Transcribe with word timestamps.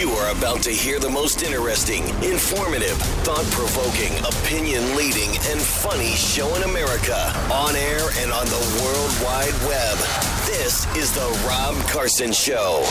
You 0.00 0.08
are 0.12 0.30
about 0.34 0.62
to 0.62 0.70
hear 0.70 0.98
the 0.98 1.10
most 1.10 1.42
interesting, 1.42 2.04
informative, 2.24 2.96
thought 3.22 3.44
provoking, 3.50 4.16
opinion 4.24 4.96
leading, 4.96 5.28
and 5.50 5.60
funny 5.60 6.12
show 6.12 6.54
in 6.54 6.62
America 6.62 7.30
on 7.52 7.76
air 7.76 8.08
and 8.18 8.32
on 8.32 8.46
the 8.46 8.80
World 8.80 9.12
Wide 9.22 9.52
Web. 9.68 9.98
This 10.46 10.86
is 10.96 11.12
The 11.12 11.44
Rob 11.46 11.74
Carson 11.88 12.32
Show. 12.32 12.82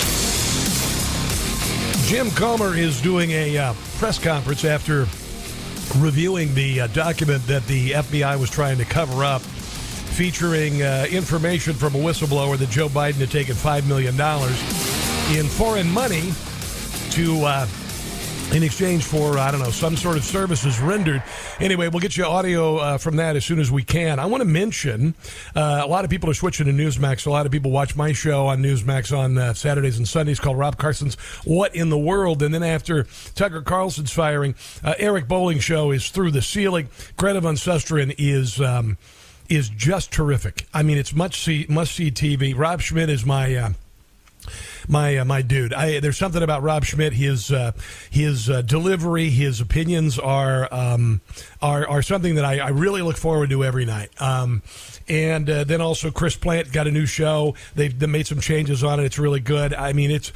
Jim 2.06 2.30
Comer 2.31 2.75
is 2.78 3.02
doing 3.02 3.31
a 3.31 3.58
uh, 3.58 3.73
press 3.97 4.19
conference 4.19 4.63
after 4.63 5.08
reviewing 5.97 6.53
the 6.53 6.81
uh, 6.81 6.88
document 6.88 7.41
that 7.47 7.66
the 7.66 7.91
FBI 7.91 8.39
was 8.39 8.52
trying 8.52 8.78
to 8.78 8.86
cover 8.86 9.23
up, 9.23 9.41
featuring 9.41 10.84
uh, 10.84 11.08
information 11.09 11.73
from 11.73 11.95
a 11.95 11.97
whistleblower 11.97 12.56
that 12.58 12.69
Joe 12.69 12.88
Biden 12.88 13.16
had 13.16 13.31
taken 13.31 13.56
$5 13.56 13.88
million 13.88 14.16
in 15.31 15.45
foreign 15.45 15.89
money 15.91 16.33
to 17.11 17.45
uh, 17.45 17.67
in 18.52 18.63
exchange 18.63 19.03
for 19.03 19.38
I 19.38 19.52
don't 19.52 19.59
know 19.59 19.69
some 19.69 19.95
sort 19.95 20.17
of 20.17 20.23
services 20.23 20.80
rendered. 20.80 21.22
Anyway, 21.59 21.88
we'll 21.88 21.99
get 21.99 22.17
you 22.17 22.25
audio 22.25 22.77
uh, 22.77 22.97
from 22.97 23.17
that 23.17 23.35
as 23.35 23.45
soon 23.45 23.59
as 23.59 23.72
we 23.72 23.83
can. 23.83 24.17
I 24.17 24.25
want 24.25 24.41
to 24.41 24.45
mention 24.45 25.13
uh, 25.55 25.81
a 25.83 25.88
lot 25.88 26.03
of 26.03 26.09
people 26.09 26.31
are 26.31 26.33
switching 26.33 26.66
to 26.66 26.72
Newsmax. 26.72 27.27
A 27.27 27.30
lot 27.30 27.45
of 27.45 27.52
people 27.52 27.69
watch 27.69 27.95
my 27.95 28.11
show 28.11 28.47
on 28.47 28.63
Newsmax 28.63 29.16
on 29.16 29.38
uh, 29.38 29.53
Saturdays 29.53 29.97
and 29.97 30.07
Sundays 30.07 30.39
called 30.39 30.57
Rob 30.57 30.77
Carson's 30.77 31.13
What 31.45 31.75
in 31.75 31.89
the 31.89 31.97
World. 31.97 32.41
And 32.41 32.52
then 32.52 32.63
after 32.63 33.05
Tucker 33.35 33.61
Carlson's 33.61 34.11
firing, 34.11 34.55
uh, 34.83 34.95
Eric 34.97 35.27
Bolling 35.27 35.59
show 35.59 35.91
is 35.91 36.09
through 36.09 36.31
the 36.31 36.41
ceiling. 36.41 36.89
Greta 37.17 37.41
Van 37.41 37.55
Susteren 37.55 38.16
is. 38.17 38.59
Um, 38.59 38.97
is 39.47 39.67
just 39.69 40.11
terrific. 40.11 40.67
I 40.75 40.83
mean, 40.83 41.00
it's 41.00 41.11
much 41.11 41.41
see, 41.41 41.66
must 41.67 41.94
see 41.94 42.11
TV. 42.11 42.55
Rob 42.55 42.81
Schmitt 42.81 43.09
is 43.09 43.25
my 43.25 43.55
uh, 43.55 43.69
my 44.89 45.17
uh, 45.17 45.25
my 45.25 45.41
dude. 45.41 45.73
I, 45.73 45.99
there's 45.99 46.17
something 46.17 46.43
about 46.43 46.63
Rob 46.63 46.83
Schmitt. 46.83 47.13
His 47.13 47.51
uh, 47.51 47.71
his 48.09 48.49
uh, 48.49 48.63
delivery, 48.63 49.29
his 49.29 49.61
opinions 49.61 50.19
are 50.19 50.67
um, 50.73 51.21
are 51.61 51.87
are 51.87 52.01
something 52.01 52.35
that 52.35 52.43
I, 52.43 52.59
I, 52.59 52.69
really 52.69 53.01
look 53.01 53.15
forward 53.17 53.51
to 53.51 53.63
every 53.63 53.85
night. 53.85 54.09
Um, 54.19 54.63
and 55.07 55.49
uh, 55.49 55.63
then 55.63 55.79
also 55.79 56.11
Chris 56.11 56.35
Plante 56.35 56.72
got 56.72 56.88
a 56.88 56.91
new 56.91 57.05
show. 57.05 57.55
They've, 57.75 57.97
they 57.97 58.07
made 58.07 58.28
some 58.28 58.39
changes 58.41 58.83
on 58.83 58.99
it. 58.99 59.05
It's 59.05 59.19
really 59.19 59.39
good. 59.39 59.73
I 59.73 59.94
mean, 59.94 60.11
it's 60.11 60.31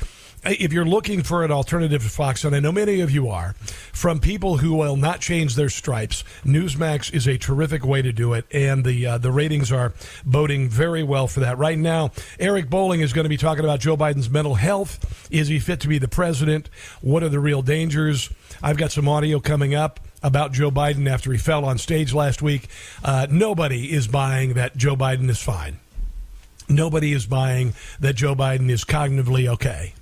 if 0.46 0.74
you're 0.74 0.86
looking 0.86 1.24
for 1.24 1.44
an 1.44 1.52
alternative 1.52 2.04
to 2.04 2.10
Fox, 2.10 2.44
and 2.44 2.56
I 2.56 2.60
know 2.60 2.72
many 2.72 3.02
of 3.02 3.12
you 3.12 3.30
are, 3.30 3.54
from 3.94 4.20
people 4.20 4.58
who 4.58 4.76
will 4.76 4.98
not 4.98 5.22
change 5.22 5.56
their 5.56 5.70
stripes, 5.70 6.24
Newsmax 6.44 7.14
is 7.14 7.28
a 7.28 7.38
terrific 7.38 7.86
way 7.86 8.02
to 8.02 8.12
do 8.12 8.34
it, 8.34 8.46
and 8.52 8.84
the 8.84 9.06
uh, 9.06 9.18
the 9.18 9.32
ratings 9.32 9.72
are 9.72 9.94
boding 10.26 10.70
very 10.70 11.04
well 11.04 11.28
for 11.28 11.40
that. 11.42 11.58
Right 11.58 11.78
now, 11.78 12.12
Eric 12.40 12.70
Bolling 12.70 13.02
is 13.02 13.14
going 13.14 13.26
to 13.26 13.30
be 13.30 13.38
talking 13.38 13.64
about 13.64 13.80
Joe 13.80 13.96
Biden's 13.96 14.30
mental 14.30 14.56
health. 14.56 15.28
Is 15.32 15.48
he 15.48 15.60
fit 15.60 15.80
to 15.82 15.88
be 15.88 15.98
the 15.98 16.08
president? 16.08 16.70
What 17.02 17.24
are 17.24 17.30
the 17.30 17.40
real 17.40 17.62
dangers? 17.62 18.30
I've 18.62 18.78
got 18.78 18.92
some 18.92 19.08
audio 19.08 19.40
coming 19.40 19.74
up 19.74 20.00
about 20.22 20.54
Joe 20.54 20.72
Biden 20.72 21.10
after 21.10 21.32
he 21.32 21.38
fell 21.38 21.66
on 21.66 21.78
stage 21.78 22.14
last 22.14 22.42
week. 22.42 22.68
Uh, 23.04 23.28
nobody 23.30 23.92
is 23.92 24.08
buying 24.08 24.54
that 24.54 24.76
Joe 24.78 24.96
Biden 24.96 25.30
is 25.30 25.42
fine. 25.42 25.80
Nobody 26.70 27.12
is 27.12 27.26
buying 27.26 27.74
that 28.00 28.16
Joe 28.16 28.36
Biden 28.36 28.70
is 28.70 28.86
cognitively 28.86 29.48
okay. 29.50 29.94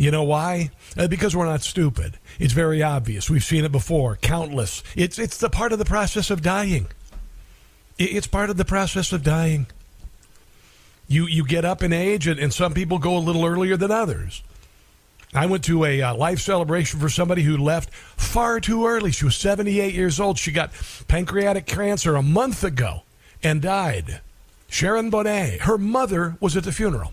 You 0.00 0.10
know 0.10 0.22
why? 0.22 0.70
Uh, 0.96 1.08
because 1.08 1.36
we're 1.36 1.44
not 1.44 1.60
stupid. 1.60 2.18
It's 2.38 2.54
very 2.54 2.82
obvious. 2.82 3.28
We've 3.28 3.44
seen 3.44 3.66
it 3.66 3.70
before, 3.70 4.16
countless. 4.16 4.82
It's 4.96 5.18
it's 5.18 5.36
the 5.36 5.50
part 5.50 5.72
of 5.74 5.78
the 5.78 5.84
process 5.84 6.30
of 6.30 6.40
dying. 6.40 6.86
It's 7.98 8.26
part 8.26 8.48
of 8.48 8.56
the 8.56 8.64
process 8.64 9.12
of 9.12 9.22
dying. 9.22 9.66
You 11.06 11.26
you 11.26 11.44
get 11.44 11.66
up 11.66 11.82
in 11.82 11.92
age, 11.92 12.26
and, 12.26 12.40
and 12.40 12.50
some 12.50 12.72
people 12.72 12.98
go 12.98 13.14
a 13.14 13.20
little 13.20 13.44
earlier 13.44 13.76
than 13.76 13.90
others. 13.90 14.42
I 15.34 15.44
went 15.44 15.64
to 15.64 15.84
a 15.84 16.00
uh, 16.00 16.14
life 16.14 16.40
celebration 16.40 16.98
for 16.98 17.10
somebody 17.10 17.42
who 17.42 17.58
left 17.58 17.92
far 17.92 18.58
too 18.58 18.86
early. 18.86 19.12
She 19.12 19.26
was 19.26 19.36
78 19.36 19.92
years 19.92 20.18
old. 20.18 20.38
She 20.38 20.50
got 20.50 20.70
pancreatic 21.08 21.66
cancer 21.66 22.16
a 22.16 22.22
month 22.22 22.64
ago 22.64 23.02
and 23.42 23.60
died. 23.60 24.22
Sharon 24.66 25.10
Bonet. 25.10 25.60
Her 25.60 25.76
mother 25.76 26.38
was 26.40 26.56
at 26.56 26.64
the 26.64 26.72
funeral. 26.72 27.12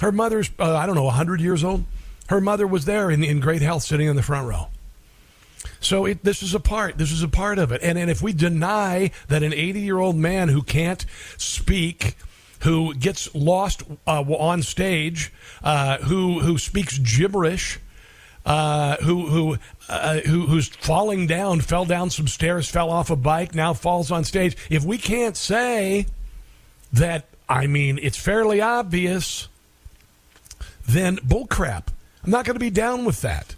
Her 0.00 0.12
mother's, 0.12 0.50
uh, 0.58 0.76
I 0.76 0.86
don't 0.86 0.94
know, 0.94 1.04
100 1.04 1.40
years 1.40 1.64
old. 1.64 1.84
Her 2.28 2.40
mother 2.40 2.66
was 2.66 2.84
there 2.84 3.10
in, 3.10 3.22
in 3.22 3.40
great 3.40 3.62
health 3.62 3.84
sitting 3.84 4.08
in 4.08 4.16
the 4.16 4.22
front 4.22 4.48
row. 4.48 4.66
So 5.80 6.04
it, 6.04 6.24
this 6.24 6.42
is 6.42 6.54
a 6.54 6.60
part. 6.60 6.98
This 6.98 7.12
is 7.12 7.22
a 7.22 7.28
part 7.28 7.58
of 7.58 7.72
it. 7.72 7.82
And, 7.82 7.98
and 7.98 8.10
if 8.10 8.22
we 8.22 8.32
deny 8.32 9.10
that 9.28 9.42
an 9.42 9.52
80 9.52 9.80
year 9.80 9.98
old 9.98 10.16
man 10.16 10.48
who 10.48 10.62
can't 10.62 11.04
speak, 11.36 12.16
who 12.60 12.94
gets 12.94 13.34
lost 13.34 13.82
uh, 14.06 14.22
on 14.22 14.62
stage, 14.62 15.32
uh, 15.62 15.98
who 15.98 16.40
who 16.40 16.58
speaks 16.58 16.98
gibberish, 16.98 17.78
uh, 18.44 18.96
who 18.98 19.26
who, 19.26 19.56
uh, 19.88 20.20
who 20.20 20.46
who's 20.46 20.68
falling 20.68 21.26
down, 21.26 21.60
fell 21.60 21.84
down 21.84 22.10
some 22.10 22.26
stairs, 22.26 22.68
fell 22.68 22.90
off 22.90 23.10
a 23.10 23.16
bike, 23.16 23.54
now 23.54 23.72
falls 23.74 24.10
on 24.10 24.24
stage. 24.24 24.56
If 24.70 24.84
we 24.84 24.98
can't 24.98 25.36
say 25.36 26.06
that, 26.92 27.26
I 27.48 27.66
mean, 27.66 27.98
it's 28.02 28.16
fairly 28.16 28.60
obvious 28.60 29.48
then 30.88 31.16
bullcrap. 31.18 31.88
I'm 32.24 32.30
not 32.30 32.44
going 32.44 32.54
to 32.54 32.60
be 32.60 32.70
down 32.70 33.04
with 33.04 33.20
that. 33.22 33.54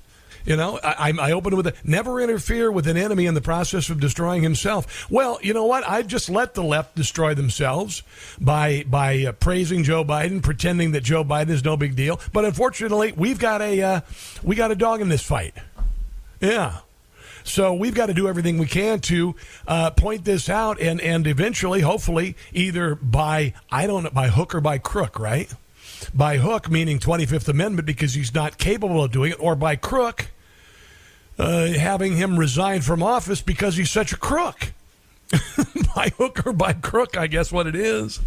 You 0.49 0.57
know, 0.57 0.81
I, 0.83 1.13
I 1.21 1.33
open 1.33 1.57
with 1.57 1.67
it. 1.67 1.77
Never 1.85 2.23
interfere 2.23 2.73
with 2.73 2.87
an 2.87 2.97
enemy 2.97 3.27
in 3.27 3.35
the 3.35 3.43
process 3.43 3.91
of 3.91 4.01
destroying 4.01 4.43
himself. 4.43 5.11
Well, 5.11 5.39
you 5.43 5.53
know 5.53 5.67
what? 5.67 5.87
I 5.87 6.01
just 6.01 6.31
let 6.31 6.55
the 6.55 6.63
left 6.63 6.97
destroy 6.97 7.35
themselves 7.35 8.03
by 8.41 8.85
by 8.89 9.25
uh, 9.25 9.33
praising 9.33 9.85
Joe 9.85 10.05
Biden, 10.05 10.43
pretending 10.43 10.93
that 10.93 11.03
Joe 11.03 11.23
Biden 11.23 11.51
is 11.51 11.63
no 11.65 11.77
big 11.77 11.97
deal. 11.97 12.19
But 12.33 12.47
unfortunately, 12.47 13.13
we've 13.13 13.39
got 13.39 13.61
a 13.61 13.83
uh, 13.83 14.01
we 14.43 14.57
got 14.57 14.71
a 14.71 14.75
dog 14.75 15.03
in 15.03 15.11
this 15.11 15.23
fight. 15.23 15.55
Yeah. 16.41 16.79
So 17.45 17.75
we've 17.75 17.95
got 17.95 18.07
to 18.07 18.15
do 18.15 18.29
everything 18.29 18.59
we 18.59 18.67
can 18.67 19.01
to 19.01 19.35
uh, 19.67 19.91
point 19.91 20.25
this 20.25 20.49
out, 20.49 20.81
and 20.81 20.99
and 21.01 21.27
eventually, 21.27 21.83
hopefully, 21.83 22.37
either 22.53 22.95
by 22.95 23.53
I 23.71 23.87
don't 23.87 24.05
know 24.05 24.11
by 24.11 24.29
hook 24.29 24.55
or 24.55 24.63
by 24.63 24.79
crook, 24.79 25.19
right? 25.19 25.53
By 26.15 26.39
hook, 26.39 26.71
meaning 26.71 26.99
25th 26.99 27.49
Amendment, 27.49 27.87
because 27.87 28.15
he's 28.15 28.35
not 28.35 28.59
capable 28.59 29.05
of 29.05 29.13
doing 29.13 29.33
it, 29.33 29.41
or 29.41 29.55
by 29.57 29.77
crook, 29.77 30.29
uh, 31.39 31.69
having 31.69 32.17
him 32.17 32.39
resign 32.39 32.81
from 32.81 33.03
office 33.03 33.41
because 33.41 33.77
he's 33.77 33.91
such 33.91 34.13
a 34.13 34.17
crook. 34.17 34.73
by 35.95 36.11
hook 36.17 36.47
or 36.47 36.53
by 36.53 36.73
crook, 36.73 37.17
I 37.17 37.27
guess 37.27 37.53
what 37.53 37.67
it 37.67 37.77
is. 37.77 38.21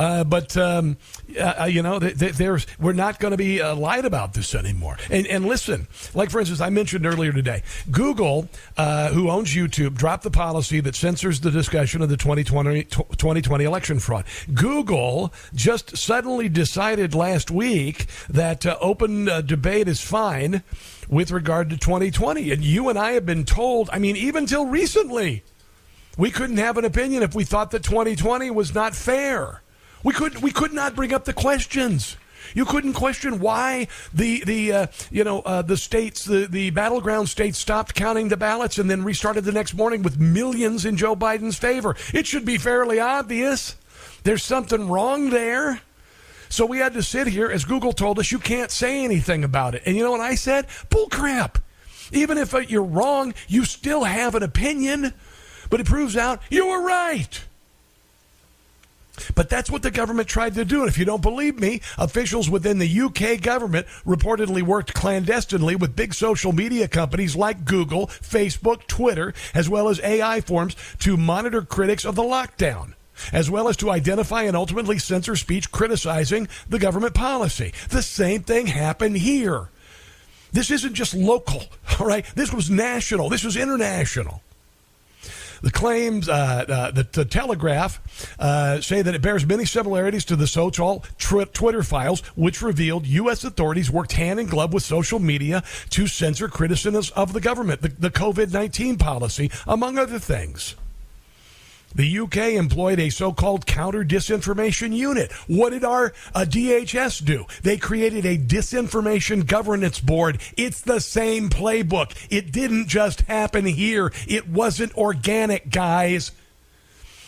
Uh, 0.00 0.24
but 0.24 0.56
um, 0.56 0.96
uh, 1.38 1.68
you 1.70 1.82
know, 1.82 2.00
th- 2.00 2.18
th- 2.18 2.32
there's 2.32 2.66
we're 2.78 2.94
not 2.94 3.20
going 3.20 3.32
to 3.32 3.36
be 3.36 3.60
uh, 3.60 3.76
lied 3.76 4.06
about 4.06 4.32
this 4.32 4.54
anymore. 4.54 4.96
And, 5.10 5.26
and 5.26 5.44
listen, 5.44 5.88
like 6.14 6.30
for 6.30 6.40
instance, 6.40 6.62
I 6.62 6.70
mentioned 6.70 7.04
earlier 7.04 7.32
today, 7.32 7.62
Google, 7.90 8.48
uh, 8.78 9.10
who 9.10 9.28
owns 9.28 9.54
YouTube, 9.54 9.96
dropped 9.96 10.22
the 10.22 10.30
policy 10.30 10.80
that 10.80 10.94
censors 10.94 11.40
the 11.40 11.50
discussion 11.50 12.00
of 12.00 12.08
the 12.08 12.16
2020, 12.16 12.84
2020 12.84 13.62
election 13.62 14.00
fraud. 14.00 14.24
Google 14.54 15.34
just 15.52 15.98
suddenly 15.98 16.48
decided 16.48 17.14
last 17.14 17.50
week 17.50 18.06
that 18.30 18.64
uh, 18.64 18.78
open 18.80 19.26
debate 19.44 19.86
is 19.86 20.00
fine 20.00 20.62
with 21.10 21.30
regard 21.30 21.68
to 21.68 21.76
2020. 21.76 22.50
And 22.52 22.64
you 22.64 22.88
and 22.88 22.98
I 22.98 23.12
have 23.12 23.26
been 23.26 23.44
told, 23.44 23.90
I 23.92 23.98
mean, 23.98 24.16
even 24.16 24.46
till 24.46 24.64
recently, 24.64 25.44
we 26.16 26.30
couldn't 26.30 26.56
have 26.56 26.78
an 26.78 26.86
opinion 26.86 27.22
if 27.22 27.34
we 27.34 27.44
thought 27.44 27.70
that 27.72 27.82
2020 27.82 28.50
was 28.50 28.74
not 28.74 28.94
fair. 28.94 29.60
We 30.02 30.14
could 30.14 30.42
we 30.42 30.50
could 30.52 30.72
not 30.72 30.94
bring 30.94 31.12
up 31.12 31.24
the 31.24 31.32
questions. 31.32 32.16
You 32.54 32.64
couldn't 32.64 32.94
question 32.94 33.38
why 33.38 33.88
the 34.12 34.42
the 34.44 34.72
uh, 34.72 34.86
you 35.10 35.24
know 35.24 35.40
uh, 35.40 35.62
the 35.62 35.76
states 35.76 36.24
the 36.24 36.46
the 36.46 36.70
battleground 36.70 37.28
states 37.28 37.58
stopped 37.58 37.94
counting 37.94 38.28
the 38.28 38.36
ballots 38.36 38.78
and 38.78 38.90
then 38.90 39.04
restarted 39.04 39.44
the 39.44 39.52
next 39.52 39.74
morning 39.74 40.02
with 40.02 40.18
millions 40.18 40.84
in 40.84 40.96
Joe 40.96 41.14
Biden's 41.14 41.58
favor. 41.58 41.96
It 42.12 42.26
should 42.26 42.44
be 42.44 42.58
fairly 42.58 42.98
obvious. 42.98 43.76
There's 44.24 44.44
something 44.44 44.88
wrong 44.88 45.30
there. 45.30 45.80
So 46.48 46.66
we 46.66 46.78
had 46.78 46.94
to 46.94 47.02
sit 47.02 47.28
here, 47.28 47.48
as 47.48 47.64
Google 47.64 47.92
told 47.92 48.18
us, 48.18 48.32
you 48.32 48.40
can't 48.40 48.72
say 48.72 49.04
anything 49.04 49.44
about 49.44 49.76
it. 49.76 49.82
And 49.86 49.96
you 49.96 50.02
know 50.02 50.10
what 50.10 50.20
I 50.20 50.34
said? 50.34 50.66
Bull 50.90 51.06
crap. 51.06 51.58
Even 52.12 52.38
if 52.38 52.52
uh, 52.54 52.58
you're 52.58 52.82
wrong, 52.82 53.34
you 53.46 53.64
still 53.64 54.02
have 54.02 54.34
an 54.34 54.42
opinion, 54.42 55.14
but 55.70 55.78
it 55.78 55.86
proves 55.86 56.16
out 56.16 56.42
you 56.50 56.66
were 56.66 56.82
right. 56.84 57.44
But 59.34 59.48
that's 59.48 59.70
what 59.70 59.82
the 59.82 59.90
government 59.90 60.28
tried 60.28 60.54
to 60.54 60.64
do. 60.64 60.80
And 60.80 60.88
if 60.88 60.98
you 60.98 61.04
don't 61.04 61.22
believe 61.22 61.58
me, 61.58 61.80
officials 61.98 62.50
within 62.50 62.78
the 62.78 63.00
UK 63.00 63.40
government 63.40 63.86
reportedly 64.06 64.62
worked 64.62 64.94
clandestinely 64.94 65.76
with 65.76 65.96
big 65.96 66.14
social 66.14 66.52
media 66.52 66.88
companies 66.88 67.36
like 67.36 67.64
Google, 67.64 68.06
Facebook, 68.06 68.86
Twitter, 68.86 69.34
as 69.54 69.68
well 69.68 69.88
as 69.88 70.00
AI 70.00 70.40
forms 70.40 70.76
to 71.00 71.16
monitor 71.16 71.62
critics 71.62 72.04
of 72.04 72.14
the 72.14 72.22
lockdown 72.22 72.94
as 73.32 73.50
well 73.50 73.68
as 73.68 73.76
to 73.76 73.90
identify 73.90 74.44
and 74.44 74.56
ultimately 74.56 74.98
censor 74.98 75.36
speech 75.36 75.70
criticizing 75.70 76.48
the 76.70 76.78
government 76.78 77.14
policy. 77.14 77.72
The 77.90 78.02
same 78.02 78.42
thing 78.42 78.66
happened 78.66 79.18
here. 79.18 79.68
This 80.52 80.70
isn't 80.70 80.94
just 80.94 81.14
local, 81.14 81.64
all 82.00 82.06
right? 82.06 82.24
This 82.34 82.52
was 82.52 82.70
national, 82.70 83.28
this 83.28 83.44
was 83.44 83.56
international. 83.56 84.42
The 85.62 85.70
claims, 85.70 86.28
uh, 86.28 86.64
uh, 86.68 86.90
the, 86.90 87.08
the, 87.10 87.24
Telegraph, 87.24 88.00
uh, 88.38 88.80
say 88.80 89.02
that 89.02 89.14
it 89.14 89.22
bears 89.22 89.46
many 89.46 89.64
similarities 89.64 90.24
to 90.26 90.36
the 90.36 90.46
so-called 90.46 91.08
Twitter 91.18 91.82
files, 91.82 92.20
which 92.34 92.62
revealed 92.62 93.06
U.S. 93.06 93.44
authorities 93.44 93.90
worked 93.90 94.12
hand 94.12 94.40
in 94.40 94.46
glove 94.46 94.72
with 94.72 94.82
social 94.82 95.18
media 95.18 95.62
to 95.90 96.06
censor 96.06 96.48
criticisms 96.48 97.10
of 97.10 97.32
the 97.32 97.40
government, 97.40 97.82
the, 97.82 97.88
the 97.88 98.10
COVID 98.10 98.52
19 98.52 98.98
policy, 98.98 99.50
among 99.66 99.98
other 99.98 100.18
things. 100.18 100.76
The 101.94 102.18
UK 102.20 102.36
employed 102.54 103.00
a 103.00 103.10
so 103.10 103.32
called 103.32 103.66
counter 103.66 104.04
disinformation 104.04 104.94
unit. 104.94 105.32
What 105.48 105.70
did 105.70 105.84
our 105.84 106.12
uh, 106.34 106.46
DHS 106.48 107.24
do? 107.24 107.46
They 107.62 107.76
created 107.76 108.24
a 108.24 108.38
disinformation 108.38 109.46
governance 109.46 110.00
board. 110.00 110.40
It's 110.56 110.80
the 110.80 111.00
same 111.00 111.50
playbook. 111.50 112.14
It 112.30 112.52
didn't 112.52 112.88
just 112.88 113.22
happen 113.22 113.64
here, 113.66 114.12
it 114.28 114.48
wasn't 114.48 114.96
organic, 114.96 115.70
guys. 115.70 116.32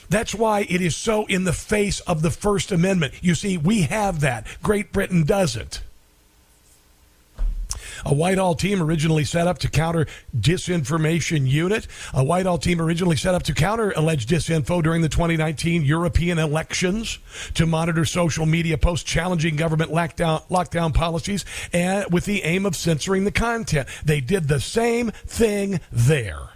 That's 0.09 0.35
why 0.35 0.67
it 0.69 0.83
is 0.83 0.95
so 0.95 1.25
in 1.27 1.45
the 1.45 1.55
face 1.55 2.01
of 2.01 2.21
the 2.21 2.31
First 2.31 2.71
Amendment. 2.71 3.15
You 3.23 3.35
see, 3.35 3.57
we 3.57 3.83
have 3.83 4.21
that. 4.21 4.47
Great 4.63 4.93
Britain 4.93 5.25
doesn't. 5.25 5.83
A 8.05 8.15
Whitehall 8.15 8.55
team 8.55 8.83
originally 8.83 9.25
set 9.25 9.47
up 9.47 9.59
to 9.59 9.71
counter 9.71 10.07
disinformation 10.37 11.49
unit. 11.49 11.87
A 12.13 12.25
Whitehall 12.25 12.59
team 12.59 12.81
originally 12.81 13.17
set 13.17 13.35
up 13.35 13.43
to 13.45 13.55
counter 13.55 13.93
alleged 13.93 14.29
disinfo 14.29 14.83
during 14.83 15.03
the 15.03 15.09
2019 15.09 15.83
European 15.83 16.39
elections 16.39 17.19
to 17.55 17.67
monitor 17.67 18.05
social 18.05 18.47
media 18.47 18.77
posts 18.79 19.09
challenging 19.09 19.57
government 19.57 19.91
lockdown, 19.91 20.43
lockdown 20.49 20.93
policies 20.95 21.45
and 21.73 22.11
with 22.13 22.25
the 22.25 22.43
aim 22.43 22.67
of 22.67 22.77
censoring 22.77 23.25
the 23.25 23.33
content. 23.33 23.89
They 24.05 24.21
did 24.21 24.49
the 24.49 24.61
same 24.61 25.11
thing 25.11 25.81
there. 25.91 26.49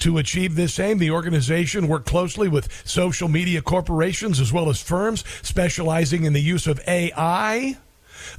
To 0.00 0.16
achieve 0.16 0.54
this 0.54 0.78
aim, 0.80 0.96
the 0.96 1.10
organization 1.10 1.86
worked 1.86 2.06
closely 2.06 2.48
with 2.48 2.86
social 2.86 3.28
media 3.28 3.60
corporations 3.60 4.40
as 4.40 4.50
well 4.50 4.70
as 4.70 4.82
firms 4.82 5.24
specializing 5.42 6.24
in 6.24 6.32
the 6.32 6.40
use 6.40 6.66
of 6.66 6.80
AI 6.88 7.76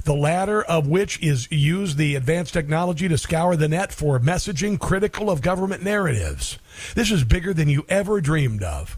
the 0.04 0.14
latter 0.14 0.62
of 0.62 0.86
which 0.86 1.20
is 1.22 1.50
use 1.50 1.96
the 1.96 2.14
advanced 2.14 2.52
technology 2.52 3.08
to 3.08 3.18
scour 3.18 3.56
the 3.56 3.68
net 3.68 3.92
for 3.92 4.18
messaging 4.18 4.78
critical 4.78 5.30
of 5.30 5.42
government 5.42 5.82
narratives. 5.82 6.58
This 6.94 7.10
is 7.10 7.24
bigger 7.24 7.52
than 7.54 7.68
you 7.68 7.84
ever 7.88 8.20
dreamed 8.20 8.62
of. 8.62 8.96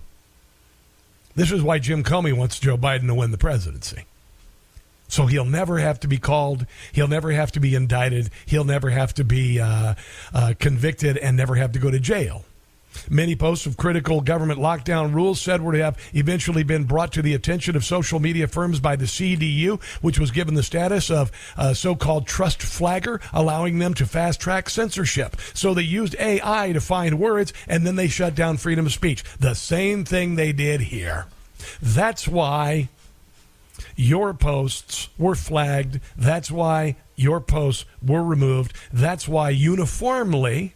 This 1.34 1.50
is 1.50 1.62
why 1.62 1.78
Jim 1.78 2.04
Comey 2.04 2.32
wants 2.32 2.58
Joe 2.58 2.76
Biden 2.76 3.06
to 3.08 3.14
win 3.14 3.30
the 3.32 3.38
presidency. 3.38 4.04
So 5.08 5.26
he'll 5.26 5.44
never 5.44 5.78
have 5.78 6.00
to 6.00 6.08
be 6.08 6.18
called. 6.18 6.66
He'll 6.92 7.08
never 7.08 7.30
have 7.32 7.52
to 7.52 7.60
be 7.60 7.74
indicted. 7.74 8.30
He'll 8.46 8.64
never 8.64 8.90
have 8.90 9.14
to 9.14 9.24
be 9.24 9.60
uh, 9.60 9.94
uh, 10.32 10.54
convicted 10.58 11.16
and 11.18 11.36
never 11.36 11.56
have 11.56 11.72
to 11.72 11.78
go 11.78 11.90
to 11.90 12.00
jail. 12.00 12.44
Many 13.10 13.36
posts 13.36 13.66
of 13.66 13.76
critical 13.76 14.20
government 14.20 14.60
lockdown 14.60 15.14
rules 15.14 15.40
said 15.40 15.62
were 15.62 15.72
to 15.72 15.82
have 15.82 15.98
eventually 16.12 16.62
been 16.62 16.84
brought 16.84 17.12
to 17.12 17.22
the 17.22 17.34
attention 17.34 17.76
of 17.76 17.84
social 17.84 18.20
media 18.20 18.48
firms 18.48 18.80
by 18.80 18.96
the 18.96 19.04
CDU, 19.04 19.82
which 20.02 20.18
was 20.18 20.30
given 20.30 20.54
the 20.54 20.62
status 20.62 21.10
of 21.10 21.30
so 21.74 21.94
called 21.94 22.26
trust 22.26 22.62
flagger, 22.62 23.20
allowing 23.32 23.78
them 23.78 23.94
to 23.94 24.06
fast 24.06 24.40
track 24.40 24.70
censorship. 24.70 25.36
So 25.54 25.74
they 25.74 25.82
used 25.82 26.16
AI 26.18 26.72
to 26.72 26.80
find 26.80 27.18
words 27.18 27.52
and 27.68 27.86
then 27.86 27.96
they 27.96 28.08
shut 28.08 28.34
down 28.34 28.56
freedom 28.56 28.86
of 28.86 28.92
speech. 28.92 29.24
The 29.38 29.54
same 29.54 30.04
thing 30.04 30.34
they 30.34 30.52
did 30.52 30.80
here. 30.82 31.26
That's 31.80 32.28
why 32.28 32.88
your 33.96 34.34
posts 34.34 35.08
were 35.18 35.34
flagged. 35.34 36.00
That's 36.16 36.50
why 36.50 36.96
your 37.16 37.40
posts 37.40 37.84
were 38.04 38.22
removed. 38.22 38.72
That's 38.92 39.26
why 39.28 39.50
uniformly 39.50 40.74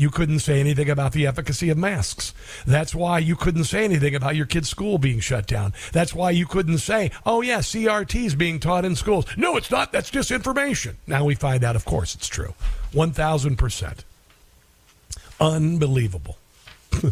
you 0.00 0.10
couldn't 0.10 0.38
say 0.38 0.58
anything 0.60 0.88
about 0.88 1.12
the 1.12 1.26
efficacy 1.26 1.68
of 1.68 1.76
masks. 1.76 2.32
That's 2.66 2.94
why 2.94 3.18
you 3.18 3.36
couldn't 3.36 3.64
say 3.64 3.84
anything 3.84 4.14
about 4.14 4.34
your 4.34 4.46
kid's 4.46 4.70
school 4.70 4.96
being 4.96 5.20
shut 5.20 5.46
down. 5.46 5.74
That's 5.92 6.14
why 6.14 6.30
you 6.30 6.46
couldn't 6.46 6.78
say, 6.78 7.10
oh, 7.26 7.42
yeah, 7.42 7.58
CRT 7.58 8.24
is 8.24 8.34
being 8.34 8.60
taught 8.60 8.86
in 8.86 8.96
schools. 8.96 9.26
No, 9.36 9.58
it's 9.58 9.70
not. 9.70 9.92
That's 9.92 10.10
disinformation. 10.10 10.94
Now 11.06 11.26
we 11.26 11.34
find 11.34 11.62
out, 11.62 11.76
of 11.76 11.84
course, 11.84 12.14
it's 12.14 12.28
true. 12.28 12.54
1,000%. 12.94 13.98
Unbelievable. 15.38 16.38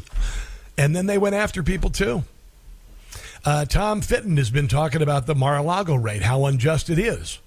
and 0.78 0.96
then 0.96 1.04
they 1.04 1.18
went 1.18 1.34
after 1.34 1.62
people, 1.62 1.90
too. 1.90 2.24
Uh, 3.44 3.66
Tom 3.66 4.00
Fitton 4.00 4.38
has 4.38 4.48
been 4.48 4.66
talking 4.66 5.02
about 5.02 5.26
the 5.26 5.34
Mar 5.34 5.58
a 5.58 5.62
Lago 5.62 5.94
raid, 5.94 6.22
how 6.22 6.46
unjust 6.46 6.88
it 6.88 6.98
is 6.98 7.38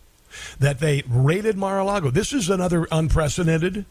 that 0.60 0.80
they 0.80 1.04
raided 1.10 1.58
Mar 1.58 1.80
a 1.80 1.84
Lago. 1.84 2.12
This 2.12 2.32
is 2.32 2.50
another 2.50 2.88
unprecedented 2.92 3.86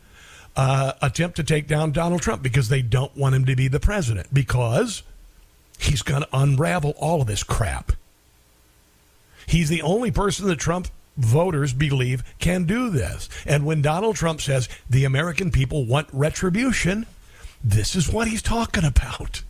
uh, 0.56 0.92
attempt 1.00 1.36
to 1.36 1.44
take 1.44 1.66
down 1.66 1.92
Donald 1.92 2.22
Trump 2.22 2.42
because 2.42 2.68
they 2.68 2.82
don't 2.82 3.16
want 3.16 3.34
him 3.34 3.44
to 3.46 3.56
be 3.56 3.68
the 3.68 3.80
president 3.80 4.32
because 4.32 5.02
he's 5.78 6.02
going 6.02 6.22
to 6.22 6.28
unravel 6.32 6.94
all 6.98 7.20
of 7.20 7.26
this 7.26 7.42
crap. 7.42 7.92
He's 9.46 9.68
the 9.68 9.82
only 9.82 10.10
person 10.10 10.46
that 10.48 10.58
Trump 10.58 10.88
voters 11.16 11.72
believe 11.72 12.22
can 12.38 12.64
do 12.64 12.90
this. 12.90 13.28
And 13.44 13.66
when 13.66 13.82
Donald 13.82 14.16
Trump 14.16 14.40
says 14.40 14.68
the 14.88 15.04
American 15.04 15.50
people 15.50 15.84
want 15.84 16.08
retribution, 16.12 17.06
this 17.62 17.94
is 17.94 18.12
what 18.12 18.28
he's 18.28 18.42
talking 18.42 18.84
about. 18.84 19.42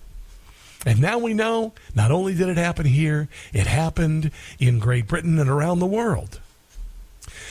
And 0.87 1.01
now 1.01 1.19
we 1.19 1.35
know 1.35 1.75
not 1.95 2.11
only 2.11 2.35
did 2.35 2.49
it 2.49 2.57
happen 2.57 2.87
here, 2.87 3.29
it 3.53 3.67
happened 3.67 4.31
in 4.59 4.79
Great 4.79 5.07
Britain 5.07 5.39
and 5.39 5.51
around 5.51 5.79
the 5.79 5.87
world. 5.87 6.41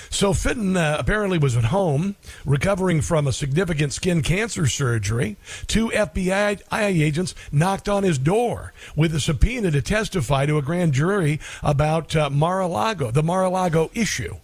So 0.10 0.34
Fitton 0.34 0.76
uh, 0.76 0.98
apparently 1.00 1.38
was 1.38 1.56
at 1.56 1.66
home 1.66 2.16
recovering 2.46 3.02
from 3.02 3.28
a 3.28 3.34
significant 3.34 3.94
skin 3.94 4.22
cancer 4.22 4.68
surgery. 4.68 5.38
Two 5.68 5.90
FBI 5.90 6.62
agents 6.72 7.36
knocked 7.52 7.88
on 7.88 8.04
his 8.04 8.18
door 8.18 8.74
with 8.96 9.14
a 9.14 9.20
subpoena 9.20 9.72
to 9.72 9.82
testify 9.82 10.46
to 10.46 10.58
a 10.58 10.62
grand 10.62 10.94
jury 10.94 11.40
about 11.62 12.16
uh, 12.16 12.30
Mar-a-Lago, 12.30 13.12
the 13.12 13.24
Mar-a-Lago 13.24 13.92
issue. 13.94 14.36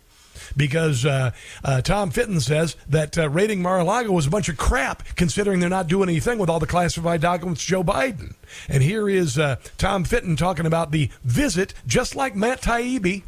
Because 0.55 1.05
uh, 1.05 1.31
uh, 1.63 1.81
Tom 1.81 2.11
Fitton 2.11 2.39
says 2.39 2.77
that 2.87 3.17
uh, 3.17 3.29
raiding 3.29 3.61
Mar-a-Lago 3.61 4.11
was 4.11 4.27
a 4.27 4.29
bunch 4.29 4.47
of 4.47 4.57
crap, 4.57 5.03
considering 5.15 5.59
they're 5.59 5.69
not 5.69 5.87
doing 5.87 6.07
anything 6.07 6.37
with 6.37 6.49
all 6.49 6.59
the 6.59 6.67
classified 6.67 7.19
documents 7.19 7.63
Joe 7.65 7.83
Biden. 7.83 8.35
And 8.69 8.83
here 8.83 9.09
is 9.09 9.39
uh, 9.39 9.57
Tom 9.77 10.03
Fitton 10.03 10.35
talking 10.35 10.65
about 10.65 10.91
the 10.91 11.09
visit, 11.23 11.73
just 11.87 12.15
like 12.15 12.35
Matt 12.35 12.61
Taibbi 12.61 13.23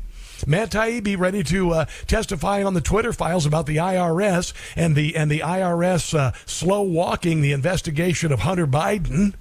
Matt 0.46 0.72
Taibbi 0.72 1.18
ready 1.18 1.44
to 1.44 1.72
uh, 1.72 1.86
testify 2.06 2.64
on 2.64 2.74
the 2.74 2.82
Twitter 2.82 3.14
files 3.14 3.46
about 3.46 3.66
the 3.66 3.78
IRS 3.78 4.54
and 4.76 4.96
the 4.96 5.16
and 5.16 5.32
the 5.32 5.40
IRS 5.40 6.18
uh, 6.18 6.34
slow 6.46 6.82
walking 6.82 7.42
the 7.42 7.54
investigation 7.54 8.32
of 8.32 8.42
Hunter 8.42 8.68
Biden. 8.68 9.34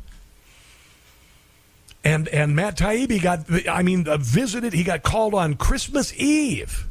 And 2.05 2.29
and 2.29 2.55
Matt 2.55 2.79
Taibbi 2.79 3.21
got 3.21 3.69
I 3.69 3.83
mean 3.83 4.09
uh, 4.09 4.17
visited. 4.17 4.73
He 4.73 4.85
got 4.85 5.03
called 5.03 5.35
on 5.35 5.55
Christmas 5.55 6.15
Eve, 6.15 6.87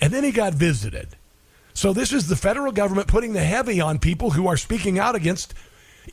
and 0.00 0.12
then 0.12 0.24
he 0.24 0.32
got 0.32 0.54
visited. 0.54 1.08
So 1.74 1.92
this 1.92 2.12
is 2.12 2.28
the 2.28 2.36
federal 2.36 2.72
government 2.72 3.06
putting 3.06 3.32
the 3.32 3.44
heavy 3.44 3.80
on 3.80 3.98
people 3.98 4.30
who 4.30 4.48
are 4.48 4.56
speaking 4.56 4.98
out 4.98 5.14
against 5.14 5.54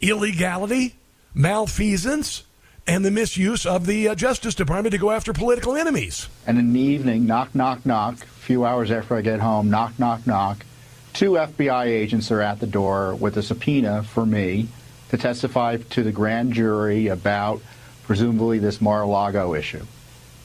illegality, 0.02 0.96
malfeasance, 1.34 2.44
and 2.88 3.04
the 3.04 3.12
misuse 3.12 3.66
of 3.66 3.86
the 3.86 4.08
uh, 4.08 4.16
Justice 4.16 4.56
Department 4.56 4.94
to 4.94 4.98
go 4.98 5.12
after 5.12 5.34
political 5.34 5.76
enemies. 5.76 6.30
And 6.48 6.58
in 6.58 6.74
the 6.74 6.80
evening, 6.80 7.28
knock, 7.28 7.54
knock, 7.54 7.86
knock, 7.86 8.16
a 8.24 8.26
few 8.26 8.66
hours 8.66 8.90
after 8.90 9.16
I 9.16 9.22
get 9.22 9.42
home, 9.42 9.70
knock, 9.70 10.00
knock, 10.00 10.26
knock, 10.26 10.66
two 11.14 11.32
FBI 11.32 11.86
agents 11.86 12.32
are 12.32 12.42
at 12.42 12.60
the 12.60 12.68
door 12.68 13.16
with 13.16 13.38
a 13.38 13.44
subpoena 13.44 14.04
for 14.04 14.26
me 14.26 14.70
to 15.10 15.18
testify 15.18 15.78
to 15.78 16.04
the 16.04 16.12
grand 16.12 16.54
jury 16.54 17.08
about 17.08 17.62
presumably 18.04 18.60
this 18.60 18.80
Mar-a-Lago 18.80 19.54
issue. 19.54 19.86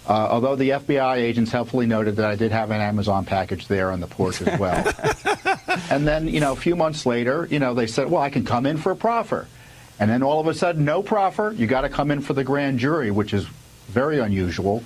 Uh, 0.09 0.29
although 0.31 0.57
the 0.57 0.71
FBI 0.71 1.19
agents 1.19 1.53
helpfully 1.53 1.87
noted 1.87 2.17
that 2.17 2.25
I 2.25 2.35
did 2.35 2.51
have 2.51 2.73
an 2.73 2.81
Amazon 2.81 3.25
package 3.25 3.69
there 3.69 3.93
on 3.93 4.01
the 4.01 4.09
porch 4.09 4.43
as 4.43 4.59
well. 4.59 4.93
and 5.91 6.07
then, 6.07 6.27
you 6.27 6.41
know, 6.41 6.53
a 6.53 6.57
few 6.57 6.75
months 6.75 7.07
later, 7.07 7.47
you 7.51 7.61
know, 7.61 7.73
they 7.75 7.87
said, 7.87 8.11
well, 8.11 8.21
I 8.21 8.31
can 8.31 8.45
come 8.45 8.67
in 8.67 8.79
for 8.79 8.91
a 8.91 8.97
proffer. 8.97 9.47
And 10.03 10.11
then 10.11 10.25
all 10.25 10.41
of 10.41 10.49
a 10.49 10.55
sudden, 10.55 10.85
no 10.85 11.01
proffer. 11.01 11.55
You 11.57 11.69
got 11.69 11.83
to 11.83 11.89
come 11.89 12.11
in 12.11 12.23
for 12.23 12.33
the 12.33 12.43
grand 12.43 12.81
jury, 12.81 13.13
which 13.13 13.33
is 13.33 13.47
very 13.87 14.19
unusual. 14.19 14.83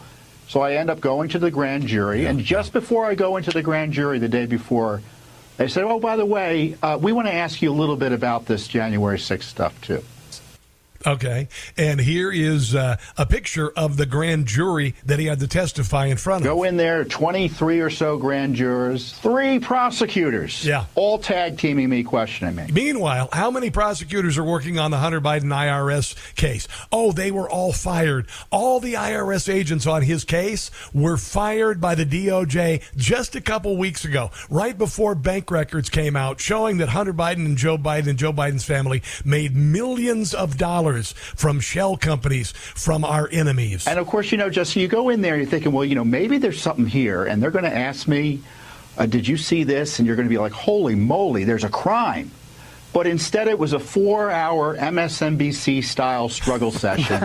So 0.46 0.60
I 0.60 0.74
end 0.74 0.90
up 0.90 1.00
going 1.00 1.30
to 1.30 1.38
the 1.38 1.50
grand 1.50 1.86
jury. 1.86 2.24
Yeah. 2.24 2.28
And 2.28 2.40
just 2.40 2.74
before 2.74 3.06
I 3.06 3.14
go 3.14 3.38
into 3.38 3.50
the 3.50 3.62
grand 3.62 3.94
jury 3.94 4.18
the 4.18 4.28
day 4.28 4.44
before, 4.44 5.00
they 5.56 5.68
said, 5.68 5.84
oh, 5.84 5.98
by 6.00 6.16
the 6.16 6.26
way, 6.26 6.76
uh, 6.82 6.98
we 7.00 7.12
want 7.12 7.28
to 7.28 7.32
ask 7.32 7.62
you 7.62 7.72
a 7.72 7.72
little 7.72 7.96
bit 7.96 8.12
about 8.12 8.44
this 8.44 8.68
January 8.68 9.16
6th 9.16 9.44
stuff, 9.44 9.80
too. 9.80 10.04
Okay. 11.06 11.48
And 11.76 12.00
here 12.00 12.32
is 12.32 12.74
uh, 12.74 12.96
a 13.16 13.26
picture 13.26 13.70
of 13.76 13.96
the 13.96 14.06
grand 14.06 14.46
jury 14.46 14.94
that 15.04 15.18
he 15.18 15.26
had 15.26 15.40
to 15.40 15.46
testify 15.46 16.06
in 16.06 16.16
front 16.16 16.42
of. 16.42 16.46
Go 16.46 16.64
in 16.64 16.76
there, 16.76 17.04
23 17.04 17.80
or 17.80 17.90
so 17.90 18.16
grand 18.16 18.56
jurors, 18.56 19.12
three 19.12 19.58
prosecutors. 19.58 20.64
Yeah. 20.64 20.86
All 20.94 21.18
tag 21.18 21.58
teaming 21.58 21.88
me, 21.88 22.02
questioning 22.02 22.56
me. 22.56 22.66
Meanwhile, 22.72 23.28
how 23.32 23.50
many 23.50 23.70
prosecutors 23.70 24.38
are 24.38 24.44
working 24.44 24.78
on 24.78 24.90
the 24.90 24.98
Hunter 24.98 25.20
Biden 25.20 25.44
IRS 25.44 26.16
case? 26.34 26.66
Oh, 26.90 27.12
they 27.12 27.30
were 27.30 27.48
all 27.48 27.72
fired. 27.72 28.26
All 28.50 28.80
the 28.80 28.94
IRS 28.94 29.52
agents 29.52 29.86
on 29.86 30.02
his 30.02 30.24
case 30.24 30.70
were 30.92 31.16
fired 31.16 31.80
by 31.80 31.94
the 31.94 32.06
DOJ 32.06 32.82
just 32.96 33.36
a 33.36 33.40
couple 33.40 33.76
weeks 33.76 34.04
ago, 34.04 34.30
right 34.50 34.76
before 34.76 35.14
bank 35.14 35.50
records 35.50 35.88
came 35.88 36.16
out 36.16 36.40
showing 36.40 36.78
that 36.78 36.88
Hunter 36.88 37.14
Biden 37.14 37.44
and 37.44 37.56
Joe 37.56 37.78
Biden 37.78 38.08
and 38.08 38.18
Joe 38.18 38.32
Biden's 38.32 38.64
family 38.64 39.02
made 39.24 39.54
millions 39.54 40.34
of 40.34 40.56
dollars 40.56 40.95
from 41.12 41.60
shell 41.60 41.96
companies 41.96 42.52
from 42.52 43.04
our 43.04 43.28
enemies. 43.30 43.86
And 43.86 43.98
of 43.98 44.06
course, 44.06 44.32
you 44.32 44.38
know, 44.38 44.50
just 44.50 44.76
you 44.76 44.88
go 44.88 45.08
in 45.08 45.20
there 45.20 45.34
and 45.34 45.42
you're 45.42 45.50
thinking, 45.50 45.72
well, 45.72 45.84
you 45.84 45.94
know, 45.94 46.04
maybe 46.04 46.38
there's 46.38 46.60
something 46.60 46.86
here, 46.86 47.24
and 47.24 47.42
they're 47.42 47.50
going 47.50 47.64
to 47.64 47.76
ask 47.76 48.08
me, 48.08 48.40
uh, 48.98 49.06
did 49.06 49.28
you 49.28 49.36
see 49.36 49.64
this? 49.64 49.98
And 49.98 50.06
you're 50.06 50.16
going 50.16 50.28
to 50.28 50.32
be 50.32 50.38
like, 50.38 50.52
holy 50.52 50.94
moly, 50.94 51.44
there's 51.44 51.64
a 51.64 51.68
crime. 51.68 52.30
But 52.92 53.06
instead, 53.06 53.46
it 53.46 53.58
was 53.58 53.74
a 53.74 53.78
four 53.78 54.30
hour 54.30 54.74
MSNBC 54.74 55.84
style 55.84 56.30
struggle 56.30 56.70
session 56.72 57.20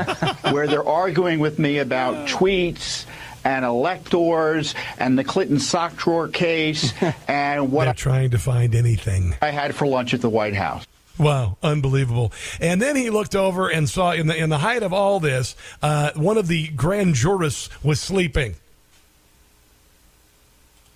where 0.52 0.68
they're 0.68 0.88
arguing 0.88 1.40
with 1.40 1.60
me 1.60 1.78
about 1.78 2.28
tweets 2.28 3.06
and 3.44 3.66
electors 3.66 4.76
and 5.00 5.18
the 5.18 5.24
Clinton 5.24 5.60
sock 5.60 5.96
drawer 5.96 6.28
case 6.28 6.94
and 7.28 7.72
what 7.72 7.86
they're 7.86 7.94
trying 7.94 8.32
to 8.32 8.38
find 8.38 8.76
anything 8.76 9.36
I 9.42 9.52
had 9.52 9.74
for 9.74 9.88
lunch 9.88 10.14
at 10.14 10.22
the 10.22 10.30
White 10.30 10.56
House. 10.56 10.86
Wow, 11.18 11.58
unbelievable! 11.62 12.32
And 12.60 12.82
then 12.82 12.96
he 12.96 13.10
looked 13.10 13.36
over 13.36 13.70
and 13.70 13.90
saw 13.90 14.12
in 14.12 14.28
the 14.28 14.36
in 14.36 14.50
the 14.50 14.58
height 14.58 14.82
of 14.82 14.94
all 14.94 15.20
this, 15.20 15.56
uh, 15.82 16.12
one 16.16 16.38
of 16.38 16.48
the 16.48 16.70
grand 16.70 17.16
jurists 17.16 17.70
was 17.84 18.00
sleeping. 18.00 18.56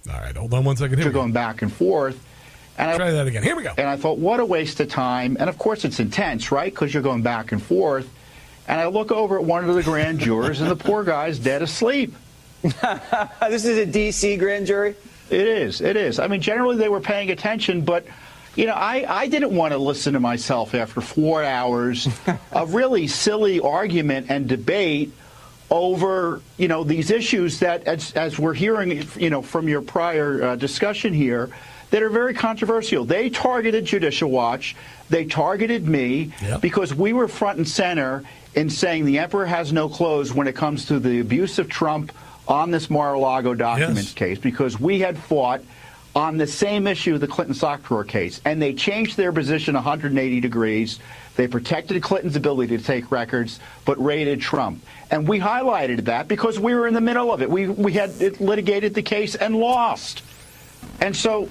All 0.09 0.19
right, 0.19 0.35
hold 0.35 0.53
on 0.53 0.63
one 0.63 0.77
second. 0.77 0.97
Here 0.97 1.05
You're 1.05 1.13
going 1.13 1.31
back 1.31 1.61
and 1.61 1.71
forth. 1.71 2.23
And 2.77 2.97
Try 2.97 3.07
I, 3.07 3.11
that 3.11 3.27
again. 3.27 3.43
Here 3.43 3.55
we 3.55 3.63
go. 3.63 3.73
And 3.77 3.87
I 3.87 3.95
thought, 3.95 4.17
what 4.17 4.39
a 4.39 4.45
waste 4.45 4.79
of 4.79 4.89
time. 4.89 5.37
And 5.39 5.49
of 5.49 5.57
course, 5.57 5.85
it's 5.85 5.99
intense, 5.99 6.51
right? 6.51 6.71
Because 6.71 6.93
you're 6.93 7.03
going 7.03 7.21
back 7.21 7.51
and 7.51 7.61
forth. 7.61 8.09
And 8.67 8.81
I 8.81 8.87
look 8.87 9.11
over 9.11 9.37
at 9.37 9.43
one 9.43 9.67
of 9.67 9.75
the 9.75 9.83
grand 9.83 10.19
jurors, 10.19 10.59
and 10.59 10.69
the 10.69 10.75
poor 10.75 11.03
guy's 11.03 11.39
dead 11.39 11.61
asleep. 11.61 12.13
this 12.61 13.65
is 13.65 13.77
a 13.77 13.85
D.C. 13.85 14.37
grand 14.37 14.65
jury? 14.65 14.95
It 15.29 15.47
is. 15.47 15.81
It 15.81 15.95
is. 15.95 16.19
I 16.19 16.27
mean, 16.27 16.41
generally 16.41 16.75
they 16.75 16.89
were 16.89 16.99
paying 16.99 17.31
attention, 17.31 17.81
but 17.81 18.05
you 18.55 18.65
know, 18.65 18.73
I, 18.73 19.05
I 19.07 19.27
didn't 19.27 19.53
want 19.53 19.73
to 19.73 19.77
listen 19.77 20.13
to 20.13 20.19
myself 20.19 20.73
after 20.73 21.01
four 21.01 21.43
hours 21.43 22.07
of 22.51 22.73
really 22.73 23.07
silly 23.07 23.59
argument 23.59 24.27
and 24.29 24.47
debate 24.47 25.11
over, 25.69 26.41
you 26.57 26.67
know, 26.67 26.83
these 26.83 27.11
issues 27.11 27.59
that, 27.59 27.83
as, 27.83 28.13
as 28.13 28.39
we're 28.39 28.53
hearing, 28.53 29.05
you 29.17 29.29
know, 29.29 29.41
from 29.41 29.67
your 29.67 29.81
prior 29.81 30.41
uh, 30.43 30.55
discussion 30.55 31.13
here, 31.13 31.49
that 31.91 32.01
are 32.01 32.09
very 32.09 32.33
controversial. 32.33 33.03
They 33.05 33.29
targeted 33.29 33.85
Judicial 33.85 34.29
Watch. 34.29 34.75
They 35.09 35.25
targeted 35.25 35.87
me 35.87 36.33
yep. 36.41 36.61
because 36.61 36.93
we 36.93 37.13
were 37.13 37.27
front 37.27 37.57
and 37.57 37.67
center 37.67 38.23
in 38.53 38.69
saying 38.69 39.05
the 39.05 39.19
emperor 39.19 39.45
has 39.45 39.73
no 39.73 39.89
clothes 39.89 40.33
when 40.33 40.47
it 40.47 40.55
comes 40.55 40.85
to 40.85 40.99
the 40.99 41.19
abuse 41.19 41.59
of 41.59 41.69
Trump 41.69 42.11
on 42.47 42.71
this 42.71 42.89
Mar-a-Lago 42.89 43.53
documents 43.53 44.09
yes. 44.09 44.13
case 44.13 44.39
because 44.39 44.79
we 44.79 44.99
had 44.99 45.17
fought– 45.17 45.61
on 46.15 46.37
the 46.37 46.47
same 46.47 46.87
issue, 46.87 47.17
the 47.17 47.27
Clinton 47.27 47.55
drawer 47.83 48.05
case, 48.05 48.39
and 48.45 48.61
they 48.61 48.73
changed 48.73 49.17
their 49.17 49.33
position 49.33 49.75
180 49.75 50.39
degrees. 50.39 50.99
They 51.35 51.47
protected 51.47 52.01
Clinton's 52.01 52.37
ability 52.37 52.77
to 52.77 52.83
take 52.83 53.11
records, 53.11 53.59
but 53.83 54.01
raided 54.03 54.39
Trump. 54.39 54.81
And 55.11 55.27
we 55.27 55.39
highlighted 55.39 56.05
that 56.05 56.29
because 56.29 56.57
we 56.57 56.73
were 56.73 56.87
in 56.87 56.93
the 56.93 57.01
middle 57.01 57.33
of 57.33 57.41
it. 57.41 57.49
We, 57.49 57.67
we 57.67 57.91
had 57.91 58.39
litigated 58.39 58.93
the 58.93 59.01
case 59.01 59.35
and 59.35 59.57
lost. 59.57 60.23
And 61.01 61.13
so 61.13 61.49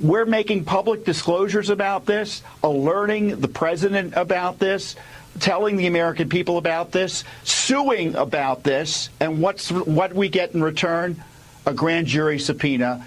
we're 0.00 0.26
making 0.26 0.64
public 0.64 1.04
disclosures 1.04 1.70
about 1.70 2.04
this, 2.04 2.42
alerting 2.64 3.40
the 3.40 3.48
president 3.48 4.14
about 4.16 4.58
this, 4.58 4.96
telling 5.38 5.76
the 5.76 5.86
American 5.86 6.28
people 6.28 6.58
about 6.58 6.90
this, 6.90 7.22
suing 7.44 8.16
about 8.16 8.64
this, 8.64 9.10
and 9.20 9.40
what's 9.40 9.70
what 9.70 10.12
we 10.12 10.28
get 10.28 10.54
in 10.54 10.62
return? 10.62 11.22
A 11.66 11.72
grand 11.72 12.08
jury 12.08 12.40
subpoena. 12.40 13.04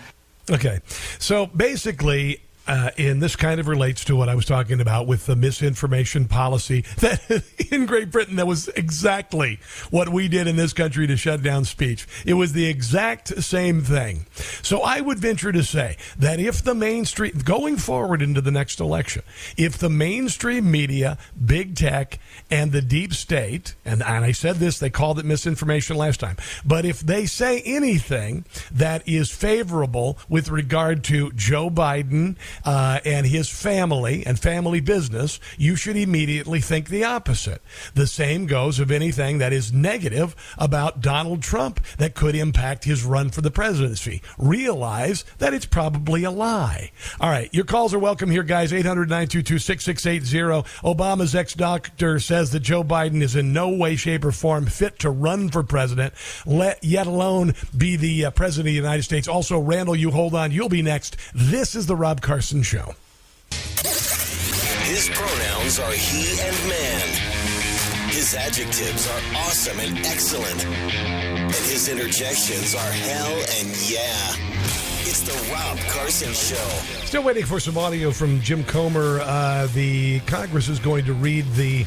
Okay. 0.50 0.80
So 1.20 1.48
basically, 1.48 2.42
uh, 2.68 2.92
and 2.98 3.22
this 3.22 3.36
kind 3.36 3.60
of 3.60 3.68
relates 3.68 4.04
to 4.06 4.16
what 4.16 4.30
I 4.30 4.36
was 4.36 4.46
talking 4.46 4.82
about 4.82 5.08
with 5.08 5.26
the 5.26 5.36
misinformation 5.36 6.28
policy 6.28 6.82
that 6.98 7.44
in 7.72 7.86
Great 7.86 8.12
Britain 8.12 8.36
that 8.38 8.48
was 8.48 8.68
exactly 8.70 9.60
what 9.92 10.10
we 10.10 10.28
did 10.28 10.48
in 10.48 10.56
this 10.56 10.74
country 10.74 11.08
to 11.08 11.18
shut 11.18 11.44
down 11.44 11.66
speech. 11.66 12.08
It 12.26 12.34
was 12.34 12.54
the 12.54 12.66
exact 12.66 13.44
same 13.44 13.82
thing. 13.82 14.26
So 14.62 14.82
I 14.82 15.02
would 15.02 15.20
venture 15.20 15.52
to 15.52 15.64
say 15.64 15.98
that 16.18 16.40
if 16.40 16.64
the 16.64 16.76
mainstream 16.76 17.34
going 17.44 17.78
forward 17.78 18.22
into 18.22 18.42
the 18.42 18.52
next 18.52 18.80
election, 18.80 19.24
if 19.58 19.78
the 19.78 19.90
mainstream 19.90 20.72
media, 20.72 21.18
big 21.44 21.76
tech, 21.76 22.20
and 22.50 22.72
the 22.72 22.82
deep 22.82 23.14
state, 23.14 23.76
and, 23.86 24.02
and 24.02 24.26
I 24.26 24.32
said 24.32 24.58
this, 24.58 24.80
they 24.80 24.90
called 24.90 25.20
it 25.20 25.26
misinformation 25.26 25.98
last 25.98 26.20
time, 26.20 26.38
but 26.66 26.86
if 26.86 27.02
they 27.02 27.26
say 27.26 27.62
anything 27.62 28.46
that 28.72 29.08
is 29.08 29.32
favorable 29.32 30.18
with 30.30 30.50
regard 30.50 31.04
to 31.06 31.32
Joe 31.34 31.70
Biden 31.70 32.36
uh, 32.64 33.00
and 33.06 33.26
his 33.26 33.50
family 33.50 34.26
and 34.26 34.40
family 34.40 34.80
business, 34.80 35.40
you 35.58 35.76
should 35.76 35.98
immediately 35.98 36.60
think 36.62 36.90
the 36.90 37.04
opposite. 37.04 37.62
The 37.94 38.08
same 38.08 38.46
goes 38.46 38.80
of 38.80 38.92
anything 38.92 39.40
that 39.40 39.54
is 39.54 39.74
negative 39.74 40.36
about 40.58 41.02
Donald 41.02 41.42
Trump 41.42 41.84
that 41.98 42.16
could 42.16 42.36
impact 42.36 42.84
his 42.84 43.04
run 43.04 43.30
for 43.30 43.42
the 43.42 43.52
presidency. 43.52 44.22
Realize 44.38 45.26
that 45.40 45.54
it's 45.54 45.66
probably 45.66 46.24
a 46.24 46.32
lie. 46.32 46.92
All 47.20 47.30
right, 47.30 47.54
your 47.54 47.66
calls 47.66 47.94
are 47.94 48.00
welcome 48.00 48.30
here, 48.30 48.44
guys. 48.44 48.72
800 48.72 49.10
922 49.10 49.60
6680. 49.60 50.70
Obama's 50.88 51.36
ex 51.36 51.54
doctor 51.54 52.20
says 52.20 52.52
that 52.52 52.62
Joe 52.62 52.84
Biden 52.84 53.22
is 53.22 53.36
in 53.36 53.54
no 53.54 53.70
way, 53.70 53.96
shape, 53.96 54.26
or 54.26 54.32
form 54.32 54.66
fit 54.66 55.00
to 55.00 55.10
run 55.10 55.50
for 55.50 55.64
president, 55.64 56.14
let, 56.46 56.84
yet 56.84 57.08
alone 57.08 57.54
be 57.76 57.96
the 57.96 58.26
uh, 58.26 58.32
president 58.32 58.68
of 58.68 58.72
the 58.72 58.74
United 58.74 59.04
States. 59.04 59.28
Also, 59.28 59.60
Randall, 59.60 59.96
you 59.96 60.12
hold 60.12 60.36
on. 60.36 60.52
You'll 60.52 60.70
be 60.70 60.82
next. 60.82 61.18
This 61.34 61.76
is 61.76 61.88
the 61.88 61.96
Rob 61.96 62.22
Carson 62.22 62.45
Carson 62.46 62.62
Show. 62.62 62.94
His 64.84 65.10
pronouns 65.10 65.80
are 65.80 65.92
he 65.94 66.40
and 66.40 66.70
man. 66.70 68.10
His 68.12 68.36
adjectives 68.36 69.10
are 69.10 69.38
awesome 69.38 69.80
and 69.80 69.98
excellent. 70.06 70.64
And 70.64 71.66
his 71.66 71.90
interjections 71.90 72.76
are 72.76 72.92
hell 72.92 73.34
and 73.34 73.68
yeah. 73.90 74.36
It's 75.08 75.22
the 75.22 75.52
Rob 75.52 75.80
Carson 75.90 76.34
Show. 76.34 76.68
Still 77.08 77.24
waiting 77.24 77.46
for 77.46 77.60
some 77.60 77.80
audio 77.80 78.12
from 78.12 78.40
Jim 78.42 78.64
Comer. 78.64 79.22
Uh, 79.24 79.68
the 79.74 80.20
Congress 80.28 80.70
is 80.70 80.78
going 80.78 81.06
to 81.06 81.14
read 81.14 81.46
the 81.54 81.84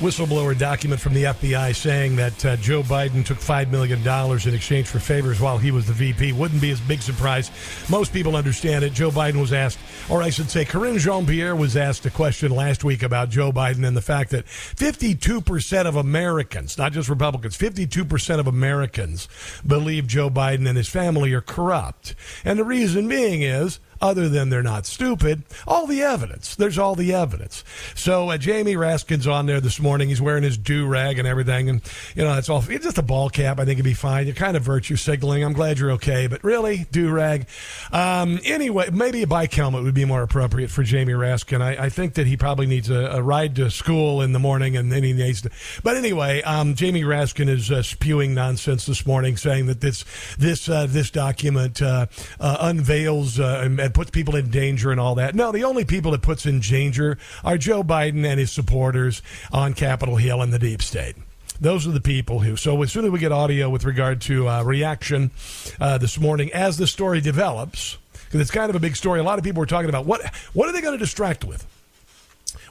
whistleblower 0.00 0.56
document 0.56 0.98
from 0.98 1.12
the 1.12 1.24
FBI 1.24 1.76
saying 1.76 2.16
that 2.16 2.44
uh, 2.44 2.56
Joe 2.56 2.82
Biden 2.82 3.24
took 3.24 3.36
$5 3.36 3.70
million 3.70 4.00
in 4.00 4.54
exchange 4.54 4.86
for 4.86 4.98
favors 4.98 5.40
while 5.40 5.58
he 5.58 5.70
was 5.70 5.86
the 5.86 5.92
VP. 5.92 6.32
Wouldn't 6.32 6.62
be 6.62 6.72
a 6.72 6.76
big 6.88 7.02
surprise. 7.02 7.50
Most 7.90 8.10
people 8.10 8.34
understand 8.34 8.82
it. 8.82 8.94
Joe 8.94 9.10
Biden 9.10 9.38
was 9.38 9.52
asked, 9.52 9.78
or 10.08 10.22
I 10.22 10.30
should 10.30 10.48
say, 10.48 10.64
Karine 10.64 10.98
Jean 10.98 11.26
Pierre 11.26 11.54
was 11.54 11.76
asked 11.76 12.06
a 12.06 12.10
question 12.10 12.50
last 12.50 12.82
week 12.82 13.02
about 13.02 13.28
Joe 13.28 13.52
Biden 13.52 13.86
and 13.86 13.94
the 13.94 14.00
fact 14.00 14.30
that 14.30 14.46
52% 14.46 15.86
of 15.86 15.96
Americans, 15.96 16.78
not 16.78 16.92
just 16.92 17.10
Republicans, 17.10 17.58
52% 17.58 18.40
of 18.40 18.46
Americans 18.46 19.28
believe 19.66 20.06
Joe 20.06 20.30
Biden 20.30 20.66
and 20.66 20.78
his 20.78 20.88
family 20.88 21.34
are 21.34 21.42
corrupt. 21.42 22.14
And 22.42 22.58
the 22.58 22.64
reason 22.64 23.06
being 23.06 23.42
is, 23.42 23.80
other 24.00 24.28
than 24.28 24.48
they're 24.48 24.62
not 24.62 24.86
stupid. 24.86 25.42
All 25.66 25.86
the 25.86 26.02
evidence. 26.02 26.54
There's 26.54 26.78
all 26.78 26.94
the 26.94 27.12
evidence. 27.12 27.64
So 27.94 28.30
uh, 28.30 28.38
Jamie 28.38 28.74
Raskin's 28.74 29.26
on 29.26 29.46
there 29.46 29.60
this 29.60 29.80
morning. 29.80 30.08
He's 30.08 30.20
wearing 30.20 30.42
his 30.42 30.56
do 30.56 30.86
rag 30.86 31.18
and 31.18 31.26
everything, 31.26 31.68
and 31.68 31.80
you 32.14 32.24
know 32.24 32.36
it's 32.38 32.48
all 32.48 32.64
it's 32.68 32.84
just 32.84 32.98
a 32.98 33.02
ball 33.02 33.30
cap. 33.30 33.58
I 33.58 33.64
think 33.64 33.74
it'd 33.74 33.84
be 33.84 33.94
fine. 33.94 34.26
You're 34.26 34.34
kind 34.34 34.56
of 34.56 34.62
virtue 34.62 34.96
signaling. 34.96 35.44
I'm 35.44 35.52
glad 35.52 35.78
you're 35.78 35.92
okay, 35.92 36.26
but 36.26 36.42
really 36.42 36.86
do 36.90 37.10
rag. 37.10 37.46
Um, 37.92 38.38
anyway, 38.44 38.90
maybe 38.92 39.22
a 39.22 39.26
bike 39.26 39.52
helmet 39.52 39.82
would 39.82 39.94
be 39.94 40.04
more 40.04 40.22
appropriate 40.22 40.70
for 40.70 40.82
Jamie 40.82 41.12
Raskin. 41.12 41.60
I, 41.60 41.84
I 41.84 41.88
think 41.88 42.14
that 42.14 42.26
he 42.26 42.36
probably 42.36 42.66
needs 42.66 42.90
a, 42.90 43.06
a, 43.06 43.22
ride 43.22 43.56
to 43.56 43.70
school 43.70 44.22
in 44.22 44.32
the 44.32 44.38
morning, 44.38 44.76
and 44.76 44.90
then 44.90 45.02
he 45.02 45.12
needs 45.12 45.42
to. 45.42 45.50
But 45.82 45.96
anyway, 45.96 46.42
um, 46.42 46.74
Jamie 46.74 47.02
Raskin 47.02 47.48
is 47.48 47.70
uh, 47.70 47.82
spewing 47.82 48.34
nonsense 48.34 48.86
this 48.86 49.06
morning, 49.06 49.36
saying 49.36 49.66
that 49.66 49.80
this 49.80 50.04
this 50.38 50.68
uh, 50.68 50.86
this 50.88 51.10
document 51.10 51.82
uh, 51.82 52.06
uh 52.38 52.56
unveils 52.60 53.38
uh, 53.38 53.60
puts 53.94 54.10
people 54.10 54.36
in 54.36 54.50
danger 54.50 54.90
and 54.90 55.00
all 55.00 55.14
that. 55.16 55.34
No, 55.34 55.52
the 55.52 55.64
only 55.64 55.84
people 55.84 56.14
it 56.14 56.22
puts 56.22 56.46
in 56.46 56.60
danger 56.60 57.18
are 57.44 57.58
Joe 57.58 57.82
Biden 57.82 58.24
and 58.24 58.38
his 58.38 58.52
supporters 58.52 59.22
on 59.52 59.74
Capitol 59.74 60.16
Hill 60.16 60.42
and 60.42 60.52
the 60.52 60.58
deep 60.58 60.82
state 60.82 61.16
those 61.60 61.86
are 61.86 61.90
the 61.90 62.00
people 62.00 62.40
who. 62.40 62.56
So 62.56 62.82
as 62.82 62.90
soon 62.90 63.04
as 63.04 63.10
we 63.10 63.18
get 63.18 63.32
audio 63.32 63.68
with 63.68 63.84
regard 63.84 64.22
to 64.22 64.48
uh, 64.48 64.62
reaction 64.62 65.30
uh, 65.78 65.98
this 65.98 66.18
morning, 66.18 66.50
as 66.54 66.78
the 66.78 66.86
story 66.86 67.20
develops, 67.20 67.98
because 68.30 68.40
it's 68.40 68.50
kind 68.50 68.70
of 68.70 68.76
a 68.76 68.80
big 68.80 68.94
story. 68.96 69.18
A 69.18 69.24
lot 69.24 69.38
of 69.38 69.44
people 69.44 69.60
were 69.60 69.66
talking 69.66 69.88
about 69.88 70.06
what 70.06 70.22
what 70.52 70.68
are 70.68 70.72
they 70.72 70.80
going 70.80 70.94
to 70.94 71.04
distract 71.04 71.44
with? 71.44 71.66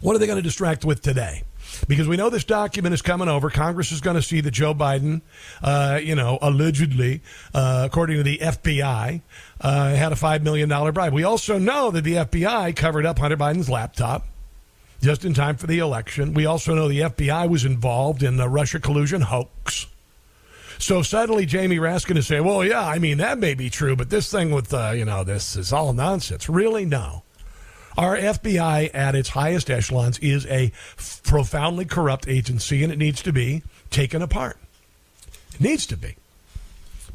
What 0.01 0.15
are 0.15 0.19
they 0.19 0.27
going 0.27 0.37
to 0.37 0.43
distract 0.43 0.85
with 0.85 1.01
today? 1.01 1.43
Because 1.87 2.07
we 2.07 2.17
know 2.17 2.29
this 2.29 2.45
document 2.45 2.93
is 2.93 3.01
coming 3.01 3.27
over. 3.27 3.49
Congress 3.49 3.91
is 3.91 4.01
going 4.01 4.15
to 4.15 4.21
see 4.21 4.41
that 4.41 4.51
Joe 4.51 4.73
Biden, 4.73 5.21
uh, 5.61 5.99
you 6.01 6.15
know, 6.15 6.39
allegedly, 6.41 7.21
uh, 7.53 7.83
according 7.85 8.17
to 8.17 8.23
the 8.23 8.37
FBI, 8.39 9.21
uh, 9.61 9.95
had 9.95 10.11
a 10.11 10.15
$5 10.15 10.41
million 10.41 10.69
bribe. 10.93 11.13
We 11.13 11.23
also 11.23 11.57
know 11.57 11.91
that 11.91 12.03
the 12.03 12.15
FBI 12.15 12.75
covered 12.75 13.05
up 13.05 13.19
Hunter 13.19 13.37
Biden's 13.37 13.69
laptop 13.69 14.25
just 15.01 15.25
in 15.25 15.33
time 15.33 15.57
for 15.57 15.67
the 15.67 15.79
election. 15.79 16.33
We 16.33 16.45
also 16.45 16.75
know 16.75 16.87
the 16.87 17.01
FBI 17.01 17.49
was 17.49 17.65
involved 17.65 18.23
in 18.23 18.37
the 18.37 18.49
Russia 18.49 18.79
collusion 18.79 19.21
hoax. 19.21 19.87
So 20.77 21.01
suddenly 21.01 21.45
Jamie 21.45 21.77
Raskin 21.77 22.17
is 22.17 22.27
saying, 22.27 22.45
well, 22.45 22.63
yeah, 22.63 22.85
I 22.85 22.99
mean, 22.99 23.17
that 23.17 23.37
may 23.37 23.53
be 23.53 23.69
true, 23.69 23.95
but 23.95 24.09
this 24.09 24.31
thing 24.31 24.51
with, 24.51 24.73
uh, 24.73 24.91
you 24.95 25.03
know, 25.03 25.23
this 25.23 25.55
is 25.55 25.73
all 25.73 25.91
nonsense. 25.91 26.47
Really? 26.47 26.85
No. 26.85 27.23
Our 27.97 28.15
FBI 28.15 28.91
at 28.93 29.13
its 29.13 29.29
highest 29.29 29.69
echelons 29.69 30.19
is 30.19 30.45
a 30.45 30.71
profoundly 31.23 31.83
corrupt 31.83 32.29
agency, 32.29 32.81
and 32.81 32.93
it 32.93 32.97
needs 32.97 33.21
to 33.23 33.33
be 33.33 33.61
taken 33.89 34.21
apart. 34.21 34.57
It 35.53 35.59
needs 35.59 35.85
to 35.87 35.97
be. 35.97 36.15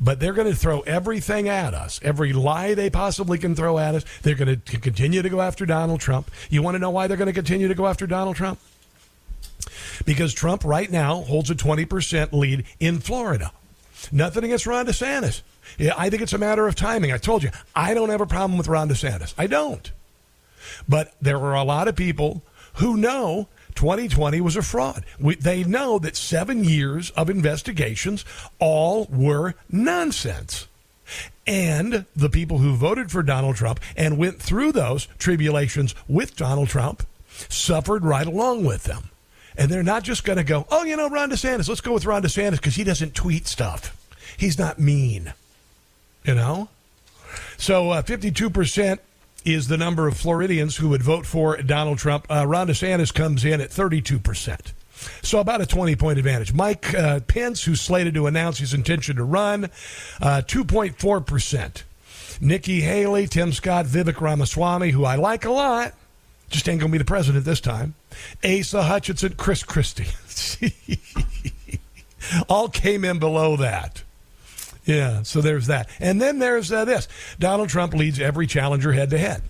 But 0.00 0.20
they're 0.20 0.32
going 0.32 0.50
to 0.50 0.56
throw 0.56 0.80
everything 0.80 1.48
at 1.48 1.74
us, 1.74 2.00
every 2.02 2.32
lie 2.32 2.74
they 2.74 2.90
possibly 2.90 3.38
can 3.38 3.54
throw 3.54 3.78
at 3.78 3.94
us. 3.94 4.04
They're 4.22 4.34
going 4.34 4.60
to 4.60 4.78
continue 4.78 5.22
to 5.22 5.28
go 5.28 5.40
after 5.40 5.64
Donald 5.66 6.00
Trump. 6.00 6.30
You 6.50 6.62
want 6.62 6.74
to 6.74 6.78
know 6.78 6.90
why 6.90 7.06
they're 7.06 7.16
going 7.16 7.26
to 7.26 7.32
continue 7.32 7.68
to 7.68 7.74
go 7.74 7.86
after 7.86 8.06
Donald 8.06 8.36
Trump? 8.36 8.58
Because 10.04 10.34
Trump 10.34 10.64
right 10.64 10.90
now 10.90 11.22
holds 11.22 11.50
a 11.50 11.54
20% 11.54 12.32
lead 12.32 12.64
in 12.80 12.98
Florida. 12.98 13.52
Nothing 14.12 14.44
against 14.44 14.66
Ron 14.66 14.86
DeSantis. 14.86 15.42
Yeah, 15.78 15.94
I 15.96 16.10
think 16.10 16.22
it's 16.22 16.32
a 16.32 16.38
matter 16.38 16.66
of 16.66 16.74
timing. 16.74 17.12
I 17.12 17.16
told 17.16 17.42
you, 17.42 17.50
I 17.74 17.94
don't 17.94 18.10
have 18.10 18.20
a 18.20 18.26
problem 18.26 18.58
with 18.58 18.68
Ron 18.68 18.88
DeSantis. 18.88 19.34
I 19.38 19.46
don't. 19.46 19.90
But 20.88 21.14
there 21.20 21.38
are 21.38 21.54
a 21.54 21.64
lot 21.64 21.88
of 21.88 21.96
people 21.96 22.42
who 22.74 22.96
know 22.96 23.48
2020 23.75 24.40
was 24.40 24.57
a 24.57 24.62
fraud. 24.62 25.04
We, 25.19 25.35
they 25.35 25.64
know 25.64 25.99
that 25.99 26.16
seven 26.16 26.64
years 26.64 27.11
of 27.11 27.28
investigations 27.28 28.25
all 28.59 29.07
were 29.11 29.54
nonsense. 29.71 30.66
And 31.47 32.07
the 32.16 32.31
people 32.31 32.59
who 32.59 32.75
voted 32.75 33.11
for 33.11 33.23
Donald 33.23 33.57
Trump 33.57 33.81
and 33.97 34.16
went 34.16 34.40
through 34.40 34.73
those 34.73 35.07
tribulations 35.19 35.95
with 36.09 36.37
Donald 36.37 36.69
Trump 36.69 37.07
suffered 37.49 38.04
right 38.04 38.26
along 38.26 38.64
with 38.64 38.85
them. 38.85 39.11
And 39.57 39.71
they're 39.71 39.83
not 39.83 40.02
just 40.02 40.25
going 40.25 40.38
to 40.38 40.45
go, 40.45 40.66
oh, 40.71 40.85
you 40.85 40.97
know, 40.97 41.09
Ron 41.09 41.31
DeSantis, 41.31 41.69
let's 41.69 41.81
go 41.81 41.93
with 41.93 42.07
Ron 42.07 42.23
DeSantis 42.23 42.52
because 42.52 42.75
he 42.75 42.85
doesn't 42.85 43.14
tweet 43.14 43.47
stuff. 43.47 43.97
He's 44.37 44.59
not 44.59 44.78
mean, 44.78 45.33
you 46.25 46.35
know? 46.35 46.69
So 47.57 47.90
uh, 47.90 48.02
52% 48.02 48.99
is 49.44 49.68
the 49.68 49.76
number 49.76 50.08
of 50.08 50.16
Floridians 50.16 50.76
who 50.76 50.88
would 50.88 51.02
vote 51.02 51.26
for 51.26 51.56
Donald 51.58 51.98
Trump. 51.98 52.26
Uh, 52.30 52.46
Ron 52.46 52.68
DeSantis 52.68 53.12
comes 53.12 53.44
in 53.44 53.60
at 53.60 53.70
32%. 53.70 54.72
So 55.22 55.40
about 55.40 55.60
a 55.60 55.66
20 55.66 55.96
point 55.96 56.18
advantage. 56.18 56.52
Mike 56.52 56.94
uh, 56.94 57.20
Pence, 57.20 57.64
who's 57.64 57.80
slated 57.80 58.14
to 58.14 58.26
announce 58.26 58.58
his 58.58 58.72
intention 58.72 59.16
to 59.16 59.24
run, 59.24 59.64
uh, 60.22 60.42
2.4%. 60.46 61.82
Nikki 62.40 62.80
Haley, 62.80 63.26
Tim 63.26 63.52
Scott, 63.52 63.86
Vivek 63.86 64.20
Ramaswamy, 64.20 64.90
who 64.90 65.04
I 65.04 65.16
like 65.16 65.44
a 65.44 65.50
lot, 65.50 65.94
just 66.48 66.68
ain't 66.68 66.80
going 66.80 66.90
to 66.90 66.92
be 66.92 66.98
the 66.98 67.04
president 67.04 67.44
this 67.44 67.61
time. 67.61 67.94
Asa 68.44 68.83
Hutchinson, 68.83 69.35
Chris 69.35 69.62
Christie. 69.62 70.07
All 72.48 72.68
came 72.68 73.04
in 73.04 73.18
below 73.18 73.57
that. 73.57 74.04
Yeah, 74.85 75.23
so 75.23 75.40
there's 75.40 75.66
that. 75.68 75.88
And 75.99 76.20
then 76.20 76.38
there's 76.38 76.70
uh, 76.70 76.85
this 76.85 77.09
Donald 77.38 77.68
Trump 77.68 77.94
leads 77.94 78.20
every 78.20 78.47
challenger 78.47 78.92
head 78.92 79.11
to 79.11 79.18
head. 79.18 79.42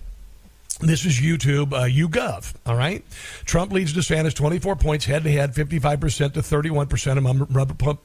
This 0.81 1.05
is 1.05 1.19
YouTube, 1.19 1.71
uh, 1.71 1.83
YouGov. 1.83 2.53
All 2.65 2.75
right. 2.75 3.03
Trump 3.45 3.71
leads 3.71 3.93
DeSantis 3.93 4.33
24 4.33 4.75
points 4.75 5.05
head 5.05 5.23
to 5.23 5.31
head, 5.31 5.53
55% 5.53 6.33
to 6.33 6.41
31% 6.41 7.17
among 7.17 7.47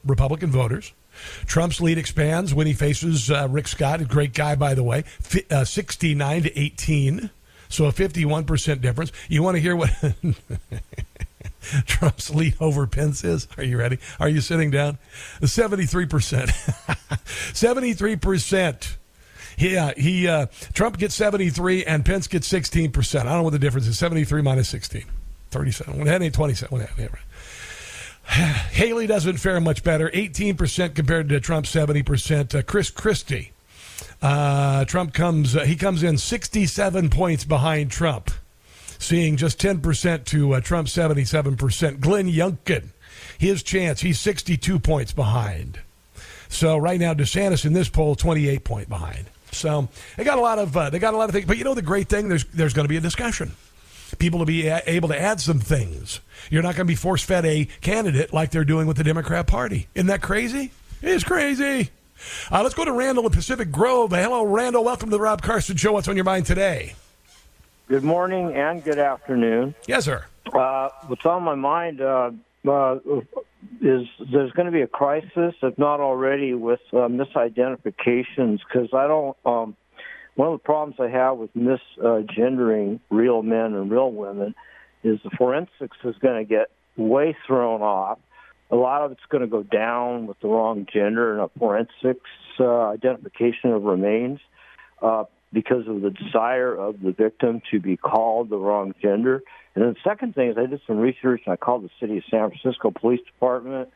Republican 0.05 0.51
voters. 0.51 0.93
Trump's 1.45 1.81
lead 1.81 1.97
expands 1.97 2.53
when 2.53 2.67
he 2.67 2.73
faces 2.73 3.29
uh, 3.29 3.47
Rick 3.49 3.67
Scott, 3.67 3.99
a 3.99 4.05
great 4.05 4.33
guy, 4.33 4.55
by 4.55 4.73
the 4.73 4.83
way, 4.83 5.03
uh, 5.49 5.65
69 5.65 6.43
to 6.43 6.59
18. 6.59 7.29
So 7.67 7.85
a 7.85 7.91
51% 7.91 8.81
difference. 8.81 9.11
You 9.27 9.43
want 9.43 9.55
to 9.55 9.61
hear 9.61 9.75
what 9.75 9.91
Trump's 11.85 12.29
lead 12.29 12.55
over 12.59 12.87
Pence 12.87 13.23
is? 13.23 13.47
Are 13.57 13.63
you 13.63 13.77
ready? 13.77 13.99
Are 14.19 14.29
you 14.29 14.41
sitting 14.41 14.71
down? 14.71 14.97
73%. 15.41 16.47
73%. 17.53 18.97
Yeah, 19.57 19.91
he 19.95 20.27
uh, 20.27 20.47
Trump 20.73 20.97
gets 20.97 21.13
73 21.13 21.83
and 21.85 22.03
Pence 22.03 22.27
gets 22.27 22.51
16%. 22.51 23.19
I 23.19 23.23
don't 23.23 23.31
know 23.33 23.43
what 23.43 23.51
the 23.51 23.59
difference 23.59 23.85
is. 23.85 23.99
73 23.99 24.41
minus 24.41 24.69
16. 24.69 25.03
37. 25.51 25.97
Well, 25.97 26.05
that 26.05 26.21
ain't 26.21 26.33
27. 26.33 26.75
Well, 26.75 26.87
yeah, 26.97 27.07
right. 27.07 27.19
Haley 28.71 29.05
doesn't 29.05 29.37
fare 29.37 29.59
much 29.59 29.83
better. 29.83 30.09
18% 30.09 30.95
compared 30.95 31.29
to 31.29 31.39
Trump 31.39 31.67
70%. 31.67 32.55
Uh, 32.55 32.63
Chris 32.63 32.89
Christie. 32.89 33.51
Uh, 34.21 34.85
Trump 34.85 35.13
comes, 35.13 35.55
uh, 35.55 35.63
he 35.63 35.75
comes 35.75 36.01
in 36.01 36.17
67 36.17 37.09
points 37.09 37.43
behind 37.43 37.91
Trump 37.91 38.31
seeing 39.01 39.35
just 39.35 39.59
10% 39.59 40.25
to 40.25 40.53
uh, 40.53 40.61
Trump 40.61 40.87
77%. 40.87 41.99
Glenn 41.99 42.31
Youngkin, 42.31 42.89
his 43.37 43.63
chance, 43.63 44.01
he's 44.01 44.19
62 44.19 44.79
points 44.79 45.11
behind. 45.11 45.79
So 46.49 46.77
right 46.77 46.99
now, 46.99 47.13
DeSantis 47.13 47.65
in 47.65 47.73
this 47.73 47.89
poll, 47.89 48.15
28 48.15 48.63
point 48.63 48.89
behind. 48.89 49.25
So 49.51 49.89
they 50.15 50.23
got 50.23 50.37
a 50.37 50.41
lot 50.41 50.59
of 50.59 50.75
uh, 50.77 50.89
they 50.89 50.99
got 50.99 51.13
a 51.13 51.17
lot 51.17 51.27
of 51.29 51.33
things. 51.33 51.45
But 51.45 51.57
you 51.57 51.63
know 51.63 51.73
the 51.73 51.81
great 51.81 52.07
thing 52.07 52.29
there's 52.29 52.45
there's 52.45 52.73
going 52.73 52.85
to 52.85 52.89
be 52.89 52.97
a 52.97 53.01
discussion. 53.01 53.51
People 54.19 54.39
to 54.39 54.45
be 54.45 54.67
a- 54.67 54.83
able 54.85 55.09
to 55.09 55.19
add 55.19 55.41
some 55.41 55.59
things. 55.59 56.19
You're 56.49 56.63
not 56.63 56.75
going 56.75 56.85
to 56.87 56.91
be 56.91 56.95
force 56.95 57.23
fed 57.23 57.45
a 57.45 57.65
candidate 57.81 58.33
like 58.33 58.51
they're 58.51 58.65
doing 58.65 58.87
with 58.87 58.97
the 58.97 59.03
Democrat 59.03 59.47
Party. 59.47 59.87
Isn't 59.95 60.07
that 60.07 60.21
crazy? 60.21 60.71
It's 61.01 61.23
crazy. 61.23 61.89
Uh, 62.51 62.61
let's 62.63 62.75
go 62.75 62.85
to 62.85 62.91
Randall 62.91 63.25
in 63.25 63.31
Pacific 63.31 63.71
Grove. 63.71 64.11
Hello, 64.11 64.43
Randall. 64.43 64.83
Welcome 64.83 65.09
to 65.09 65.15
the 65.17 65.21
Rob 65.21 65.41
Carson 65.41 65.75
Show. 65.75 65.93
What's 65.93 66.07
on 66.07 66.15
your 66.15 66.25
mind 66.25 66.45
today? 66.45 66.93
Good 67.91 68.05
morning 68.05 68.53
and 68.55 68.81
good 68.81 68.99
afternoon. 68.99 69.75
Yes, 69.85 70.05
sir. 70.05 70.23
Uh, 70.53 70.87
what's 71.07 71.25
on 71.25 71.43
my 71.43 71.55
mind 71.55 71.99
uh, 71.99 72.31
uh, 72.65 72.99
is 73.81 74.07
there's 74.31 74.53
going 74.53 74.67
to 74.67 74.71
be 74.71 74.79
a 74.79 74.87
crisis, 74.87 75.55
if 75.61 75.77
not 75.77 75.99
already, 75.99 76.53
with 76.53 76.79
uh, 76.93 77.09
misidentifications. 77.09 78.59
Because 78.65 78.87
I 78.93 79.07
don't. 79.07 79.35
Um, 79.45 79.75
one 80.35 80.53
of 80.53 80.53
the 80.53 80.63
problems 80.63 81.01
I 81.01 81.09
have 81.09 81.35
with 81.35 81.53
misgendering 81.53 83.01
real 83.09 83.43
men 83.43 83.73
and 83.73 83.91
real 83.91 84.09
women 84.09 84.55
is 85.03 85.19
the 85.25 85.31
forensics 85.31 85.97
is 86.05 86.15
going 86.21 86.41
to 86.41 86.49
get 86.49 86.71
way 86.95 87.35
thrown 87.45 87.81
off. 87.81 88.19
A 88.69 88.77
lot 88.77 89.01
of 89.01 89.11
it's 89.11 89.25
going 89.27 89.41
to 89.41 89.47
go 89.47 89.63
down 89.63 90.27
with 90.27 90.39
the 90.39 90.47
wrong 90.47 90.87
gender 90.93 91.33
and 91.33 91.41
a 91.41 91.59
forensics 91.59 92.29
uh, 92.57 92.87
identification 92.87 93.71
of 93.71 93.83
remains. 93.83 94.39
Because 95.53 95.87
of 95.87 96.01
the 96.01 96.11
desire 96.11 96.73
of 96.73 97.01
the 97.01 97.11
victim 97.11 97.61
to 97.71 97.79
be 97.79 97.97
called 97.97 98.49
the 98.49 98.57
wrong 98.57 98.93
gender. 99.01 99.43
And 99.75 99.83
then 99.83 99.93
the 99.93 100.09
second 100.09 100.33
thing 100.33 100.49
is 100.49 100.57
I 100.57 100.65
did 100.65 100.81
some 100.87 100.97
research 100.97 101.41
and 101.45 101.53
I 101.53 101.57
called 101.57 101.83
the 101.83 101.89
city 101.99 102.17
of 102.17 102.23
San 102.29 102.49
Francisco 102.49 102.91
Police 102.91 103.19
Department, 103.25 103.89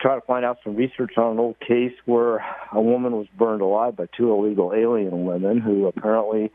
try 0.00 0.14
to 0.14 0.20
find 0.22 0.44
out 0.44 0.58
some 0.64 0.74
research 0.74 1.12
on 1.16 1.32
an 1.32 1.38
old 1.38 1.60
case 1.60 1.92
where 2.06 2.44
a 2.72 2.80
woman 2.80 3.12
was 3.12 3.26
burned 3.38 3.60
alive 3.62 3.96
by 3.96 4.06
two 4.16 4.32
illegal 4.32 4.72
alien 4.74 5.24
women 5.24 5.60
who 5.60 5.86
apparently 5.86 6.50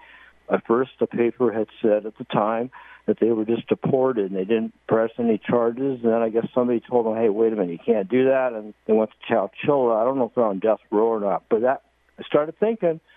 at 0.52 0.66
first 0.66 0.92
the 1.00 1.08
paper 1.08 1.52
had 1.52 1.68
said 1.82 2.06
at 2.06 2.18
the 2.18 2.24
time 2.26 2.72
that 3.06 3.20
they 3.20 3.30
were 3.32 3.46
just 3.46 3.68
deported 3.68 4.32
and 4.32 4.36
they 4.36 4.46
didn't 4.46 4.74
press 4.88 5.12
any 5.20 5.38
charges. 5.38 6.00
And 6.04 6.12
then 6.12 6.22
I 6.22 6.30
guess 6.30 6.48
somebody 6.54 6.80
told 6.80 7.06
them, 7.06 7.16
hey, 7.16 7.30
wait 7.30 7.54
a 7.54 7.56
minute, 7.56 7.72
you 7.72 7.94
can't 7.94 8.10
do 8.10 8.26
that. 8.26 8.54
And 8.54 8.74
they 8.86 8.94
went 8.94 9.12
to 9.12 9.34
Chowchilla. 9.34 10.02
I 10.02 10.04
don't 10.04 10.18
know 10.18 10.26
if 10.26 10.36
they're 10.36 10.44
on 10.44 10.60
death 10.60 10.80
row 10.92 11.08
or 11.08 11.20
not, 11.20 11.44
but 11.50 11.62
that 11.62 11.84
I 12.18 12.24
started 12.24 12.58
thinking– 12.60 13.00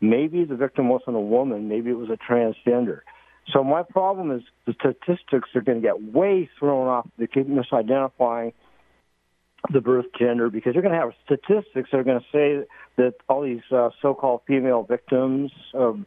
maybe 0.00 0.44
the 0.44 0.56
victim 0.56 0.88
wasn't 0.88 1.16
a 1.16 1.20
woman, 1.20 1.68
maybe 1.68 1.90
it 1.90 1.98
was 1.98 2.10
a 2.10 2.16
transgender. 2.16 3.00
So 3.52 3.62
my 3.62 3.82
problem 3.82 4.32
is 4.32 4.42
the 4.66 4.74
statistics 4.74 5.50
are 5.54 5.60
going 5.60 5.80
to 5.80 5.86
get 5.86 6.02
way 6.02 6.50
thrown 6.58 6.88
off. 6.88 7.08
They 7.16 7.26
keep 7.26 7.48
misidentifying 7.48 8.52
the 9.72 9.80
birth 9.80 10.06
gender 10.18 10.50
because 10.50 10.74
you're 10.74 10.82
going 10.82 10.94
to 10.94 11.00
have 11.00 11.12
statistics 11.24 11.90
that 11.90 11.98
are 11.98 12.04
going 12.04 12.20
to 12.20 12.26
say 12.32 12.66
that 12.96 13.14
all 13.28 13.42
these 13.42 13.62
uh, 13.70 13.90
so-called 14.02 14.42
female 14.46 14.82
victims 14.82 15.52
um, 15.74 16.06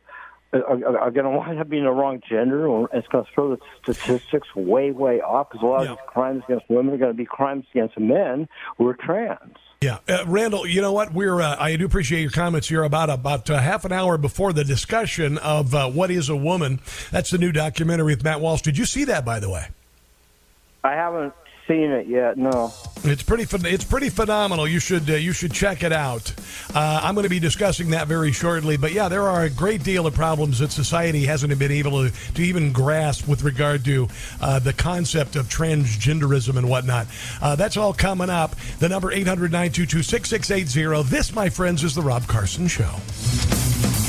are, 0.53 0.97
are, 0.97 1.11
going 1.11 1.25
to 1.25 1.29
wind 1.29 1.59
up 1.59 1.69
being 1.69 1.83
the 1.83 1.91
wrong 1.91 2.21
gender, 2.27 2.67
or 2.67 2.89
it's 2.93 3.07
going 3.07 3.23
to 3.23 3.31
throw 3.33 3.55
the 3.55 3.93
statistics 3.93 4.47
way, 4.55 4.91
way 4.91 5.21
off 5.21 5.49
because 5.49 5.63
a 5.63 5.65
lot 5.65 5.83
yeah. 5.83 5.91
of 5.91 5.97
these 5.97 6.05
crimes 6.07 6.43
against 6.47 6.69
women 6.69 6.93
are 6.93 6.97
going 6.97 7.11
to 7.11 7.17
be 7.17 7.25
crimes 7.25 7.65
against 7.71 7.97
men 7.99 8.47
who 8.77 8.87
are 8.87 8.95
trans. 8.95 9.57
Yeah, 9.81 9.99
uh, 10.09 10.25
Randall. 10.27 10.67
You 10.67 10.81
know 10.81 10.91
what? 10.91 11.13
We're 11.13 11.39
uh, 11.39 11.55
I 11.57 11.77
do 11.77 11.85
appreciate 11.85 12.19
your 12.19 12.31
comments 12.31 12.67
here 12.67 12.83
about 12.83 13.09
about 13.09 13.49
uh, 13.49 13.59
half 13.59 13.85
an 13.85 13.93
hour 13.93 14.17
before 14.17 14.51
the 14.51 14.65
discussion 14.65 15.37
of 15.37 15.73
uh, 15.73 15.89
what 15.89 16.11
is 16.11 16.27
a 16.27 16.35
woman. 16.35 16.81
That's 17.11 17.29
the 17.29 17.37
new 17.37 17.53
documentary 17.53 18.13
with 18.13 18.21
Matt 18.21 18.41
Walsh. 18.41 18.61
Did 18.61 18.77
you 18.77 18.83
see 18.83 19.05
that, 19.05 19.23
by 19.23 19.39
the 19.39 19.49
way? 19.49 19.67
I 20.83 20.91
haven't 20.91 21.33
seen 21.69 21.91
it 21.91 22.07
yet. 22.07 22.37
No, 22.37 22.73
it's 23.03 23.23
pretty. 23.23 23.45
It's 23.69 23.83
pretty 23.83 24.09
phenomenal. 24.09 24.67
You 24.67 24.79
should 24.79 25.09
uh, 25.09 25.13
you 25.13 25.31
should 25.31 25.53
check 25.53 25.83
it 25.83 25.93
out. 25.93 26.33
Uh, 26.73 26.99
I'm 27.03 27.13
going 27.13 27.23
to 27.23 27.29
be 27.29 27.39
discussing 27.39 27.91
that 27.91 28.07
very 28.07 28.31
shortly. 28.31 28.75
But 28.75 28.91
yeah, 28.91 29.07
there 29.07 29.27
are 29.27 29.43
a 29.43 29.49
great 29.49 29.83
deal 29.83 30.07
of 30.07 30.13
problems 30.13 30.59
that 30.59 30.71
society 30.71 31.25
hasn't 31.25 31.57
been 31.57 31.71
able 31.71 32.09
to, 32.09 32.33
to 32.33 32.41
even 32.41 32.73
grasp 32.73 33.27
with 33.27 33.43
regard 33.43 33.85
to 33.85 34.07
uh, 34.41 34.59
the 34.59 34.73
concept 34.73 35.35
of 35.35 35.47
transgenderism 35.47 36.57
and 36.57 36.67
whatnot. 36.67 37.07
Uh, 37.41 37.55
that's 37.55 37.77
all 37.77 37.93
coming 37.93 38.29
up. 38.29 38.55
The 38.79 38.89
number 38.89 39.11
800 39.11 39.51
922 39.51 40.03
6680. 40.03 41.09
This, 41.09 41.33
my 41.33 41.49
friends, 41.49 41.83
is 41.83 41.95
the 41.95 42.01
Rob 42.01 42.27
Carson 42.27 42.67
Show. 42.67 44.08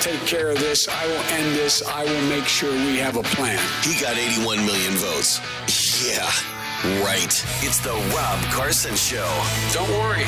Take 0.00 0.20
care 0.26 0.50
of 0.50 0.58
this. 0.58 0.88
I 0.88 1.06
will 1.06 1.22
end 1.32 1.54
this. 1.56 1.82
I 1.82 2.04
will 2.04 2.28
make 2.28 2.44
sure 2.44 2.70
we 2.72 2.96
have 2.98 3.16
a 3.16 3.22
plan. 3.22 3.58
He 3.82 4.00
got 4.00 4.16
81 4.16 4.64
million 4.64 4.92
votes. 4.94 5.40
Yeah, 6.06 6.24
right. 7.04 7.32
It's 7.62 7.78
the 7.80 7.92
Rob 8.14 8.40
Carson 8.52 8.94
Show. 8.96 9.28
Don't 9.72 9.90
worry. 9.90 10.24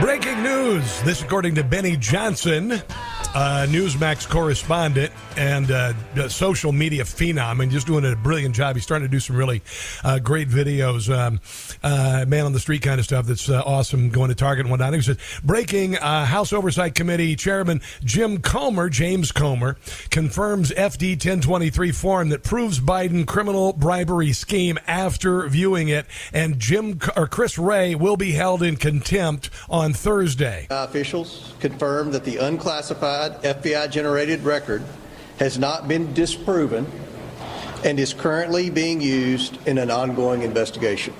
Breaking 0.00 0.42
news. 0.42 1.02
This, 1.02 1.22
according 1.22 1.54
to 1.56 1.64
Benny 1.64 1.96
Johnson, 1.96 2.82
uh, 3.34 3.66
Newsmax 3.68 4.28
correspondent 4.28 5.12
and 5.36 5.70
uh, 5.70 6.28
social 6.28 6.72
media 6.72 7.04
phenom, 7.04 7.62
and 7.62 7.70
just 7.70 7.86
doing 7.86 8.04
a 8.04 8.16
brilliant 8.16 8.54
job. 8.54 8.76
He's 8.76 8.84
starting 8.84 9.06
to 9.06 9.10
do 9.10 9.20
some 9.20 9.36
really 9.36 9.62
uh, 10.04 10.18
great 10.18 10.48
videos, 10.48 11.14
um, 11.14 11.40
uh, 11.82 12.24
man 12.26 12.46
on 12.46 12.52
the 12.52 12.60
street 12.60 12.82
kind 12.82 12.98
of 12.98 13.04
stuff. 13.04 13.26
That's 13.26 13.48
uh, 13.48 13.62
awesome. 13.64 14.10
Going 14.10 14.28
to 14.28 14.34
Target 14.34 14.66
and 14.66 14.70
whatnot. 14.70 14.94
He 14.94 15.02
says, 15.02 15.18
breaking 15.44 15.96
uh, 15.96 16.24
House 16.24 16.52
Oversight 16.52 16.94
Committee 16.94 17.36
Chairman 17.36 17.80
Jim 18.04 18.40
Comer, 18.40 18.88
James 18.88 19.32
Comer, 19.32 19.76
confirms 20.10 20.70
FD 20.70 21.12
1023 21.12 21.92
form 21.92 22.28
that 22.30 22.42
proves 22.42 22.80
Biden 22.80 23.26
criminal 23.26 23.72
bribery 23.72 24.32
scheme 24.32 24.78
after 24.86 25.48
viewing 25.48 25.88
it, 25.88 26.06
and 26.32 26.58
Jim 26.58 27.00
or 27.16 27.26
Chris 27.26 27.58
Wray 27.58 27.94
will 27.94 28.16
be 28.16 28.32
held 28.32 28.62
in 28.62 28.76
contempt 28.76 29.50
on 29.68 29.92
Thursday. 29.92 30.66
officials 30.70 31.54
confirmed 31.60 32.12
that 32.12 32.24
the 32.24 32.36
unclassified 32.36 33.15
FBI 33.16 33.90
generated 33.90 34.42
record 34.42 34.84
has 35.38 35.58
not 35.58 35.88
been 35.88 36.12
disproven 36.14 36.86
and 37.84 37.98
is 37.98 38.14
currently 38.14 38.70
being 38.70 39.00
used 39.00 39.58
in 39.66 39.78
an 39.78 39.90
ongoing 39.90 40.42
investigation. 40.42 41.14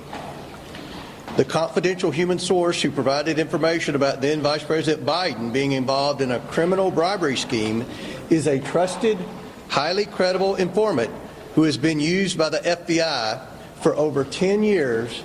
The 1.37 1.45
confidential 1.45 2.11
human 2.11 2.39
source 2.39 2.81
who 2.81 2.91
provided 2.91 3.39
information 3.39 3.95
about 3.95 4.23
then 4.23 4.41
Vice 4.41 4.65
President 4.65 5.07
Biden 5.07 5.53
being 5.53 5.73
involved 5.73 6.23
in 6.23 6.31
a 6.31 6.41
criminal 6.41 6.91
bribery 6.91 7.37
scheme 7.37 7.85
is 8.31 8.47
a 8.47 8.59
trusted, 8.59 9.19
highly 9.69 10.07
credible 10.07 10.57
informant 10.57 11.11
who 11.55 11.65
has 11.65 11.77
been 11.77 12.01
used 12.01 12.39
by 12.39 12.49
the 12.49 12.59
FBI 12.59 13.47
for 13.83 13.95
over 13.97 14.25
10 14.25 14.63
years 14.63 15.23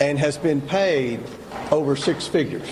and 0.00 0.18
has 0.18 0.36
been 0.36 0.60
paid 0.60 1.20
over 1.70 1.94
six 1.94 2.26
figures. 2.26 2.68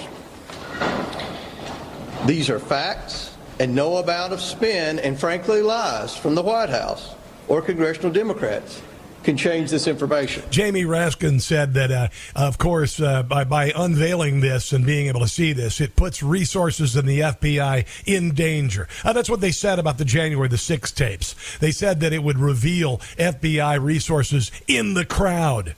These 2.27 2.51
are 2.51 2.59
facts 2.59 3.30
and 3.61 3.75
no 3.75 3.99
amount 3.99 4.33
of 4.33 4.41
spin 4.41 4.99
and 4.99 5.21
frankly 5.21 5.61
lies 5.61 6.17
from 6.17 6.35
the 6.35 6.43
White 6.43 6.71
House 6.71 7.15
or 7.47 7.61
congressional 7.61 8.11
Democrats 8.11 8.81
can 9.23 9.37
change 9.37 9.71
this 9.71 9.87
information. 9.87 10.43
Jamie 10.49 10.85
Raskin 10.85 11.43
said 11.43 11.75
that, 11.75 11.91
uh, 11.91 12.09
of 12.35 12.57
course, 12.57 12.99
uh, 13.03 13.23
by, 13.23 13.45
by 13.45 13.71
unveiling 13.77 14.41
this 14.41 14.73
and 14.73 14.87
being 14.87 15.09
able 15.09 15.21
to 15.21 15.29
see 15.29 15.53
this, 15.53 15.79
it 15.79 15.95
puts 15.95 16.23
resources 16.23 16.97
in 16.97 17.05
the 17.05 17.21
FBI 17.21 17.87
in 18.07 18.33
danger. 18.33 18.89
Uh, 19.05 19.13
that's 19.13 19.29
what 19.29 19.43
they 19.43 19.51
said 19.51 19.79
about 19.79 19.99
the 19.99 20.07
January 20.07 20.49
the 20.49 20.57
6th 20.57 20.95
tapes. 20.95 21.35
They 21.59 21.71
said 21.71 22.01
that 22.01 22.15
it 22.15 22.23
would 22.23 22.39
reveal 22.39 22.97
FBI 23.19 23.79
resources 23.79 24.51
in 24.67 24.95
the 24.95 25.05
crowd. 25.05 25.75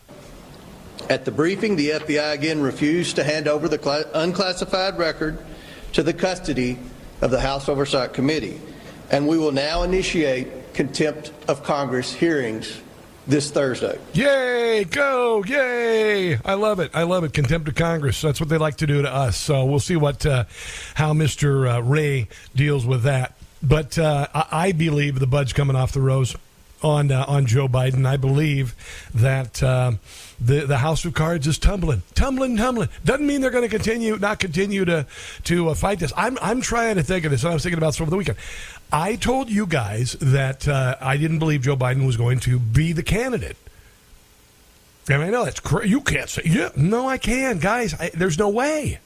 At 1.11 1.25
the 1.25 1.33
briefing, 1.33 1.75
the 1.75 1.90
FBI 1.90 2.33
again 2.33 2.62
refused 2.62 3.16
to 3.16 3.25
hand 3.25 3.49
over 3.49 3.66
the 3.66 4.09
unclassified 4.14 4.99
record 4.99 5.37
to 5.95 6.05
the 6.05 6.14
custody 6.14 6.79
of 7.23 7.31
the 7.31 7.41
House 7.41 7.69
Oversight 7.69 8.13
Committee. 8.13 8.61
And 9.11 9.27
we 9.27 9.39
will 9.39 9.53
now 9.53 9.83
initiate 9.83 10.75
contempt 10.75 11.33
of 11.49 11.63
Congress 11.63 12.13
hearings 12.13 12.81
this 13.27 13.51
Thursday. 13.51 13.99
Yay! 14.13 14.85
Go! 14.85 15.45
Yay! 15.45 16.39
I 16.45 16.55
love 16.55 16.81
it. 16.81 16.91
I 16.95 17.05
love 17.05 17.25
it. 17.25 17.33
Contempt 17.33 17.69
of 17.69 17.75
Congress. 17.75 18.21
That's 18.21 18.41
what 18.41 18.49
they 18.49 18.59
like 18.59 18.77
to 18.79 18.87
do 18.87 19.03
to 19.03 19.13
us. 19.13 19.37
So 19.37 19.65
we'll 19.65 19.81
see 19.81 19.97
what 19.97 20.27
uh, 20.27 20.45
how 20.95 21.13
Mr. 21.13 21.77
Uh, 21.77 21.83
Wray 21.83 22.29
deals 22.55 22.85
with 22.85 23.05
that. 23.05 23.37
But 23.63 23.97
uh, 23.97 24.27
I 24.35 24.73
believe 24.73 25.21
the 25.21 25.27
bud's 25.27 25.53
coming 25.53 25.77
off 25.77 25.93
the 25.93 26.01
rose 26.01 26.35
on 26.83 27.11
uh, 27.11 27.25
on 27.27 27.47
Joe 27.47 27.68
Biden. 27.68 28.07
I 28.07 28.16
believe 28.16 28.75
that 29.14 29.62
uh, 29.62 29.92
the 30.40 30.66
the 30.66 30.79
house 30.79 31.05
of 31.05 31.14
cards 31.14 31.47
is 31.47 31.59
tumbling, 31.59 32.03
tumbling, 32.14 32.57
tumbling. 32.57 32.88
Doesn't 33.05 33.27
mean 33.27 33.40
they're 33.40 33.51
going 33.51 33.68
to 33.68 33.75
continue, 33.75 34.16
not 34.18 34.38
continue 34.38 34.85
to 34.85 35.07
to 35.45 35.71
uh, 35.71 35.75
fight 35.75 35.99
this. 35.99 36.12
I'm 36.16 36.38
I'm 36.40 36.61
trying 36.61 36.97
to 36.97 37.03
think 37.03 37.25
of 37.25 37.31
this. 37.31 37.45
I 37.45 37.53
was 37.53 37.62
thinking 37.62 37.79
about 37.79 37.90
this 37.90 38.01
over 38.01 38.11
the 38.11 38.16
weekend. 38.16 38.38
I 38.92 39.16
told 39.16 39.51
you 39.51 39.66
guys 39.66 40.12
that 40.21 40.68
uh, 40.68 40.97
I 41.01 41.16
didn't 41.16 41.38
believe 41.38 41.62
Joe 41.62 41.77
Biden 41.77 42.05
was 42.07 42.16
going 42.16 42.40
to 42.40 42.59
be 42.59 42.92
the 42.92 43.03
candidate. 43.03 43.57
And 45.09 45.23
I 45.23 45.31
know 45.31 45.45
that's 45.45 45.61
crazy. 45.61 45.90
You 45.90 46.01
can't 46.01 46.29
say, 46.29 46.42
yeah, 46.45 46.68
no, 46.77 47.09
I 47.09 47.18
can, 47.18 47.59
guys. 47.59 47.95
I, 47.95 48.11
there's 48.14 48.38
no 48.38 48.49
way. 48.49 49.01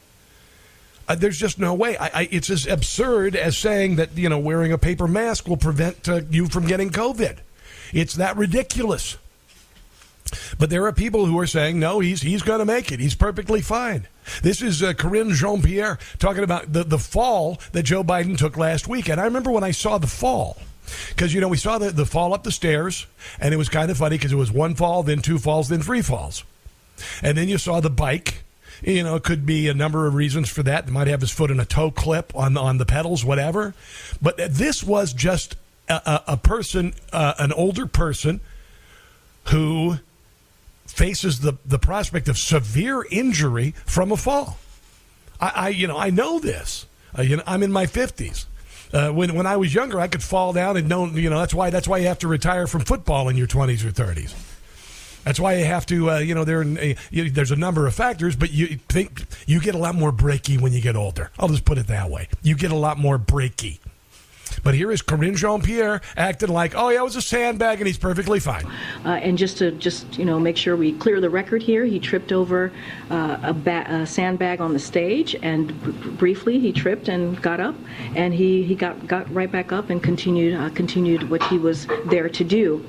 Uh, 1.08 1.14
there's 1.14 1.38
just 1.38 1.58
no 1.58 1.72
way. 1.72 1.96
I, 1.96 2.06
I, 2.06 2.28
it's 2.30 2.50
as 2.50 2.66
absurd 2.66 3.36
as 3.36 3.56
saying 3.56 3.96
that 3.96 4.16
you 4.16 4.28
know 4.28 4.38
wearing 4.38 4.72
a 4.72 4.78
paper 4.78 5.06
mask 5.06 5.48
will 5.48 5.56
prevent 5.56 6.08
uh, 6.08 6.22
you 6.30 6.48
from 6.48 6.66
getting 6.66 6.90
COVID. 6.90 7.38
It's 7.96 8.14
that 8.16 8.36
ridiculous. 8.36 9.16
But 10.58 10.68
there 10.68 10.84
are 10.84 10.92
people 10.92 11.24
who 11.24 11.38
are 11.38 11.46
saying, 11.46 11.80
no, 11.80 12.00
he's, 12.00 12.20
he's 12.20 12.42
going 12.42 12.58
to 12.58 12.66
make 12.66 12.92
it. 12.92 13.00
He's 13.00 13.14
perfectly 13.14 13.62
fine. 13.62 14.06
This 14.42 14.60
is 14.60 14.82
uh, 14.82 14.92
Karine 14.92 15.32
Jean 15.32 15.62
Pierre 15.62 15.98
talking 16.18 16.44
about 16.44 16.74
the, 16.74 16.84
the 16.84 16.98
fall 16.98 17.58
that 17.72 17.84
Joe 17.84 18.04
Biden 18.04 18.36
took 18.36 18.58
last 18.58 18.86
week. 18.86 19.08
And 19.08 19.18
I 19.18 19.24
remember 19.24 19.50
when 19.50 19.64
I 19.64 19.70
saw 19.70 19.96
the 19.96 20.06
fall, 20.06 20.58
because, 21.08 21.32
you 21.32 21.40
know, 21.40 21.48
we 21.48 21.56
saw 21.56 21.78
the, 21.78 21.90
the 21.90 22.04
fall 22.04 22.34
up 22.34 22.42
the 22.42 22.52
stairs, 22.52 23.06
and 23.40 23.54
it 23.54 23.56
was 23.56 23.70
kind 23.70 23.90
of 23.90 23.96
funny 23.96 24.18
because 24.18 24.32
it 24.32 24.36
was 24.36 24.52
one 24.52 24.74
fall, 24.74 25.02
then 25.02 25.22
two 25.22 25.38
falls, 25.38 25.70
then 25.70 25.80
three 25.80 26.02
falls. 26.02 26.44
And 27.22 27.38
then 27.38 27.48
you 27.48 27.56
saw 27.56 27.80
the 27.80 27.88
bike. 27.88 28.42
You 28.82 29.04
know, 29.04 29.16
it 29.16 29.22
could 29.22 29.46
be 29.46 29.68
a 29.68 29.74
number 29.74 30.06
of 30.06 30.14
reasons 30.14 30.50
for 30.50 30.62
that. 30.64 30.84
He 30.84 30.90
might 30.90 31.06
have 31.06 31.22
his 31.22 31.30
foot 31.30 31.50
in 31.50 31.60
a 31.60 31.64
toe 31.64 31.90
clip 31.90 32.36
on, 32.36 32.58
on 32.58 32.76
the 32.76 32.84
pedals, 32.84 33.24
whatever. 33.24 33.74
But 34.20 34.36
this 34.36 34.84
was 34.84 35.14
just 35.14 35.56
a, 35.88 36.22
a, 36.28 36.36
person, 36.36 36.94
uh, 37.12 37.34
an 37.38 37.52
older 37.52 37.86
person 37.86 38.40
who 39.46 39.96
faces 40.86 41.40
the, 41.40 41.56
the 41.64 41.78
prospect 41.78 42.28
of 42.28 42.38
severe 42.38 43.04
injury 43.10 43.74
from 43.84 44.12
a 44.12 44.16
fall. 44.16 44.58
I, 45.40 45.52
I 45.54 45.68
you 45.68 45.86
know, 45.86 45.96
I 45.96 46.10
know 46.10 46.38
this. 46.38 46.86
Uh, 47.16 47.22
you 47.22 47.36
know, 47.36 47.42
I'm 47.46 47.62
in 47.62 47.72
my 47.72 47.86
50s. 47.86 48.46
Uh, 48.92 49.10
when 49.10 49.34
when 49.34 49.46
I 49.46 49.56
was 49.56 49.74
younger, 49.74 49.98
I 49.98 50.06
could 50.06 50.22
fall 50.22 50.52
down 50.52 50.76
and 50.76 50.88
know. 50.88 51.06
You 51.06 51.28
know, 51.28 51.40
that's 51.40 51.52
why 51.52 51.70
that's 51.70 51.88
why 51.88 51.98
you 51.98 52.06
have 52.06 52.20
to 52.20 52.28
retire 52.28 52.68
from 52.68 52.82
football 52.82 53.28
in 53.28 53.36
your 53.36 53.48
20s 53.48 53.84
or 53.84 53.90
30s. 53.90 54.34
That's 55.24 55.40
why 55.40 55.56
you 55.56 55.64
have 55.64 55.84
to. 55.86 56.12
Uh, 56.12 56.18
you 56.18 56.36
know, 56.36 56.44
there 56.44 56.62
uh, 56.62 56.94
there's 57.10 57.50
a 57.50 57.56
number 57.56 57.88
of 57.88 57.94
factors, 57.96 58.36
but 58.36 58.52
you 58.52 58.78
think 58.88 59.24
you 59.44 59.60
get 59.60 59.74
a 59.74 59.78
lot 59.78 59.96
more 59.96 60.12
breaky 60.12 60.60
when 60.60 60.72
you 60.72 60.80
get 60.80 60.94
older. 60.94 61.32
I'll 61.36 61.48
just 61.48 61.64
put 61.64 61.78
it 61.78 61.88
that 61.88 62.10
way. 62.10 62.28
You 62.42 62.54
get 62.54 62.70
a 62.70 62.76
lot 62.76 62.96
more 62.96 63.18
breaky. 63.18 63.80
But 64.66 64.74
here 64.74 64.90
is 64.90 65.00
Karine 65.00 65.36
Jean 65.36 65.62
Pierre 65.62 66.00
acting 66.16 66.48
like, 66.48 66.74
oh, 66.74 66.88
yeah, 66.88 66.98
it 66.98 67.04
was 67.04 67.14
a 67.14 67.22
sandbag 67.22 67.78
and 67.78 67.86
he's 67.86 67.98
perfectly 67.98 68.40
fine. 68.40 68.66
Uh, 69.04 69.10
and 69.10 69.38
just 69.38 69.58
to 69.58 69.70
just 69.70 70.18
you 70.18 70.24
know 70.24 70.40
make 70.40 70.56
sure 70.56 70.76
we 70.76 70.92
clear 70.94 71.20
the 71.20 71.30
record 71.30 71.62
here, 71.62 71.84
he 71.84 72.00
tripped 72.00 72.32
over 72.32 72.72
uh, 73.08 73.38
a, 73.44 73.52
ba- 73.52 73.86
a, 73.88 74.04
sandbag 74.04 74.60
on 74.60 74.72
the 74.72 74.80
stage, 74.80 75.36
and 75.40 75.68
b- 75.84 76.10
briefly 76.18 76.58
he 76.58 76.72
tripped 76.72 77.06
and 77.06 77.40
got 77.40 77.60
up, 77.60 77.76
and 78.16 78.34
he, 78.34 78.64
he 78.64 78.74
got 78.74 79.06
got 79.06 79.32
right 79.32 79.52
back 79.52 79.70
up 79.70 79.88
and 79.88 80.02
continued 80.02 80.58
uh, 80.58 80.68
continued 80.70 81.30
what 81.30 81.44
he 81.44 81.58
was 81.58 81.86
there 82.06 82.28
to 82.28 82.42
do 82.42 82.84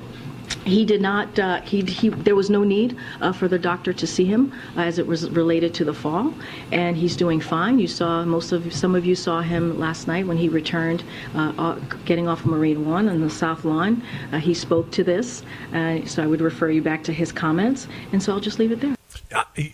he 0.64 0.84
did 0.84 1.00
not. 1.00 1.38
Uh, 1.38 1.60
he, 1.62 1.82
he, 1.82 2.08
there 2.08 2.34
was 2.34 2.50
no 2.50 2.62
need 2.62 2.96
uh, 3.20 3.32
for 3.32 3.48
the 3.48 3.58
doctor 3.58 3.92
to 3.92 4.06
see 4.06 4.24
him 4.24 4.52
uh, 4.76 4.82
as 4.82 4.98
it 4.98 5.06
was 5.06 5.30
related 5.30 5.74
to 5.74 5.84
the 5.84 5.94
fall, 5.94 6.32
and 6.72 6.96
he's 6.96 7.16
doing 7.16 7.40
fine. 7.40 7.78
You 7.78 7.88
saw 7.88 8.24
most 8.24 8.52
of 8.52 8.72
some 8.72 8.94
of 8.94 9.04
you 9.04 9.14
saw 9.14 9.40
him 9.40 9.78
last 9.78 10.06
night 10.06 10.26
when 10.26 10.36
he 10.36 10.48
returned, 10.48 11.04
uh, 11.34 11.78
getting 12.04 12.28
off 12.28 12.40
of 12.40 12.46
Marine 12.46 12.86
One 12.86 13.08
on 13.08 13.20
the 13.20 13.30
South 13.30 13.64
Lawn. 13.64 14.02
Uh, 14.32 14.38
he 14.38 14.54
spoke 14.54 14.90
to 14.92 15.04
this, 15.04 15.42
uh, 15.74 16.04
so 16.04 16.22
I 16.22 16.26
would 16.26 16.40
refer 16.40 16.70
you 16.70 16.82
back 16.82 17.02
to 17.04 17.12
his 17.12 17.32
comments, 17.32 17.88
and 18.12 18.22
so 18.22 18.32
I'll 18.32 18.40
just 18.40 18.58
leave 18.58 18.72
it 18.72 18.80
there. 18.80 18.96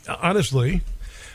honestly, 0.08 0.82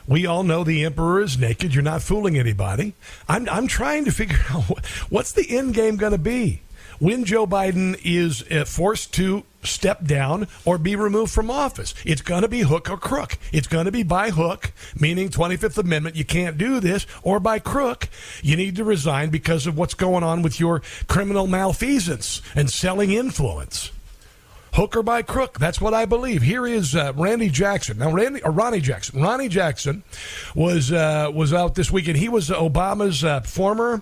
we 0.08 0.25
all 0.25 0.43
know 0.43 0.63
the 0.63 0.86
emperor 0.86 1.21
is 1.21 1.38
naked. 1.38 1.73
You're 1.73 1.84
not 1.84 2.02
fooling 2.02 2.38
anybody. 2.38 2.95
I'm, 3.28 3.47
I'm 3.49 3.67
trying 3.67 4.06
to 4.06 4.12
figure 4.12 4.39
out 4.49 4.86
what's 5.10 5.32
the 5.32 5.58
end 5.58 5.73
game 5.73 5.97
going 5.97 6.13
to 6.13 6.17
be 6.17 6.62
when 7.00 7.26
Joe 7.26 7.48
Biden 7.48 8.00
is 8.04 8.44
uh, 8.52 8.66
forced 8.66 9.14
to 9.16 9.44
step 9.64 10.06
down 10.06 10.48
or 10.66 10.78
be 10.78 10.96
removed 10.96 11.34
from 11.34 11.52
office. 11.52 11.94
It's 12.06 12.22
going 12.22 12.44
to 12.44 12.48
be 12.48 12.62
hook 12.62 12.90
or 12.90 12.98
crook. 12.98 13.38
It's 13.52 13.68
going 13.68 13.86
to 13.86 13.92
be 13.92 14.04
by 14.04 14.30
hook, 14.30 14.72
meaning 14.98 15.30
25th 15.30 15.78
Amendment, 15.78 16.16
you 16.16 16.26
can't 16.26 16.58
do 16.58 16.80
this, 16.80 17.06
or 17.24 17.40
by 17.40 17.60
crook, 17.60 18.10
you 18.42 18.56
need 18.56 18.76
to 18.78 18.84
resign 18.84 19.30
because 19.30 19.68
of 19.68 19.78
what's 19.78 19.94
going 19.94 20.24
on 20.24 20.42
with 20.42 20.60
your 20.60 20.82
criminal 21.08 21.48
malfeasance 21.48 22.42
and 22.56 22.70
selling 22.70 23.12
influence. 23.12 23.92
Hook 24.80 24.96
or 24.96 25.04
by 25.04 25.22
crook. 25.24 25.60
That's 25.60 25.82
what 25.82 25.94
I 25.94 26.06
believe. 26.06 26.42
Here 26.42 26.65
is 26.65 26.96
uh, 26.96 27.12
Randy 27.13 27.50
Jackson. 27.50 27.98
Now, 27.98 28.13
Randy 28.13 28.42
or 28.44 28.52
Ronny 28.52 28.80
Jackson. 28.80 29.22
Ronny 29.22 29.50
Jackson 29.50 30.04
was 30.56 30.89
uh, 30.89 31.30
was 31.34 31.52
out 31.52 31.76
this 31.76 31.92
weekend. 31.92 32.15
He 32.15 32.30
was 32.30 32.50
Obama's 32.50 33.22
uh, 33.22 33.42
former 33.42 34.02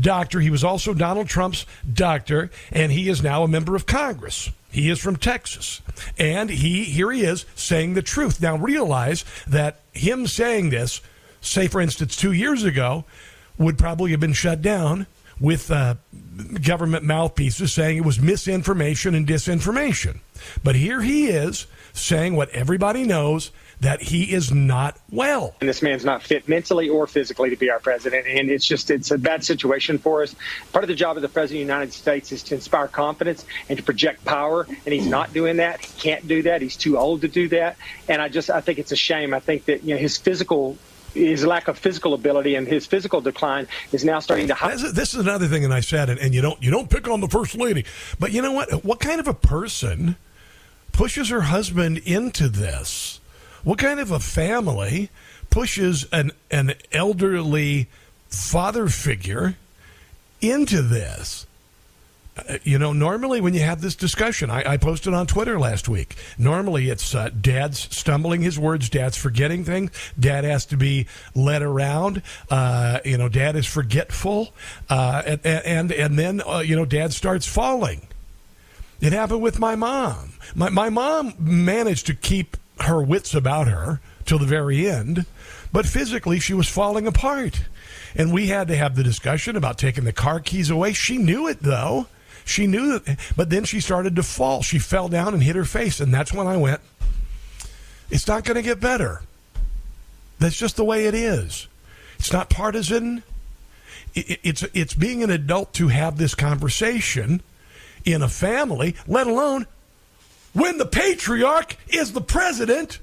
doctor. 0.00 0.40
He 0.40 0.48
was 0.48 0.64
also 0.64 0.94
Donald 0.94 1.28
Trump's 1.28 1.66
doctor, 1.92 2.50
and 2.72 2.90
he 2.90 3.10
is 3.10 3.22
now 3.22 3.42
a 3.42 3.48
member 3.48 3.76
of 3.76 3.84
Congress. 3.84 4.50
He 4.72 4.88
is 4.88 4.98
from 4.98 5.16
Texas. 5.16 5.82
And 6.18 6.48
he 6.48 6.84
here 6.84 7.10
he 7.10 7.22
is 7.22 7.44
saying 7.54 7.92
the 7.92 8.00
truth. 8.00 8.40
Now 8.40 8.56
realize 8.56 9.26
that 9.46 9.80
him 9.92 10.26
saying 10.26 10.70
this, 10.70 11.02
say 11.42 11.68
for 11.68 11.82
instance 11.82 12.16
2 12.16 12.32
years 12.32 12.64
ago, 12.64 13.04
would 13.58 13.76
probably 13.76 14.12
have 14.12 14.20
been 14.20 14.32
shut 14.32 14.62
down 14.62 15.06
with 15.38 15.70
uh, 15.70 15.96
government 16.62 17.04
mouthpieces 17.04 17.72
saying 17.72 17.96
it 17.96 18.04
was 18.04 18.20
misinformation 18.20 19.14
and 19.14 19.26
disinformation. 19.26 20.18
But 20.62 20.74
here 20.74 21.00
he 21.00 21.26
is 21.26 21.66
saying 21.92 22.34
what 22.34 22.50
everybody 22.50 23.04
knows 23.04 23.50
that 23.80 24.00
he 24.00 24.32
is 24.32 24.52
not 24.52 24.98
well. 25.10 25.54
And 25.60 25.68
this 25.68 25.82
man's 25.82 26.04
not 26.04 26.22
fit 26.22 26.48
mentally 26.48 26.88
or 26.88 27.06
physically 27.06 27.50
to 27.50 27.56
be 27.56 27.70
our 27.70 27.80
president. 27.80 28.26
And 28.26 28.50
it's 28.50 28.64
just, 28.64 28.90
it's 28.90 29.10
a 29.10 29.18
bad 29.18 29.44
situation 29.44 29.98
for 29.98 30.22
us. 30.22 30.34
Part 30.72 30.84
of 30.84 30.88
the 30.88 30.94
job 30.94 31.16
of 31.16 31.22
the 31.22 31.28
president 31.28 31.62
of 31.62 31.66
the 31.68 31.72
United 31.72 31.92
States 31.92 32.32
is 32.32 32.42
to 32.44 32.54
inspire 32.54 32.88
confidence 32.88 33.44
and 33.68 33.78
to 33.78 33.84
project 33.84 34.24
power. 34.24 34.66
And 34.84 34.94
he's 34.94 35.06
not 35.06 35.32
doing 35.32 35.58
that. 35.58 35.84
He 35.84 36.00
can't 36.00 36.26
do 36.26 36.42
that. 36.42 36.62
He's 36.62 36.76
too 36.76 36.96
old 36.98 37.22
to 37.22 37.28
do 37.28 37.48
that. 37.48 37.76
And 38.08 38.22
I 38.22 38.28
just, 38.28 38.48
I 38.48 38.60
think 38.60 38.78
it's 38.78 38.92
a 38.92 38.96
shame. 38.96 39.34
I 39.34 39.40
think 39.40 39.66
that, 39.66 39.84
you 39.84 39.94
know, 39.94 40.00
his 40.00 40.16
physical 40.16 40.78
his 41.14 41.44
lack 41.46 41.68
of 41.68 41.78
physical 41.78 42.14
ability 42.14 42.54
and 42.56 42.66
his 42.66 42.86
physical 42.86 43.20
decline 43.20 43.66
is 43.92 44.04
now 44.04 44.18
starting 44.18 44.48
to. 44.48 44.56
This 44.68 44.82
is, 44.82 44.92
this 44.92 45.14
is 45.14 45.20
another 45.20 45.46
thing, 45.46 45.64
and 45.64 45.72
I 45.72 45.80
said 45.80 46.10
and 46.10 46.34
you 46.34 46.42
don't 46.42 46.62
you 46.62 46.70
don't 46.70 46.90
pick 46.90 47.08
on 47.08 47.20
the 47.20 47.28
first 47.28 47.56
lady, 47.56 47.84
but 48.18 48.32
you 48.32 48.42
know 48.42 48.52
what? 48.52 48.84
What 48.84 49.00
kind 49.00 49.20
of 49.20 49.28
a 49.28 49.34
person 49.34 50.16
pushes 50.92 51.30
her 51.30 51.42
husband 51.42 51.98
into 51.98 52.48
this? 52.48 53.20
What 53.62 53.78
kind 53.78 54.00
of 54.00 54.10
a 54.10 54.20
family 54.20 55.10
pushes 55.50 56.06
an 56.12 56.32
an 56.50 56.74
elderly 56.92 57.88
father 58.28 58.88
figure 58.88 59.56
into 60.40 60.82
this? 60.82 61.46
Uh, 62.36 62.58
you 62.64 62.78
know, 62.78 62.92
normally 62.92 63.40
when 63.40 63.54
you 63.54 63.60
have 63.60 63.80
this 63.80 63.94
discussion, 63.94 64.50
I, 64.50 64.72
I 64.72 64.76
posted 64.76 65.14
on 65.14 65.26
Twitter 65.26 65.58
last 65.58 65.88
week. 65.88 66.16
Normally 66.36 66.90
it's 66.90 67.14
uh, 67.14 67.30
dad's 67.40 67.78
stumbling 67.96 68.42
his 68.42 68.58
words, 68.58 68.88
dad's 68.88 69.16
forgetting 69.16 69.64
things, 69.64 69.90
dad 70.18 70.44
has 70.44 70.66
to 70.66 70.76
be 70.76 71.06
led 71.34 71.62
around. 71.62 72.22
Uh, 72.50 72.98
you 73.04 73.16
know, 73.16 73.28
dad 73.28 73.54
is 73.54 73.66
forgetful, 73.66 74.52
uh, 74.90 75.22
and, 75.24 75.40
and 75.44 75.92
and 75.92 76.18
then 76.18 76.42
uh, 76.46 76.58
you 76.58 76.74
know, 76.74 76.84
dad 76.84 77.12
starts 77.12 77.46
falling. 77.46 78.08
It 79.00 79.12
happened 79.12 79.42
with 79.42 79.58
my 79.58 79.76
mom. 79.76 80.32
My 80.54 80.70
my 80.70 80.90
mom 80.90 81.34
managed 81.38 82.06
to 82.06 82.14
keep 82.14 82.56
her 82.80 83.00
wits 83.02 83.34
about 83.34 83.68
her 83.68 84.00
till 84.24 84.38
the 84.38 84.46
very 84.46 84.88
end, 84.88 85.26
but 85.72 85.86
physically 85.86 86.40
she 86.40 86.54
was 86.54 86.68
falling 86.68 87.06
apart. 87.06 87.62
And 88.16 88.32
we 88.32 88.46
had 88.46 88.68
to 88.68 88.76
have 88.76 88.94
the 88.94 89.02
discussion 89.02 89.56
about 89.56 89.78
taking 89.78 90.04
the 90.04 90.12
car 90.12 90.40
keys 90.40 90.70
away. 90.70 90.92
She 90.92 91.18
knew 91.18 91.46
it 91.46 91.60
though. 91.60 92.06
She 92.44 92.66
knew 92.66 92.98
that, 92.98 93.18
but 93.36 93.50
then 93.50 93.64
she 93.64 93.80
started 93.80 94.16
to 94.16 94.22
fall. 94.22 94.62
She 94.62 94.78
fell 94.78 95.08
down 95.08 95.34
and 95.34 95.42
hit 95.42 95.56
her 95.56 95.64
face, 95.64 96.00
and 96.00 96.12
that's 96.12 96.32
when 96.32 96.46
I 96.46 96.56
went, 96.56 96.80
it's 98.10 98.28
not 98.28 98.44
going 98.44 98.56
to 98.56 98.62
get 98.62 98.80
better. 98.80 99.22
That's 100.38 100.56
just 100.56 100.76
the 100.76 100.84
way 100.84 101.06
it 101.06 101.14
is. 101.14 101.68
It's 102.18 102.32
not 102.32 102.50
partisan. 102.50 103.22
It's 104.14 104.62
it's 104.74 104.94
being 104.94 105.22
an 105.22 105.30
adult 105.30 105.72
to 105.74 105.88
have 105.88 106.18
this 106.18 106.34
conversation 106.34 107.42
in 108.04 108.22
a 108.22 108.28
family, 108.28 108.94
let 109.06 109.26
alone 109.26 109.66
when 110.52 110.78
the 110.78 110.86
patriarch 110.86 111.76
is 111.88 112.12
the 112.12 112.20
president. 112.20 113.00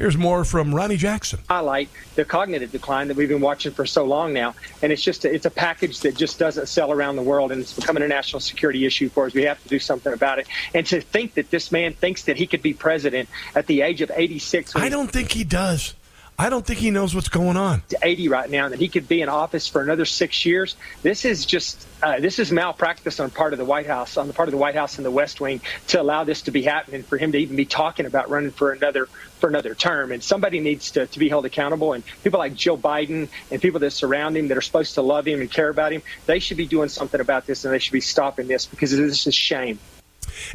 Here's 0.00 0.16
more 0.16 0.46
from 0.46 0.74
Ronny 0.74 0.96
Jackson. 0.96 1.40
Highlight 1.46 1.90
the 2.14 2.24
cognitive 2.24 2.72
decline 2.72 3.08
that 3.08 3.18
we've 3.18 3.28
been 3.28 3.42
watching 3.42 3.70
for 3.70 3.84
so 3.84 4.02
long 4.06 4.32
now, 4.32 4.54
and 4.80 4.92
it's 4.92 5.02
just 5.02 5.26
a, 5.26 5.30
it's 5.30 5.44
a 5.44 5.50
package 5.50 6.00
that 6.00 6.16
just 6.16 6.38
doesn't 6.38 6.68
sell 6.68 6.90
around 6.90 7.16
the 7.16 7.22
world, 7.22 7.52
and 7.52 7.60
it's 7.60 7.74
becoming 7.74 8.02
a 8.02 8.08
national 8.08 8.40
security 8.40 8.86
issue 8.86 9.10
for 9.10 9.26
us. 9.26 9.34
We 9.34 9.42
have 9.42 9.62
to 9.62 9.68
do 9.68 9.78
something 9.78 10.10
about 10.10 10.38
it. 10.38 10.46
And 10.72 10.86
to 10.86 11.02
think 11.02 11.34
that 11.34 11.50
this 11.50 11.70
man 11.70 11.92
thinks 11.92 12.24
that 12.24 12.38
he 12.38 12.46
could 12.46 12.62
be 12.62 12.72
president 12.72 13.28
at 13.54 13.66
the 13.66 13.82
age 13.82 14.00
of 14.00 14.10
86, 14.10 14.74
I 14.74 14.88
don't 14.88 15.10
think 15.10 15.32
he 15.32 15.44
does. 15.44 15.94
I 16.40 16.48
don't 16.48 16.64
think 16.64 16.78
he 16.78 16.90
knows 16.90 17.14
what's 17.14 17.28
going 17.28 17.58
on. 17.58 17.82
80 18.02 18.28
right 18.28 18.48
now, 18.48 18.70
that 18.70 18.78
he 18.78 18.88
could 18.88 19.06
be 19.06 19.20
in 19.20 19.28
office 19.28 19.68
for 19.68 19.82
another 19.82 20.06
six 20.06 20.46
years. 20.46 20.74
This 21.02 21.26
is 21.26 21.44
just 21.44 21.86
uh, 22.02 22.18
this 22.18 22.38
is 22.38 22.50
malpractice 22.50 23.20
on 23.20 23.28
part 23.28 23.52
of 23.52 23.58
the 23.58 23.66
White 23.66 23.86
House, 23.86 24.16
on 24.16 24.26
the 24.26 24.32
part 24.32 24.48
of 24.48 24.52
the 24.52 24.56
White 24.56 24.74
House 24.74 24.96
and 24.96 25.04
the 25.04 25.10
West 25.10 25.42
Wing, 25.42 25.60
to 25.88 26.00
allow 26.00 26.24
this 26.24 26.40
to 26.42 26.50
be 26.50 26.62
happening, 26.62 27.02
for 27.02 27.18
him 27.18 27.32
to 27.32 27.38
even 27.38 27.56
be 27.56 27.66
talking 27.66 28.06
about 28.06 28.30
running 28.30 28.52
for 28.52 28.72
another 28.72 29.06
for 29.38 29.50
another 29.50 29.74
term. 29.74 30.12
And 30.12 30.24
somebody 30.24 30.60
needs 30.60 30.92
to, 30.92 31.06
to 31.08 31.18
be 31.18 31.28
held 31.28 31.44
accountable. 31.44 31.92
And 31.92 32.02
people 32.24 32.38
like 32.38 32.54
Joe 32.54 32.78
Biden 32.78 33.28
and 33.50 33.60
people 33.60 33.80
that 33.80 33.90
surround 33.90 34.34
him 34.34 34.48
that 34.48 34.56
are 34.56 34.62
supposed 34.62 34.94
to 34.94 35.02
love 35.02 35.28
him 35.28 35.42
and 35.42 35.50
care 35.50 35.68
about 35.68 35.92
him, 35.92 36.00
they 36.24 36.38
should 36.38 36.56
be 36.56 36.66
doing 36.66 36.88
something 36.88 37.20
about 37.20 37.46
this, 37.46 37.66
and 37.66 37.74
they 37.74 37.78
should 37.80 37.92
be 37.92 38.00
stopping 38.00 38.48
this 38.48 38.64
because 38.64 38.92
this 38.96 39.26
is 39.26 39.34
shame. 39.34 39.78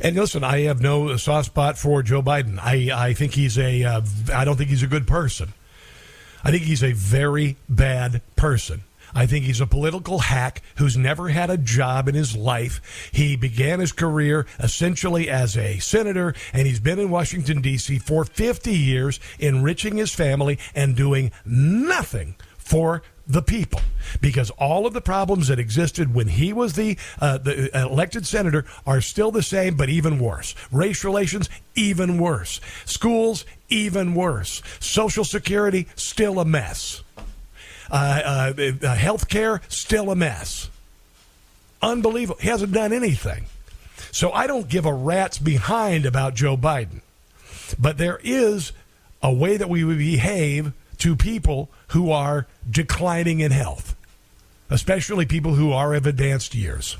And 0.01 0.15
listen, 0.15 0.43
I 0.43 0.61
have 0.61 0.81
no 0.81 1.15
soft 1.17 1.45
spot 1.45 1.77
for 1.77 2.01
Joe 2.01 2.23
Biden. 2.23 2.57
I, 2.57 2.89
I 3.09 3.13
think 3.13 3.33
he's 3.33 3.59
a. 3.59 3.83
Uh, 3.83 4.01
I 4.33 4.45
don't 4.45 4.55
think 4.55 4.71
he's 4.71 4.81
a 4.81 4.87
good 4.87 5.05
person. 5.05 5.53
I 6.45 6.51
think 6.51 6.63
he's 6.63 6.83
a 6.83 6.93
very 6.93 7.57
bad 7.67 8.21
person. 8.35 8.83
I 9.15 9.25
think 9.25 9.45
he's 9.45 9.61
a 9.61 9.65
political 9.65 10.19
hack 10.19 10.61
who's 10.75 10.95
never 10.95 11.29
had 11.29 11.49
a 11.49 11.57
job 11.57 12.07
in 12.07 12.13
his 12.13 12.35
life. 12.35 13.09
He 13.11 13.35
began 13.35 13.79
his 13.79 13.91
career 13.91 14.45
essentially 14.59 15.27
as 15.27 15.57
a 15.57 15.79
senator, 15.79 16.35
and 16.53 16.67
he's 16.67 16.79
been 16.79 16.99
in 16.99 17.09
Washington, 17.09 17.61
D.C. 17.61 17.97
for 17.97 18.25
50 18.25 18.71
years, 18.71 19.19
enriching 19.39 19.97
his 19.97 20.13
family 20.13 20.59
and 20.75 20.95
doing 20.95 21.31
nothing 21.45 22.35
for 22.57 23.01
the 23.27 23.41
people 23.41 23.81
because 24.21 24.51
all 24.51 24.85
of 24.85 24.93
the 24.93 25.01
problems 25.01 25.47
that 25.47 25.59
existed 25.59 26.13
when 26.13 26.27
he 26.27 26.53
was 26.53 26.73
the 26.73 26.97
uh, 27.19 27.37
the 27.39 27.75
elected 27.75 28.25
senator 28.25 28.65
are 28.85 29.01
still 29.01 29.31
the 29.31 29.41
same 29.41 29.75
but 29.75 29.89
even 29.89 30.19
worse 30.19 30.53
race 30.71 31.03
relations 31.03 31.49
even 31.73 32.19
worse 32.19 32.61
schools 32.85 33.45
even 33.69 34.15
worse. 34.15 34.61
Social 34.79 35.23
security 35.23 35.87
still 35.95 36.39
a 36.39 36.45
mess. 36.45 37.03
Uh, 37.89 38.53
uh, 38.57 38.71
uh 38.83 38.95
health 38.95 39.27
care 39.27 39.61
still 39.67 40.11
a 40.11 40.15
mess. 40.15 40.69
Unbelievable. 41.81 42.39
He 42.41 42.47
hasn't 42.47 42.71
done 42.71 42.93
anything. 42.93 43.45
So 44.11 44.31
i 44.31 44.47
don't 44.47 44.69
give 44.69 44.85
a 44.85 44.93
rat's 44.93 45.37
behind 45.37 46.05
about 46.05 46.35
joe 46.35 46.55
biden. 46.55 47.01
But 47.77 47.97
there 47.97 48.19
is 48.23 48.71
a 49.21 49.33
way 49.33 49.57
that 49.57 49.69
we 49.69 49.83
behave 49.83 50.71
to 50.99 51.15
people 51.15 51.69
who 51.89 52.11
are 52.11 52.47
declining 52.69 53.39
in 53.41 53.51
health, 53.51 53.95
especially 54.69 55.25
people 55.25 55.55
who 55.55 55.71
are 55.71 55.93
of 55.93 56.05
advanced 56.05 56.55
years. 56.55 56.97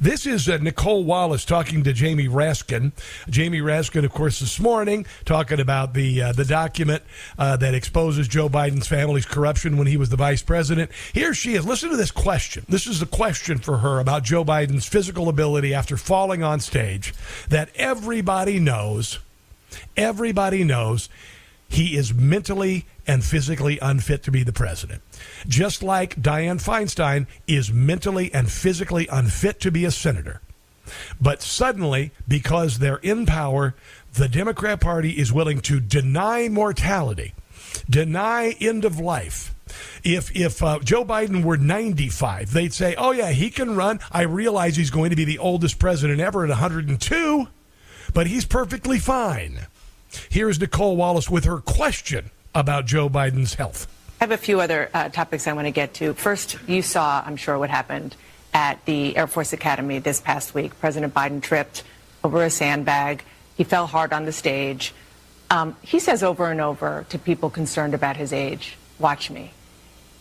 This 0.00 0.26
is 0.26 0.48
uh, 0.48 0.58
Nicolle 0.58 1.04
Wallace 1.04 1.44
talking 1.44 1.84
to 1.84 1.92
Jamie 1.92 2.28
Raskin. 2.28 2.92
Jamie 3.28 3.60
Raskin, 3.60 4.04
of 4.04 4.12
course, 4.12 4.40
this 4.40 4.58
morning 4.58 5.06
talking 5.24 5.60
about 5.60 5.94
the 5.94 6.22
uh, 6.22 6.32
the 6.32 6.44
document 6.44 7.02
uh, 7.38 7.56
that 7.58 7.74
exposes 7.74 8.28
Joe 8.28 8.48
Biden's 8.48 8.88
family's 8.88 9.26
corruption 9.26 9.76
when 9.76 9.86
he 9.86 9.96
was 9.96 10.08
the 10.08 10.16
vice 10.16 10.42
president. 10.42 10.90
Here 11.12 11.34
she 11.34 11.54
is. 11.54 11.66
Listen 11.66 11.90
to 11.90 11.96
this 11.96 12.10
question. 12.10 12.64
This 12.68 12.86
is 12.86 13.00
the 13.00 13.06
question 13.06 13.58
for 13.58 13.78
her 13.78 14.00
about 14.00 14.24
Joe 14.24 14.44
Biden's 14.44 14.86
physical 14.86 15.28
ability 15.28 15.74
after 15.74 15.96
falling 15.96 16.42
on 16.42 16.60
stage 16.60 17.14
that 17.48 17.70
everybody 17.74 18.58
knows. 18.58 19.18
Everybody 19.96 20.64
knows 20.64 21.08
he 21.68 21.96
is 21.96 22.12
mentally 22.12 22.86
and 23.06 23.24
physically 23.24 23.78
unfit 23.80 24.22
to 24.24 24.30
be 24.30 24.42
the 24.42 24.52
president. 24.52 25.02
Just 25.46 25.82
like 25.82 26.20
Dianne 26.20 26.62
Feinstein 26.62 27.26
is 27.46 27.72
mentally 27.72 28.32
and 28.32 28.50
physically 28.50 29.06
unfit 29.08 29.60
to 29.60 29.70
be 29.70 29.84
a 29.84 29.90
senator. 29.90 30.40
But 31.20 31.42
suddenly, 31.42 32.12
because 32.26 32.78
they're 32.78 32.96
in 32.96 33.26
power, 33.26 33.74
the 34.14 34.28
Democrat 34.28 34.80
Party 34.80 35.12
is 35.12 35.32
willing 35.32 35.60
to 35.62 35.80
deny 35.80 36.48
mortality, 36.48 37.34
deny 37.88 38.56
end 38.60 38.84
of 38.84 38.98
life. 38.98 39.54
If 40.02 40.34
if 40.34 40.62
uh, 40.62 40.80
Joe 40.80 41.04
Biden 41.04 41.44
were 41.44 41.56
95, 41.56 42.52
they'd 42.52 42.72
say, 42.72 42.94
"Oh 42.98 43.12
yeah, 43.12 43.30
he 43.30 43.50
can 43.50 43.76
run." 43.76 44.00
I 44.10 44.22
realize 44.22 44.76
he's 44.76 44.90
going 44.90 45.10
to 45.10 45.16
be 45.16 45.24
the 45.24 45.38
oldest 45.38 45.78
president 45.78 46.18
ever 46.18 46.42
at 46.42 46.48
102, 46.48 47.48
but 48.12 48.26
he's 48.26 48.44
perfectly 48.44 48.98
fine. 48.98 49.66
Here's 50.28 50.58
Nicolle 50.58 50.96
Wallace 50.96 51.30
with 51.30 51.44
her 51.44 51.58
question 51.58 52.30
about 52.52 52.86
Joe 52.86 53.08
Biden's 53.08 53.54
health. 53.54 53.86
I 54.20 54.24
have 54.24 54.32
a 54.32 54.36
few 54.36 54.60
other 54.60 54.90
uh, 54.92 55.08
topics 55.08 55.46
I 55.46 55.54
want 55.54 55.66
to 55.66 55.70
get 55.70 55.94
to. 55.94 56.12
First, 56.12 56.58
you 56.68 56.82
saw, 56.82 57.22
I'm 57.24 57.36
sure, 57.36 57.58
what 57.58 57.70
happened 57.70 58.14
at 58.52 58.84
the 58.84 59.16
Air 59.16 59.26
Force 59.26 59.54
Academy 59.54 59.98
this 59.98 60.20
past 60.20 60.52
week. 60.52 60.78
President 60.78 61.14
Biden 61.14 61.42
tripped 61.42 61.84
over 62.22 62.42
a 62.42 62.50
sandbag. 62.50 63.24
He 63.56 63.64
fell 63.64 63.86
hard 63.86 64.12
on 64.12 64.26
the 64.26 64.32
stage. 64.32 64.92
Um, 65.48 65.74
he 65.80 65.98
says 65.98 66.22
over 66.22 66.50
and 66.50 66.60
over 66.60 67.06
to 67.08 67.18
people 67.18 67.48
concerned 67.48 67.94
about 67.94 68.18
his 68.18 68.30
age, 68.30 68.76
watch 68.98 69.30
me. 69.30 69.52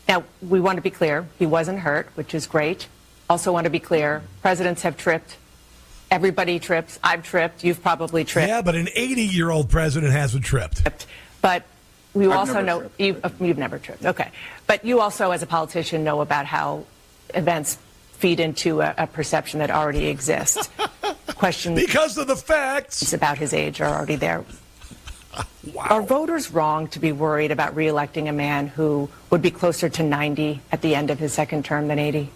Now, 0.07 0.23
we 0.41 0.62
want 0.62 0.77
to 0.77 0.81
be 0.81 0.91
clear, 0.91 1.27
he 1.38 1.45
wasn't 1.45 1.79
hurt, 1.79 2.07
which 2.15 2.33
is 2.33 2.47
great. 2.47 2.88
Also 3.29 3.51
want 3.51 3.65
to 3.65 3.69
be 3.69 3.79
clear, 3.79 4.23
presidents 4.41 4.81
have 4.83 4.95
tripped. 4.95 5.35
Everybody 6.09 6.57
trips. 6.59 6.99
I've 7.03 7.23
tripped. 7.23 7.65
You've 7.65 7.83
probably 7.83 8.23
tripped. 8.23 8.47
Yeah, 8.47 8.62
but 8.62 8.75
an 8.75 8.88
80 8.95 9.23
year 9.23 9.51
old 9.51 9.69
president 9.69 10.13
hasn't 10.13 10.45
tripped. 10.45 10.83
But 11.41 11.63
you 12.15 12.32
I've 12.32 12.39
also 12.39 12.54
never 12.62 12.65
know 12.65 12.80
tripped. 12.80 13.00
you, 13.00 13.22
you've 13.48 13.58
never 13.58 13.80
tripped. 13.80 14.06
Okay, 14.06 14.32
but 14.67 14.84
you 14.84 15.00
also, 15.00 15.32
as 15.32 15.43
a 15.43 15.48
politician, 15.48 16.04
know 16.04 16.22
about 16.22 16.45
how 16.45 16.86
events 17.34 17.78
feed 18.13 18.39
into 18.39 18.82
a, 18.82 18.93
a 18.98 19.08
perception 19.08 19.60
that 19.60 19.72
already 19.72 20.08
exists. 20.08 20.69
Question 21.36 21.76
because 21.76 22.17
of 22.17 22.28
the 22.28 22.36
facts 22.36 23.13
about 23.13 23.38
his 23.38 23.54
age 23.54 23.80
are 23.80 23.95
already 23.95 24.15
there. 24.17 24.43
Are 25.78 26.02
voters 26.02 26.52
wrong 26.52 26.88
to 26.89 27.00
be 27.00 27.12
worried 27.12 27.52
about 27.52 27.76
reelecting 27.76 28.28
a 28.28 28.34
man 28.34 28.67
who 28.67 29.10
would 29.30 29.41
be 29.41 29.52
closer 29.52 29.88
to 29.88 30.04
90 30.04 30.60
at 30.72 30.82
the 30.82 30.95
end 30.95 31.12
of 31.12 31.19
his 31.19 31.32
second 31.32 31.63
term 31.63 31.88
than 31.88 32.00
80? 32.00 32.30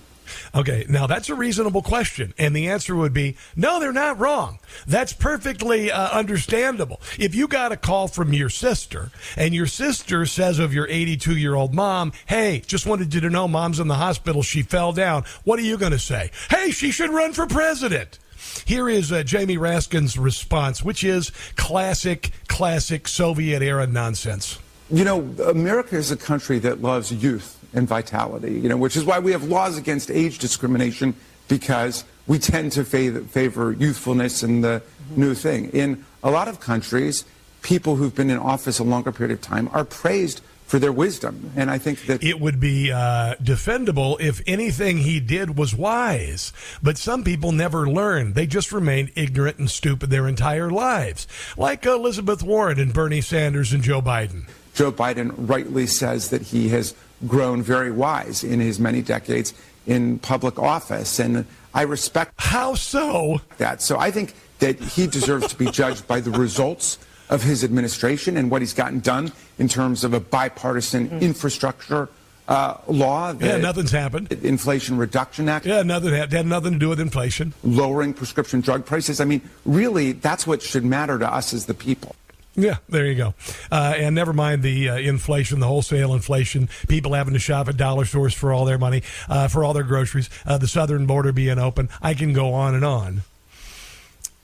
Okay, 0.55 0.85
now 0.89 1.07
that's 1.07 1.29
a 1.29 1.35
reasonable 1.35 1.81
question. 1.81 2.33
And 2.37 2.55
the 2.55 2.69
answer 2.69 2.95
would 2.95 3.13
be 3.13 3.35
no, 3.55 3.79
they're 3.79 3.93
not 3.93 4.19
wrong. 4.19 4.59
That's 4.87 5.13
perfectly 5.13 5.91
uh, 5.91 6.09
understandable. 6.09 7.01
If 7.19 7.35
you 7.35 7.47
got 7.47 7.71
a 7.71 7.77
call 7.77 8.07
from 8.07 8.33
your 8.33 8.49
sister 8.49 9.11
and 9.37 9.53
your 9.53 9.67
sister 9.67 10.25
says 10.25 10.59
of 10.59 10.73
your 10.73 10.87
82 10.87 11.37
year 11.37 11.55
old 11.55 11.73
mom, 11.73 12.11
hey, 12.25 12.61
just 12.65 12.85
wanted 12.85 13.13
you 13.13 13.21
to 13.21 13.29
know 13.29 13.47
mom's 13.47 13.79
in 13.79 13.87
the 13.87 13.95
hospital, 13.95 14.43
she 14.43 14.61
fell 14.61 14.93
down, 14.93 15.23
what 15.43 15.59
are 15.59 15.63
you 15.63 15.77
going 15.77 15.91
to 15.91 15.99
say? 15.99 16.31
Hey, 16.49 16.71
she 16.71 16.91
should 16.91 17.09
run 17.09 17.33
for 17.33 17.47
president. 17.47 18.19
Here 18.65 18.89
is 18.89 19.11
uh, 19.11 19.23
Jamie 19.23 19.57
Raskin's 19.57 20.17
response, 20.17 20.83
which 20.83 21.03
is 21.03 21.31
classic, 21.55 22.31
classic 22.47 23.07
Soviet 23.07 23.61
era 23.61 23.87
nonsense. 23.87 24.59
You 24.89 25.03
know, 25.03 25.21
America 25.45 25.95
is 25.95 26.11
a 26.11 26.17
country 26.17 26.59
that 26.59 26.81
loves 26.81 27.11
youth 27.11 27.62
and 27.73 27.87
vitality, 27.87 28.53
you 28.53 28.69
know, 28.69 28.77
which 28.77 28.95
is 28.95 29.03
why 29.03 29.19
we 29.19 29.31
have 29.31 29.43
laws 29.43 29.77
against 29.77 30.11
age 30.11 30.39
discrimination 30.39 31.15
because 31.47 32.05
we 32.27 32.39
tend 32.39 32.71
to 32.73 32.85
favor, 32.85 33.21
favor 33.21 33.71
youthfulness 33.73 34.43
and 34.43 34.63
the 34.63 34.81
new 35.15 35.33
thing. 35.33 35.69
In 35.69 36.05
a 36.23 36.31
lot 36.31 36.47
of 36.47 36.59
countries, 36.59 37.25
people 37.61 37.95
who've 37.95 38.15
been 38.15 38.29
in 38.29 38.37
office 38.37 38.79
a 38.79 38.83
longer 38.83 39.11
period 39.11 39.33
of 39.33 39.41
time 39.41 39.69
are 39.73 39.83
praised 39.83 40.41
for 40.65 40.79
their 40.79 40.91
wisdom. 40.91 41.51
And 41.55 41.69
I 41.69 41.77
think 41.77 42.05
that 42.05 42.23
it 42.23 42.39
would 42.39 42.59
be 42.59 42.91
uh, 42.91 43.35
defendable 43.35 44.19
if 44.19 44.41
anything 44.47 44.97
he 44.97 45.19
did 45.19 45.57
was 45.57 45.75
wise. 45.75 46.53
But 46.81 46.97
some 46.97 47.23
people 47.23 47.51
never 47.51 47.87
learn. 47.87 48.33
They 48.33 48.47
just 48.47 48.71
remain 48.71 49.11
ignorant 49.15 49.59
and 49.59 49.69
stupid 49.69 50.09
their 50.09 50.27
entire 50.27 50.69
lives, 50.69 51.27
like 51.57 51.85
Elizabeth 51.85 52.41
Warren 52.41 52.79
and 52.79 52.93
Bernie 52.93 53.21
Sanders 53.21 53.73
and 53.73 53.83
Joe 53.83 54.01
Biden. 54.01 54.47
Joe 54.73 54.91
Biden 54.91 55.33
rightly 55.37 55.85
says 55.85 56.29
that 56.29 56.41
he 56.41 56.69
has 56.69 56.95
grown 57.27 57.61
very 57.61 57.91
wise 57.91 58.43
in 58.43 58.59
his 58.59 58.79
many 58.79 59.01
decades 59.01 59.53
in 59.85 60.19
public 60.19 60.59
office. 60.59 61.19
And 61.19 61.45
I 61.73 61.83
respect 61.83 62.33
how 62.37 62.75
so 62.75 63.41
that. 63.57 63.81
So 63.81 63.97
I 63.97 64.11
think 64.11 64.33
that 64.59 64.79
he 64.79 65.07
deserves 65.07 65.47
to 65.47 65.57
be 65.57 65.69
judged 65.69 66.07
by 66.07 66.19
the 66.19 66.31
results 66.31 66.99
of 67.29 67.41
his 67.41 67.63
administration 67.63 68.37
and 68.37 68.51
what 68.51 68.61
he's 68.61 68.73
gotten 68.73 68.99
done 68.99 69.31
in 69.57 69.67
terms 69.67 70.03
of 70.03 70.13
a 70.13 70.19
bipartisan 70.19 71.09
infrastructure 71.19 72.09
uh, 72.47 72.77
law. 72.87 73.33
Yeah, 73.39 73.57
nothing's 73.57 73.91
happened. 73.91 74.31
Inflation 74.31 74.97
Reduction 74.97 75.47
Act. 75.49 75.65
Yeah, 75.65 75.81
nothing 75.81 76.13
had, 76.13 76.31
had 76.31 76.45
nothing 76.45 76.73
to 76.73 76.79
do 76.79 76.89
with 76.89 76.99
inflation. 76.99 77.53
Lowering 77.63 78.13
prescription 78.13 78.61
drug 78.61 78.85
prices. 78.85 79.21
I 79.21 79.25
mean, 79.25 79.41
really, 79.65 80.11
that's 80.11 80.45
what 80.45 80.61
should 80.61 80.85
matter 80.85 81.17
to 81.17 81.33
us 81.33 81.53
as 81.53 81.65
the 81.65 81.73
people. 81.73 82.15
Yeah, 82.55 82.77
there 82.87 83.05
you 83.05 83.15
go. 83.15 83.33
Uh, 83.71 83.95
and 83.97 84.13
never 84.13 84.31
mind 84.31 84.61
the 84.61 84.89
uh, 84.89 84.97
inflation, 84.97 85.59
the 85.59 85.67
wholesale 85.67 86.13
inflation, 86.13 86.69
people 86.87 87.13
having 87.13 87.33
to 87.33 87.39
shop 87.39 87.67
at 87.67 87.77
dollar 87.77 88.05
stores 88.05 88.33
for 88.33 88.53
all 88.53 88.65
their 88.65 88.77
money, 88.77 89.01
uh, 89.27 89.47
for 89.47 89.63
all 89.63 89.73
their 89.73 89.83
groceries, 89.83 90.29
uh, 90.45 90.57
the 90.57 90.67
southern 90.67 91.07
border 91.07 91.31
being 91.31 91.57
open. 91.57 91.89
I 92.01 92.13
can 92.13 92.31
go 92.31 92.53
on 92.53 92.75
and 92.75 92.85
on. 92.85 93.21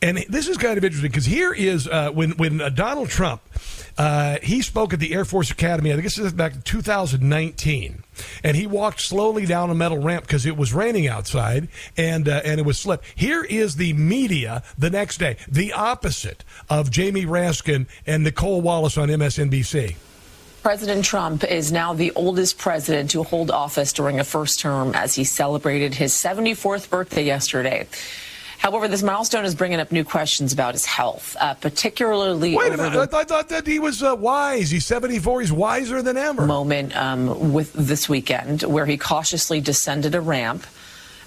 And 0.01 0.17
this 0.29 0.47
is 0.47 0.57
kind 0.57 0.77
of 0.77 0.83
interesting 0.83 1.11
because 1.11 1.25
here 1.25 1.53
is 1.53 1.87
uh, 1.87 2.09
when 2.11 2.31
when 2.31 2.61
uh, 2.61 2.69
Donald 2.69 3.09
Trump 3.09 3.41
uh, 3.99 4.37
he 4.41 4.61
spoke 4.61 4.93
at 4.93 4.99
the 4.99 5.13
Air 5.13 5.25
Force 5.25 5.51
Academy. 5.51 5.91
I 5.91 5.95
think 5.95 6.05
this 6.05 6.17
is 6.17 6.31
back 6.31 6.55
in 6.55 6.61
2019, 6.61 8.03
and 8.45 8.55
he 8.55 8.65
walked 8.65 9.01
slowly 9.01 9.45
down 9.45 9.69
a 9.69 9.75
metal 9.75 9.97
ramp 9.97 10.25
because 10.25 10.45
it 10.45 10.55
was 10.55 10.73
raining 10.73 11.09
outside 11.09 11.67
and 11.97 12.29
uh, 12.29 12.41
and 12.45 12.61
it 12.61 12.65
was 12.65 12.79
slip. 12.79 13.03
Here 13.13 13.43
is 13.43 13.75
the 13.75 13.91
media 13.91 14.63
the 14.77 14.89
next 14.89 15.17
day, 15.17 15.35
the 15.49 15.73
opposite 15.73 16.45
of 16.69 16.89
Jamie 16.89 17.25
Raskin 17.25 17.87
and 18.07 18.23
Nicolle 18.23 18.61
Wallace 18.61 18.97
on 18.97 19.09
MSNBC. 19.09 19.95
President 20.63 21.03
Trump 21.03 21.43
is 21.43 21.69
now 21.71 21.93
the 21.93 22.11
oldest 22.11 22.57
president 22.57 23.11
to 23.11 23.23
hold 23.23 23.51
office 23.51 23.91
during 23.91 24.19
a 24.19 24.23
first 24.23 24.61
term 24.61 24.95
as 24.95 25.15
he 25.15 25.25
celebrated 25.25 25.93
his 25.93 26.13
74th 26.13 26.89
birthday 26.89 27.23
yesterday. 27.23 27.85
However, 28.59 28.89
this 28.89 29.01
milestone 29.01 29.45
is 29.45 29.55
bringing 29.55 29.79
up 29.79 29.89
new 29.89 30.03
questions 30.03 30.51
about 30.51 30.73
his 30.73 30.85
health, 30.85 31.37
uh, 31.39 31.53
particularly 31.53 32.57
Wait 32.57 32.67
a 32.67 32.73
over 32.73 32.83
minute, 32.83 32.93
the 32.93 33.01
I, 33.01 33.05
th- 33.05 33.15
I 33.15 33.23
thought 33.23 33.49
that 33.49 33.65
he 33.65 33.79
was 33.79 34.03
uh, 34.03 34.17
wise. 34.17 34.69
He's 34.69 34.85
74. 34.85 35.39
He's 35.39 35.51
wiser 35.53 36.01
than 36.01 36.17
ever. 36.17 36.45
moment 36.45 36.93
um, 36.97 37.53
with 37.53 37.71
this 37.71 38.09
weekend 38.09 38.63
where 38.63 38.85
he 38.85 38.97
cautiously 38.97 39.61
descended 39.61 40.13
a 40.13 40.19
ramp 40.19 40.65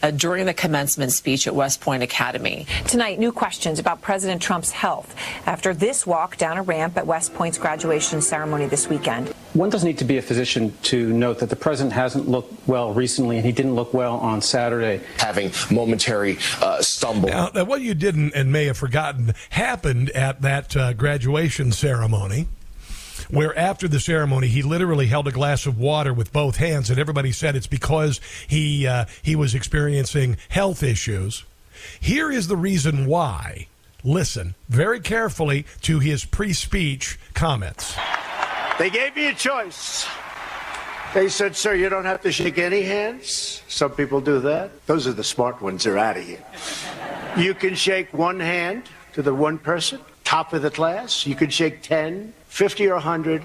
uh, 0.03 0.11
during 0.11 0.47
the 0.47 0.55
commencement 0.55 1.13
speech 1.13 1.47
at 1.47 1.55
West 1.55 1.81
Point 1.81 2.03
Academy. 2.03 2.67
Tonight, 2.87 3.19
new 3.19 3.33
questions 3.33 3.79
about 3.79 4.01
President 4.01 4.43
Trump's 4.43 4.73
health 4.73 5.15
after 5.47 5.75
this 5.75 6.07
walk 6.07 6.37
down 6.37 6.59
a 6.59 6.63
ramp 6.63 6.97
at 6.97 7.07
West 7.07 7.35
Point's 7.35 7.59
graduation 7.59 8.21
ceremony 8.21 8.67
this 8.67 8.89
weekend. 8.89 9.29
One 9.55 9.69
doesn't 9.69 9.87
need 9.87 9.99
to 9.99 10.05
be 10.05 10.17
a 10.17 10.23
physician 10.23 10.73
to 10.85 11.13
note 11.13 11.39
that 11.41 11.51
the 11.51 11.57
president 11.57 11.93
hasn't 11.93 12.29
looked 12.29 12.67
well 12.67 12.95
recently, 12.95 13.37
and 13.37 13.45
he 13.45 13.53
didn't 13.53 13.75
look 13.75 13.93
well 13.93 14.17
on 14.17 14.41
Saturday. 14.41 15.05
Having 15.19 15.53
momentary 15.71 16.39
uh, 16.61 16.81
stumble. 16.81 17.29
Now, 17.29 17.51
now, 17.55 17.65
what 17.65 17.83
you 17.83 17.95
didn't 17.95 18.35
and 18.35 18.51
may 18.51 18.65
have 18.67 18.79
forgotten 18.79 19.35
happened 19.51 20.11
at 20.11 20.41
that 20.43 20.77
uh, 20.77 20.93
graduation 20.95 21.71
ceremony, 21.73 22.49
where 23.33 23.59
after 23.59 23.89
the 23.89 23.99
ceremony 23.99 24.47
he 24.47 24.63
literally 24.63 25.07
held 25.07 25.27
a 25.27 25.33
glass 25.33 25.67
of 25.67 25.79
water 25.79 26.13
with 26.13 26.33
both 26.33 26.57
hands, 26.57 26.91
and 26.91 26.99
everybody 26.99 27.33
said 27.33 27.57
it's 27.57 27.67
because 27.67 28.21
he 28.47 28.87
uh, 28.87 29.07
he 29.23 29.35
was 29.35 29.55
experiencing 29.55 30.37
health 30.51 30.83
issues. 30.83 31.45
Here 31.99 32.31
is 32.31 32.47
the 32.47 32.57
reason 32.57 33.07
why. 33.07 33.67
Listen 34.05 34.55
very 34.69 35.01
carefully 35.01 35.65
to 35.83 35.99
his 36.01 36.25
pre-speech 36.25 37.19
comments. 37.35 37.97
They 38.79 38.91
gave 38.91 39.17
me 39.17 39.29
a 39.29 39.35
choice. 39.35 40.07
They 41.15 41.29
said, 41.29 41.55
sir, 41.55 41.75
you 41.75 41.89
don't 41.89 42.05
have 42.05 42.23
to 42.23 42.33
shake 42.33 42.59
any 42.59 42.83
hands. 42.83 43.63
Some 43.69 43.93
people 43.93 44.21
do 44.21 44.41
that. 44.41 44.87
Those 44.87 45.07
are 45.07 45.13
the 45.13 45.25
smart 45.25 45.63
ones. 45.63 45.85
They're 45.85 45.99
out 45.99 46.17
of 46.17 46.25
here. 46.25 46.43
You 47.37 47.55
can 47.55 47.75
shake 47.75 48.13
one 48.13 48.41
hand 48.41 48.85
to 49.13 49.23
the 49.23 49.35
one 49.35 49.59
person, 49.59 50.01
top 50.25 50.53
of 50.53 50.63
the 50.63 50.71
class. 50.71 51.27
You 51.27 51.35
can 51.35 51.51
shake 51.51 51.83
10, 51.83 52.33
50, 52.53 52.87
or 52.89 52.95
100. 52.95 53.43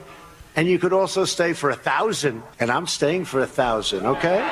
And 0.57 0.67
you 0.67 0.77
could 0.77 0.91
also 0.91 1.23
stay 1.23 1.53
for 1.53 1.69
a 1.69 1.75
thousand. 1.75 2.43
And 2.59 2.69
I'm 2.69 2.87
staying 2.87 3.23
for 3.23 3.39
a 3.39 3.47
thousand, 3.47 4.05
okay? 4.05 4.45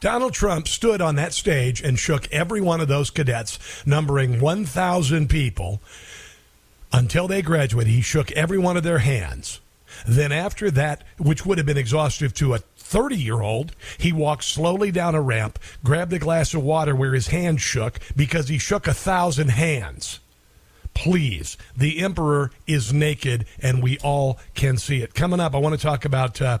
Donald 0.00 0.32
Trump 0.32 0.68
stood 0.68 1.00
on 1.00 1.16
that 1.16 1.34
stage 1.34 1.82
and 1.82 1.98
shook 1.98 2.30
every 2.30 2.60
one 2.60 2.80
of 2.80 2.86
those 2.86 3.10
cadets, 3.10 3.58
numbering 3.84 4.38
1,000 4.38 5.28
people, 5.28 5.82
until 6.92 7.26
they 7.26 7.42
graduated. 7.42 7.92
He 7.92 8.00
shook 8.00 8.30
every 8.32 8.58
one 8.58 8.76
of 8.76 8.84
their 8.84 8.98
hands. 8.98 9.60
Then, 10.06 10.30
after 10.30 10.70
that, 10.70 11.02
which 11.18 11.44
would 11.44 11.58
have 11.58 11.66
been 11.66 11.76
exhaustive 11.76 12.32
to 12.34 12.54
a 12.54 12.58
30 12.76 13.16
year 13.16 13.40
old, 13.40 13.74
he 13.98 14.12
walked 14.12 14.44
slowly 14.44 14.92
down 14.92 15.16
a 15.16 15.20
ramp, 15.20 15.58
grabbed 15.82 16.12
a 16.12 16.18
glass 16.20 16.54
of 16.54 16.62
water 16.62 16.94
where 16.94 17.14
his 17.14 17.28
hand 17.28 17.60
shook 17.60 17.98
because 18.14 18.48
he 18.48 18.58
shook 18.58 18.86
a 18.86 18.94
thousand 18.94 19.48
hands. 19.48 20.20
Please, 20.94 21.58
the 21.76 22.00
emperor 22.00 22.50
is 22.66 22.92
naked, 22.92 23.46
and 23.60 23.82
we 23.82 23.98
all 23.98 24.38
can 24.54 24.76
see 24.78 25.02
it. 25.02 25.12
Coming 25.14 25.40
up, 25.40 25.54
I 25.54 25.58
want 25.58 25.78
to 25.78 25.80
talk 25.80 26.04
about 26.04 26.40
uh, 26.40 26.58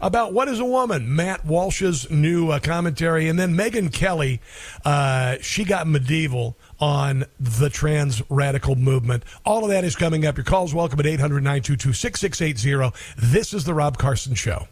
about 0.00 0.32
what 0.32 0.48
is 0.48 0.60
a 0.60 0.64
woman. 0.64 1.14
Matt 1.14 1.44
Walsh's 1.44 2.10
new 2.10 2.50
uh, 2.50 2.58
commentary, 2.58 3.28
and 3.28 3.38
then 3.38 3.54
Megyn 3.56 3.92
Kelly. 3.92 4.40
Uh, 4.84 5.36
she 5.40 5.64
got 5.64 5.86
medieval 5.86 6.56
on 6.80 7.24
the 7.38 7.70
trans 7.70 8.22
radical 8.28 8.74
movement. 8.74 9.22
All 9.44 9.64
of 9.64 9.70
that 9.70 9.84
is 9.84 9.96
coming 9.96 10.26
up. 10.26 10.36
Your 10.36 10.44
calls 10.44 10.74
welcome 10.74 11.00
at 11.00 11.06
800 11.06 11.42
922 11.42 11.92
6680. 11.92 12.96
This 13.16 13.54
is 13.54 13.64
The 13.64 13.74
Rob 13.74 13.98
Carson 13.98 14.34
Show. 14.34 14.68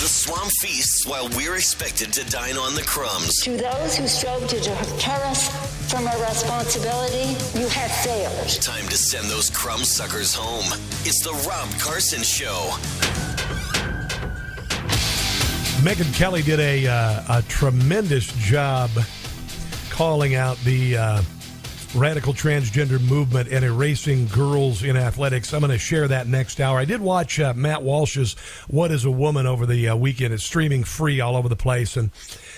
The 0.00 0.08
swamp 0.08 0.50
feasts 0.60 1.06
while 1.06 1.28
we're 1.30 1.56
expected 1.56 2.12
to 2.12 2.24
dine 2.30 2.56
on 2.56 2.74
the 2.74 2.82
crumbs. 2.82 3.42
To 3.42 3.56
those 3.56 3.96
who 3.96 4.06
strove 4.06 4.46
to 4.48 4.56
deter 4.56 5.20
us 5.24 5.48
from 5.90 6.06
our 6.06 6.20
responsibility, 6.20 7.36
you 7.58 7.66
have 7.68 7.90
failed. 7.90 8.48
Time 8.62 8.86
to 8.88 8.96
send 8.96 9.28
those 9.28 9.50
crumb 9.50 9.84
suckers 9.84 10.34
home. 10.34 10.66
It's 11.04 11.22
the 11.24 11.32
Rob 11.48 11.68
Carson 11.80 12.22
Show. 12.22 12.70
Megyn 15.82 16.12
Kelly 16.14 16.42
did 16.42 16.60
a, 16.60 16.86
uh, 16.86 17.38
a 17.38 17.42
tremendous 17.48 18.26
job 18.38 18.90
calling 19.90 20.34
out 20.34 20.56
the 20.58 20.96
uh, 20.96 21.22
radical 21.94 22.34
transgender 22.34 23.00
movement 23.00 23.48
and 23.50 23.64
erasing 23.64 24.26
girls 24.26 24.82
in 24.82 24.96
athletics. 24.96 25.52
I'm 25.54 25.60
going 25.60 25.72
to 25.72 25.78
share 25.78 26.06
that 26.08 26.26
next 26.26 26.60
hour. 26.60 26.78
I 26.78 26.84
did 26.84 27.00
watch 27.00 27.40
uh, 27.40 27.54
Matt 27.54 27.82
Walsh's 27.82 28.34
"What 28.68 28.90
Is 28.90 29.04
a 29.04 29.10
Woman" 29.10 29.46
over 29.46 29.66
the 29.66 29.88
uh, 29.88 29.96
weekend. 29.96 30.34
It's 30.34 30.44
streaming 30.44 30.84
free 30.84 31.20
all 31.20 31.36
over 31.36 31.48
the 31.48 31.56
place, 31.56 31.96
and 31.96 32.10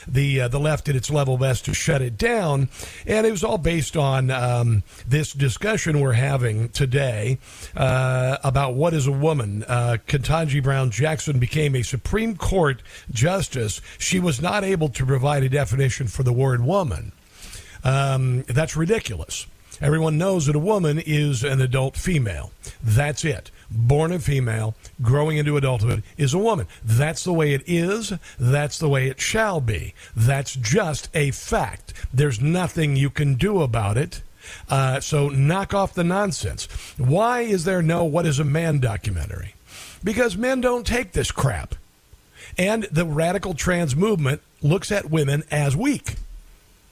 the 0.06 0.42
uh, 0.42 0.48
the 0.48 0.58
left 0.58 0.86
did 0.86 0.96
its 0.96 1.10
level 1.10 1.38
best 1.38 1.64
to 1.66 1.74
shut 1.74 2.02
it 2.02 2.16
down. 2.16 2.68
And 3.06 3.26
it 3.26 3.30
was 3.30 3.44
all 3.44 3.58
based 3.58 3.96
on 3.96 4.30
um, 4.30 4.82
this 5.06 5.32
discussion 5.32 6.00
we're 6.00 6.12
having 6.12 6.68
today 6.70 7.38
uh, 7.76 8.38
about 8.42 8.74
what 8.74 8.94
is 8.94 9.06
a 9.06 9.12
woman. 9.12 9.64
Uh, 9.68 9.98
Ketanji 10.06 10.62
Brown 10.62 10.90
Jackson 10.90 11.38
became 11.38 11.74
a 11.76 11.82
Supreme 11.82 12.36
Court 12.36 12.82
justice. 13.10 13.80
She 13.98 14.18
was 14.18 14.40
not 14.40 14.64
able 14.64 14.88
to 14.90 15.06
provide 15.06 15.42
a 15.42 15.48
definition 15.48 16.08
for 16.08 16.22
the 16.22 16.32
word 16.32 16.62
woman. 16.64 17.12
Um, 17.84 18.42
that's 18.42 18.76
ridiculous. 18.76 19.46
Everyone 19.80 20.18
knows 20.18 20.44
that 20.46 20.56
a 20.56 20.60
woman 20.60 20.98
is 20.98 21.42
an 21.42 21.60
adult 21.62 21.96
female. 21.96 22.50
That's 22.82 23.24
it. 23.24 23.50
Born 23.70 24.12
a 24.12 24.18
female, 24.18 24.74
growing 25.00 25.38
into 25.38 25.56
adulthood 25.56 26.02
is 26.18 26.34
a 26.34 26.38
woman. 26.38 26.66
That's 26.84 27.24
the 27.24 27.32
way 27.32 27.54
it 27.54 27.62
is. 27.66 28.12
That's 28.38 28.78
the 28.78 28.88
way 28.90 29.08
it 29.08 29.20
shall 29.20 29.60
be. 29.60 29.94
That's 30.14 30.54
just 30.54 31.08
a 31.14 31.30
fact. 31.30 31.94
There's 32.12 32.40
nothing 32.40 32.96
you 32.96 33.08
can 33.08 33.36
do 33.36 33.62
about 33.62 33.96
it. 33.96 34.22
Uh, 34.68 35.00
so 35.00 35.28
knock 35.28 35.72
off 35.72 35.94
the 35.94 36.04
nonsense. 36.04 36.66
Why 36.98 37.40
is 37.42 37.64
there 37.64 37.82
no 37.82 38.04
What 38.04 38.26
is 38.26 38.38
a 38.38 38.44
Man 38.44 38.80
documentary? 38.80 39.54
Because 40.04 40.36
men 40.36 40.60
don't 40.60 40.86
take 40.86 41.12
this 41.12 41.30
crap. 41.30 41.74
And 42.58 42.84
the 42.84 43.06
radical 43.06 43.54
trans 43.54 43.94
movement 43.94 44.42
looks 44.60 44.92
at 44.92 45.10
women 45.10 45.44
as 45.50 45.76
weak. 45.76 46.16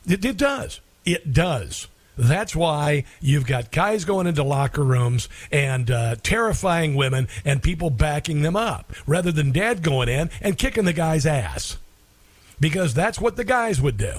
It, 0.08 0.24
it 0.24 0.36
does. 0.36 0.80
It 1.04 1.32
does. 1.32 1.88
That's 2.16 2.56
why 2.56 3.04
you've 3.20 3.46
got 3.46 3.70
guys 3.70 4.04
going 4.04 4.26
into 4.26 4.42
locker 4.42 4.82
rooms 4.82 5.28
and 5.52 5.88
uh, 5.88 6.16
terrifying 6.22 6.96
women 6.96 7.28
and 7.44 7.62
people 7.62 7.90
backing 7.90 8.42
them 8.42 8.56
up 8.56 8.92
rather 9.06 9.30
than 9.30 9.52
dad 9.52 9.82
going 9.82 10.08
in 10.08 10.28
and 10.40 10.58
kicking 10.58 10.84
the 10.84 10.92
guy's 10.92 11.24
ass. 11.24 11.76
Because 12.58 12.92
that's 12.92 13.20
what 13.20 13.36
the 13.36 13.44
guys 13.44 13.80
would 13.80 13.96
do. 13.96 14.18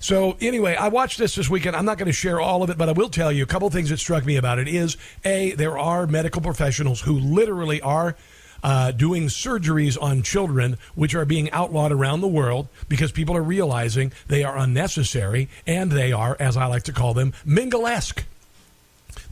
So 0.00 0.38
anyway, 0.40 0.74
I 0.74 0.88
watched 0.88 1.18
this 1.18 1.34
this 1.34 1.50
weekend. 1.50 1.76
I'm 1.76 1.84
not 1.84 1.98
going 1.98 2.06
to 2.06 2.12
share 2.12 2.40
all 2.40 2.62
of 2.62 2.70
it, 2.70 2.78
but 2.78 2.88
I 2.88 2.92
will 2.92 3.10
tell 3.10 3.30
you 3.30 3.42
a 3.42 3.46
couple 3.46 3.68
things 3.68 3.90
that 3.90 3.98
struck 3.98 4.24
me 4.24 4.36
about 4.36 4.58
it 4.58 4.66
is 4.66 4.96
a 5.26 5.52
there 5.52 5.76
are 5.76 6.06
medical 6.06 6.40
professionals 6.40 7.02
who 7.02 7.18
literally 7.18 7.82
are 7.82 8.16
uh, 8.62 8.90
doing 8.92 9.24
surgeries 9.24 10.00
on 10.00 10.22
children, 10.22 10.76
which 10.94 11.14
are 11.14 11.24
being 11.24 11.50
outlawed 11.50 11.92
around 11.92 12.20
the 12.20 12.28
world 12.28 12.68
because 12.88 13.12
people 13.12 13.36
are 13.36 13.42
realizing 13.42 14.12
they 14.28 14.44
are 14.44 14.56
unnecessary 14.56 15.48
and 15.66 15.90
they 15.92 16.12
are, 16.12 16.36
as 16.40 16.56
I 16.56 16.66
like 16.66 16.84
to 16.84 16.92
call 16.92 17.14
them, 17.14 17.32
minglesque. 17.44 18.24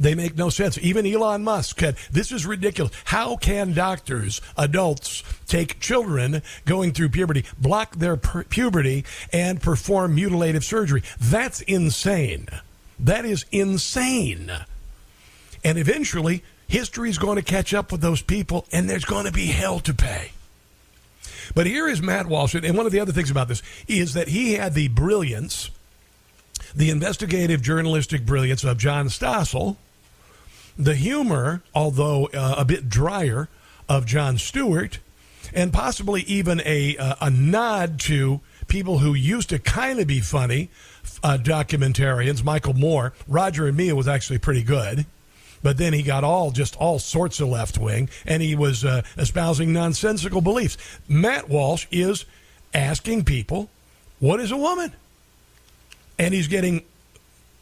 They 0.01 0.15
make 0.15 0.37
no 0.37 0.49
sense. 0.49 0.79
Even 0.79 1.07
Elon 1.07 1.43
Musk 1.43 1.81
said, 1.81 1.97
This 2.11 2.31
is 2.31 2.47
ridiculous. 2.47 2.93
How 3.07 3.37
can 3.37 3.75
doctors, 3.75 4.41
adults, 4.57 5.23
take 5.47 5.81
children 5.81 6.43
going 6.65 6.93
through 6.93 7.09
puberty, 7.11 7.45
block 7.59 7.97
their 7.97 8.17
pu- 8.17 8.45
puberty, 8.45 9.05
and 9.33 9.61
perform 9.61 10.15
mutilative 10.15 10.65
surgery? 10.65 11.03
That's 11.21 11.63
insane. 11.63 12.49
That 12.99 13.25
is 13.25 13.45
insane. 13.51 14.51
And 15.65 15.79
eventually, 15.79 16.45
history 16.69 17.11
is 17.11 17.19
going 17.19 17.37
to 17.37 17.43
catch 17.43 17.75
up 17.75 17.91
with 17.91 18.01
those 18.01 18.23
people, 18.23 18.67
and 18.71 18.89
there's 18.89 19.05
going 19.05 19.25
to 19.25 19.33
be 19.33 19.47
hell 19.47 19.81
to 19.81 19.95
pay. 19.95 20.33
But 21.55 21.67
here 21.67 21.89
is 21.89 22.03
Matt 22.03 22.27
Walsh, 22.27 22.55
and 22.55 22.77
one 22.77 22.87
of 22.87 22.93
the 22.93 23.01
other 23.01 23.13
things 23.13 23.31
about 23.31 23.49
this 23.49 23.63
is 23.89 24.15
that 24.15 24.29
he 24.29 24.55
had 24.55 24.75
the 24.75 24.89
brilliance, 24.89 25.71
the 26.77 26.91
investigative 26.91 27.63
journalistic 27.63 28.27
brilliance 28.27 28.65
of 28.65 28.77
John 28.77 29.07
Stossel, 29.07 29.77
the 30.79 30.95
humor, 30.95 31.63
although 31.75 32.27
uh, 32.35 32.57
a 32.59 32.65
bit 32.65 32.89
drier, 32.89 33.49
of 33.89 34.05
Jon 34.05 34.37
Stewart, 34.37 34.99
and 35.55 35.73
possibly 35.73 36.21
even 36.23 36.61
a 36.67 36.97
uh, 36.99 37.15
a 37.23 37.31
nod 37.31 37.99
to 38.01 38.41
people 38.69 38.99
who 38.99 39.15
used 39.15 39.49
to 39.49 39.59
kind 39.59 39.99
of 39.99 40.07
be 40.07 40.21
funny, 40.21 40.69
uh, 41.25 41.39
documentarians. 41.41 42.45
Michael 42.45 42.75
Moore, 42.75 43.15
Roger 43.27 43.67
and 43.67 43.77
Me 43.77 43.91
was 43.95 44.07
actually 44.07 44.39
pretty 44.39 44.63
good 44.63 45.07
but 45.63 45.77
then 45.77 45.93
he 45.93 46.03
got 46.03 46.25
all 46.25 46.51
just 46.51 46.77
all 46.77 46.99
sorts 46.99 47.41
of 47.41 47.49
left 47.49 47.79
wing, 47.79 48.09
and 48.27 48.43
he 48.43 48.55
was 48.55 48.85
uh, 48.85 49.03
espousing 49.17 49.73
nonsensical 49.73 50.41
beliefs. 50.41 50.77
Matt 51.09 51.49
Walsh 51.49 51.87
is 51.91 52.25
asking 52.75 53.25
people, 53.25 53.69
"What 54.19 54.41
is 54.41 54.51
a 54.51 54.57
woman?" 54.57 54.93
And 56.19 56.35
he's 56.35 56.49
getting 56.49 56.83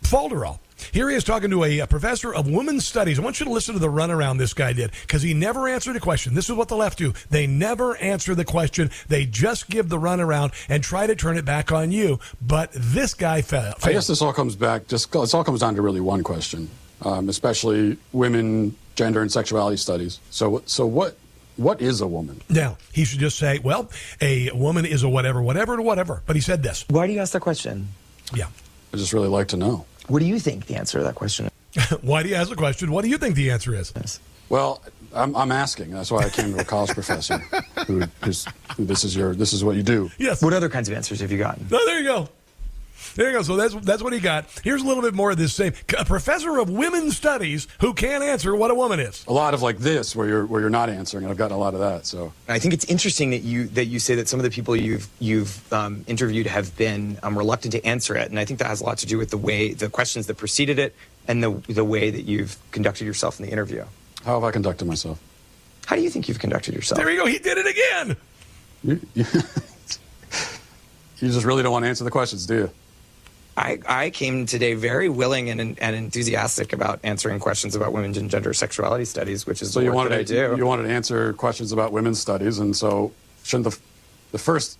falderall. 0.02 0.60
Here 0.92 1.08
he 1.08 1.16
is 1.16 1.24
talking 1.24 1.50
to 1.50 1.64
a, 1.64 1.78
a, 1.80 1.86
professor 1.86 2.34
of 2.34 2.48
women's 2.48 2.86
studies. 2.86 3.18
I 3.18 3.22
want 3.22 3.40
you 3.40 3.46
to 3.46 3.52
listen 3.52 3.74
to 3.74 3.80
the 3.80 3.88
runaround 3.88 4.38
this 4.38 4.52
guy 4.52 4.72
did 4.72 4.92
because 5.02 5.22
he 5.22 5.32
never 5.32 5.68
answered 5.68 5.96
a 5.96 6.00
question. 6.00 6.34
This 6.34 6.48
is 6.48 6.54
what 6.54 6.68
the 6.68 6.76
left 6.76 6.98
do. 6.98 7.14
They 7.30 7.46
never 7.46 7.96
answer 7.96 8.34
the 8.34 8.44
question. 8.44 8.90
They 9.08 9.24
just 9.24 9.70
give 9.70 9.88
the 9.88 9.98
runaround 9.98 10.52
and 10.68 10.82
try 10.82 11.06
to 11.06 11.16
turn 11.16 11.38
it 11.38 11.44
back 11.44 11.72
on 11.72 11.92
you. 11.92 12.20
But 12.40 12.70
this 12.72 13.14
guy 13.14 13.42
fell. 13.42 13.74
I 13.82 13.92
guess 13.92 14.06
this 14.06 14.20
all 14.20 14.32
comes 14.32 14.54
back, 14.54 14.86
just 14.86 15.10
this 15.12 15.34
all 15.34 15.44
comes 15.44 15.60
down 15.60 15.74
to 15.76 15.82
really 15.82 16.00
one 16.00 16.22
question 16.22 16.68
um, 17.02 17.28
especially 17.28 17.98
women, 18.12 18.76
gender, 18.94 19.22
and 19.22 19.30
sexuality 19.30 19.76
studies. 19.76 20.20
So, 20.30 20.62
so 20.66 20.86
what? 20.86 21.16
What 21.56 21.80
is 21.80 22.02
a 22.02 22.06
woman? 22.06 22.42
Now, 22.50 22.76
he 22.92 23.06
should 23.06 23.18
just 23.18 23.38
say, 23.38 23.60
well, 23.60 23.90
a 24.20 24.50
woman 24.52 24.84
is 24.84 25.02
a 25.04 25.08
whatever, 25.08 25.40
whatever, 25.40 25.80
whatever. 25.80 26.22
But 26.26 26.36
he 26.36 26.42
said 26.42 26.62
this. 26.62 26.84
Why 26.90 27.06
do 27.06 27.14
you 27.14 27.20
ask 27.20 27.32
that 27.32 27.40
question? 27.40 27.88
Yeah. 28.34 28.48
I 28.92 28.98
just 28.98 29.14
really 29.14 29.28
like 29.28 29.48
to 29.48 29.56
know. 29.56 29.86
What 30.08 30.18
do 30.18 30.26
you 30.26 30.38
think 30.38 30.66
the 30.66 30.76
answer 30.76 30.98
to 30.98 31.04
that 31.04 31.14
question 31.14 31.46
is? 31.46 31.90
why 32.02 32.22
do 32.22 32.28
you 32.28 32.34
ask 32.34 32.50
the 32.50 32.56
question? 32.56 32.90
What 32.90 33.04
do 33.04 33.08
you 33.08 33.18
think 33.18 33.36
the 33.36 33.50
answer 33.50 33.74
is? 33.74 33.92
Yes. 33.96 34.20
Well, 34.48 34.82
I'm, 35.14 35.34
I'm, 35.34 35.50
asking. 35.50 35.90
That's 35.90 36.10
why 36.10 36.24
I 36.24 36.28
came 36.28 36.52
to 36.52 36.60
a 36.60 36.64
college 36.64 36.90
professor 36.90 37.38
who, 37.86 38.02
who's, 38.22 38.46
who 38.76 38.84
this 38.84 39.02
is 39.04 39.16
your 39.16 39.34
this 39.34 39.52
is 39.52 39.64
what 39.64 39.76
you 39.76 39.82
do. 39.82 40.10
Yes. 40.18 40.42
What 40.42 40.52
other 40.52 40.68
kinds 40.68 40.88
of 40.88 40.94
answers 40.94 41.20
have 41.20 41.32
you 41.32 41.38
gotten? 41.38 41.66
Oh, 41.72 41.86
there 41.86 41.98
you 41.98 42.04
go. 42.04 42.28
There 43.14 43.28
you 43.28 43.36
go. 43.36 43.42
So 43.42 43.56
that's 43.56 43.74
that's 43.74 44.02
what 44.02 44.12
he 44.12 44.20
got. 44.20 44.46
Here's 44.62 44.82
a 44.82 44.86
little 44.86 45.02
bit 45.02 45.14
more 45.14 45.30
of 45.30 45.38
this 45.38 45.54
same 45.54 45.72
a 45.98 46.04
professor 46.04 46.58
of 46.58 46.70
women's 46.70 47.16
studies 47.16 47.68
who 47.80 47.94
can't 47.94 48.22
answer 48.22 48.54
what 48.54 48.70
a 48.70 48.74
woman 48.74 49.00
is. 49.00 49.24
A 49.26 49.32
lot 49.32 49.54
of 49.54 49.62
like 49.62 49.78
this, 49.78 50.14
where 50.14 50.28
you're 50.28 50.46
where 50.46 50.60
you're 50.60 50.70
not 50.70 50.90
answering, 50.90 51.24
and 51.24 51.30
I've 51.30 51.38
gotten 51.38 51.56
a 51.56 51.60
lot 51.60 51.74
of 51.74 51.80
that. 51.80 52.06
So 52.06 52.32
I 52.48 52.58
think 52.58 52.74
it's 52.74 52.84
interesting 52.86 53.30
that 53.30 53.42
you 53.42 53.66
that 53.68 53.86
you 53.86 53.98
say 53.98 54.14
that 54.16 54.28
some 54.28 54.38
of 54.40 54.44
the 54.44 54.50
people 54.50 54.76
you've 54.76 55.08
you've 55.18 55.72
um, 55.72 56.04
interviewed 56.06 56.46
have 56.46 56.76
been 56.76 57.18
um, 57.22 57.36
reluctant 57.36 57.72
to 57.72 57.84
answer 57.86 58.16
it, 58.16 58.30
and 58.30 58.38
I 58.38 58.44
think 58.44 58.58
that 58.58 58.68
has 58.68 58.80
a 58.80 58.84
lot 58.84 58.98
to 58.98 59.06
do 59.06 59.18
with 59.18 59.30
the 59.30 59.38
way 59.38 59.72
the 59.72 59.88
questions 59.88 60.26
that 60.26 60.36
preceded 60.36 60.78
it 60.78 60.94
and 61.28 61.42
the 61.42 61.50
the 61.68 61.84
way 61.84 62.10
that 62.10 62.22
you've 62.22 62.58
conducted 62.70 63.04
yourself 63.04 63.40
in 63.40 63.46
the 63.46 63.52
interview. 63.52 63.84
How 64.24 64.34
have 64.34 64.44
I 64.44 64.50
conducted 64.50 64.86
myself? 64.86 65.20
How 65.86 65.94
do 65.94 66.02
you 66.02 66.10
think 66.10 66.28
you've 66.28 66.40
conducted 66.40 66.74
yourself? 66.74 66.98
There 66.98 67.10
you 67.10 67.18
go. 67.18 67.26
He 67.26 67.38
did 67.38 67.58
it 67.58 67.66
again. 67.66 68.16
You, 68.82 69.00
you, 69.14 69.24
you 71.20 71.28
just 71.28 71.44
really 71.46 71.62
don't 71.62 71.72
want 71.72 71.84
to 71.84 71.88
answer 71.88 72.02
the 72.02 72.10
questions, 72.10 72.44
do 72.44 72.54
you? 72.54 72.70
I, 73.56 73.78
I 73.88 74.10
came 74.10 74.44
today 74.44 74.74
very 74.74 75.08
willing 75.08 75.48
and, 75.48 75.60
and 75.60 75.96
enthusiastic 75.96 76.72
about 76.72 77.00
answering 77.02 77.38
questions 77.38 77.74
about 77.74 77.92
women's 77.92 78.18
and 78.18 78.30
gender 78.30 78.52
sexuality 78.52 79.06
studies, 79.06 79.46
which 79.46 79.62
is 79.62 79.72
so 79.72 79.80
you 79.80 79.92
wanted 79.92 80.12
I 80.12 80.22
do. 80.24 80.54
You 80.56 80.66
wanted 80.66 80.84
to 80.84 80.90
answer 80.90 81.32
questions 81.32 81.72
about 81.72 81.92
women's 81.92 82.20
studies, 82.20 82.58
and 82.58 82.76
so 82.76 83.12
shouldn't 83.44 83.72
the, 83.72 83.78
the 84.32 84.38
first 84.38 84.78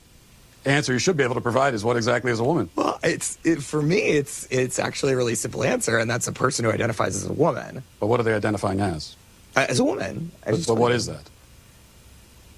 answer 0.67 0.93
you 0.93 0.99
should 0.99 1.17
be 1.17 1.25
able 1.25 1.37
to 1.37 1.41
provide 1.41 1.73
is 1.73 1.85
what 1.85 1.97
exactly 1.97 2.31
is 2.31 2.39
a 2.39 2.45
woman? 2.45 2.69
Well, 2.77 2.99
it's 3.03 3.39
it, 3.45 3.63
for 3.63 3.81
me, 3.81 3.99
it's 3.99 4.47
it's 4.51 4.79
actually 4.79 5.15
a 5.15 5.17
really 5.17 5.37
simple 5.37 5.65
answer, 5.65 5.97
and 5.97 6.11
that's 6.11 6.29
a 6.29 6.33
person 6.33 6.65
who 6.65 6.71
identifies 6.71 7.17
as 7.17 7.25
a 7.25 7.33
woman. 7.33 7.83
But 7.99 8.09
what 8.09 8.21
are 8.21 8.25
they 8.25 8.35
identifying 8.35 8.81
as? 8.81 9.17
Uh, 9.55 9.65
as 9.69 9.79
a 9.79 9.85
woman. 9.85 10.33
But, 10.45 10.67
but 10.67 10.77
what 10.77 10.93
is 10.93 11.07
that? 11.07 11.23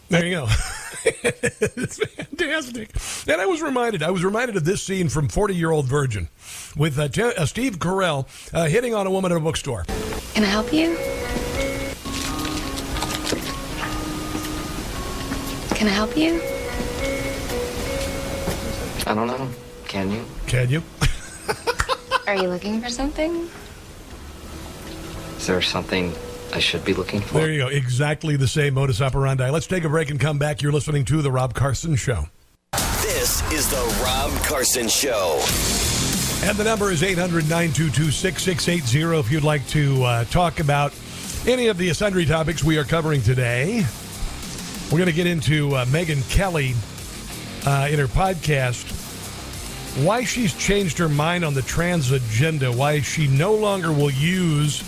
There 0.08 0.24
you 0.24 0.36
go. 0.36 0.48
it's 1.04 1.98
fantastic. 1.98 2.90
And 3.30 3.40
I 3.40 3.46
was 3.46 3.60
reminded, 3.62 4.02
I 4.02 4.10
was 4.10 4.24
reminded 4.24 4.56
of 4.56 4.64
this 4.64 4.82
scene 4.82 5.08
from 5.08 5.28
40 5.28 5.54
Year 5.54 5.70
Old 5.70 5.86
Virgin 5.86 6.28
with 6.76 6.98
uh, 6.98 7.08
T- 7.08 7.22
uh, 7.22 7.44
Steve 7.46 7.78
Carell 7.78 8.26
uh, 8.54 8.66
hitting 8.66 8.94
on 8.94 9.06
a 9.06 9.10
woman 9.10 9.32
at 9.32 9.36
a 9.38 9.40
bookstore. 9.40 9.84
Can 10.34 10.44
I 10.44 10.46
help 10.46 10.72
you? 10.72 10.96
Can 15.76 15.86
I 15.86 15.90
help 15.90 16.16
you? 16.16 16.40
I 19.06 19.14
don't 19.14 19.26
know. 19.26 19.48
Can 19.86 20.10
you? 20.10 20.24
Can 20.46 20.68
you? 20.68 20.82
Are 22.26 22.34
you 22.36 22.48
looking 22.48 22.80
for 22.82 22.88
something? 22.88 23.48
Is 25.36 25.46
there 25.46 25.62
something 25.62 26.12
I 26.52 26.60
should 26.60 26.84
be 26.84 26.94
looking 26.94 27.20
for? 27.20 27.34
There 27.34 27.52
you 27.52 27.58
go. 27.60 27.68
Exactly 27.68 28.36
the 28.36 28.48
same 28.48 28.74
modus 28.74 29.00
operandi. 29.00 29.50
Let's 29.50 29.66
take 29.66 29.84
a 29.84 29.88
break 29.88 30.10
and 30.10 30.18
come 30.18 30.38
back. 30.38 30.62
You're 30.62 30.72
listening 30.72 31.04
to 31.06 31.22
The 31.22 31.30
Rob 31.30 31.54
Carson 31.54 31.96
Show. 31.96 32.26
This 33.02 33.42
is 33.52 33.68
the 33.70 34.02
Rob 34.04 34.30
Carson 34.42 34.88
Show. 34.88 35.42
And 36.46 36.56
the 36.56 36.64
number 36.64 36.90
is 36.90 37.02
800 37.02 37.48
922 37.48 38.10
6680 38.10 39.18
if 39.18 39.30
you'd 39.30 39.44
like 39.44 39.66
to 39.68 40.02
uh, 40.04 40.24
talk 40.26 40.60
about 40.60 40.94
any 41.46 41.66
of 41.66 41.78
the 41.78 41.92
sundry 41.94 42.24
topics 42.24 42.62
we 42.64 42.78
are 42.78 42.84
covering 42.84 43.22
today. 43.22 43.84
We're 44.90 44.98
going 44.98 45.06
to 45.06 45.12
get 45.12 45.26
into 45.26 45.74
uh, 45.74 45.84
Megyn 45.86 46.28
Kelly 46.30 46.74
uh, 47.66 47.88
in 47.90 47.98
her 47.98 48.06
podcast 48.06 49.06
why 50.04 50.22
she's 50.22 50.54
changed 50.54 50.98
her 50.98 51.08
mind 51.08 51.44
on 51.44 51.54
the 51.54 51.62
trans 51.62 52.12
agenda, 52.12 52.70
why 52.70 53.00
she 53.00 53.26
no 53.26 53.54
longer 53.54 53.92
will 53.92 54.10
use 54.10 54.80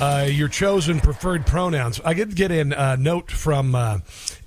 uh, 0.00 0.26
your 0.28 0.48
chosen 0.48 0.98
preferred 0.98 1.46
pronouns. 1.46 2.00
I 2.04 2.14
did 2.14 2.34
get 2.34 2.50
in 2.50 2.72
a 2.72 2.76
uh, 2.76 2.96
note 2.98 3.30
from 3.30 3.74
uh, 3.74 3.98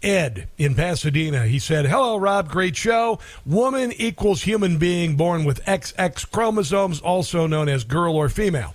Ed 0.01 0.49
in 0.57 0.73
Pasadena. 0.73 1.45
He 1.45 1.59
said, 1.59 1.85
Hello, 1.85 2.17
Rob. 2.17 2.49
Great 2.49 2.75
show. 2.75 3.19
Woman 3.45 3.91
equals 3.93 4.41
human 4.41 4.79
being 4.79 5.15
born 5.15 5.45
with 5.45 5.63
XX 5.65 6.29
chromosomes, 6.31 6.99
also 6.99 7.45
known 7.45 7.69
as 7.69 7.83
girl 7.83 8.15
or 8.15 8.29
female. 8.29 8.73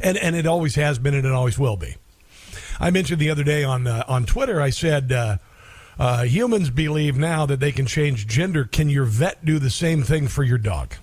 And, 0.00 0.18
and 0.18 0.36
it 0.36 0.46
always 0.46 0.74
has 0.74 0.98
been 0.98 1.14
and 1.14 1.26
it 1.26 1.32
always 1.32 1.58
will 1.58 1.76
be. 1.76 1.96
I 2.78 2.90
mentioned 2.90 3.20
the 3.20 3.30
other 3.30 3.44
day 3.44 3.64
on, 3.64 3.86
uh, 3.86 4.04
on 4.06 4.26
Twitter, 4.26 4.60
I 4.60 4.70
said, 4.70 5.12
uh, 5.12 5.38
uh, 5.98 6.24
humans 6.24 6.70
believe 6.70 7.16
now 7.16 7.46
that 7.46 7.60
they 7.60 7.72
can 7.72 7.86
change 7.86 8.26
gender. 8.26 8.64
Can 8.64 8.88
your 8.88 9.04
vet 9.04 9.44
do 9.44 9.58
the 9.58 9.70
same 9.70 10.02
thing 10.02 10.28
for 10.28 10.42
your 10.42 10.58
dog? 10.58 10.94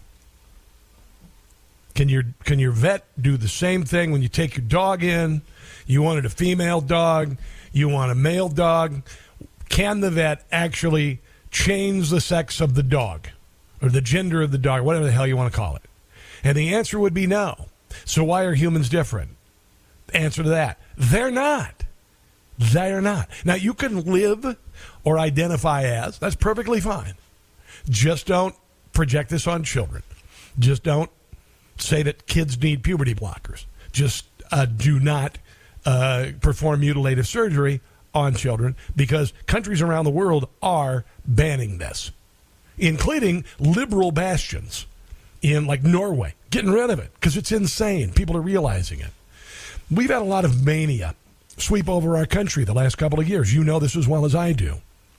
Can 2.00 2.08
your 2.08 2.24
can 2.46 2.60
your 2.60 2.72
vet 2.72 3.04
do 3.22 3.36
the 3.36 3.50
same 3.50 3.84
thing 3.84 4.14
when 4.14 4.22
you 4.22 4.30
take 4.30 4.56
your 4.56 4.66
dog 4.66 5.04
in? 5.04 5.42
You 5.86 6.02
wanted 6.02 6.26
a 6.26 6.30
female 6.30 6.80
dog, 6.80 7.38
you 7.74 7.90
want 7.90 8.10
a 8.10 8.16
male 8.16 8.48
dog. 8.48 9.04
Can 9.68 10.00
the 10.00 10.10
vet 10.10 10.46
actually 10.50 11.20
change 11.52 12.10
the 12.10 12.22
sex 12.22 12.62
of 12.62 12.76
the 12.76 12.84
dog 12.84 13.28
or 13.82 13.90
the 13.90 14.00
gender 14.00 14.42
of 14.42 14.52
the 14.54 14.58
dog, 14.58 14.86
whatever 14.86 15.04
the 15.04 15.12
hell 15.12 15.28
you 15.28 15.36
want 15.36 15.52
to 15.52 15.58
call 15.58 15.76
it? 15.76 15.82
And 16.42 16.56
the 16.56 16.74
answer 16.74 16.98
would 16.98 17.14
be 17.14 17.28
no. 17.28 17.66
So 18.06 18.24
why 18.24 18.44
are 18.44 18.54
humans 18.54 18.88
different? 18.88 19.32
Answer 20.14 20.44
to 20.44 20.50
that: 20.52 20.80
they're 20.96 21.32
not. 21.32 21.84
They're 22.58 23.02
not. 23.02 23.28
Now 23.44 23.56
you 23.56 23.74
can 23.74 24.06
live 24.06 24.56
or 25.04 25.20
identify 25.20 25.84
as. 25.84 26.18
That's 26.18 26.36
perfectly 26.36 26.80
fine. 26.80 27.16
Just 27.90 28.26
don't 28.26 28.56
project 28.94 29.30
this 29.30 29.48
on 29.48 29.66
children. 29.66 30.04
Just 30.58 30.84
don't 30.84 31.12
say 31.82 32.04
that 32.04 32.28
kids 32.28 32.62
need 32.62 32.84
puberty 32.84 33.16
blockers. 33.16 33.66
Just 33.92 34.26
uh, 34.52 34.66
do 34.66 35.00
not 35.00 35.38
uh, 35.86 36.28
perform 36.42 36.82
mutilative 36.82 37.28
surgery 37.28 37.82
on 38.14 38.36
children 38.36 38.76
because 38.96 39.34
countries 39.46 39.82
around 39.82 40.06
the 40.06 40.12
world 40.12 40.50
are 40.62 41.06
banning 41.26 41.78
this, 41.78 42.12
including 42.78 43.46
liberal 43.60 44.12
bastions 44.12 44.86
in 45.42 45.66
like 45.66 45.84
Norway, 45.84 46.34
getting 46.50 46.72
rid 46.72 46.90
of 46.90 47.00
it 47.00 47.12
because 47.16 47.38
it's 47.38 47.52
insane. 47.52 48.12
People 48.12 48.36
are 48.36 48.42
realizing 48.42 49.00
it. 49.00 49.12
We've 49.92 50.10
had 50.10 50.22
a 50.22 50.26
lot 50.26 50.46
of 50.46 50.66
mania 50.66 51.16
sweep 51.58 51.90
over 51.90 52.16
our 52.18 52.26
country 52.26 52.64
the 52.64 52.74
last 52.74 52.98
couple 52.98 53.20
of 53.20 53.28
years. 53.28 53.54
You 53.54 53.64
know 53.64 53.80
this 53.80 53.96
as 53.96 54.08
well 54.08 54.26
as 54.26 54.36
I 54.36 54.54
do. 54.54 54.76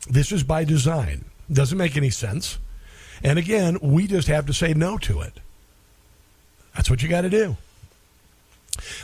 This 0.08 0.32
is 0.32 0.42
by 0.42 0.64
design. 0.64 1.24
Doesn't 1.52 1.76
make 1.76 1.96
any 1.96 2.10
sense. 2.10 2.58
And 3.22 3.38
again, 3.38 3.78
we 3.82 4.06
just 4.06 4.28
have 4.28 4.46
to 4.46 4.54
say 4.54 4.72
no 4.72 4.96
to 4.98 5.20
it. 5.20 5.40
That's 6.74 6.90
what 6.90 7.02
you 7.02 7.08
got 7.08 7.22
to 7.22 7.30
do. 7.30 7.56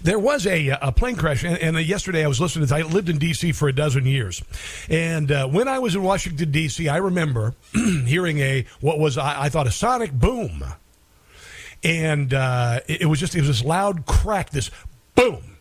There 0.03 0.19
was 0.19 0.47
a, 0.47 0.69
a 0.81 0.93
plane 0.93 1.17
crash, 1.17 1.45
and, 1.45 1.59
and, 1.59 1.87
yesterday 1.87 2.25
I 2.25 2.29
was 2.29 2.41
listening 2.41 2.67
to. 2.69 2.75
I 2.75 2.83
lived 2.83 3.09
in 3.09 3.19
D.C. 3.19 3.53
for 3.53 3.69
a 3.69 3.73
dozen 3.73 4.07
years, 4.07 4.43
and 4.89 5.31
uh, 5.31 5.49
when 5.49 5.69
I 5.69 5.79
was 5.79 5.95
in 5.95 6.03
Washington 6.03 6.51
D.C., 6.51 6.89
I 6.89 6.97
remember 6.97 7.55
hearing 8.07 8.39
a 8.39 8.65
what 8.81 8.99
was 8.99 9.19
I, 9.19 9.45
I 9.45 9.49
thought 9.49 9.67
a 9.67 9.71
sonic 9.71 10.13
boom, 10.13 10.65
and 11.83 12.33
uh, 12.33 12.81
it, 12.87 13.03
it 13.03 13.07
was 13.07 13.21
just 13.21 13.35
it 13.35 13.41
was 13.41 13.49
this 13.49 13.65
loud 13.65 14.07
crack, 14.07 14.51
this 14.51 14.71
boom, 15.15 15.57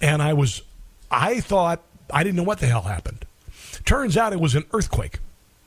and 0.00 0.22
I 0.22 0.32
was 0.34 0.62
I 1.10 1.40
thought 1.40 1.82
I 2.12 2.22
didn't 2.22 2.36
know 2.36 2.44
what 2.44 2.60
the 2.60 2.66
hell 2.66 2.82
happened. 2.82 3.24
Turns 3.84 4.16
out 4.16 4.32
it 4.32 4.40
was 4.40 4.54
an 4.54 4.64
earthquake. 4.72 5.18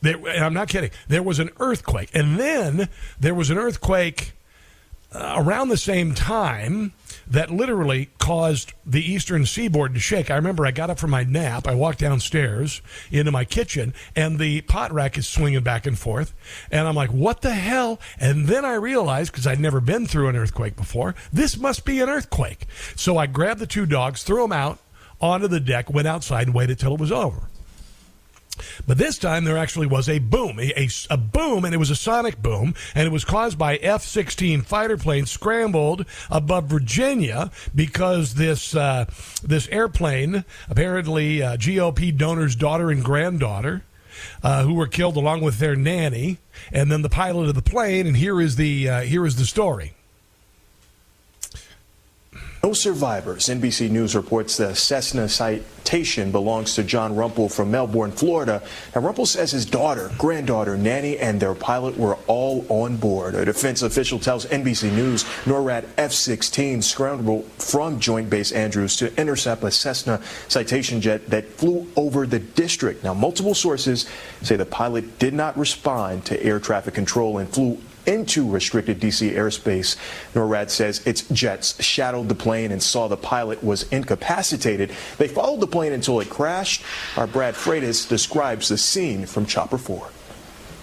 There, 0.02 0.16
and 0.16 0.44
I'm 0.44 0.54
not 0.54 0.68
kidding. 0.68 0.92
There 1.08 1.24
was 1.24 1.40
an 1.40 1.50
earthquake, 1.60 2.12
and 2.14 2.38
then 2.38 2.90
there 3.20 3.34
was 3.34 3.50
an 3.50 3.58
earthquake 3.58 4.34
Uh, 5.14 5.36
around 5.38 5.70
the 5.70 5.78
same 5.78 6.16
time 6.16 6.92
that 7.28 7.52
literally 7.52 8.10
caused 8.18 8.74
the 8.84 9.00
eastern 9.00 9.46
seaboard 9.46 9.94
to 9.94 10.00
shake. 10.00 10.32
I 10.32 10.36
remember 10.36 10.66
I 10.66 10.72
got 10.72 10.90
up 10.90 10.98
from 10.98 11.12
my 11.12 11.24
nap. 11.24 11.68
I 11.68 11.76
walked 11.76 12.00
downstairs 12.00 12.82
into 13.12 13.32
my 13.32 13.46
kitchen, 13.46 13.94
and 14.16 14.40
the 14.40 14.62
pot 14.62 14.92
rack 14.92 15.16
is 15.16 15.28
swinging 15.28 15.62
back 15.62 15.86
and 15.86 15.98
forth. 16.00 16.34
And 16.72 16.88
I'm 16.88 16.96
like, 16.96 17.12
what 17.12 17.42
the 17.42 17.54
hell? 17.54 18.00
And 18.20 18.48
then 18.48 18.66
I 18.66 18.74
realized, 18.74 19.32
because 19.32 19.46
I'd 19.46 19.60
never 19.60 19.80
been 19.80 20.08
through 20.08 20.30
an 20.30 20.36
earthquake 20.36 20.76
before, 20.76 21.14
this 21.32 21.58
must 21.58 21.86
be 21.86 22.02
an 22.02 22.10
earthquake. 22.10 22.66
So 22.96 23.18
I 23.18 23.28
grabbed 23.28 23.60
the 23.60 23.68
two 23.68 23.86
dogs, 23.86 24.24
threw 24.24 24.42
them 24.42 24.52
out 24.52 24.80
onto 25.22 25.48
the 25.48 25.60
deck, 25.60 25.92
went 25.94 26.08
outside, 26.08 26.48
and 26.48 26.56
waited 26.56 26.80
till 26.80 26.96
it 26.96 27.00
was 27.00 27.12
over. 27.12 27.50
But 28.88 28.98
this 28.98 29.18
time 29.18 29.44
there 29.44 29.58
actually 29.58 29.88
was 29.88 30.08
a 30.08 30.20
boom, 30.20 30.60
a, 30.60 30.72
a, 30.80 30.90
a, 31.10 31.18
boom, 31.18 31.66
and 31.66 31.74
it 31.74 31.78
was 31.78 31.90
a 31.90 31.96
sonic 31.96 32.42
boom, 32.42 32.76
and 32.94 33.08
it 33.08 33.12
was 33.12 33.26
caused 33.26 33.58
by 33.58 33.78
F 33.78 34.04
16 34.04 34.62
fighter 34.62 34.98
planes 34.98 35.32
scrambled 35.32 36.06
above 36.30 36.66
Virginia 36.66 37.52
because 37.74 38.36
this, 38.36 38.76
uh, 38.76 39.06
this 39.44 39.68
airplane, 39.70 40.46
apparently 40.70 41.42
uh, 41.42 41.58
GOP 41.58 42.16
donor's 42.16 42.56
daughter 42.56 42.92
and 42.92 43.04
granddaughter, 43.04 43.84
uh, 44.44 44.64
who 44.64 44.74
were 44.74 44.88
killed 44.88 45.18
along 45.18 45.42
with 45.42 45.60
their 45.60 45.76
nanny, 45.76 46.38
and 46.72 46.92
then 46.92 47.02
the 47.02 47.10
pilot 47.10 47.50
of 47.50 47.56
the 47.56 47.62
plane, 47.62 48.06
and 48.06 48.18
here 48.18 48.40
is 48.40 48.56
the, 48.56 48.88
uh, 48.88 49.02
here 49.02 49.26
is 49.26 49.36
the 49.38 49.46
story. 49.46 49.94
No 52.64 52.72
survivors. 52.72 53.50
NBC 53.50 53.90
News 53.90 54.16
reports 54.16 54.56
the 54.56 54.74
Cessna 54.74 55.28
citation 55.28 56.32
belongs 56.32 56.76
to 56.76 56.84
John 56.84 57.14
Rumpel 57.14 57.52
from 57.52 57.72
Melbourne, 57.72 58.14
Florida. 58.14 58.64
Now, 58.96 59.02
Rumpel 59.02 59.28
says 59.28 59.52
his 59.52 59.66
daughter, 59.66 60.10
granddaughter, 60.18 60.78
nanny, 60.78 61.18
and 61.20 61.42
their 61.42 61.56
pilot 61.56 61.98
were 61.98 62.16
all 62.26 62.66
on 62.70 62.96
board. 62.96 63.36
A 63.36 63.44
defense 63.44 63.82
official 63.82 64.18
tells 64.18 64.46
NBC 64.46 64.94
News 64.94 65.26
NORAD 65.44 65.90
F 65.98 66.14
16 66.14 66.82
scrambled 66.82 67.46
from 67.58 68.00
Joint 68.00 68.30
Base 68.30 68.54
Andrews 68.54 68.96
to 68.96 69.14
intercept 69.20 69.62
a 69.66 69.70
Cessna 69.70 70.22
citation 70.48 71.02
jet 71.02 71.30
that 71.32 71.50
flew 71.50 71.86
over 71.98 72.26
the 72.26 72.40
district. 72.40 73.04
Now, 73.04 73.14
multiple 73.14 73.56
sources 73.56 74.10
say 74.42 74.56
the 74.56 74.66
pilot 74.66 75.20
did 75.20 75.34
not 75.34 75.58
respond 75.58 76.24
to 76.28 76.42
air 76.42 76.62
traffic 76.62 76.94
control 76.94 77.40
and 77.40 77.50
flew 77.50 77.78
into 78.06 78.50
restricted 78.50 79.00
D.C. 79.00 79.32
airspace. 79.32 79.96
NORAD 80.34 80.70
says 80.70 81.06
its 81.06 81.28
jets 81.30 81.82
shadowed 81.84 82.30
the 82.30 82.36
plane 82.36 82.72
and 82.72 82.82
saw 82.82 83.08
the 83.08 83.18
pilot 83.18 83.64
was 83.64 83.84
incapacitated. 83.92 84.92
They 85.18 85.28
followed 85.28 85.60
the 85.60 85.68
plane 85.68 85.94
until 85.94 86.20
it 86.20 86.30
crashed. 86.30 86.84
Our 87.18 87.28
Brad 87.28 87.56
Freitas 87.56 88.08
describes 88.08 88.70
the 88.70 88.78
scene 88.78 89.26
from 89.26 89.46
Chopper 89.46 89.78
4. 89.78 90.10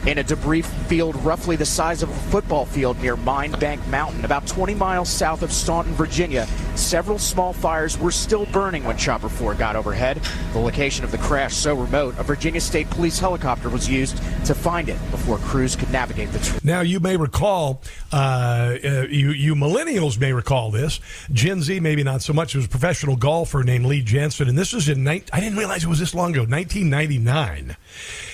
In 0.06 0.16
a 0.16 0.22
debris 0.22 0.62
field 0.62 1.14
roughly 1.16 1.56
the 1.56 1.66
size 1.66 2.02
of 2.02 2.08
a 2.08 2.14
football 2.30 2.64
field 2.64 2.98
near 3.02 3.16
Mine 3.16 3.52
Bank 3.52 3.86
Mountain, 3.88 4.24
about 4.24 4.46
20 4.46 4.74
miles 4.74 5.10
south 5.10 5.42
of 5.42 5.52
Staunton, 5.52 5.92
Virginia. 5.92 6.46
Several 6.74 7.18
small 7.18 7.52
fires 7.52 7.98
were 7.98 8.10
still 8.10 8.46
burning 8.46 8.82
when 8.84 8.96
Chopper 8.96 9.28
4 9.28 9.54
got 9.56 9.76
overhead. 9.76 10.22
The 10.54 10.58
location 10.58 11.04
of 11.04 11.10
the 11.10 11.18
crash 11.18 11.54
so 11.54 11.74
remote, 11.74 12.14
a 12.18 12.22
Virginia 12.22 12.62
State 12.62 12.88
Police 12.88 13.18
helicopter 13.18 13.68
was 13.68 13.90
used 13.90 14.16
to 14.46 14.54
find 14.54 14.88
it 14.88 14.98
before 15.10 15.36
crews 15.36 15.76
could 15.76 15.90
navigate 15.90 16.32
the. 16.32 16.38
Tr- 16.38 16.58
Now, 16.64 16.80
you 16.80 16.98
may 16.98 17.18
recall, 17.18 17.82
uh, 18.10 18.76
uh, 18.82 19.06
you, 19.10 19.32
you 19.32 19.54
millennials 19.54 20.18
may 20.18 20.32
recall 20.32 20.70
this. 20.70 20.98
Gen 21.30 21.60
Z, 21.60 21.78
maybe 21.80 22.02
not 22.02 22.22
so 22.22 22.32
much. 22.32 22.54
There 22.54 22.60
was 22.60 22.66
a 22.66 22.70
professional 22.70 23.16
golfer 23.16 23.62
named 23.62 23.84
Lee 23.84 24.02
Janzen, 24.02 24.48
and 24.48 24.56
this 24.56 24.72
was 24.72 24.88
in, 24.88 25.04
ni- 25.04 25.24
I 25.30 25.40
didn't 25.40 25.58
realize 25.58 25.84
it 25.84 25.88
was 25.88 25.98
this 25.98 26.14
long 26.14 26.30
ago, 26.32 26.46
1999. 26.46 27.76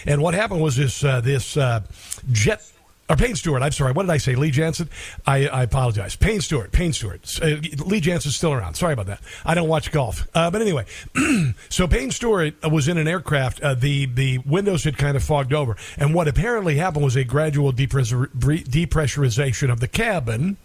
And 0.07 0.23
what 0.23 0.35
happened 0.35 0.61
was 0.63 0.77
this, 0.77 1.03
uh, 1.03 1.21
this 1.21 1.56
uh, 1.57 1.81
jet 2.33 2.63
or 3.09 3.17
Payne 3.17 3.37
Stewart, 3.37 3.63
I'm 3.63 3.71
sorry. 3.71 3.93
What 3.93 4.05
did 4.05 4.11
I 4.11 4.17
say? 4.17 4.35
Lee 4.35 4.51
Janzen? 4.51 4.89
I, 5.27 5.47
I 5.47 5.63
apologize. 5.63 6.17
Payne 6.17 6.41
Stewart. 6.41 6.73
Payne 6.73 6.93
Stewart. 6.93 7.21
Uh, 7.41 7.47
Lee 7.85 8.01
Janzen's 8.01 8.35
still 8.35 8.53
around. 8.53 8.75
Sorry 8.75 8.93
about 8.93 9.07
that. 9.07 9.21
I 9.45 9.55
don't 9.55 9.69
watch 9.69 9.93
golf. 9.93 10.27
Uh, 10.35 10.51
but 10.51 10.61
anyway, 10.61 10.87
so 11.69 11.87
Payne 11.87 12.11
Stewart 12.11 12.55
was 12.69 12.89
in 12.89 12.99
an 12.99 13.07
aircraft. 13.07 13.61
Uh, 13.61 13.75
the, 13.75 14.07
the 14.07 14.39
windows 14.39 14.83
had 14.83 14.99
kind 14.99 15.17
of 15.17 15.23
fogged 15.23 15.53
over. 15.53 15.77
And 15.97 16.15
what 16.15 16.27
apparently 16.27 16.77
happened 16.77 17.05
was 17.05 17.15
a 17.15 17.23
gradual 17.23 17.73
depressur- 17.73 18.33
depressurization 18.35 19.71
of 19.71 19.79
the 19.79 19.89
cabin. 19.89 20.57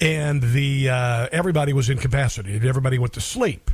And 0.00 0.42
the 0.42 0.88
uh, 0.88 1.28
everybody 1.30 1.74
was 1.74 1.90
incapacitated. 1.90 2.64
Everybody 2.64 2.98
went 2.98 3.12
to 3.14 3.20
sleep, 3.20 3.70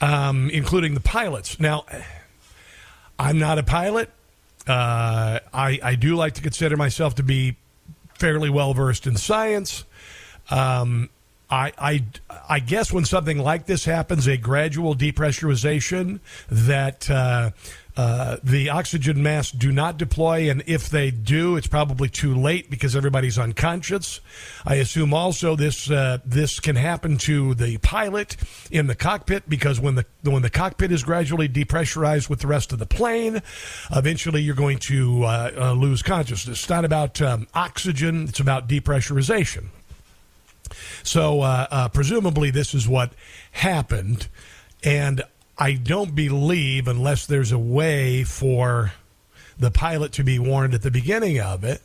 um, 0.00 0.50
including 0.50 0.94
the 0.94 1.00
pilots. 1.00 1.60
Now, 1.60 1.84
I'm 3.16 3.38
not 3.38 3.56
a 3.56 3.62
pilot. 3.62 4.10
Uh, 4.66 5.40
I, 5.52 5.78
I 5.82 5.94
do 5.94 6.16
like 6.16 6.34
to 6.34 6.42
consider 6.42 6.76
myself 6.76 7.14
to 7.16 7.22
be 7.22 7.56
fairly 8.14 8.50
well 8.50 8.74
versed 8.74 9.06
in 9.06 9.16
science. 9.16 9.84
Um, 10.50 11.10
I, 11.48 11.72
I, 11.78 12.04
I 12.48 12.58
guess 12.58 12.92
when 12.92 13.04
something 13.04 13.38
like 13.38 13.66
this 13.66 13.84
happens, 13.84 14.26
a 14.26 14.36
gradual 14.36 14.96
depressurization, 14.96 16.18
that 16.50 17.08
uh, 17.08 17.50
uh, 17.96 18.36
the 18.42 18.68
oxygen 18.68 19.22
masks 19.22 19.52
do 19.52 19.72
not 19.72 19.96
deploy, 19.96 20.50
and 20.50 20.62
if 20.66 20.90
they 20.90 21.10
do, 21.10 21.56
it's 21.56 21.66
probably 21.66 22.10
too 22.10 22.34
late 22.34 22.68
because 22.70 22.94
everybody's 22.94 23.38
unconscious. 23.38 24.20
I 24.66 24.74
assume 24.74 25.14
also 25.14 25.56
this 25.56 25.90
uh, 25.90 26.18
this 26.22 26.60
can 26.60 26.76
happen 26.76 27.16
to 27.18 27.54
the 27.54 27.78
pilot 27.78 28.36
in 28.70 28.86
the 28.86 28.94
cockpit 28.94 29.48
because 29.48 29.80
when 29.80 29.94
the 29.94 30.04
when 30.22 30.42
the 30.42 30.50
cockpit 30.50 30.92
is 30.92 31.02
gradually 31.02 31.48
depressurized 31.48 32.28
with 32.28 32.40
the 32.40 32.46
rest 32.46 32.70
of 32.72 32.78
the 32.78 32.86
plane, 32.86 33.40
eventually 33.90 34.42
you're 34.42 34.54
going 34.54 34.78
to 34.80 35.24
uh, 35.24 35.50
uh, 35.56 35.72
lose 35.72 36.02
consciousness. 36.02 36.58
It's 36.60 36.68
not 36.68 36.84
about 36.84 37.22
um, 37.22 37.46
oxygen; 37.54 38.28
it's 38.28 38.40
about 38.40 38.68
depressurization. 38.68 39.68
So 41.02 41.40
uh, 41.40 41.88
presumably 41.88 42.50
this 42.50 42.74
is 42.74 42.86
what 42.86 43.12
happened, 43.52 44.28
and 44.84 45.22
I 45.58 45.72
don't 45.74 46.14
believe 46.14 46.86
unless 46.86 47.26
there's 47.26 47.52
a 47.52 47.58
way 47.58 48.24
for 48.24 48.92
the 49.58 49.70
pilot 49.70 50.12
to 50.12 50.24
be 50.24 50.38
warned 50.38 50.74
at 50.74 50.82
the 50.82 50.90
beginning 50.90 51.40
of 51.40 51.64
it. 51.64 51.82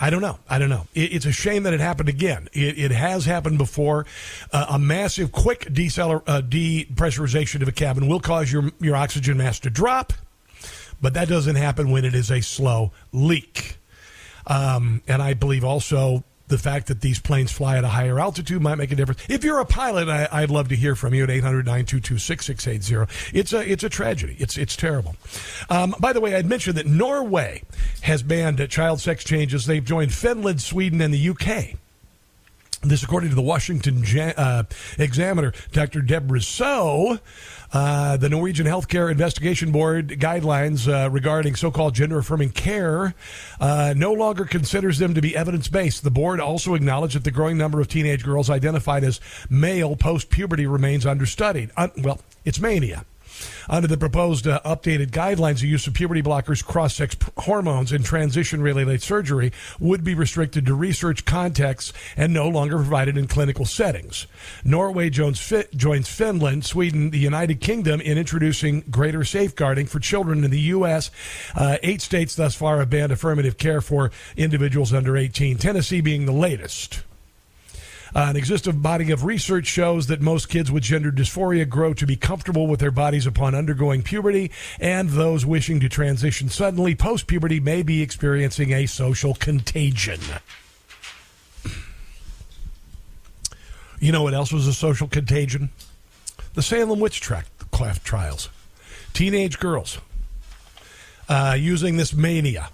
I 0.00 0.10
don't 0.10 0.22
know. 0.22 0.38
I 0.48 0.58
don't 0.58 0.70
know. 0.70 0.86
It, 0.94 1.12
it's 1.12 1.26
a 1.26 1.32
shame 1.32 1.64
that 1.64 1.74
it 1.74 1.80
happened 1.80 2.08
again. 2.08 2.48
It, 2.52 2.78
it 2.78 2.90
has 2.90 3.26
happened 3.26 3.58
before. 3.58 4.06
Uh, 4.52 4.66
a 4.70 4.78
massive, 4.78 5.32
quick 5.32 5.68
deceler, 5.72 6.22
uh, 6.26 6.40
depressurization 6.40 7.62
of 7.62 7.68
a 7.68 7.72
cabin 7.72 8.08
will 8.08 8.20
cause 8.20 8.50
your 8.50 8.70
your 8.80 8.96
oxygen 8.96 9.36
mask 9.36 9.62
to 9.62 9.70
drop, 9.70 10.12
but 11.00 11.14
that 11.14 11.28
doesn't 11.28 11.56
happen 11.56 11.90
when 11.90 12.04
it 12.04 12.14
is 12.14 12.30
a 12.30 12.40
slow 12.40 12.90
leak. 13.12 13.76
Um, 14.46 15.02
and 15.06 15.22
I 15.22 15.34
believe 15.34 15.62
also 15.62 16.24
the 16.52 16.58
fact 16.58 16.86
that 16.88 17.00
these 17.00 17.18
planes 17.18 17.50
fly 17.50 17.78
at 17.78 17.84
a 17.84 17.88
higher 17.88 18.20
altitude 18.20 18.60
might 18.60 18.76
make 18.76 18.92
a 18.92 18.94
difference. 18.94 19.22
If 19.26 19.42
you're 19.42 19.58
a 19.58 19.64
pilot, 19.64 20.08
I, 20.08 20.42
would 20.42 20.50
love 20.50 20.68
to 20.68 20.76
hear 20.76 20.94
from 20.94 21.14
you 21.14 21.24
at 21.24 21.30
800-922-6680. 21.30 23.08
It's 23.32 23.54
a 23.54 23.72
it's 23.72 23.82
a 23.82 23.88
tragedy. 23.88 24.36
It's 24.38 24.58
it's 24.58 24.76
terrible. 24.76 25.16
Um, 25.70 25.94
by 25.98 26.12
the 26.12 26.20
way, 26.20 26.36
I'd 26.36 26.46
mentioned 26.46 26.76
that 26.76 26.86
Norway 26.86 27.62
has 28.02 28.22
banned 28.22 28.64
child 28.68 29.00
sex 29.00 29.24
changes. 29.24 29.64
They've 29.64 29.84
joined 29.84 30.12
Finland, 30.12 30.60
Sweden, 30.60 31.00
and 31.00 31.12
the 31.12 31.28
UK. 31.30 31.78
This, 32.82 33.02
according 33.02 33.30
to 33.30 33.36
the 33.36 33.42
Washington 33.42 34.04
uh, 34.36 34.64
Examiner, 34.98 35.52
Dr. 35.70 36.02
Debra 36.02 36.42
Soh, 36.42 37.18
uh, 37.72 38.16
the 38.16 38.28
Norwegian 38.28 38.66
Healthcare 38.66 39.10
Investigation 39.10 39.72
Board 39.72 40.08
guidelines 40.08 40.86
uh, 40.86 41.10
regarding 41.10 41.54
so 41.54 41.70
called 41.70 41.94
gender 41.94 42.18
affirming 42.18 42.50
care 42.50 43.14
uh, 43.60 43.94
no 43.96 44.12
longer 44.12 44.44
considers 44.44 44.98
them 44.98 45.14
to 45.14 45.20
be 45.20 45.36
evidence 45.36 45.68
based. 45.68 46.04
The 46.04 46.10
board 46.10 46.40
also 46.40 46.74
acknowledged 46.74 47.16
that 47.16 47.24
the 47.24 47.30
growing 47.30 47.56
number 47.56 47.80
of 47.80 47.88
teenage 47.88 48.24
girls 48.24 48.50
identified 48.50 49.04
as 49.04 49.20
male 49.48 49.96
post 49.96 50.30
puberty 50.30 50.66
remains 50.66 51.06
understudied. 51.06 51.70
well, 52.02 52.20
it's 52.44 52.60
mania. 52.60 53.04
Under 53.68 53.88
the 53.88 53.96
proposed 53.96 54.46
uh, 54.46 54.60
updated 54.64 55.10
guidelines, 55.10 55.60
the 55.60 55.68
use 55.68 55.86
of 55.86 55.94
puberty 55.94 56.22
blockers, 56.22 56.64
cross 56.64 56.94
sex 56.94 57.16
hormones, 57.38 57.92
and 57.92 58.04
transition 58.04 58.62
related 58.62 59.02
surgery 59.02 59.52
would 59.78 60.04
be 60.04 60.14
restricted 60.14 60.66
to 60.66 60.74
research 60.74 61.24
contexts 61.24 61.92
and 62.16 62.32
no 62.32 62.48
longer 62.48 62.76
provided 62.76 63.16
in 63.16 63.26
clinical 63.26 63.64
settings. 63.64 64.26
Norway 64.64 65.10
joins, 65.10 65.52
joins 65.74 66.08
Finland, 66.08 66.64
Sweden, 66.64 67.10
the 67.10 67.18
United 67.18 67.60
Kingdom 67.60 68.00
in 68.00 68.18
introducing 68.18 68.80
greater 68.90 69.24
safeguarding 69.24 69.86
for 69.86 70.00
children 70.00 70.44
in 70.44 70.50
the 70.50 70.60
U.S. 70.60 71.10
Uh, 71.54 71.76
eight 71.82 72.02
states 72.02 72.34
thus 72.34 72.54
far 72.54 72.78
have 72.78 72.90
banned 72.90 73.12
affirmative 73.12 73.58
care 73.58 73.80
for 73.80 74.10
individuals 74.36 74.92
under 74.92 75.16
18, 75.16 75.58
Tennessee 75.58 76.00
being 76.00 76.26
the 76.26 76.32
latest. 76.32 77.02
Uh, 78.14 78.26
an 78.28 78.36
existing 78.36 78.80
body 78.80 79.10
of 79.10 79.24
research 79.24 79.66
shows 79.66 80.06
that 80.06 80.20
most 80.20 80.48
kids 80.48 80.70
with 80.70 80.82
gender 80.82 81.10
dysphoria 81.10 81.66
grow 81.66 81.94
to 81.94 82.06
be 82.06 82.16
comfortable 82.16 82.66
with 82.66 82.78
their 82.78 82.90
bodies 82.90 83.26
upon 83.26 83.54
undergoing 83.54 84.02
puberty, 84.02 84.50
and 84.78 85.10
those 85.10 85.46
wishing 85.46 85.80
to 85.80 85.88
transition 85.88 86.48
suddenly 86.50 86.94
post 86.94 87.26
puberty 87.26 87.58
may 87.58 87.82
be 87.82 88.02
experiencing 88.02 88.72
a 88.72 88.84
social 88.84 89.34
contagion. 89.34 90.20
You 93.98 94.12
know 94.12 94.24
what 94.24 94.34
else 94.34 94.52
was 94.52 94.66
a 94.66 94.74
social 94.74 95.08
contagion? 95.08 95.70
The 96.54 96.62
Salem 96.62 97.00
witch 97.00 97.20
track 97.20 97.46
trials. 98.04 98.50
Teenage 99.14 99.58
girls 99.58 99.98
uh, 101.28 101.56
using 101.58 101.96
this 101.96 102.12
mania. 102.12 102.68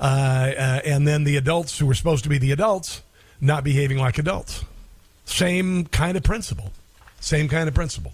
Uh, 0.00 0.04
uh, 0.04 0.80
and 0.84 1.06
then 1.06 1.24
the 1.24 1.36
adults 1.36 1.78
who 1.78 1.86
were 1.86 1.94
supposed 1.94 2.22
to 2.22 2.30
be 2.30 2.38
the 2.38 2.52
adults 2.52 3.02
not 3.40 3.64
behaving 3.64 3.98
like 3.98 4.18
adults. 4.18 4.64
Same 5.24 5.86
kind 5.86 6.16
of 6.16 6.22
principle. 6.22 6.72
Same 7.20 7.48
kind 7.48 7.68
of 7.68 7.74
principle. 7.74 8.12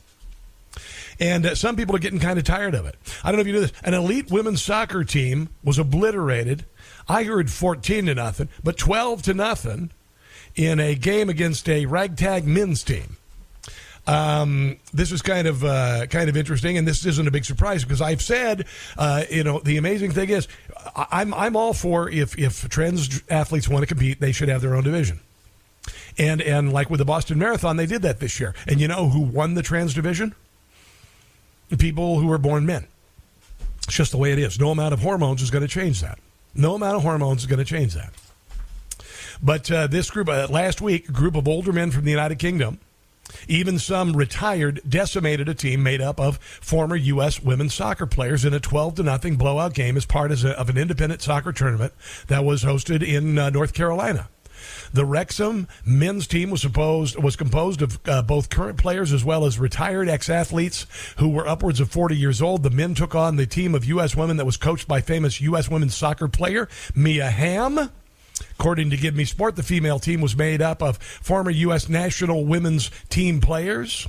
And 1.21 1.47
uh, 1.47 1.55
some 1.55 1.77
people 1.77 1.95
are 1.95 2.01
getting 2.01 2.19
kind 2.19 2.39
of 2.39 2.45
tired 2.45 2.75
of 2.75 2.87
it. 2.87 2.97
I 3.23 3.31
don't 3.31 3.37
know 3.37 3.43
if 3.43 3.47
you 3.47 3.53
know 3.53 3.61
this. 3.61 3.73
An 3.85 3.95
elite 3.95 4.31
women's 4.31 4.63
soccer 4.63 5.05
team 5.05 5.49
was 5.63 5.79
obliterated. 5.79 6.65
I 7.09 7.25
heard 7.25 7.51
14 7.51 8.07
to 8.07 8.15
nothing, 8.15 8.49
but 8.63 8.77
12 8.77 9.23
to 9.23 9.35
nothing 9.35 9.91
in 10.57 10.81
a 10.81 10.95
game 10.95 11.29
against 11.29 11.69
a 11.69 11.87
ragtag 11.87 12.47
men's 12.47 12.83
team. 12.83 13.17
Um, 14.07 14.77
this 14.93 15.13
is 15.13 15.23
kind 15.23 15.47
of 15.47 15.65
uh, 15.65 16.07
kind 16.07 16.29
of 16.29 16.37
interesting, 16.37 16.77
and 16.77 16.87
this 16.87 17.07
isn't 17.07 17.27
a 17.27 17.31
big 17.31 17.45
surprise 17.45 17.85
because 17.85 18.03
I've 18.03 18.21
said, 18.21 18.67
uh, 18.99 19.25
you 19.31 19.45
know, 19.45 19.61
the 19.61 19.79
amazing 19.79 20.13
thing 20.13 20.29
is, 20.29 20.47
I'm 20.95 21.33
I'm 21.33 21.57
all 21.57 21.73
for 21.73 22.11
if 22.11 22.39
if 22.39 22.69
trans 22.69 23.23
athletes 23.31 23.69
want 23.69 23.83
to 23.83 23.87
compete, 23.87 24.21
they 24.21 24.33
should 24.33 24.49
have 24.51 24.61
their 24.61 24.75
own 24.75 24.85
division. 24.85 25.21
And 26.19 26.43
and 26.43 26.73
like 26.73 26.91
with 26.91 26.99
the 26.99 27.05
Boston 27.05 27.39
Marathon, 27.39 27.77
they 27.77 27.87
did 27.87 28.03
that 28.03 28.21
this 28.21 28.39
year. 28.39 28.55
And 28.67 28.81
you 28.81 28.89
know 28.89 29.09
who 29.09 29.21
won 29.21 29.55
the 29.55 29.63
trans 29.63 29.95
division? 29.95 30.35
People 31.79 32.21
who 32.21 32.27
were 32.27 32.39
born 32.39 32.67
men. 32.67 32.87
It's 33.85 33.97
just 33.97 34.13
the 34.13 34.19
way 34.19 34.33
it 34.33 34.39
is. 34.39 34.61
No 34.61 34.71
amount 34.71 34.95
of 34.95 35.01
hormones 35.01 35.43
is 35.43 35.51
going 35.51 35.63
to 35.63 35.69
change 35.69 36.01
that. 36.03 36.19
No 36.55 36.75
amount 36.75 36.97
of 36.97 37.03
hormones 37.03 37.41
is 37.41 37.47
going 37.47 37.59
to 37.59 37.65
change 37.65 37.95
that. 37.95 38.13
But 39.43 39.71
uh, 39.71 39.87
this 39.89 40.11
group, 40.11 40.29
uh, 40.29 40.47
last 40.49 40.81
week, 40.81 41.09
a 41.09 41.13
group 41.13 41.35
of 41.35 41.49
older 41.49 41.73
men 41.73 41.91
from 41.91 42.05
the 42.05 42.11
United 42.11 42.39
Kingdom 42.39 42.79
even 43.49 43.79
some 43.79 44.17
retired 44.17 44.81
decimated 44.89 45.49
a 45.49 45.55
team 45.55 45.83
made 45.83 46.01
up 46.01 46.21
of 46.21 46.39
former 46.39 46.97
U.S. 46.97 47.43
women's 47.43 47.75
soccer 47.75 48.07
players 48.07 48.45
in 48.45 48.55
a 48.55 48.61
12 48.61 48.97
to 48.97 49.03
nothing 49.03 49.37
blowout 49.37 49.75
game 49.75 49.97
as 49.97 50.07
part 50.07 50.31
of 50.31 50.69
an 50.69 50.79
independent 50.79 51.23
soccer 51.23 51.53
tournament 51.53 51.93
that 52.29 52.45
was 52.45 52.65
hosted 52.65 53.03
in 53.07 53.39
uh, 53.39 53.51
North 53.51 53.75
Carolina. 53.75 54.29
The 54.93 55.05
Wrexham 55.05 55.69
men's 55.85 56.27
team 56.27 56.51
was 56.51 56.63
supposed 56.63 57.23
was 57.23 57.37
composed 57.37 57.83
of 57.83 57.99
uh, 58.07 58.23
both 58.23 58.49
current 58.49 58.79
players 58.79 59.13
as 59.13 59.25
well 59.25 59.45
as 59.45 59.59
retired 59.59 60.09
ex-athletes 60.09 60.87
who 61.19 61.29
were 61.29 61.47
upwards 61.47 61.81
of 61.81 61.91
40 61.91 62.17
years 62.17 62.41
old. 62.41 62.63
The 62.63 62.71
men 62.71 62.95
took 62.95 63.15
on 63.15 63.37
the 63.37 63.47
team 63.47 63.75
of 63.75 63.85
U.S. 63.87 64.17
women 64.17 64.37
that 64.37 64.47
was 64.47 64.57
coached 64.57 64.89
by 64.89 65.01
famous 65.01 65.41
U.S. 65.41 65.69
women's 65.69 65.97
soccer 65.97 66.29
player 66.29 66.69
Mia 66.95 67.31
Hamm 67.31 67.91
According 68.59 68.91
to 68.91 68.97
Give 68.97 69.15
Me 69.15 69.25
Sport, 69.25 69.57
the 69.57 69.63
female 69.63 69.99
team 69.99 70.21
was 70.21 70.37
made 70.37 70.61
up 70.61 70.83
of 70.83 70.99
former 70.99 71.51
U.S. 71.51 71.89
national 71.89 72.45
women's 72.45 72.91
team 73.09 73.41
players. 73.41 74.09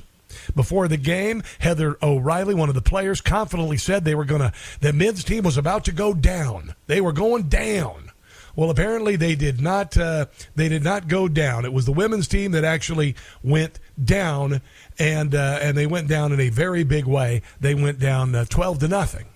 Before 0.54 0.88
the 0.88 0.96
game, 0.96 1.42
Heather 1.60 1.96
O'Reilly, 2.02 2.54
one 2.54 2.68
of 2.68 2.74
the 2.74 2.82
players, 2.82 3.20
confidently 3.20 3.76
said 3.76 4.04
they 4.04 4.14
were 4.14 4.24
going 4.24 4.42
to, 4.42 4.52
the 4.80 4.92
men's 4.92 5.24
team 5.24 5.44
was 5.44 5.56
about 5.56 5.84
to 5.84 5.92
go 5.92 6.12
down. 6.12 6.74
They 6.86 7.00
were 7.00 7.12
going 7.12 7.44
down. 7.44 8.10
Well, 8.56 8.70
apparently 8.70 9.16
they 9.16 9.34
did 9.34 9.60
not. 9.60 9.98
Uh, 9.98 10.26
they 10.54 10.70
did 10.70 10.82
not 10.82 11.08
go 11.08 11.28
down. 11.28 11.66
It 11.66 11.74
was 11.74 11.84
the 11.84 11.92
women's 11.92 12.26
team 12.26 12.52
that 12.52 12.64
actually 12.64 13.14
went 13.44 13.78
down, 14.02 14.62
and 14.98 15.34
uh, 15.34 15.58
and 15.60 15.76
they 15.76 15.86
went 15.86 16.08
down 16.08 16.32
in 16.32 16.40
a 16.40 16.48
very 16.48 16.82
big 16.82 17.04
way. 17.04 17.42
They 17.60 17.74
went 17.74 17.98
down 17.98 18.34
uh, 18.34 18.46
twelve 18.46 18.78
to 18.78 18.88
nothing, 18.88 19.26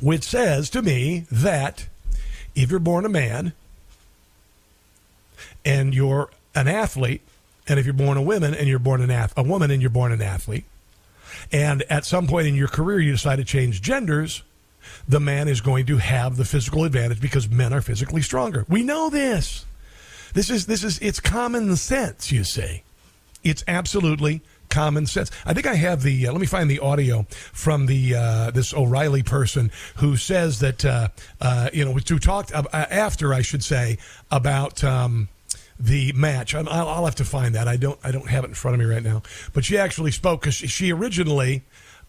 which 0.00 0.22
says 0.22 0.68
to 0.70 0.82
me 0.82 1.24
that 1.30 1.87
if 2.58 2.70
you're 2.70 2.80
born 2.80 3.04
a 3.04 3.08
man 3.08 3.52
and 5.64 5.94
you're 5.94 6.28
an 6.54 6.66
athlete, 6.66 7.22
and 7.68 7.78
if 7.78 7.86
you're 7.86 7.94
born 7.94 8.16
a 8.16 8.22
woman 8.22 8.52
and 8.52 8.66
you're 8.66 8.80
born 8.80 9.00
an 9.00 9.10
ath- 9.10 9.32
a 9.36 9.42
woman 9.42 9.70
and 9.70 9.80
you're 9.80 9.90
born 9.90 10.10
an 10.10 10.20
athlete, 10.20 10.64
and 11.52 11.82
at 11.82 12.04
some 12.04 12.26
point 12.26 12.48
in 12.48 12.56
your 12.56 12.68
career 12.68 12.98
you 12.98 13.12
decide 13.12 13.36
to 13.36 13.44
change 13.44 13.80
genders, 13.80 14.42
the 15.08 15.20
man 15.20 15.46
is 15.46 15.60
going 15.60 15.86
to 15.86 15.98
have 15.98 16.36
the 16.36 16.44
physical 16.44 16.84
advantage 16.84 17.20
because 17.20 17.48
men 17.48 17.72
are 17.72 17.80
physically 17.80 18.22
stronger. 18.22 18.64
We 18.68 18.82
know 18.82 19.08
this. 19.08 19.64
This 20.34 20.50
is 20.50 20.66
this 20.66 20.82
is 20.82 20.98
it's 20.98 21.20
common 21.20 21.76
sense, 21.76 22.32
you 22.32 22.42
see. 22.42 22.82
It's 23.44 23.62
absolutely 23.68 24.42
common 24.68 25.06
sense. 25.06 25.30
I 25.44 25.54
think 25.54 25.66
I 25.66 25.74
have 25.74 26.02
the. 26.02 26.26
Uh, 26.26 26.32
let 26.32 26.40
me 26.40 26.46
find 26.46 26.70
the 26.70 26.78
audio 26.80 27.26
from 27.52 27.86
the 27.86 28.14
uh, 28.14 28.50
this 28.50 28.72
O'Reilly 28.74 29.22
person 29.22 29.70
who 29.96 30.16
says 30.16 30.60
that 30.60 30.84
uh, 30.84 31.08
uh, 31.40 31.70
you 31.72 31.84
know 31.84 31.92
who 31.92 32.18
talked 32.18 32.52
uh, 32.52 32.64
after 32.72 33.34
I 33.34 33.42
should 33.42 33.64
say 33.64 33.98
about. 34.30 34.82
Um, 34.84 35.28
the 35.80 36.12
match. 36.12 36.56
i 36.56 36.60
will 36.60 37.04
have 37.04 37.14
to 37.14 37.24
find 37.24 37.54
that. 37.54 37.68
I 37.68 37.76
don't. 37.76 38.00
I 38.02 38.10
don't 38.10 38.28
have 38.28 38.42
it 38.42 38.48
in 38.48 38.54
front 38.54 38.74
of 38.74 38.80
me 38.80 38.92
right 38.92 39.02
now. 39.02 39.22
But 39.52 39.64
she 39.64 39.78
actually 39.78 40.10
spoke 40.10 40.40
because 40.40 40.56
she 40.56 40.92
originally 40.92 41.62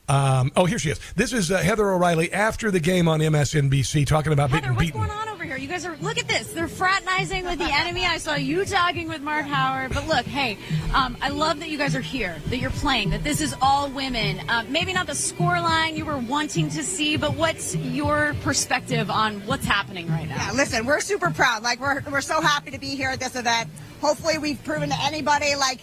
um, 0.09 0.51
oh, 0.55 0.65
here 0.65 0.79
she 0.79 0.89
is. 0.89 0.99
This 1.15 1.33
is 1.33 1.51
uh, 1.51 1.59
Heather 1.59 1.89
O'Reilly 1.91 2.33
after 2.33 2.71
the 2.71 2.79
game 2.79 3.07
on 3.07 3.19
MSNBC 3.19 4.07
talking 4.07 4.33
about 4.33 4.49
Heather, 4.49 4.61
being 4.61 4.75
what's 4.75 4.85
beaten. 4.87 5.01
going 5.01 5.11
on 5.11 5.29
over 5.29 5.43
here? 5.43 5.55
You 5.55 5.67
guys 5.67 5.85
are 5.85 5.95
look 5.97 6.17
at 6.17 6.27
this. 6.27 6.51
They're 6.51 6.67
fraternizing 6.67 7.45
with 7.45 7.59
the 7.59 7.71
enemy. 7.71 8.05
I 8.05 8.17
saw 8.17 8.33
you 8.33 8.65
talking 8.65 9.07
with 9.07 9.21
Mark 9.21 9.45
Howard. 9.45 9.93
But 9.93 10.07
look, 10.07 10.25
hey, 10.25 10.57
um, 10.95 11.15
I 11.21 11.29
love 11.29 11.59
that 11.59 11.69
you 11.69 11.77
guys 11.77 11.95
are 11.95 12.01
here, 12.01 12.35
that 12.47 12.57
you're 12.57 12.71
playing, 12.71 13.11
that 13.11 13.23
this 13.23 13.39
is 13.39 13.55
all 13.61 13.89
women. 13.89 14.39
Uh, 14.49 14.65
maybe 14.67 14.93
not 14.93 15.05
the 15.05 15.13
score 15.13 15.59
line 15.61 15.95
you 15.95 16.05
were 16.05 16.17
wanting 16.17 16.69
to 16.69 16.83
see, 16.83 17.15
but 17.15 17.35
what's 17.35 17.75
your 17.75 18.35
perspective 18.41 19.11
on 19.11 19.45
what's 19.45 19.65
happening 19.65 20.07
right 20.07 20.27
now? 20.27 20.37
Yeah, 20.37 20.51
listen, 20.53 20.87
we're 20.87 21.01
super 21.01 21.29
proud. 21.29 21.61
Like 21.61 21.79
we're 21.79 22.01
we're 22.11 22.21
so 22.21 22.41
happy 22.41 22.71
to 22.71 22.79
be 22.79 22.95
here 22.95 23.09
at 23.09 23.19
this 23.19 23.35
event. 23.35 23.69
Hopefully, 24.01 24.39
we've 24.39 24.63
proven 24.63 24.89
to 24.89 24.95
anybody 25.03 25.55
like 25.55 25.81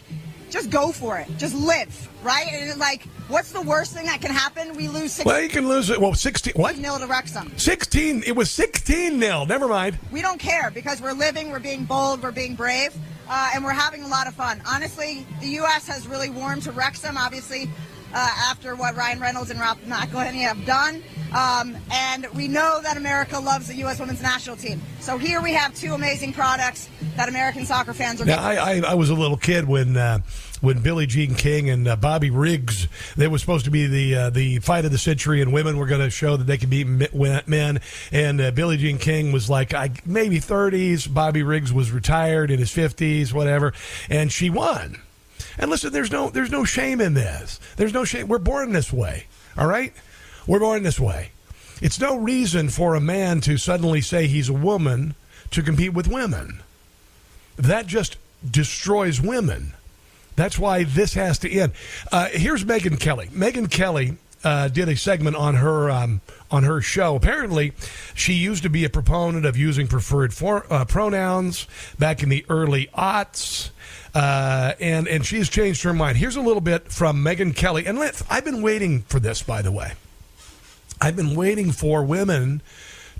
just 0.50 0.70
go 0.70 0.92
for 0.92 1.18
it, 1.18 1.28
just 1.38 1.54
live, 1.54 2.08
right? 2.22 2.46
And 2.52 2.78
like 2.80 3.06
What's 3.28 3.50
the 3.50 3.62
worst 3.62 3.92
thing 3.92 4.06
that 4.06 4.20
can 4.20 4.30
happen? 4.30 4.76
We 4.76 4.86
lose 4.86 5.12
16 5.14 5.24
Well, 5.24 5.42
you 5.42 5.48
can 5.48 5.68
lose 5.68 5.90
it. 5.90 6.00
Well, 6.00 6.14
16. 6.14 6.52
What? 6.54 6.78
nil 6.78 6.96
to 7.00 7.06
Wrexham. 7.08 7.52
16. 7.56 8.22
It 8.24 8.36
was 8.36 8.52
16 8.52 9.18
nil. 9.18 9.46
Never 9.46 9.66
mind. 9.66 9.98
We 10.12 10.22
don't 10.22 10.38
care 10.38 10.70
because 10.70 11.02
we're 11.02 11.12
living, 11.12 11.50
we're 11.50 11.58
being 11.58 11.84
bold, 11.84 12.22
we're 12.22 12.30
being 12.30 12.54
brave, 12.54 12.94
uh, 13.28 13.50
and 13.52 13.64
we're 13.64 13.72
having 13.72 14.04
a 14.04 14.06
lot 14.06 14.28
of 14.28 14.34
fun. 14.34 14.62
Honestly, 14.64 15.26
the 15.40 15.48
U.S. 15.48 15.88
has 15.88 16.06
really 16.06 16.30
warmed 16.30 16.62
to 16.62 16.72
Wrexham, 16.72 17.16
obviously, 17.16 17.68
uh, 18.16 18.30
after 18.48 18.74
what 18.74 18.96
Ryan 18.96 19.20
Reynolds 19.20 19.50
and 19.50 19.60
Rob 19.60 19.78
McElhenney 19.82 20.40
have 20.40 20.64
done. 20.64 21.02
Um, 21.36 21.76
and 21.92 22.26
we 22.34 22.48
know 22.48 22.80
that 22.82 22.96
America 22.96 23.38
loves 23.38 23.68
the 23.68 23.74
U.S. 23.76 24.00
women's 24.00 24.22
national 24.22 24.56
team. 24.56 24.80
So 25.00 25.18
here 25.18 25.42
we 25.42 25.52
have 25.52 25.74
two 25.74 25.92
amazing 25.92 26.32
products 26.32 26.88
that 27.16 27.28
American 27.28 27.66
soccer 27.66 27.92
fans 27.92 28.22
are 28.22 28.24
Now. 28.24 28.42
I, 28.42 28.54
I, 28.54 28.82
I 28.88 28.94
was 28.94 29.10
a 29.10 29.14
little 29.14 29.36
kid 29.36 29.68
when 29.68 29.98
uh, 29.98 30.20
when 30.62 30.80
Billie 30.80 31.04
Jean 31.06 31.34
King 31.34 31.68
and 31.68 31.86
uh, 31.86 31.96
Bobby 31.96 32.30
Riggs 32.30 32.88
they 33.16 33.28
were 33.28 33.38
supposed 33.38 33.66
to 33.66 33.70
be 33.70 33.86
the 33.86 34.14
uh, 34.14 34.30
the 34.30 34.60
fight 34.60 34.86
of 34.86 34.92
the 34.92 34.98
century, 34.98 35.42
and 35.42 35.52
women 35.52 35.76
were 35.76 35.86
going 35.86 36.00
to 36.00 36.08
show 36.08 36.38
that 36.38 36.44
they 36.44 36.56
could 36.56 36.70
beat 36.70 36.86
men. 36.86 37.80
And 38.12 38.40
uh, 38.40 38.50
Billie 38.52 38.78
Jean 38.78 38.96
King 38.96 39.30
was 39.30 39.50
like 39.50 39.74
I, 39.74 39.90
maybe 40.06 40.40
30s. 40.40 41.12
Bobby 41.12 41.42
Riggs 41.42 41.70
was 41.70 41.90
retired 41.90 42.50
in 42.50 42.60
his 42.60 42.70
50s, 42.70 43.34
whatever, 43.34 43.74
and 44.08 44.32
she 44.32 44.48
won. 44.48 45.02
And 45.58 45.70
listen, 45.70 45.92
there's 45.92 46.10
no 46.10 46.30
there's 46.30 46.50
no 46.50 46.64
shame 46.64 47.00
in 47.00 47.14
this. 47.14 47.60
There's 47.76 47.94
no 47.94 48.04
shame. 48.04 48.28
We're 48.28 48.38
born 48.38 48.72
this 48.72 48.92
way. 48.92 49.26
All 49.56 49.66
right, 49.66 49.92
we're 50.46 50.60
born 50.60 50.82
this 50.82 51.00
way. 51.00 51.30
It's 51.80 52.00
no 52.00 52.16
reason 52.16 52.68
for 52.68 52.94
a 52.94 53.00
man 53.00 53.40
to 53.42 53.58
suddenly 53.58 54.00
say 54.00 54.26
he's 54.26 54.48
a 54.48 54.54
woman 54.54 55.14
to 55.50 55.62
compete 55.62 55.92
with 55.92 56.08
women. 56.08 56.62
That 57.56 57.86
just 57.86 58.16
destroys 58.48 59.20
women. 59.20 59.72
That's 60.36 60.58
why 60.58 60.84
this 60.84 61.14
has 61.14 61.38
to 61.40 61.50
end. 61.50 61.72
Uh, 62.12 62.28
here's 62.28 62.64
Megyn 62.64 63.00
Kelly. 63.00 63.28
Megyn 63.28 63.70
Kelly 63.70 64.18
uh, 64.44 64.68
did 64.68 64.88
a 64.88 64.96
segment 64.96 65.36
on 65.36 65.56
her 65.56 65.90
um, 65.90 66.20
on 66.50 66.62
her 66.62 66.80
show. 66.80 67.16
Apparently, 67.16 67.72
she 68.14 68.34
used 68.34 68.62
to 68.62 68.70
be 68.70 68.84
a 68.84 68.90
proponent 68.90 69.44
of 69.44 69.56
using 69.56 69.88
preferred 69.88 70.32
for, 70.32 70.70
uh, 70.72 70.84
pronouns 70.84 71.66
back 71.98 72.22
in 72.22 72.28
the 72.28 72.44
early 72.48 72.88
aughts. 72.96 73.70
Uh, 74.16 74.72
and 74.80 75.06
and 75.08 75.26
she's 75.26 75.50
changed 75.50 75.82
her 75.82 75.92
mind. 75.92 76.16
Here's 76.16 76.36
a 76.36 76.40
little 76.40 76.62
bit 76.62 76.90
from 76.90 77.22
Megyn 77.22 77.54
Kelly. 77.54 77.84
And 77.84 77.98
let, 77.98 78.22
I've 78.30 78.46
been 78.46 78.62
waiting 78.62 79.02
for 79.02 79.20
this, 79.20 79.42
by 79.42 79.60
the 79.60 79.70
way. 79.70 79.92
I've 81.02 81.16
been 81.16 81.34
waiting 81.34 81.70
for 81.70 82.02
women 82.02 82.62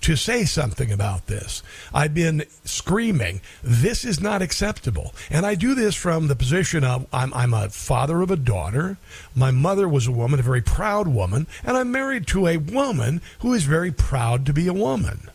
to 0.01 0.17
say 0.17 0.47
something 0.47 0.91
about 0.91 1.27
this. 1.27 1.63
I've 1.93 2.15
been 2.15 2.45
screaming, 2.65 3.43
this 3.63 4.07
is 4.07 4.23
not 4.23 4.41
acceptable. 4.41 5.15
And 5.29 5.45
I 5.45 5.55
do 5.55 5.75
this 5.75 5.95
from 5.95 6.29
the 6.29 6.37
position 6.37 6.83
of 6.83 7.07
I'm, 7.13 7.35
I'm 7.35 7.53
a 7.53 7.69
father 7.69 8.23
of 8.23 8.31
a 8.31 8.37
daughter. 8.37 8.97
My 9.35 9.51
mother 9.51 9.87
was 9.87 10.07
a 10.07 10.13
woman, 10.13 10.41
a 10.41 10.43
very 10.43 10.63
proud 10.63 11.09
woman, 11.09 11.47
and 11.63 11.77
I'm 11.77 11.93
married 11.93 12.27
to 12.29 12.47
a 12.47 12.57
woman 12.57 13.21
who 13.41 13.53
is 13.53 13.65
very 13.65 13.93
proud 13.93 14.47
to 14.47 14.55
be 14.55 14.67
a 14.67 14.73
woman. 14.73 15.29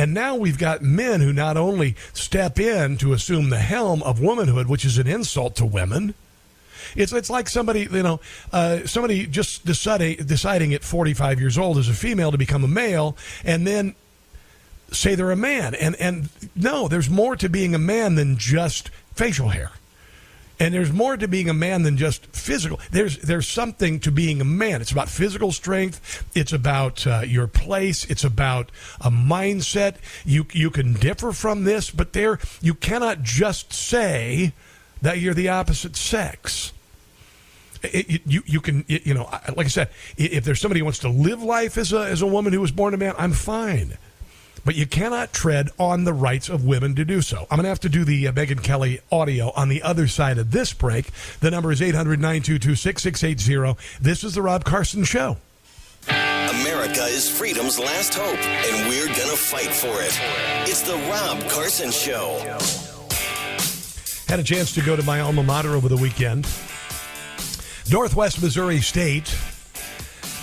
And 0.00 0.14
now 0.14 0.34
we've 0.34 0.56
got 0.56 0.80
men 0.80 1.20
who 1.20 1.30
not 1.30 1.58
only 1.58 1.94
step 2.14 2.58
in 2.58 2.96
to 2.96 3.12
assume 3.12 3.50
the 3.50 3.58
helm 3.58 4.02
of 4.02 4.18
womanhood, 4.18 4.66
which 4.66 4.82
is 4.86 4.96
an 4.96 5.06
insult 5.06 5.56
to 5.56 5.66
women. 5.66 6.14
It's 6.96 7.12
it's 7.12 7.28
like 7.28 7.50
somebody 7.50 7.80
you 7.82 8.02
know 8.02 8.18
uh, 8.50 8.86
somebody 8.86 9.26
just 9.26 9.66
deciding 9.66 10.24
deciding 10.24 10.72
at 10.72 10.84
45 10.84 11.38
years 11.38 11.58
old 11.58 11.76
as 11.76 11.90
a 11.90 11.92
female 11.92 12.32
to 12.32 12.38
become 12.38 12.64
a 12.64 12.68
male, 12.68 13.14
and 13.44 13.66
then 13.66 13.94
say 14.90 15.16
they're 15.16 15.32
a 15.32 15.36
man. 15.36 15.74
And 15.74 15.94
and 15.96 16.30
no, 16.56 16.88
there's 16.88 17.10
more 17.10 17.36
to 17.36 17.50
being 17.50 17.74
a 17.74 17.78
man 17.78 18.14
than 18.14 18.38
just 18.38 18.88
facial 19.14 19.50
hair. 19.50 19.70
And 20.60 20.74
there's 20.74 20.92
more 20.92 21.16
to 21.16 21.26
being 21.26 21.48
a 21.48 21.54
man 21.54 21.82
than 21.84 21.96
just 21.96 22.26
physical. 22.26 22.78
There's 22.90 23.16
there's 23.18 23.48
something 23.48 23.98
to 24.00 24.12
being 24.12 24.42
a 24.42 24.44
man. 24.44 24.82
It's 24.82 24.92
about 24.92 25.08
physical 25.08 25.52
strength. 25.52 26.28
It's 26.34 26.52
about 26.52 27.06
uh, 27.06 27.22
your 27.26 27.46
place. 27.46 28.04
It's 28.04 28.24
about 28.24 28.70
a 29.00 29.10
mindset. 29.10 29.96
You 30.26 30.46
you 30.52 30.68
can 30.68 30.92
differ 30.92 31.32
from 31.32 31.64
this, 31.64 31.90
but 31.90 32.12
there 32.12 32.38
you 32.60 32.74
cannot 32.74 33.22
just 33.22 33.72
say 33.72 34.52
that 35.00 35.18
you're 35.18 35.34
the 35.34 35.48
opposite 35.48 35.96
sex. 35.96 36.74
It, 37.82 38.10
it, 38.10 38.22
you 38.26 38.42
you 38.44 38.60
can 38.60 38.84
it, 38.86 39.06
you 39.06 39.14
know 39.14 39.30
like 39.56 39.64
I 39.64 39.70
said, 39.70 39.88
if 40.18 40.44
there's 40.44 40.60
somebody 40.60 40.80
who 40.80 40.84
wants 40.84 40.98
to 41.00 41.08
live 41.08 41.42
life 41.42 41.78
as 41.78 41.94
a 41.94 42.00
as 42.00 42.20
a 42.20 42.26
woman 42.26 42.52
who 42.52 42.60
was 42.60 42.70
born 42.70 42.92
a 42.92 42.98
man, 42.98 43.14
I'm 43.16 43.32
fine. 43.32 43.96
But 44.64 44.74
you 44.74 44.86
cannot 44.86 45.32
tread 45.32 45.68
on 45.78 46.04
the 46.04 46.12
rights 46.12 46.48
of 46.48 46.64
women 46.64 46.94
to 46.96 47.04
do 47.04 47.22
so. 47.22 47.46
I'm 47.50 47.56
going 47.56 47.64
to 47.64 47.70
have 47.70 47.80
to 47.80 47.88
do 47.88 48.04
the 48.04 48.28
uh, 48.28 48.32
Megyn 48.32 48.62
Kelly 48.62 49.00
audio 49.10 49.52
on 49.56 49.68
the 49.68 49.82
other 49.82 50.06
side 50.06 50.38
of 50.38 50.50
this 50.50 50.72
break. 50.72 51.10
The 51.40 51.50
number 51.50 51.72
is 51.72 51.80
800 51.80 52.20
922 52.20 52.74
6680. 52.74 53.78
This 54.00 54.24
is 54.24 54.34
The 54.34 54.42
Rob 54.42 54.64
Carson 54.64 55.04
Show. 55.04 55.38
America 56.08 57.04
is 57.04 57.30
freedom's 57.30 57.78
last 57.78 58.14
hope, 58.14 58.38
and 58.38 58.88
we're 58.88 59.06
gonna 59.06 59.36
fight 59.36 59.70
for 59.70 60.00
it. 60.00 60.18
It's 60.68 60.82
the 60.82 60.96
Rob 61.10 61.48
Carson 61.50 61.90
Show. 61.90 62.38
Had 64.26 64.40
a 64.40 64.44
chance 64.44 64.72
to 64.74 64.80
go 64.80 64.96
to 64.96 65.02
my 65.02 65.20
alma 65.20 65.42
mater 65.42 65.70
over 65.70 65.88
the 65.88 65.96
weekend. 65.96 66.46
Northwest 67.90 68.40
Missouri 68.40 68.80
State 68.80 69.36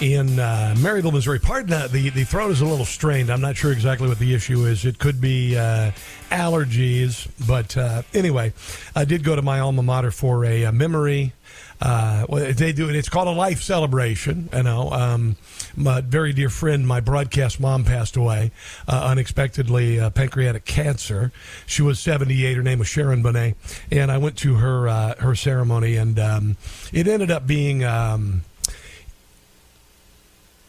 in 0.02 0.40
uh, 0.40 0.76
Maryville, 0.78 1.12
Missouri. 1.12 1.40
Pardon 1.40 1.74
uh, 1.74 1.88
the 1.88 2.10
the 2.10 2.24
throat 2.24 2.52
is 2.52 2.62
a 2.62 2.66
little 2.66 2.86
strained. 2.86 3.30
I'm 3.30 3.42
not 3.42 3.58
sure 3.58 3.72
exactly 3.72 4.08
what 4.08 4.20
the 4.20 4.34
issue 4.34 4.66
is. 4.66 4.86
It 4.86 5.00
could 5.00 5.20
be 5.20 5.58
uh, 5.58 5.92
allergies, 6.30 7.28
but 7.48 7.76
uh, 7.76 8.04
anyway, 8.14 8.54
I 8.96 9.06
did 9.06 9.24
go 9.24 9.36
to 9.36 9.42
my 9.42 9.60
alma 9.60 9.82
mater 9.82 10.12
for 10.12 10.46
a, 10.46 10.64
a 10.64 10.72
memory. 10.72 11.34
Uh, 11.80 12.26
well, 12.30 12.52
they 12.54 12.74
do 12.74 12.90
it. 12.90 12.96
It's 12.96 13.10
called 13.10 13.28
a 13.28 13.32
life 13.32 13.62
celebration. 13.62 14.50
You 14.54 14.64
know, 14.64 14.92
um, 14.92 15.36
my 15.76 16.02
very 16.02 16.34
dear 16.34 16.50
friend, 16.50 16.88
my 16.88 17.00
broadcast 17.00 17.60
mom, 17.60 17.84
passed 17.84 18.16
away 18.16 18.52
unexpectedly, 18.88 20.00
pancreatic 20.12 20.66
cancer. 20.66 21.32
She 21.66 21.82
was 21.82 22.00
78. 22.00 22.58
Her 22.58 22.64
name 22.64 22.80
was 22.80 22.88
Sharon 22.88 23.24
Bonet, 23.24 23.56
and 23.92 24.12
I 24.12 24.18
went 24.18 24.38
to 24.40 24.56
her 24.56 25.16
her 25.20 25.36
ceremony, 25.36 25.96
and 25.96 26.20
um, 26.20 26.58
it 26.94 27.08
ended 27.08 27.32
up 27.32 27.48
being. 27.48 27.84
Um, 27.84 28.44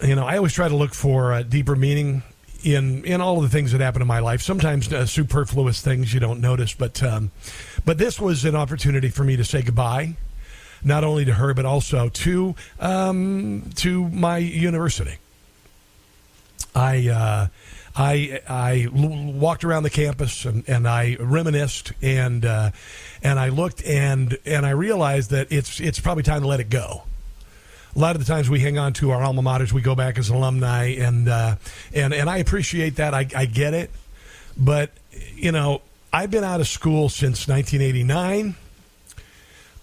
you 0.02 0.14
know, 0.14 0.26
I 0.26 0.36
always 0.36 0.52
try 0.52 0.68
to 0.68 0.76
look 0.76 0.94
for 0.94 1.32
a 1.32 1.44
deeper 1.44 1.76
meaning 1.76 2.22
in 2.62 3.04
in 3.04 3.20
all 3.20 3.36
of 3.36 3.42
the 3.42 3.48
things 3.48 3.72
that 3.72 3.80
happen 3.80 4.02
in 4.02 4.08
my 4.08 4.18
life. 4.20 4.42
Sometimes 4.42 4.92
uh, 4.92 5.06
superfluous 5.06 5.80
things 5.80 6.12
you 6.12 6.20
don't 6.20 6.40
notice, 6.40 6.74
but 6.74 7.02
um, 7.02 7.30
but 7.84 7.98
this 7.98 8.20
was 8.20 8.44
an 8.44 8.54
opportunity 8.54 9.08
for 9.08 9.24
me 9.24 9.36
to 9.36 9.44
say 9.44 9.62
goodbye 9.62 10.16
not 10.82 11.04
only 11.04 11.24
to 11.24 11.34
her 11.34 11.54
but 11.54 11.64
also 11.64 12.08
to 12.08 12.54
um, 12.80 13.70
to 13.76 14.08
my 14.08 14.38
university. 14.38 15.16
I 16.74 17.08
uh, 17.08 17.46
I 17.96 18.40
I 18.48 18.88
l- 18.94 19.32
walked 19.32 19.64
around 19.64 19.82
the 19.82 19.90
campus 19.90 20.44
and, 20.44 20.64
and 20.68 20.86
I 20.86 21.16
reminisced 21.18 21.92
and 22.02 22.44
uh, 22.44 22.70
and 23.22 23.38
I 23.38 23.48
looked 23.48 23.82
and 23.84 24.38
and 24.44 24.64
I 24.64 24.70
realized 24.70 25.30
that 25.30 25.50
it's 25.50 25.80
it's 25.80 25.98
probably 25.98 26.22
time 26.22 26.42
to 26.42 26.46
let 26.46 26.60
it 26.60 26.70
go. 26.70 27.02
A 27.94 27.98
lot 27.98 28.14
of 28.16 28.24
the 28.24 28.32
times 28.32 28.48
we 28.48 28.60
hang 28.60 28.78
on 28.78 28.92
to 28.94 29.10
our 29.10 29.22
alma 29.22 29.42
maters, 29.42 29.72
we 29.72 29.80
go 29.80 29.94
back 29.94 30.18
as 30.18 30.28
alumni, 30.28 30.94
and 30.98 31.28
uh, 31.28 31.56
and 31.94 32.12
and 32.12 32.28
I 32.28 32.38
appreciate 32.38 32.96
that. 32.96 33.14
I, 33.14 33.26
I 33.34 33.46
get 33.46 33.74
it, 33.74 33.90
but 34.56 34.90
you 35.34 35.52
know 35.52 35.82
I've 36.12 36.30
been 36.30 36.44
out 36.44 36.60
of 36.60 36.68
school 36.68 37.08
since 37.08 37.48
1989. 37.48 38.54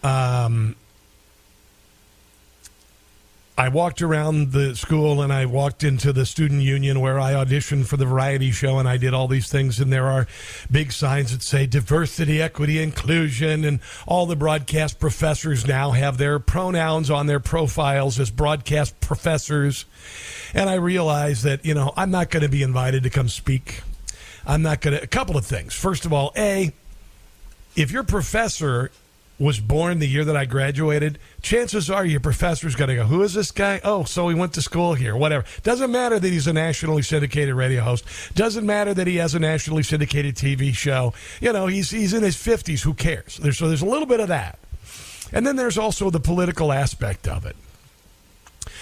Um, 0.03 0.75
I 3.57 3.69
walked 3.69 4.01
around 4.01 4.51
the 4.51 4.75
school 4.75 5.21
and 5.21 5.31
I 5.31 5.45
walked 5.45 5.81
into 5.85 6.11
the 6.11 6.25
student 6.25 6.61
union 6.61 6.99
where 6.99 7.17
I 7.17 7.31
auditioned 7.33 7.87
for 7.87 7.95
the 7.95 8.05
variety 8.05 8.51
show 8.51 8.79
and 8.79 8.87
I 8.87 8.97
did 8.97 9.13
all 9.13 9.29
these 9.29 9.49
things. 9.49 9.79
And 9.79 9.93
there 9.93 10.07
are 10.07 10.27
big 10.69 10.91
signs 10.91 11.31
that 11.31 11.41
say 11.41 11.65
diversity, 11.65 12.41
equity, 12.41 12.83
inclusion. 12.83 13.63
And 13.63 13.79
all 14.05 14.25
the 14.25 14.35
broadcast 14.35 14.99
professors 14.99 15.65
now 15.65 15.91
have 15.91 16.17
their 16.17 16.37
pronouns 16.37 17.09
on 17.09 17.27
their 17.27 17.39
profiles 17.39 18.19
as 18.19 18.29
broadcast 18.29 18.99
professors. 18.99 19.85
And 20.53 20.69
I 20.69 20.75
realized 20.75 21.45
that, 21.45 21.63
you 21.63 21.73
know, 21.73 21.93
I'm 21.95 22.11
not 22.11 22.31
going 22.31 22.43
to 22.43 22.49
be 22.49 22.61
invited 22.61 23.03
to 23.03 23.09
come 23.09 23.29
speak. 23.29 23.83
I'm 24.45 24.63
not 24.63 24.81
going 24.81 24.97
to. 24.97 25.01
A 25.01 25.07
couple 25.07 25.37
of 25.37 25.45
things. 25.45 25.73
First 25.73 26.05
of 26.05 26.11
all, 26.11 26.33
A, 26.35 26.73
if 27.77 27.89
your 27.89 28.03
professor 28.03 28.91
was 29.37 29.59
born 29.59 29.99
the 29.99 30.07
year 30.07 30.23
that 30.23 30.37
I 30.37 30.45
graduated, 30.45 31.19
chances 31.41 31.89
are 31.89 32.05
your 32.05 32.19
professor's 32.19 32.75
going 32.75 32.89
to 32.89 32.95
go, 32.95 33.05
Who 33.05 33.21
is 33.21 33.33
this 33.33 33.51
guy? 33.51 33.81
Oh, 33.83 34.03
so 34.05 34.29
he 34.29 34.35
went 34.35 34.53
to 34.53 34.61
school 34.61 34.93
here, 34.93 35.15
whatever. 35.15 35.45
Doesn't 35.63 35.91
matter 35.91 36.19
that 36.19 36.27
he's 36.27 36.47
a 36.47 36.53
nationally 36.53 37.01
syndicated 37.01 37.53
radio 37.55 37.81
host. 37.81 38.05
Doesn't 38.33 38.65
matter 38.65 38.93
that 38.93 39.07
he 39.07 39.17
has 39.17 39.35
a 39.35 39.39
nationally 39.39 39.83
syndicated 39.83 40.35
TV 40.35 40.73
show. 40.73 41.13
You 41.41 41.51
know, 41.51 41.67
he's, 41.67 41.91
he's 41.91 42.13
in 42.13 42.23
his 42.23 42.37
50s. 42.37 42.81
Who 42.81 42.93
cares? 42.93 43.37
There's, 43.37 43.57
so 43.57 43.67
there's 43.67 43.81
a 43.81 43.85
little 43.85 44.07
bit 44.07 44.19
of 44.19 44.29
that. 44.29 44.57
And 45.33 45.45
then 45.45 45.55
there's 45.55 45.77
also 45.77 46.09
the 46.09 46.19
political 46.19 46.71
aspect 46.71 47.27
of 47.27 47.45
it. 47.45 47.55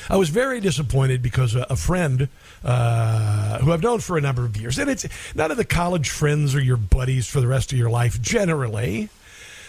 I 0.09 0.17
was 0.17 0.29
very 0.29 0.59
disappointed 0.59 1.21
because 1.21 1.55
a, 1.55 1.75
friend 1.75 2.27
uh, 2.63 3.59
who 3.59 3.71
I've 3.71 3.81
known 3.81 3.99
for 3.99 4.17
a 4.17 4.21
number 4.21 4.43
of 4.43 4.57
years, 4.57 4.77
and 4.77 4.89
it's 4.89 5.05
none 5.33 5.49
of 5.49 5.57
the 5.57 5.65
college 5.65 6.09
friends 6.09 6.55
are 6.55 6.61
your 6.61 6.77
buddies 6.77 7.27
for 7.27 7.39
the 7.39 7.47
rest 7.47 7.71
of 7.71 7.77
your 7.77 7.89
life 7.89 8.21
generally. 8.21 9.09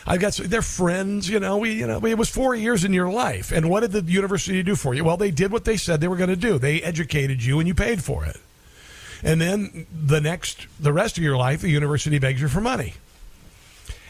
I've 0.07 0.21
got 0.21 0.35
they're 0.35 0.63
friends, 0.63 1.29
you 1.29 1.41
know. 1.41 1.59
We 1.59 1.73
you 1.73 1.87
know 1.87 2.05
it 2.05 2.19
was 2.19 2.29
four 2.29 2.55
years 2.55 2.85
in 2.85 2.93
your 2.93 3.11
life, 3.11 3.53
and 3.53 3.71
what 3.71 3.81
did 3.81 3.93
the 3.93 4.03
university 4.03 4.63
do 4.63 4.77
for 4.77 4.95
you? 4.95 5.05
Well, 5.05 5.17
they 5.17 5.31
did 5.31 5.51
what 5.51 5.65
they 5.65 5.77
said 5.77 6.01
they 6.01 6.09
were 6.09 6.17
going 6.17 6.31
to 6.31 6.37
do. 6.37 6.59
They 6.59 6.83
educated 6.83 7.43
you, 7.43 7.59
and 7.59 7.67
you 7.67 7.75
paid 7.75 8.03
for 8.05 8.25
it. 8.25 8.37
And 9.23 9.41
then 9.41 9.87
the 9.91 10.21
next, 10.21 10.67
the 10.79 10.93
rest 10.93 11.17
of 11.17 11.25
your 11.25 11.39
life, 11.39 11.63
the 11.63 11.71
university 11.71 12.19
begs 12.19 12.43
you 12.43 12.49
for 12.49 12.61
money. 12.61 12.95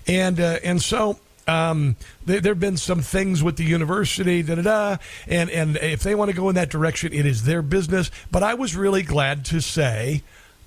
And 0.09 0.40
uh, 0.40 0.59
and 0.64 0.82
so 0.82 1.18
um, 1.47 1.97
there, 2.26 2.40
have 2.42 2.61
been 2.61 2.76
some 2.76 3.01
things 3.01 3.42
with 3.42 3.57
the 3.57 3.64
university, 3.64 4.42
da 4.42 4.57
da 4.57 4.62
da, 4.62 4.97
and 5.28 5.49
and 5.51 5.76
if 5.76 6.03
they 6.03 6.14
want 6.14 6.30
to 6.30 6.36
go 6.36 6.49
in 6.49 6.57
that 6.57 6.70
direction, 6.70 7.12
it 7.12 7.24
is 7.24 7.45
their 7.45 7.62
business. 7.62 8.11
But 8.30 8.42
I 8.42 8.55
was 8.55 8.74
really 8.74 9.03
glad 9.03 9.45
to 9.47 9.61
say. 9.61 10.22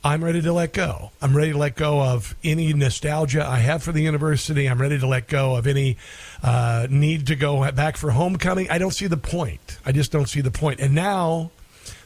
I'm 0.07 0.23
ready 0.23 0.41
to 0.41 0.53
let 0.53 0.71
go. 0.71 1.11
I'm 1.21 1.35
ready 1.35 1.51
to 1.51 1.57
let 1.57 1.75
go 1.75 2.01
of 2.01 2.33
any 2.41 2.71
nostalgia 2.71 3.45
I 3.45 3.57
have 3.57 3.83
for 3.83 3.91
the 3.91 3.99
university. 3.99 4.65
I'm 4.65 4.79
ready 4.79 4.97
to 4.97 5.05
let 5.05 5.27
go 5.27 5.57
of 5.57 5.67
any 5.67 5.97
uh, 6.41 6.87
need 6.89 7.27
to 7.27 7.35
go 7.35 7.69
back 7.73 7.97
for 7.97 8.11
homecoming. 8.11 8.69
I 8.69 8.77
don't 8.77 8.93
see 8.93 9.07
the 9.07 9.17
point. 9.17 9.79
I 9.85 9.91
just 9.91 10.13
don't 10.13 10.29
see 10.29 10.39
the 10.39 10.49
point. 10.49 10.79
And 10.79 10.95
now 10.95 11.51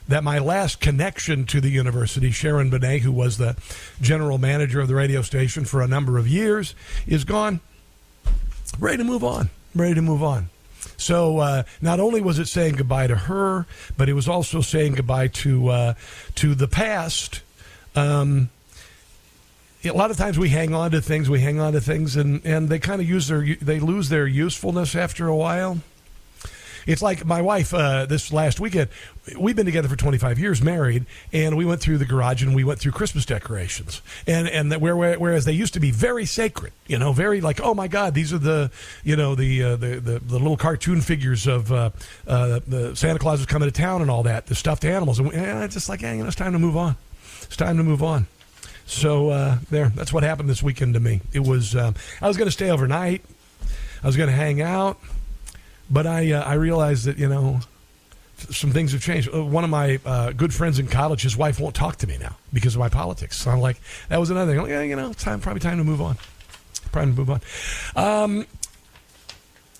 that 0.08 0.24
my 0.24 0.40
last 0.40 0.80
connection 0.80 1.46
to 1.46 1.60
the 1.60 1.68
university, 1.68 2.32
Sharon 2.32 2.70
Benet, 2.70 2.98
who 2.98 3.12
was 3.12 3.38
the 3.38 3.56
general 4.00 4.36
manager 4.36 4.80
of 4.80 4.88
the 4.88 4.96
radio 4.96 5.22
station 5.22 5.64
for 5.64 5.80
a 5.80 5.86
number 5.86 6.18
of 6.18 6.26
years, 6.26 6.74
is 7.06 7.22
gone. 7.22 7.60
ready 8.80 8.96
to 8.96 9.04
move 9.04 9.22
on. 9.22 9.48
ready 9.76 9.94
to 9.94 10.02
move 10.02 10.24
on. 10.24 10.48
So 10.96 11.38
uh, 11.38 11.62
not 11.80 12.00
only 12.00 12.20
was 12.20 12.40
it 12.40 12.48
saying 12.48 12.74
goodbye 12.74 13.06
to 13.06 13.14
her, 13.14 13.64
but 13.96 14.08
it 14.08 14.14
was 14.14 14.26
also 14.26 14.60
saying 14.60 14.94
goodbye 14.94 15.28
to 15.28 15.68
uh, 15.68 15.94
to 16.34 16.56
the 16.56 16.66
past. 16.66 17.42
Um, 17.94 18.50
a 19.84 19.90
lot 19.90 20.10
of 20.10 20.16
times 20.16 20.38
we 20.38 20.48
hang 20.48 20.74
on 20.74 20.92
to 20.92 21.00
things, 21.00 21.28
we 21.28 21.40
hang 21.40 21.60
on 21.60 21.72
to 21.72 21.80
things, 21.80 22.16
and, 22.16 22.44
and 22.44 22.68
they 22.68 22.78
kind 22.78 23.00
of 23.00 23.08
use 23.08 23.28
their 23.28 23.56
they 23.56 23.80
lose 23.80 24.08
their 24.08 24.26
usefulness 24.26 24.94
after 24.94 25.26
a 25.26 25.36
while. 25.36 25.78
It's 26.86 27.02
like 27.02 27.24
my 27.24 27.40
wife 27.42 27.72
uh, 27.72 28.06
this 28.06 28.32
last 28.32 28.58
weekend. 28.58 28.88
We've 29.38 29.54
been 29.54 29.66
together 29.66 29.88
for 29.88 29.94
25 29.94 30.38
years, 30.40 30.60
married, 30.60 31.06
and 31.32 31.56
we 31.56 31.64
went 31.64 31.80
through 31.80 31.98
the 31.98 32.04
garage 32.04 32.42
and 32.42 32.56
we 32.56 32.64
went 32.64 32.80
through 32.80 32.90
Christmas 32.90 33.24
decorations. 33.24 34.02
And 34.26 34.48
and 34.48 34.72
that 34.72 34.80
where, 34.80 34.96
whereas 35.16 35.44
they 35.44 35.52
used 35.52 35.74
to 35.74 35.80
be 35.80 35.90
very 35.90 36.26
sacred, 36.26 36.72
you 36.86 36.98
know, 36.98 37.12
very 37.12 37.40
like 37.40 37.60
oh 37.60 37.74
my 37.74 37.88
God, 37.88 38.14
these 38.14 38.32
are 38.32 38.38
the 38.38 38.70
you 39.04 39.16
know 39.16 39.34
the 39.34 39.62
uh, 39.62 39.76
the, 39.76 40.00
the, 40.00 40.18
the 40.18 40.38
little 40.38 40.56
cartoon 40.56 41.00
figures 41.00 41.46
of 41.46 41.72
uh, 41.72 41.90
uh, 42.26 42.60
the 42.66 42.96
Santa 42.96 43.18
Claus 43.18 43.40
is 43.40 43.46
coming 43.46 43.68
to 43.68 43.72
town 43.72 44.00
and 44.00 44.10
all 44.10 44.24
that, 44.24 44.46
the 44.46 44.54
stuffed 44.54 44.84
animals, 44.84 45.18
and, 45.18 45.32
and 45.32 45.64
it's 45.64 45.74
just 45.74 45.88
like 45.88 46.00
hey, 46.00 46.16
you 46.16 46.22
know, 46.22 46.28
it's 46.28 46.36
time 46.36 46.52
to 46.52 46.58
move 46.58 46.76
on. 46.76 46.96
It's 47.52 47.58
time 47.58 47.76
to 47.76 47.82
move 47.82 48.02
on. 48.02 48.28
So 48.86 49.28
uh, 49.28 49.58
there, 49.70 49.90
that's 49.90 50.10
what 50.10 50.22
happened 50.22 50.48
this 50.48 50.62
weekend 50.62 50.94
to 50.94 51.00
me. 51.00 51.20
It 51.34 51.40
was 51.40 51.76
um, 51.76 51.94
I 52.22 52.26
was 52.26 52.38
going 52.38 52.46
to 52.46 52.50
stay 52.50 52.70
overnight. 52.70 53.22
I 54.02 54.06
was 54.06 54.16
going 54.16 54.30
to 54.30 54.34
hang 54.34 54.62
out, 54.62 54.98
but 55.90 56.06
I 56.06 56.32
uh, 56.32 56.42
I 56.44 56.54
realized 56.54 57.04
that 57.04 57.18
you 57.18 57.28
know 57.28 57.60
some 58.38 58.70
things 58.70 58.92
have 58.92 59.02
changed. 59.02 59.28
Uh, 59.34 59.44
one 59.44 59.64
of 59.64 59.70
my 59.70 60.00
uh, 60.06 60.32
good 60.32 60.54
friends 60.54 60.78
in 60.78 60.86
college, 60.86 61.24
his 61.24 61.36
wife 61.36 61.60
won't 61.60 61.74
talk 61.74 61.96
to 61.96 62.06
me 62.06 62.16
now 62.16 62.38
because 62.54 62.74
of 62.74 62.78
my 62.78 62.88
politics. 62.88 63.36
So 63.36 63.50
I'm 63.50 63.60
like, 63.60 63.78
that 64.08 64.18
was 64.18 64.30
another 64.30 64.52
thing. 64.52 64.62
Like, 64.62 64.70
yeah, 64.70 64.80
you 64.80 64.96
know, 64.96 65.12
time 65.12 65.38
probably 65.38 65.60
time 65.60 65.76
to 65.76 65.84
move 65.84 66.00
on. 66.00 66.16
Probably 66.90 67.12
to 67.12 67.18
move 67.18 67.28
on. 67.28 67.40
Um, 67.96 68.46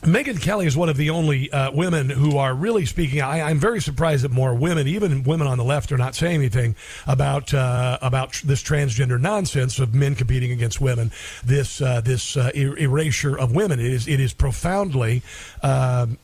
Megyn 0.02 0.40
Kelly 0.40 0.66
is 0.66 0.76
one 0.76 0.88
of 0.88 0.96
the 0.96 1.10
only 1.10 1.48
uh, 1.52 1.70
women 1.70 2.10
who 2.10 2.36
are 2.36 2.52
really 2.54 2.86
speaking. 2.86 3.22
I, 3.22 3.50
am 3.50 3.60
very 3.60 3.80
surprised 3.80 4.24
that 4.24 4.32
more 4.32 4.52
women, 4.52 4.88
even 4.88 5.22
women 5.22 5.46
on 5.46 5.58
the 5.58 5.64
left, 5.64 5.92
are 5.92 5.96
not 5.96 6.16
saying 6.16 6.34
anything 6.34 6.74
about 7.06 7.54
uh, 7.54 7.98
about 8.02 8.32
tr- 8.32 8.46
this 8.46 8.64
transgender 8.64 9.20
nonsense 9.20 9.78
of 9.78 9.94
men 9.94 10.16
competing 10.16 10.50
against 10.50 10.80
women. 10.80 11.12
This 11.44 11.80
uh, 11.80 12.00
this 12.00 12.36
er- 12.36 12.50
erasure 12.52 13.38
of 13.38 13.54
women. 13.54 13.78
It 13.78 13.92
is 13.92 14.08
it 14.08 14.18
is 14.18 14.32
profoundly. 14.32 15.22
Um, 15.62 16.18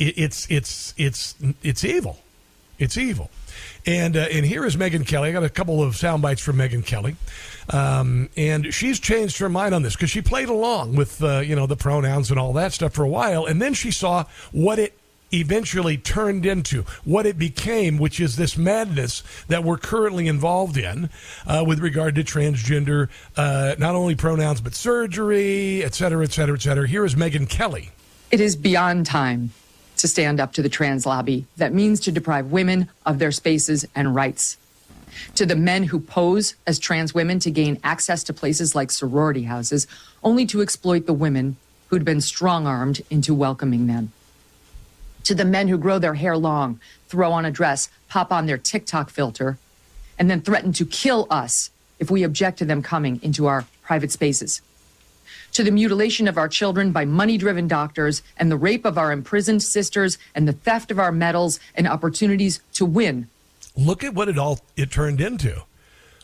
it, 0.00 0.18
it's 0.18 0.50
it's 0.50 0.92
it's 0.96 1.36
it's 1.62 1.84
evil. 1.84 2.18
It's 2.80 2.96
evil. 2.96 3.30
And 3.86 4.16
uh, 4.16 4.26
and 4.32 4.44
here 4.44 4.64
is 4.66 4.76
Megyn 4.76 5.06
Kelly. 5.06 5.28
I 5.28 5.32
got 5.32 5.44
a 5.44 5.48
couple 5.48 5.82
of 5.82 5.96
sound 5.96 6.20
bites 6.20 6.40
from 6.40 6.56
Megyn 6.56 6.84
Kelly. 6.84 7.16
Um, 7.70 8.28
and 8.36 8.72
she's 8.74 8.98
changed 8.98 9.38
her 9.38 9.48
mind 9.48 9.74
on 9.74 9.82
this 9.82 9.94
because 9.94 10.10
she 10.10 10.22
played 10.22 10.48
along 10.48 10.96
with 10.96 11.22
uh, 11.22 11.38
you 11.38 11.54
know 11.54 11.66
the 11.66 11.76
pronouns 11.76 12.30
and 12.30 12.38
all 12.38 12.52
that 12.54 12.72
stuff 12.72 12.92
for 12.92 13.04
a 13.04 13.08
while, 13.08 13.46
and 13.46 13.62
then 13.62 13.74
she 13.74 13.90
saw 13.90 14.24
what 14.52 14.78
it 14.78 14.98
eventually 15.32 15.96
turned 15.96 16.46
into 16.46 16.82
what 17.04 17.26
it 17.26 17.38
became, 17.38 17.98
which 17.98 18.20
is 18.20 18.36
this 18.36 18.56
madness 18.56 19.22
that 19.48 19.64
we're 19.64 19.76
currently 19.76 20.28
involved 20.28 20.76
in 20.76 21.10
uh, 21.46 21.64
with 21.66 21.80
regard 21.80 22.14
to 22.14 22.22
transgender, 22.22 23.08
uh, 23.36 23.74
not 23.78 23.94
only 23.94 24.14
pronouns 24.14 24.60
but 24.60 24.74
surgery, 24.74 25.82
et 25.82 25.94
cetera, 25.94 26.24
et 26.24 26.32
cetera, 26.32 26.54
et 26.56 26.62
cetera. 26.62 26.86
Here 26.86 27.04
is 27.04 27.16
Megyn 27.16 27.48
Kelly. 27.48 27.90
It 28.30 28.40
is 28.40 28.56
beyond 28.56 29.06
time 29.06 29.50
to 29.96 30.08
stand 30.08 30.40
up 30.40 30.52
to 30.52 30.62
the 30.62 30.68
trans 30.68 31.06
lobby 31.06 31.46
that 31.56 31.72
means 31.72 32.00
to 32.00 32.12
deprive 32.12 32.52
women 32.52 32.88
of 33.04 33.18
their 33.18 33.32
spaces 33.32 33.86
and 33.94 34.14
rights 34.14 34.56
to 35.34 35.46
the 35.46 35.56
men 35.56 35.84
who 35.84 36.00
pose 36.00 36.54
as 36.66 36.78
trans 36.78 37.14
women 37.14 37.38
to 37.40 37.50
gain 37.50 37.78
access 37.84 38.22
to 38.24 38.32
places 38.32 38.74
like 38.74 38.90
sorority 38.90 39.42
houses, 39.42 39.86
only 40.22 40.46
to 40.46 40.62
exploit 40.62 41.06
the 41.06 41.12
women 41.12 41.56
who'd 41.88 42.04
been 42.04 42.20
strong 42.20 42.66
armed 42.66 43.02
into 43.10 43.34
welcoming 43.34 43.86
them. 43.86 44.12
To 45.24 45.34
the 45.34 45.44
men 45.44 45.68
who 45.68 45.78
grow 45.78 45.98
their 45.98 46.14
hair 46.14 46.36
long, 46.36 46.80
throw 47.08 47.32
on 47.32 47.44
a 47.44 47.50
dress, 47.50 47.88
pop 48.08 48.32
on 48.32 48.46
their 48.46 48.58
TikTok 48.58 49.10
filter, 49.10 49.58
and 50.18 50.30
then 50.30 50.40
threaten 50.40 50.72
to 50.74 50.86
kill 50.86 51.26
us 51.30 51.70
if 51.98 52.10
we 52.10 52.22
object 52.22 52.58
to 52.58 52.64
them 52.64 52.82
coming 52.82 53.20
into 53.22 53.46
our 53.46 53.64
private 53.82 54.12
spaces. 54.12 54.60
To 55.56 55.64
the 55.64 55.70
mutilation 55.70 56.28
of 56.28 56.36
our 56.36 56.48
children 56.48 56.92
by 56.92 57.06
money 57.06 57.38
driven 57.38 57.66
doctors 57.66 58.22
and 58.36 58.50
the 58.50 58.58
rape 58.58 58.84
of 58.84 58.98
our 58.98 59.10
imprisoned 59.10 59.62
sisters 59.62 60.18
and 60.34 60.46
the 60.46 60.52
theft 60.52 60.90
of 60.90 60.98
our 60.98 61.10
medals 61.10 61.60
and 61.74 61.88
opportunities 61.88 62.60
to 62.74 62.84
win 62.84 63.28
look 63.76 64.02
at 64.02 64.14
what 64.14 64.28
it 64.28 64.38
all 64.38 64.60
it 64.76 64.90
turned 64.90 65.20
into. 65.20 65.62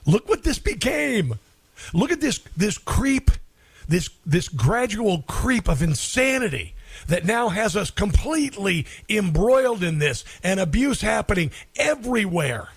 Look 0.07 0.28
what 0.28 0.43
this 0.43 0.59
became. 0.59 1.39
Look 1.93 2.11
at 2.11 2.20
this 2.20 2.41
this 2.57 2.78
creep, 2.78 3.30
this 3.89 4.11
this 4.26 4.49
gradual 4.49 5.22
creep 5.22 5.68
of 5.68 5.83
insanity 5.83 6.74
that 7.09 7.24
now 7.24 7.49
has 7.49 7.76
us 7.76 7.91
completely 7.91 8.87
embroiled 9.09 9.83
in 9.83 9.99
this 9.99 10.24
and 10.43 10.61
abuse 10.61 11.01
happening 11.01 11.51
everywhere. 11.76 12.68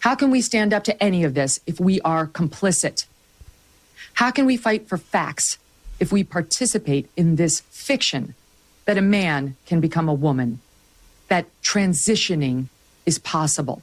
How 0.00 0.14
can 0.14 0.30
we 0.30 0.40
stand 0.40 0.72
up 0.72 0.84
to 0.84 1.02
any 1.02 1.24
of 1.24 1.34
this 1.34 1.58
if 1.66 1.80
we 1.80 2.00
are 2.02 2.26
complicit? 2.26 3.06
How 4.16 4.30
can 4.30 4.44
we 4.44 4.56
fight 4.56 4.88
for 4.88 4.98
facts 4.98 5.58
if 5.98 6.12
we 6.12 6.24
participate 6.24 7.08
in 7.16 7.36
this 7.36 7.60
fiction 7.70 8.34
that 8.84 8.98
a 8.98 9.02
man 9.02 9.56
can 9.66 9.80
become 9.80 10.08
a 10.08 10.14
woman, 10.14 10.60
that 11.28 11.46
transitioning 11.62 12.66
is 13.04 13.18
possible. 13.18 13.82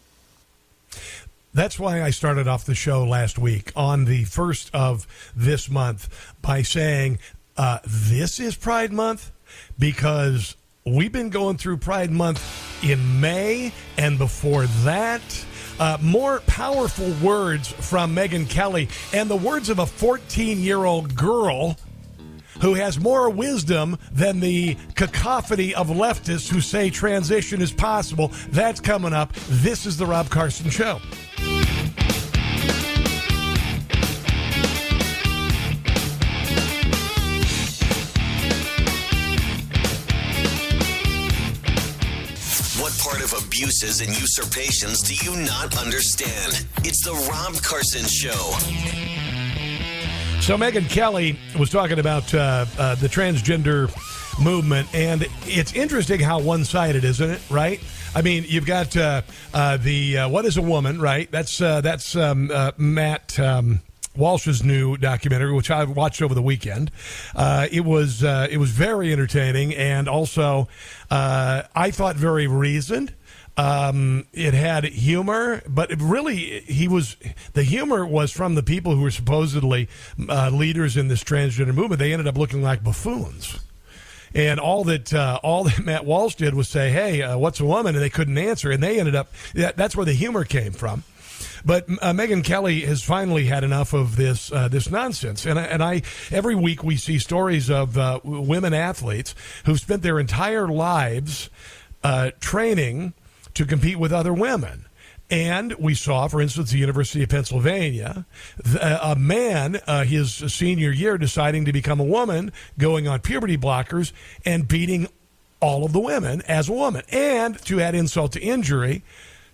That's 1.54 1.78
why 1.78 2.02
I 2.02 2.10
started 2.10 2.48
off 2.48 2.66
the 2.66 2.74
show 2.74 3.04
last 3.04 3.38
week 3.38 3.72
on 3.76 4.06
the 4.06 4.24
first 4.24 4.74
of 4.74 5.06
this 5.36 5.70
month 5.70 6.34
by 6.42 6.64
saying, 6.64 7.20
uh, 7.58 7.80
This 7.86 8.40
is 8.40 8.56
Pride 8.56 8.92
Month 8.92 9.32
because 9.78 10.56
we've 10.86 11.12
been 11.12 11.30
going 11.30 11.58
through 11.58 11.78
Pride 11.78 12.12
Month 12.12 12.84
in 12.84 13.22
May, 13.22 13.72
and 13.98 14.18
before 14.18 14.66
that, 14.84 15.22
uh, 15.80 15.98
more 16.02 16.40
powerful 16.48 17.12
words 17.22 17.68
from 17.68 18.16
Megyn 18.16 18.50
Kelly 18.50 18.90
and 19.14 19.30
the 19.30 19.36
words 19.36 19.70
of 19.70 19.80
a 19.80 19.86
14 19.86 20.60
year 20.60 20.86
old 20.86 21.16
girl 21.16 21.78
who 22.62 22.76
has 22.76 23.00
more 23.00 23.30
wisdom 23.30 23.98
than 24.12 24.40
the 24.40 24.78
cacophony 24.96 25.76
of 25.76 25.88
leftists 25.88 26.50
who 26.50 26.62
say 26.62 26.90
transition 26.90 27.62
is 27.62 27.72
possible. 27.72 28.32
That's 28.50 28.80
coming 28.80 29.14
up. 29.14 29.34
This 29.50 29.86
is 29.86 29.98
The 29.98 30.06
Rob 30.06 30.30
Carson 30.30 30.70
Show. 30.70 31.00
Abuses 43.64 44.01
and 44.01 44.09
usurpations 44.20 45.01
do 45.01 45.16
you 45.24 45.38
not 45.45 45.78
understand? 45.78 46.66
It's 46.80 47.01
the 47.05 47.14
Rob 47.32 47.55
Carson 47.64 48.05
Show. 48.09 48.32
So 50.41 50.57
Megyn 50.57 50.89
Kelly 50.89 51.39
was 51.57 51.70
talking 51.70 51.97
about 51.97 52.34
uh, 52.34 52.66
uh, 52.78 52.95
the 52.95 53.07
transgender 53.07 53.89
movement, 54.43 54.93
and 54.93 55.26
it's 55.45 55.72
interesting 55.72 56.20
how 56.20 56.41
one-sided, 56.41 57.05
isn't 57.05 57.30
it? 57.30 57.41
Right? 57.49 57.80
I 58.14 58.22
mean, 58.22 58.43
you've 58.49 58.66
got 58.66 58.97
uh, 58.97 59.22
uh 59.53 59.78
the 59.78 60.18
uh, 60.18 60.30
"What 60.30 60.43
Is 60.43 60.57
a 60.57 60.61
Woman?" 60.61 60.99
Right? 60.99 61.32
That's 61.32 61.61
uh, 61.61 61.80
that's 61.80 62.18
um, 62.18 62.51
Matt. 62.78 63.39
Um, 63.39 63.80
Walsh's 64.16 64.61
new 64.64 64.95
documentary, 64.95 65.53
which 65.53 65.72
I 65.72 65.86
watched 65.86 66.22
over 66.22 66.36
the 66.36 66.41
weekend. 66.41 66.91
it 67.36 67.86
was 67.86 68.22
it 68.24 68.59
was 68.59 68.72
very 68.72 69.14
entertaining, 69.14 69.74
and 69.74 70.09
also 70.09 70.68
I 71.09 71.91
thought 71.91 72.18
very 72.18 72.45
reasoned. 72.45 73.14
Um, 73.56 74.26
it 74.34 74.56
had 74.56 74.84
humor, 74.84 75.62
but 75.68 75.91
really, 76.01 76.62
he 76.62 76.88
was 76.88 77.18
the 77.54 77.64
humor 77.64 78.06
was 78.06 78.32
from 78.32 78.56
the 78.56 78.64
people 78.64 78.95
who 78.95 79.01
were 79.01 79.12
supposedly 79.12 79.89
uh, 80.28 80.49
leaders 80.49 80.97
in 80.97 81.08
this 81.08 81.24
transgender 81.24 81.74
movement. 81.74 81.99
They 81.99 82.14
ended 82.14 82.28
up 82.28 82.38
looking 82.38 82.64
like 82.64 82.84
buffoons. 82.84 83.60
And 84.34 84.60
all 84.60 84.84
that 84.86 85.14
uh, 85.14 85.39
all 85.43 85.66
that 85.66 85.86
Matt 85.86 86.06
Walsh 86.06 86.36
did 86.36 86.56
was 86.56 86.68
say, 86.68 86.89
"Hey, 86.89 87.22
uh, 87.22 87.38
what's 87.38 87.60
a 87.60 87.66
woman?" 87.66 87.93
And 87.93 88.04
they 88.04 88.10
couldn't 88.10 88.38
answer, 88.39 88.72
and 88.72 88.82
they 88.82 88.99
ended 88.99 89.14
up. 89.16 89.32
That, 89.54 89.78
that's 89.78 89.95
where 89.95 90.06
the 90.06 90.14
humor 90.14 90.45
came 90.45 90.72
from. 90.72 91.04
But 91.66 91.88
uh, 92.01 92.12
Megyn 92.14 92.43
Kelly 92.43 92.82
has 92.82 93.04
finally 93.04 93.45
had 93.45 93.64
enough 93.64 93.93
of 93.93 94.16
this 94.16 94.51
uh, 94.51 94.68
this 94.68 94.89
nonsense, 94.89 95.45
and 95.45 95.60
I, 95.60 95.64
and 95.64 95.84
I 95.84 96.01
every 96.32 96.56
week 96.56 96.84
we 96.84 96.97
see 96.97 97.20
stories 97.20 97.70
of 97.70 97.97
uh, 97.97 98.20
women 98.24 98.74
athletes 98.74 99.36
who've 99.66 99.80
spent 99.80 100.01
their 100.01 100.20
entire 100.20 100.68
lives 100.68 101.51
uh, 102.04 102.32
training 102.39 103.14
to 103.54 103.66
compete 103.66 103.97
with 103.97 104.12
other 104.12 104.34
women. 104.34 104.86
And 105.30 105.74
we 105.80 105.95
saw, 105.95 106.28
for 106.28 106.41
instance, 106.41 106.72
the 106.72 106.78
University 106.78 107.24
of 107.24 107.30
Pennsylvania, 107.30 108.26
a 108.80 109.16
man, 109.18 109.80
uh, 109.88 110.04
his 110.04 110.32
senior 110.32 110.91
year, 110.91 111.18
deciding 111.18 111.66
to 111.66 111.74
become 111.74 111.99
a 111.99 112.04
woman, 112.04 112.51
going 112.78 113.08
on 113.08 113.22
puberty 113.22 113.58
blockers 113.58 114.12
and 114.45 114.68
beating 114.68 115.08
all 115.60 115.86
of 115.86 115.93
the 115.93 115.99
women 115.99 116.41
as 116.47 116.70
a 116.70 116.74
woman. 116.74 117.04
And 117.10 117.58
to 117.66 117.80
add 117.80 117.95
insult 117.95 118.34
to 118.34 118.41
injury, 118.41 119.04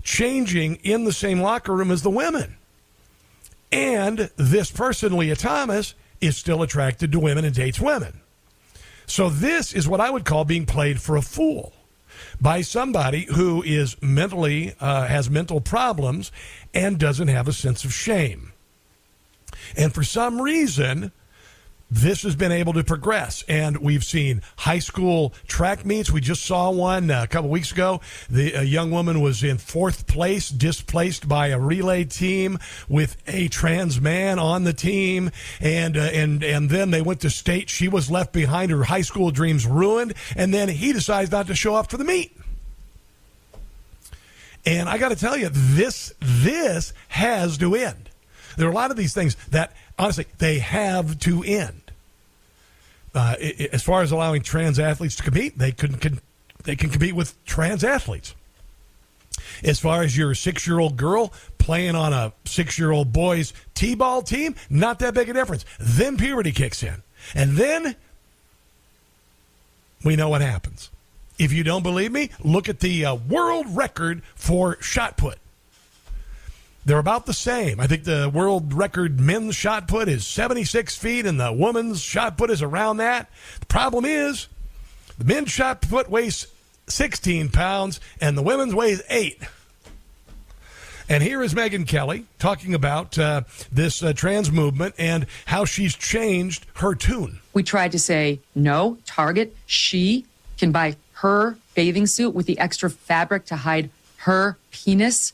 changing 0.04 0.78
in 0.78 1.06
the 1.06 1.14
same 1.14 1.40
locker 1.40 1.74
room 1.74 1.92
as 1.92 2.02
the 2.02 2.10
women. 2.10 2.58
And 3.72 4.30
this 4.36 4.72
person, 4.72 5.16
Lia 5.16 5.36
Thomas, 5.36 5.94
is 6.20 6.36
still 6.36 6.64
attracted 6.64 7.12
to 7.12 7.20
women 7.20 7.46
and 7.46 7.54
dates 7.54 7.80
women. 7.80 8.20
So 9.06 9.30
this 9.30 9.74
is 9.74 9.88
what 9.88 10.02
I 10.02 10.10
would 10.10 10.26
call 10.26 10.46
being 10.46 10.66
played 10.66 11.00
for 11.00 11.16
a 11.16 11.22
fool 11.22 11.74
by 12.42 12.62
somebody 12.62 13.26
who 13.36 13.64
is 13.64 13.96
mentally 14.02 14.74
uh, 14.80 15.08
has 15.08 15.30
mental 15.30 15.62
problems 15.62 16.32
and 16.74 16.98
doesn't 16.98 17.28
have 17.28 17.48
a 17.48 17.54
sense 17.54 17.84
of 17.84 17.94
shame. 17.94 18.52
And 19.76 19.94
for 19.94 20.04
some 20.04 20.42
reason, 20.42 21.12
this 21.92 22.24
has 22.24 22.36
been 22.36 22.52
able 22.52 22.74
to 22.74 22.84
progress. 22.84 23.44
And 23.48 23.78
we've 23.78 24.04
seen 24.04 24.42
high 24.58 24.80
school 24.80 25.34
track 25.48 25.86
meets. 25.86 26.12
We 26.12 26.22
just 26.22 26.46
saw 26.46 26.70
one 26.70 27.10
uh, 27.10 27.24
a 27.24 27.28
couple 27.28 27.50
weeks 27.50 27.72
ago. 27.72 28.02
The 28.30 28.54
a 28.54 28.64
young 28.64 28.92
woman 28.92 29.22
was 29.22 29.44
in 29.44 29.58
fourth 29.58 30.08
place, 30.08 30.50
displaced 30.50 31.28
by 31.28 31.48
a 31.48 31.60
relay 31.60 32.04
team 32.06 32.60
with 32.88 33.18
a 33.28 33.48
trans 33.48 34.00
man 34.00 34.40
on 34.40 34.64
the 34.64 34.74
team. 34.74 35.32
And, 35.60 35.98
uh, 35.98 36.02
and, 36.02 36.44
and 36.44 36.70
then 36.70 36.92
they 36.92 37.02
went 37.02 37.22
to 37.22 37.30
state. 37.30 37.70
She 37.70 37.88
was 37.88 38.12
left 38.12 38.34
behind, 38.34 38.72
her 38.72 38.84
high 38.84 39.02
school 39.02 39.32
dreams 39.32 39.66
ruined. 39.66 40.14
And 40.36 40.54
then 40.54 40.70
he 40.70 40.94
decides 40.94 41.32
not 41.32 41.48
to 41.48 41.56
show 41.56 41.76
up 41.76 41.90
for 41.90 41.98
the 41.98 42.04
meet. 42.04 42.36
And 44.66 44.90
I 44.90 44.98
got 44.98 45.10
to 45.10 45.16
tell 45.16 45.38
you, 45.38 45.50
this, 45.52 46.14
this 46.20 46.94
has 47.08 47.58
to 47.60 47.76
end. 47.76 48.10
There 48.58 48.68
are 48.68 48.72
a 48.72 48.76
lot 48.76 48.92
of 48.92 48.98
these 48.98 49.14
things 49.14 49.36
that 49.52 49.74
honestly, 50.00 50.26
they 50.40 50.60
have 50.60 51.20
to 51.20 51.44
end. 51.44 51.82
Uh, 53.14 53.36
as 53.72 53.84
far 53.84 54.02
as 54.02 54.12
allowing 54.12 54.42
trans 54.42 54.80
athletes 54.80 55.16
to 55.18 55.24
compete, 55.24 55.58
they 55.58 55.72
can, 55.72 55.96
can 55.96 56.22
they 56.64 56.76
can 56.76 56.90
compete 56.90 57.16
with 57.16 57.44
trans 57.46 57.84
athletes. 57.84 58.34
As 59.64 59.80
far 59.80 60.04
as 60.04 60.18
your 60.18 60.34
six 60.36 60.66
year 60.68 60.80
old 60.80 60.96
girl 60.96 61.34
playing 61.58 61.96
on 61.96 62.14
a 62.14 62.34
six 62.46 62.78
year 62.80 62.92
old 62.92 63.12
boy's 63.12 63.54
t 63.74 63.96
ball 63.96 64.22
team, 64.22 64.56
not 64.70 65.00
that 65.00 65.14
big 65.14 65.30
a 65.30 65.34
difference. 65.34 65.66
Then 65.80 66.18
puberty 66.18 66.52
kicks 66.52 66.84
in. 66.84 67.04
And 67.34 67.58
then 67.58 67.96
we 70.04 70.16
know 70.16 70.30
what 70.30 70.42
happens. 70.42 70.90
If 71.38 71.54
you 71.54 71.64
don't 71.64 71.84
believe 71.84 72.12
me, 72.12 72.30
look 72.44 72.70
at 72.70 72.80
the 72.80 73.06
uh, 73.06 73.16
world 73.16 73.66
record 73.70 74.22
for 74.36 74.82
shot 74.82 75.18
put. 75.18 75.38
They're 76.90 76.98
about 76.98 77.28
the 77.28 77.36
same. 77.36 77.80
I 77.80 77.86
think 77.86 78.06
the 78.06 78.32
world 78.34 78.74
record 78.74 79.20
men's 79.20 79.56
shot 79.56 79.88
put 79.88 80.10
is 80.10 80.26
76 80.26 80.96
feet 80.98 81.28
and 81.28 81.40
the 81.40 81.54
woman's 81.54 82.02
shot 82.02 82.36
put 82.36 82.50
is 82.50 82.64
around 82.64 82.98
that. 82.98 83.30
The 83.60 83.68
problem 83.68 84.06
is 84.06 84.48
the 85.20 85.24
men's 85.24 85.52
shot 85.52 85.84
put 85.84 86.10
weighs 86.10 86.48
16 86.88 87.50
pounds 87.50 88.00
and 88.20 88.36
the 88.36 88.42
women's 88.42 88.74
weighs 88.74 89.04
8. 89.08 89.40
And 91.08 91.22
here 91.22 91.44
is 91.44 91.54
Megyn 91.54 91.88
Kelly 91.88 92.26
talking 92.40 92.74
about 92.74 93.20
uh, 93.20 93.44
this 93.72 94.02
uh, 94.02 94.14
trans 94.14 94.52
movement 94.52 94.96
and 94.98 95.28
how 95.46 95.66
she's 95.66 95.94
changed 95.94 96.66
her 96.78 96.96
tune. 96.96 97.40
We 97.54 97.62
tried 97.62 97.92
to 97.92 98.00
say, 98.00 98.40
no, 98.56 98.98
Target, 99.06 99.56
she 99.68 100.26
can 100.58 100.72
buy 100.72 100.96
her 101.14 101.56
bathing 101.76 102.08
suit 102.08 102.34
with 102.34 102.48
the 102.48 102.58
extra 102.58 102.90
fabric 102.90 103.46
to 103.46 103.58
hide 103.58 103.92
her 104.22 104.58
penis 104.72 105.34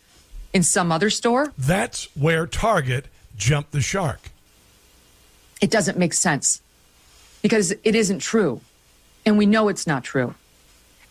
in 0.56 0.64
some 0.64 0.89
other 0.89 1.10
store? 1.10 1.53
That's 1.58 2.08
where 2.16 2.47
Target 2.47 3.08
jumped 3.38 3.74
the 3.74 3.82
shark. 3.82 4.32
It 5.60 5.70
doesn't 5.70 5.97
make 5.97 6.14
sense 6.14 6.62
because 7.41 7.72
it 7.72 7.93
isn't 7.93 8.20
true. 8.20 8.62
And 9.26 9.38
we 9.38 9.45
know 9.45 9.68
it's 9.68 9.86
not 9.86 10.03
true. 10.03 10.34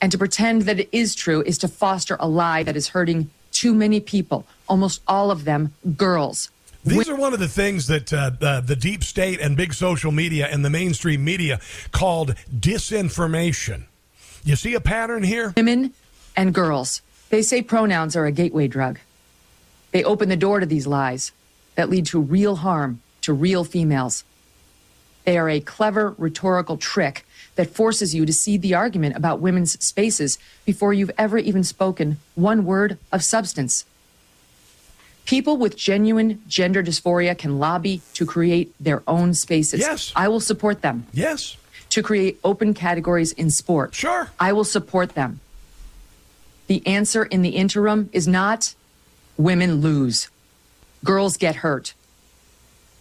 And 0.00 0.10
to 0.12 0.18
pretend 0.18 0.62
that 0.62 0.80
it 0.80 0.88
is 0.92 1.14
true 1.14 1.42
is 1.42 1.58
to 1.58 1.68
foster 1.68 2.16
a 2.18 2.26
lie 2.26 2.62
that 2.62 2.74
is 2.74 2.88
hurting 2.88 3.30
too 3.52 3.74
many 3.74 4.00
people, 4.00 4.46
almost 4.66 5.02
all 5.06 5.30
of 5.30 5.44
them 5.44 5.74
girls. 5.96 6.50
These 6.82 7.08
are 7.08 7.16
one 7.16 7.32
of 7.32 7.38
the 7.38 7.48
things 7.48 7.86
that 7.86 8.12
uh, 8.12 8.30
the, 8.30 8.62
the 8.64 8.76
deep 8.76 9.04
state 9.04 9.40
and 9.40 9.56
big 9.56 9.74
social 9.74 10.10
media 10.10 10.48
and 10.50 10.64
the 10.64 10.70
mainstream 10.70 11.24
media 11.24 11.60
called 11.92 12.34
disinformation. 12.54 13.84
You 14.42 14.56
see 14.56 14.74
a 14.74 14.80
pattern 14.80 15.22
here? 15.22 15.52
Women 15.56 15.92
and 16.36 16.54
girls. 16.54 17.02
They 17.30 17.42
say 17.42 17.62
pronouns 17.62 18.16
are 18.16 18.26
a 18.26 18.32
gateway 18.32 18.68
drug. 18.68 18.98
They 19.94 20.02
open 20.02 20.28
the 20.28 20.36
door 20.36 20.58
to 20.58 20.66
these 20.66 20.88
lies 20.88 21.30
that 21.76 21.88
lead 21.88 22.06
to 22.06 22.20
real 22.20 22.56
harm 22.56 23.00
to 23.20 23.32
real 23.32 23.62
females. 23.62 24.24
They 25.24 25.38
are 25.38 25.48
a 25.48 25.60
clever 25.60 26.16
rhetorical 26.18 26.76
trick 26.76 27.24
that 27.54 27.70
forces 27.70 28.12
you 28.12 28.26
to 28.26 28.32
see 28.32 28.56
the 28.56 28.74
argument 28.74 29.14
about 29.16 29.38
women's 29.38 29.78
spaces 29.86 30.36
before 30.64 30.92
you've 30.92 31.12
ever 31.16 31.38
even 31.38 31.62
spoken 31.62 32.18
one 32.34 32.64
word 32.64 32.98
of 33.12 33.22
substance. 33.22 33.84
People 35.26 35.56
with 35.58 35.76
genuine 35.76 36.42
gender 36.48 36.82
dysphoria 36.82 37.38
can 37.38 37.60
lobby 37.60 38.02
to 38.14 38.26
create 38.26 38.74
their 38.80 39.04
own 39.06 39.32
spaces. 39.32 39.78
Yes. 39.78 40.12
I 40.16 40.26
will 40.26 40.40
support 40.40 40.82
them. 40.82 41.06
Yes. 41.12 41.56
To 41.90 42.02
create 42.02 42.40
open 42.42 42.74
categories 42.74 43.30
in 43.30 43.48
sport. 43.48 43.94
Sure. 43.94 44.28
I 44.40 44.52
will 44.54 44.64
support 44.64 45.10
them. 45.14 45.38
The 46.66 46.84
answer 46.84 47.24
in 47.24 47.42
the 47.42 47.50
interim 47.50 48.10
is 48.12 48.26
not 48.26 48.74
women 49.36 49.76
lose, 49.76 50.28
girls 51.04 51.36
get 51.36 51.56
hurt. 51.56 51.94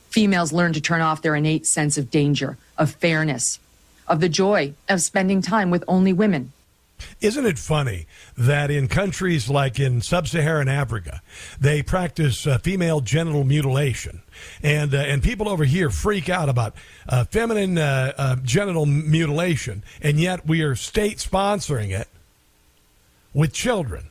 Females 0.09 0.53
learn 0.53 0.73
to 0.73 0.81
turn 0.81 1.01
off 1.01 1.21
their 1.21 1.35
innate 1.35 1.65
sense 1.65 1.97
of 1.97 2.11
danger, 2.11 2.57
of 2.77 2.91
fairness. 2.91 3.59
of 4.07 4.19
the 4.19 4.29
joy 4.29 4.73
of 4.89 5.01
spending 5.01 5.41
time 5.41 5.69
with 5.69 5.83
only 5.87 6.13
women. 6.13 6.51
Isn't 7.19 7.45
it 7.45 7.59
funny 7.59 8.05
that 8.37 8.71
in 8.71 8.87
countries 8.87 9.49
like 9.49 9.79
in 9.79 10.01
sub 10.01 10.27
Saharan 10.27 10.69
Africa, 10.69 11.21
they 11.59 11.81
practice 11.81 12.47
uh, 12.47 12.57
female 12.59 13.01
genital 13.01 13.43
mutilation? 13.43 14.21
And, 14.61 14.93
uh, 14.93 14.99
and 14.99 15.21
people 15.21 15.49
over 15.49 15.65
here 15.65 15.89
freak 15.89 16.29
out 16.29 16.47
about 16.47 16.75
uh, 17.09 17.25
feminine 17.25 17.77
uh, 17.77 18.13
uh, 18.17 18.35
genital 18.37 18.85
mutilation, 18.85 19.83
and 20.01 20.19
yet 20.19 20.45
we 20.45 20.61
are 20.61 20.75
state 20.75 21.17
sponsoring 21.17 21.89
it 21.89 22.07
with 23.33 23.51
children. 23.51 24.09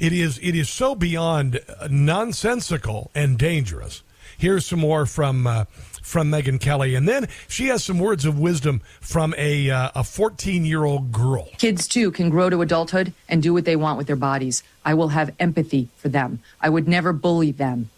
It 0.00 0.14
is, 0.14 0.38
it 0.42 0.54
is 0.54 0.70
so 0.70 0.94
beyond 0.94 1.60
uh, 1.68 1.86
nonsensical 1.90 3.10
and 3.14 3.38
dangerous. 3.38 4.02
Here's 4.38 4.64
some 4.64 4.80
more 4.80 5.04
from 5.04 5.46
uh, 5.46 5.66
from 6.02 6.30
Megyn 6.30 6.58
Kelly, 6.58 6.94
and 6.94 7.06
then 7.06 7.28
she 7.46 7.66
has 7.66 7.84
some 7.84 7.98
words 7.98 8.24
of 8.24 8.38
wisdom 8.38 8.80
from 9.02 9.34
a 9.36 9.68
uh, 9.68 9.90
a 9.94 10.02
14 10.02 10.64
year 10.64 10.84
old 10.84 11.12
girl. 11.12 11.50
Kids 11.58 11.86
too 11.86 12.10
can 12.10 12.30
grow 12.30 12.48
to 12.48 12.62
adulthood 12.62 13.12
and 13.28 13.42
do 13.42 13.52
what 13.52 13.66
they 13.66 13.76
want 13.76 13.98
with 13.98 14.06
their 14.06 14.16
bodies. 14.16 14.62
I 14.86 14.94
will 14.94 15.08
have 15.08 15.34
empathy 15.38 15.90
for 15.98 16.08
them. 16.08 16.40
I 16.62 16.70
would 16.70 16.88
never 16.88 17.12
bully 17.12 17.52
them. 17.52 17.90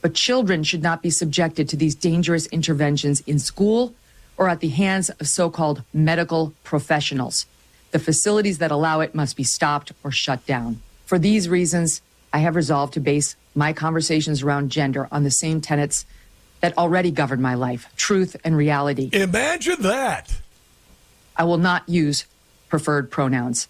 But 0.00 0.14
children 0.14 0.62
should 0.62 0.82
not 0.82 1.02
be 1.02 1.10
subjected 1.10 1.68
to 1.68 1.76
these 1.76 1.94
dangerous 1.94 2.46
interventions 2.46 3.20
in 3.26 3.38
school 3.38 3.94
or 4.38 4.48
at 4.48 4.60
the 4.60 4.68
hands 4.68 5.10
of 5.10 5.28
so 5.28 5.50
called 5.50 5.82
medical 5.92 6.54
professionals. 6.64 7.44
The 7.90 7.98
facilities 7.98 8.56
that 8.58 8.70
allow 8.70 9.00
it 9.00 9.14
must 9.14 9.36
be 9.36 9.44
stopped 9.44 9.92
or 10.02 10.10
shut 10.10 10.46
down. 10.46 10.80
For 11.06 11.18
these 11.18 11.48
reasons, 11.48 12.02
I 12.32 12.38
have 12.40 12.56
resolved 12.56 12.94
to 12.94 13.00
base 13.00 13.36
my 13.54 13.72
conversations 13.72 14.42
around 14.42 14.70
gender 14.70 15.08
on 15.10 15.24
the 15.24 15.30
same 15.30 15.60
tenets 15.60 16.04
that 16.60 16.76
already 16.76 17.10
govern 17.10 17.40
my 17.40 17.54
life 17.54 17.88
truth 17.96 18.36
and 18.44 18.56
reality. 18.56 19.08
Imagine 19.12 19.80
that. 19.82 20.34
I 21.36 21.44
will 21.44 21.58
not 21.58 21.88
use 21.88 22.26
preferred 22.68 23.10
pronouns, 23.10 23.68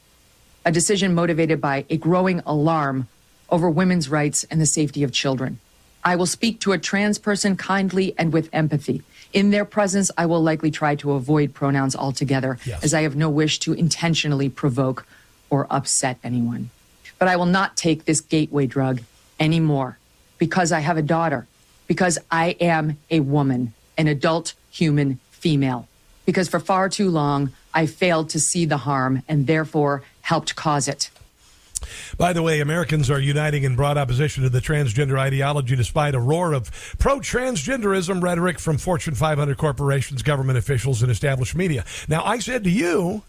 a 0.65 0.73
decision 0.73 1.15
motivated 1.15 1.61
by 1.61 1.85
a 1.91 1.97
growing 1.97 2.41
alarm 2.47 3.09
over 3.51 3.69
women's 3.69 4.09
rights 4.09 4.45
and 4.45 4.61
the 4.61 4.67
safety 4.67 5.03
of 5.03 5.13
children. 5.13 5.61
I 6.05 6.17
will 6.17 6.27
speak 6.27 6.61
to 6.61 6.73
a 6.73 6.79
trans 6.79 7.19
person 7.19 7.57
kindly 7.57 8.15
and 8.17 8.33
with 8.33 8.49
empathy. 8.53 9.03
In 9.33 9.51
their 9.51 9.65
presence, 9.65 10.11
I 10.17 10.27
will 10.27 10.43
likely 10.43 10.71
try 10.71 10.95
to 10.97 11.13
avoid 11.13 11.53
pronouns 11.53 11.95
altogether, 11.95 12.59
Yes. 12.65 12.83
as 12.85 12.95
I 12.95 13.03
have 13.03 13.17
no 13.17 13.29
wish 13.29 13.59
to 13.61 13.73
intentionally 13.75 14.49
provoke 14.49 15.05
or 15.51 15.67
upset 15.71 16.19
anyone. 16.25 16.71
But 17.19 17.29
I 17.29 17.37
will 17.37 17.47
not 17.47 17.77
take 17.77 18.05
this 18.05 18.21
gateway 18.21 18.67
drug 18.67 19.01
anymore 19.41 19.99
because 20.39 20.73
I 20.73 20.81
have 20.81 20.97
a 20.97 21.03
daughter, 21.03 21.47
because 21.87 22.19
I 22.31 22.57
am 22.61 22.99
a 23.11 23.21
woman, 23.21 23.73
an 23.97 24.07
adult 24.07 24.55
human 24.71 25.19
female, 25.31 25.89
because 26.25 26.49
for 26.49 26.61
far 26.61 26.89
too 26.89 27.11
long 27.11 27.53
I 27.73 27.87
failed 27.87 28.31
to 28.31 28.41
see 28.41 28.65
the 28.65 28.79
harm 28.79 29.23
and 29.29 29.47
therefore 29.47 30.03
helped 30.23 30.57
cause 30.57 30.89
it. 30.89 31.11
By 32.17 32.33
the 32.33 32.43
way, 32.43 32.61
Americans 32.61 33.11
are 33.11 33.21
uniting 33.21 33.63
in 33.63 33.77
broad 33.77 33.99
opposition 33.99 34.43
to 34.43 34.49
the 34.49 34.61
transgender 34.61 35.19
ideology 35.19 35.77
despite 35.77 36.15
a 36.15 36.21
roar 36.21 36.53
of 36.53 36.71
pro 36.99 37.21
transgenderism 37.21 38.23
rhetoric 38.23 38.59
from 38.59 38.79
Fortune 38.79 39.15
500 39.15 39.57
corporations, 39.57 40.23
government 40.23 40.59
officials, 40.59 41.03
and 41.03 41.11
established 41.11 41.55
media. 41.55 41.85
Now, 42.09 42.25
I 42.25 42.39
said 42.39 42.65
to 42.65 42.71
you 42.71 43.23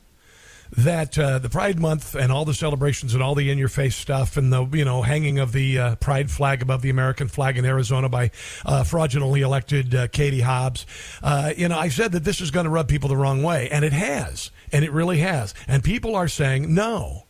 that 0.75 1.17
uh, 1.17 1.39
the 1.39 1.49
Pride 1.49 1.79
Month 1.79 2.15
and 2.15 2.31
all 2.31 2.45
the 2.45 2.53
celebrations 2.53 3.13
and 3.13 3.23
all 3.23 3.35
the 3.35 3.49
in 3.49 3.57
your 3.57 3.69
face 3.69 3.95
stuff 3.95 4.37
and 4.37 4.51
the 4.51 4.65
you 4.73 4.85
know 4.85 5.01
hanging 5.01 5.39
of 5.39 5.51
the 5.51 5.79
uh, 5.79 5.95
Pride 5.95 6.29
flag 6.29 6.61
above 6.61 6.81
the 6.81 6.89
American 6.89 7.27
flag 7.27 7.57
in 7.57 7.65
Arizona 7.65 8.09
by 8.09 8.31
uh, 8.65 8.83
fraudulently 8.83 9.41
elected 9.41 9.95
uh, 9.95 10.07
Katie 10.07 10.41
Hobbs, 10.41 10.85
uh, 11.23 11.53
you 11.55 11.67
know, 11.67 11.77
I 11.77 11.89
said 11.89 12.11
that 12.13 12.23
this 12.23 12.41
is 12.41 12.51
going 12.51 12.65
to 12.65 12.69
rub 12.69 12.87
people 12.87 13.09
the 13.09 13.17
wrong 13.17 13.43
way, 13.43 13.69
and 13.69 13.85
it 13.85 13.93
has, 13.93 14.51
and 14.71 14.83
it 14.83 14.91
really 14.91 15.19
has, 15.19 15.53
and 15.67 15.83
people 15.83 16.15
are 16.15 16.27
saying 16.27 16.73
no. 16.73 17.23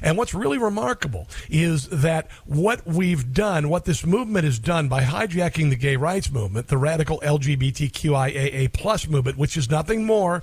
And 0.00 0.16
what's 0.16 0.32
really 0.32 0.58
remarkable 0.58 1.28
is 1.50 1.88
that 1.88 2.30
what 2.46 2.86
we've 2.86 3.32
done, 3.34 3.68
what 3.68 3.84
this 3.84 4.06
movement 4.06 4.44
has 4.44 4.58
done 4.58 4.88
by 4.88 5.02
hijacking 5.02 5.70
the 5.70 5.76
gay 5.76 5.96
rights 5.96 6.30
movement, 6.30 6.68
the 6.68 6.78
radical 6.78 7.20
LGBTQIAA 7.20 8.72
plus 8.72 9.06
movement, 9.06 9.36
which 9.36 9.56
is 9.56 9.70
nothing 9.70 10.06
more 10.06 10.42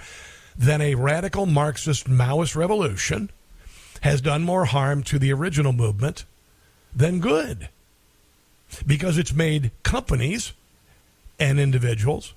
than 0.60 0.82
a 0.82 0.95
radical 0.95 1.45
Marxist 1.45 2.10
Maoist 2.10 2.55
revolution, 2.55 3.32
has 4.01 4.20
done 4.20 4.43
more 4.43 4.66
harm 4.66 5.01
to 5.03 5.18
the 5.18 5.32
original 5.32 5.74
movement 5.74 6.26
than 6.93 7.20
good. 7.20 7.70
Because 8.86 9.18
it's 9.18 9.34
made 9.34 9.72
companies 9.84 10.53
and 11.39 11.60
individuals 11.60 12.34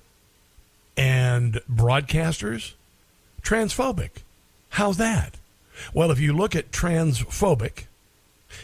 and 0.95 1.59
broadcasters 1.69 2.73
transphobic. 3.41 4.23
How's 4.69 4.97
that? 4.97 5.35
Well, 5.93 6.09
if 6.09 6.19
you 6.19 6.33
look 6.33 6.55
at 6.55 6.71
transphobic, 6.71 7.85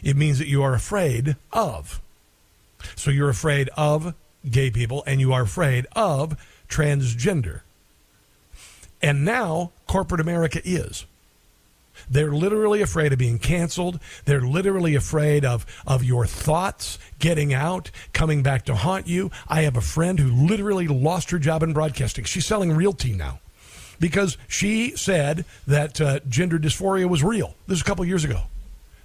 it 0.02 0.16
means 0.16 0.40
that 0.40 0.48
you 0.48 0.64
are 0.64 0.74
afraid 0.74 1.36
of. 1.52 2.02
So 2.96 3.12
you're 3.12 3.30
afraid 3.30 3.70
of 3.76 4.14
gay 4.50 4.72
people 4.72 5.04
and 5.06 5.20
you 5.20 5.34
are 5.34 5.42
afraid 5.42 5.86
of 5.96 6.38
transgender. 6.70 7.62
And 9.02 9.24
now 9.24 9.72
corporate 9.88 10.22
America 10.22 10.62
is. 10.64 11.06
They're 12.10 12.32
literally 12.32 12.82
afraid 12.82 13.12
of 13.14 13.20
being 13.20 13.40
canceled. 13.40 14.00
They're 14.26 14.42
literally 14.42 14.96
afraid 14.96 15.44
of, 15.46 15.66
of 15.86 16.04
your 16.04 16.26
thoughts 16.26 16.98
getting 17.20 17.54
out, 17.54 17.92
coming 18.14 18.42
back 18.42 18.66
to 18.66 18.76
haunt 18.76 19.08
you. 19.08 19.32
I 19.48 19.62
have 19.64 19.76
a 19.76 19.82
friend 19.82 20.20
who 20.20 20.48
literally 20.48 20.88
lost 20.88 21.32
her 21.32 21.40
job 21.40 21.64
in 21.64 21.74
broadcasting. 21.74 22.24
She's 22.26 22.46
selling 22.46 22.72
realty 22.72 23.14
now 23.14 23.40
because 24.00 24.38
she 24.48 24.96
said 24.96 25.46
that 25.68 26.00
uh, 26.00 26.20
gender 26.28 26.58
dysphoria 26.58 27.08
was 27.08 27.24
real. 27.24 27.56
This 27.68 27.76
was 27.76 27.82
a 27.82 27.86
couple 27.86 28.06
years 28.06 28.24
ago. 28.24 28.44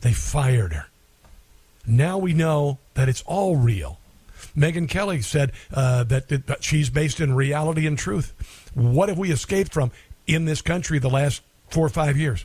They 0.01 0.13
fired 0.13 0.73
her. 0.73 0.87
Now 1.87 2.19
we 2.19 2.33
know 2.33 2.79
that 2.95 3.09
it's 3.09 3.23
all 3.27 3.57
real. 3.57 3.99
Megyn 4.57 4.89
Kelly 4.89 5.23
said 5.23 5.53
uh, 5.73 6.05
that, 6.05 6.29
that 6.29 6.63
she's 6.63 6.91
based 6.91 7.21
in 7.21 7.35
reality 7.35 7.87
and 7.87 7.99
truth. 7.99 8.35
What 8.75 9.09
have 9.09 9.19
we 9.19 9.31
escaped 9.31 9.73
from 9.73 9.91
in 10.27 10.45
this 10.45 10.63
country 10.63 10.99
the 10.99 11.11
last 11.11 11.43
four 11.69 11.87
or 11.87 11.91
five 11.91 12.17
years? 12.17 12.45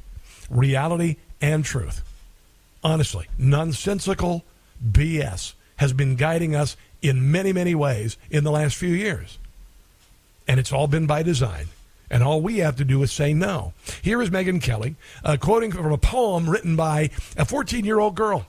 Reality 0.50 1.18
and 1.42 1.64
truth. 1.64 2.04
Honestly, 2.84 3.28
nonsensical 3.38 4.44
BS 4.86 5.54
has 5.78 5.94
been 5.94 6.16
guiding 6.16 6.56
us 6.56 6.78
in 7.02 7.32
many, 7.32 7.54
many 7.54 7.76
ways 7.76 8.18
in 8.30 8.44
the 8.44 8.52
last 8.52 8.76
few 8.76 8.90
years. 8.90 9.38
And 10.48 10.60
it's 10.60 10.74
all 10.74 10.88
been 10.88 11.06
by 11.08 11.24
design. 11.24 11.68
And 12.10 12.24
all 12.24 12.42
we 12.42 12.58
have 12.58 12.76
to 12.78 12.86
do 12.86 13.04
is 13.04 13.12
say 13.12 13.34
no. 13.34 13.74
Here 14.02 14.22
is 14.22 14.30
Megyn 14.30 14.62
Kelly 14.62 14.96
uh, 15.24 15.38
quoting 15.40 15.72
from 15.72 15.92
a 15.92 15.98
poem 15.98 16.50
written 16.50 16.76
by 16.76 17.12
a 17.38 17.46
14 17.46 17.86
year 17.86 18.00
old 18.00 18.16
girl. 18.16 18.46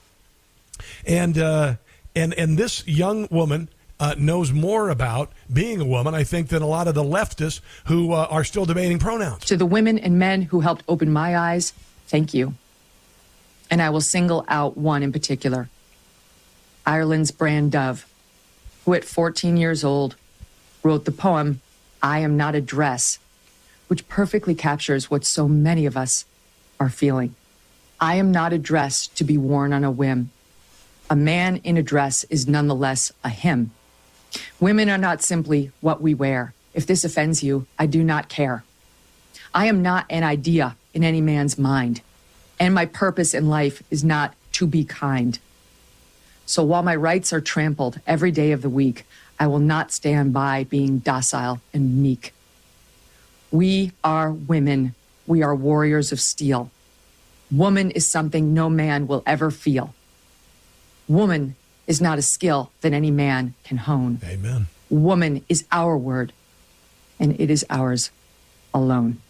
And, 1.07 1.37
uh, 1.37 1.75
and, 2.15 2.35
and 2.35 2.59
this 2.59 2.87
young 2.87 3.29
woman 3.31 3.69
uh, 4.01 4.15
knows 4.19 4.53
more 4.53 4.89
about 4.89 5.31
being 5.53 5.81
a 5.81 5.85
woman, 5.85 6.15
I 6.15 6.25
think, 6.25 6.49
than 6.49 6.63
a 6.63 6.67
lot 6.67 6.89
of 6.89 6.95
the 6.95 7.05
leftists 7.05 7.61
who 7.87 8.13
uh, 8.13 8.27
are 8.31 8.45
still 8.45 8.65
debating 8.65 8.99
pronouns. 8.99 9.45
To 9.47 9.57
the 9.57 9.67
women 9.67 9.99
and 9.99 10.19
men 10.19 10.43
who 10.43 10.61
helped 10.61 10.85
open 10.89 11.13
my 11.13 11.37
eyes, 11.37 11.73
thank 12.07 12.33
you. 12.33 12.55
And 13.71 13.83
I 13.83 13.91
will 13.91 14.01
single 14.01 14.45
out 14.49 14.77
one 14.77 15.03
in 15.03 15.13
particular 15.13 15.69
Ireland's 16.87 17.31
Bran 17.31 17.69
Dove, 17.69 18.07
who 18.85 18.95
at 18.95 19.05
14 19.05 19.57
years 19.57 19.85
old 19.85 20.17
wrote 20.83 21.05
the 21.05 21.13
poem, 21.13 21.61
I 22.03 22.21
Am 22.21 22.37
Not 22.37 22.55
a 22.55 22.61
Dress, 22.61 23.19
which 23.89 24.09
perfectly 24.09 24.55
captures 24.55 25.11
what 25.11 25.27
so 25.27 25.47
many 25.47 25.85
of 25.85 25.97
us 25.97 26.25
are 26.81 26.89
feeling. 26.89 27.35
I 28.01 28.15
am 28.15 28.33
not 28.33 28.55
a 28.55 28.59
dress 28.59 29.07
to 29.09 29.25
be 29.25 29.37
worn 29.37 29.75
on 29.75 29.85
a 29.85 29.91
whim. 29.91 30.31
A 31.11 31.17
man 31.17 31.57
in 31.65 31.77
a 31.77 31.83
dress 31.83 32.23
is 32.31 32.47
nonetheless 32.47 33.11
a 33.25 33.31
him. 33.31 33.73
Women 34.61 34.89
are 34.89 34.97
not 34.97 35.23
simply 35.23 35.73
what 35.81 36.01
we 36.01 36.15
wear. 36.15 36.55
If 36.73 36.87
this 36.87 37.03
offends 37.03 37.43
you, 37.43 37.67
I 37.77 37.87
do 37.87 38.05
not 38.05 38.29
care. 38.29 38.63
I 39.53 39.67
am 39.67 39.83
not 39.83 40.07
an 40.09 40.23
idea 40.23 40.77
in 40.95 41.03
any 41.03 41.21
man's 41.21 41.59
mind, 41.59 42.01
and 42.61 42.73
my 42.73 42.87
purpose 42.87 43.35
in 43.35 43.49
life 43.49 43.83
is 43.91 44.05
not 44.05 44.35
to 44.53 44.69
be 44.69 44.85
kind. 44.85 45.37
So 46.47 46.63
while 46.63 46.85
my 46.85 46.95
rights 46.95 47.33
are 47.33 47.41
trampled 47.41 47.99
every 48.07 48.31
day 48.31 48.53
of 48.53 48.63
the 48.63 48.71
week, 48.71 49.05
I 49.41 49.49
will 49.49 49.59
not 49.59 49.91
stand 49.91 50.33
by 50.33 50.63
being 50.63 50.99
docile 50.99 51.61
and 51.75 52.01
meek. 52.01 52.33
We 53.51 53.91
are 54.05 54.31
women. 54.31 54.95
We 55.27 55.43
are 55.43 55.57
warriors 55.57 56.13
of 56.13 56.21
steel. 56.21 56.71
Woman 57.51 57.91
is 57.91 58.09
something 58.09 58.55
no 58.55 58.71
man 58.71 59.09
will 59.09 59.25
ever 59.27 59.51
feel. 59.51 59.93
Woman 61.11 61.57
is 61.89 62.01
not 62.01 62.19
a 62.19 62.23
skill 62.23 62.71
that 62.83 62.93
any 62.93 63.11
man 63.11 63.55
can 63.65 63.79
hone. 63.79 64.21
Amen. 64.23 64.69
Woman 64.89 65.45
is 65.49 65.65
our 65.73 65.99
word, 65.99 66.33
and 67.19 67.39
it 67.41 67.51
is 67.51 67.67
ours 67.69 68.13
alone. 68.73 69.21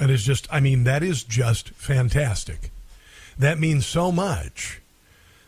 That 0.00 0.10
is 0.10 0.24
just, 0.24 0.48
I 0.52 0.58
mean, 0.58 0.82
that 0.84 1.04
is 1.04 1.22
just 1.22 1.68
fantastic. 1.70 2.72
That 3.38 3.60
means 3.60 3.86
so 3.86 4.10
much. 4.10 4.80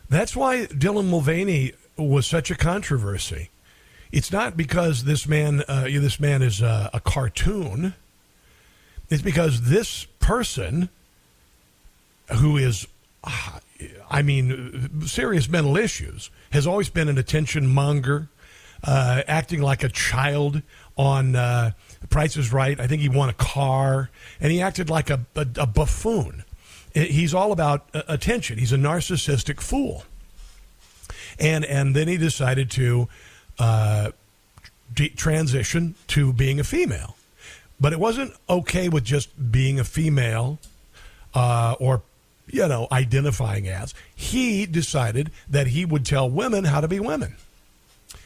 That's 0.09 0.37
why 0.37 0.67
Dylan 0.67 1.09
Mulvaney 1.09 1.73
was 1.97 2.25
such 2.27 2.49
a 2.49 2.55
controversy. 2.55 3.49
It's 4.13 4.31
not 4.31 4.55
because 4.55 5.03
this 5.03 5.27
man, 5.27 5.63
uh, 5.67 5.83
this 5.83 6.17
man 6.17 6.41
is 6.41 6.61
a, 6.61 6.89
a 6.93 7.01
cartoon. 7.01 7.93
It's 9.09 9.21
because 9.21 9.63
this 9.63 10.05
person 10.19 10.87
who 12.37 12.55
is, 12.55 12.87
I 14.09 14.21
mean, 14.21 15.05
serious 15.05 15.49
mental 15.49 15.77
issues, 15.77 16.29
has 16.51 16.67
always 16.67 16.89
been 16.89 17.09
an 17.09 17.17
attention 17.17 17.67
monger, 17.67 18.27
uh, 18.83 19.23
acting 19.27 19.61
like 19.61 19.83
a 19.83 19.89
child 19.89 20.61
on 20.97 21.35
uh, 21.35 21.71
Price 22.09 22.37
is 22.37 22.51
Right. 22.51 22.79
I 22.79 22.87
think 22.87 23.01
he 23.01 23.09
won 23.09 23.29
a 23.29 23.33
car, 23.33 24.09
and 24.39 24.51
he 24.51 24.61
acted 24.61 24.89
like 24.89 25.09
a, 25.09 25.21
a, 25.35 25.47
a 25.57 25.67
buffoon. 25.67 26.43
He's 26.93 27.33
all 27.33 27.51
about 27.51 27.87
uh, 27.93 28.03
attention. 28.07 28.59
He's 28.59 28.73
a 28.73 28.77
narcissistic 28.77 29.59
fool. 29.61 30.03
And, 31.39 31.65
and 31.65 31.95
then 31.95 32.07
he 32.07 32.17
decided 32.17 32.69
to 32.71 33.07
uh, 33.57 34.11
transition 35.15 35.95
to 36.07 36.33
being 36.33 36.59
a 36.59 36.63
female. 36.63 37.15
But 37.79 37.93
it 37.93 37.99
wasn't 37.99 38.33
okay 38.47 38.89
with 38.89 39.03
just 39.03 39.51
being 39.51 39.79
a 39.79 39.83
female 39.83 40.59
uh, 41.33 41.75
or, 41.79 42.03
you 42.47 42.67
know, 42.67 42.87
identifying 42.91 43.67
as. 43.67 43.93
He 44.15 44.65
decided 44.65 45.31
that 45.49 45.67
he 45.67 45.85
would 45.85 46.05
tell 46.05 46.29
women 46.29 46.65
how 46.65 46.81
to 46.81 46.87
be 46.87 46.99
women. 46.99 47.35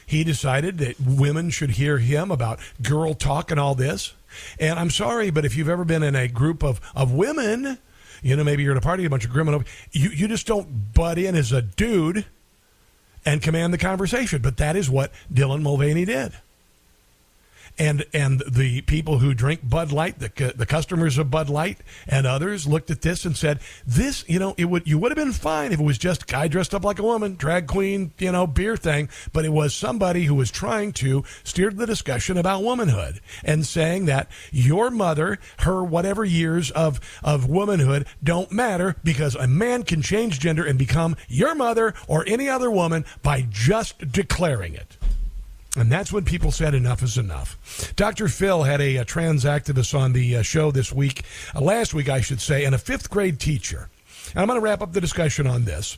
He 0.06 0.24
decided 0.24 0.78
that 0.78 1.00
women 1.00 1.50
should 1.50 1.70
hear 1.70 1.98
him 1.98 2.30
about 2.30 2.60
girl 2.82 3.14
talk 3.14 3.50
and 3.50 3.60
all 3.60 3.74
this. 3.74 4.14
And 4.58 4.78
I'm 4.78 4.90
sorry, 4.90 5.30
but 5.30 5.44
if 5.44 5.56
you've 5.56 5.68
ever 5.68 5.84
been 5.84 6.02
in 6.02 6.16
a 6.16 6.28
group 6.28 6.62
of, 6.62 6.80
of 6.94 7.12
women, 7.12 7.78
you 8.22 8.36
know, 8.36 8.44
maybe 8.44 8.62
you're 8.62 8.72
at 8.72 8.78
a 8.78 8.82
party, 8.82 9.04
a 9.04 9.10
bunch 9.10 9.24
of 9.24 9.30
criminals, 9.30 9.64
you, 9.92 10.10
you 10.10 10.28
just 10.28 10.46
don't 10.46 10.94
butt 10.94 11.18
in 11.18 11.34
as 11.34 11.52
a 11.52 11.62
dude 11.62 12.24
and 13.24 13.42
command 13.42 13.72
the 13.72 13.78
conversation. 13.78 14.40
But 14.40 14.56
that 14.56 14.76
is 14.76 14.88
what 14.88 15.12
Dylan 15.32 15.62
Mulvaney 15.62 16.04
did 16.04 16.32
and 17.78 18.04
and 18.12 18.42
the 18.46 18.80
people 18.82 19.18
who 19.18 19.34
drink 19.34 19.60
Bud 19.68 19.92
Light, 19.92 20.18
the 20.18 20.52
the 20.56 20.66
customers 20.66 21.16
of 21.16 21.30
Bud 21.30 21.48
Light 21.48 21.78
and 22.06 22.26
others 22.26 22.66
looked 22.66 22.90
at 22.90 23.02
this 23.02 23.24
and 23.24 23.36
said, 23.36 23.60
"This, 23.86 24.24
you 24.28 24.38
know, 24.38 24.54
it 24.58 24.66
would 24.66 24.86
you 24.86 24.98
would 24.98 25.12
have 25.12 25.16
been 25.16 25.32
fine 25.32 25.72
if 25.72 25.80
it 25.80 25.84
was 25.84 25.98
just 25.98 26.26
guy 26.26 26.48
dressed 26.48 26.74
up 26.74 26.84
like 26.84 26.98
a 26.98 27.02
woman, 27.02 27.36
drag 27.36 27.66
queen, 27.66 28.12
you 28.18 28.32
know, 28.32 28.46
beer 28.46 28.76
thing, 28.76 29.08
but 29.32 29.44
it 29.44 29.52
was 29.52 29.74
somebody 29.74 30.24
who 30.24 30.34
was 30.34 30.50
trying 30.50 30.92
to 30.92 31.24
steer 31.44 31.70
the 31.70 31.86
discussion 31.86 32.36
about 32.36 32.62
womanhood 32.62 33.20
and 33.44 33.66
saying 33.66 34.06
that 34.06 34.28
your 34.50 34.90
mother, 34.90 35.38
her 35.60 35.82
whatever 35.82 36.24
years 36.24 36.70
of 36.72 37.00
of 37.22 37.48
womanhood 37.48 38.06
don't 38.22 38.52
matter 38.52 38.96
because 39.04 39.34
a 39.36 39.46
man 39.46 39.84
can 39.84 40.02
change 40.02 40.40
gender 40.40 40.64
and 40.64 40.78
become 40.78 41.16
your 41.28 41.54
mother 41.54 41.94
or 42.06 42.24
any 42.26 42.48
other 42.48 42.70
woman 42.70 43.04
by 43.22 43.46
just 43.48 44.12
declaring 44.12 44.74
it." 44.74 44.97
And 45.80 45.92
that's 45.92 46.12
when 46.12 46.24
people 46.24 46.50
said 46.50 46.74
enough 46.74 47.02
is 47.02 47.18
enough. 47.18 47.92
Dr. 47.94 48.28
Phil 48.28 48.64
had 48.64 48.80
a, 48.80 48.96
a 48.96 49.04
trans 49.04 49.44
activist 49.44 49.98
on 49.98 50.12
the 50.12 50.36
uh, 50.36 50.42
show 50.42 50.70
this 50.70 50.92
week, 50.92 51.22
uh, 51.54 51.60
last 51.60 51.94
week, 51.94 52.08
I 52.08 52.20
should 52.20 52.40
say, 52.40 52.64
and 52.64 52.74
a 52.74 52.78
fifth 52.78 53.10
grade 53.10 53.38
teacher. 53.38 53.88
And 54.30 54.40
I'm 54.40 54.46
going 54.46 54.58
to 54.58 54.64
wrap 54.64 54.82
up 54.82 54.92
the 54.92 55.00
discussion 55.00 55.46
on 55.46 55.64
this. 55.64 55.96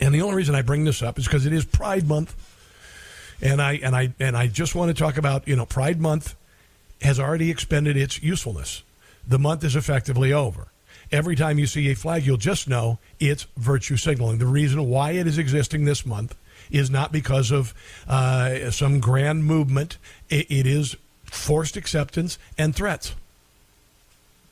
And 0.00 0.14
the 0.14 0.22
only 0.22 0.36
reason 0.36 0.54
I 0.54 0.62
bring 0.62 0.84
this 0.84 1.02
up 1.02 1.18
is 1.18 1.24
because 1.24 1.46
it 1.46 1.52
is 1.52 1.64
Pride 1.64 2.06
Month. 2.06 2.34
And 3.40 3.60
I, 3.60 3.74
and, 3.74 3.96
I, 3.96 4.12
and 4.20 4.36
I 4.36 4.46
just 4.46 4.74
want 4.74 4.94
to 4.94 5.02
talk 5.02 5.16
about, 5.16 5.48
you 5.48 5.56
know, 5.56 5.66
Pride 5.66 6.00
Month 6.00 6.34
has 7.00 7.18
already 7.18 7.50
expended 7.50 7.96
its 7.96 8.22
usefulness. 8.22 8.82
The 9.26 9.38
month 9.38 9.64
is 9.64 9.76
effectively 9.76 10.32
over. 10.32 10.68
Every 11.10 11.36
time 11.36 11.58
you 11.58 11.66
see 11.66 11.90
a 11.90 11.94
flag, 11.94 12.26
you'll 12.26 12.36
just 12.36 12.68
know 12.68 12.98
it's 13.20 13.46
virtue 13.56 13.96
signaling. 13.96 14.38
The 14.38 14.46
reason 14.46 14.88
why 14.88 15.12
it 15.12 15.26
is 15.26 15.38
existing 15.38 15.84
this 15.84 16.04
month 16.04 16.34
is 16.74 16.90
not 16.90 17.12
because 17.12 17.50
of 17.50 17.74
uh, 18.08 18.70
some 18.70 19.00
grand 19.00 19.44
movement. 19.44 19.98
It, 20.28 20.50
it 20.50 20.66
is 20.66 20.96
forced 21.24 21.76
acceptance 21.76 22.38
and 22.58 22.74
threats. 22.74 23.14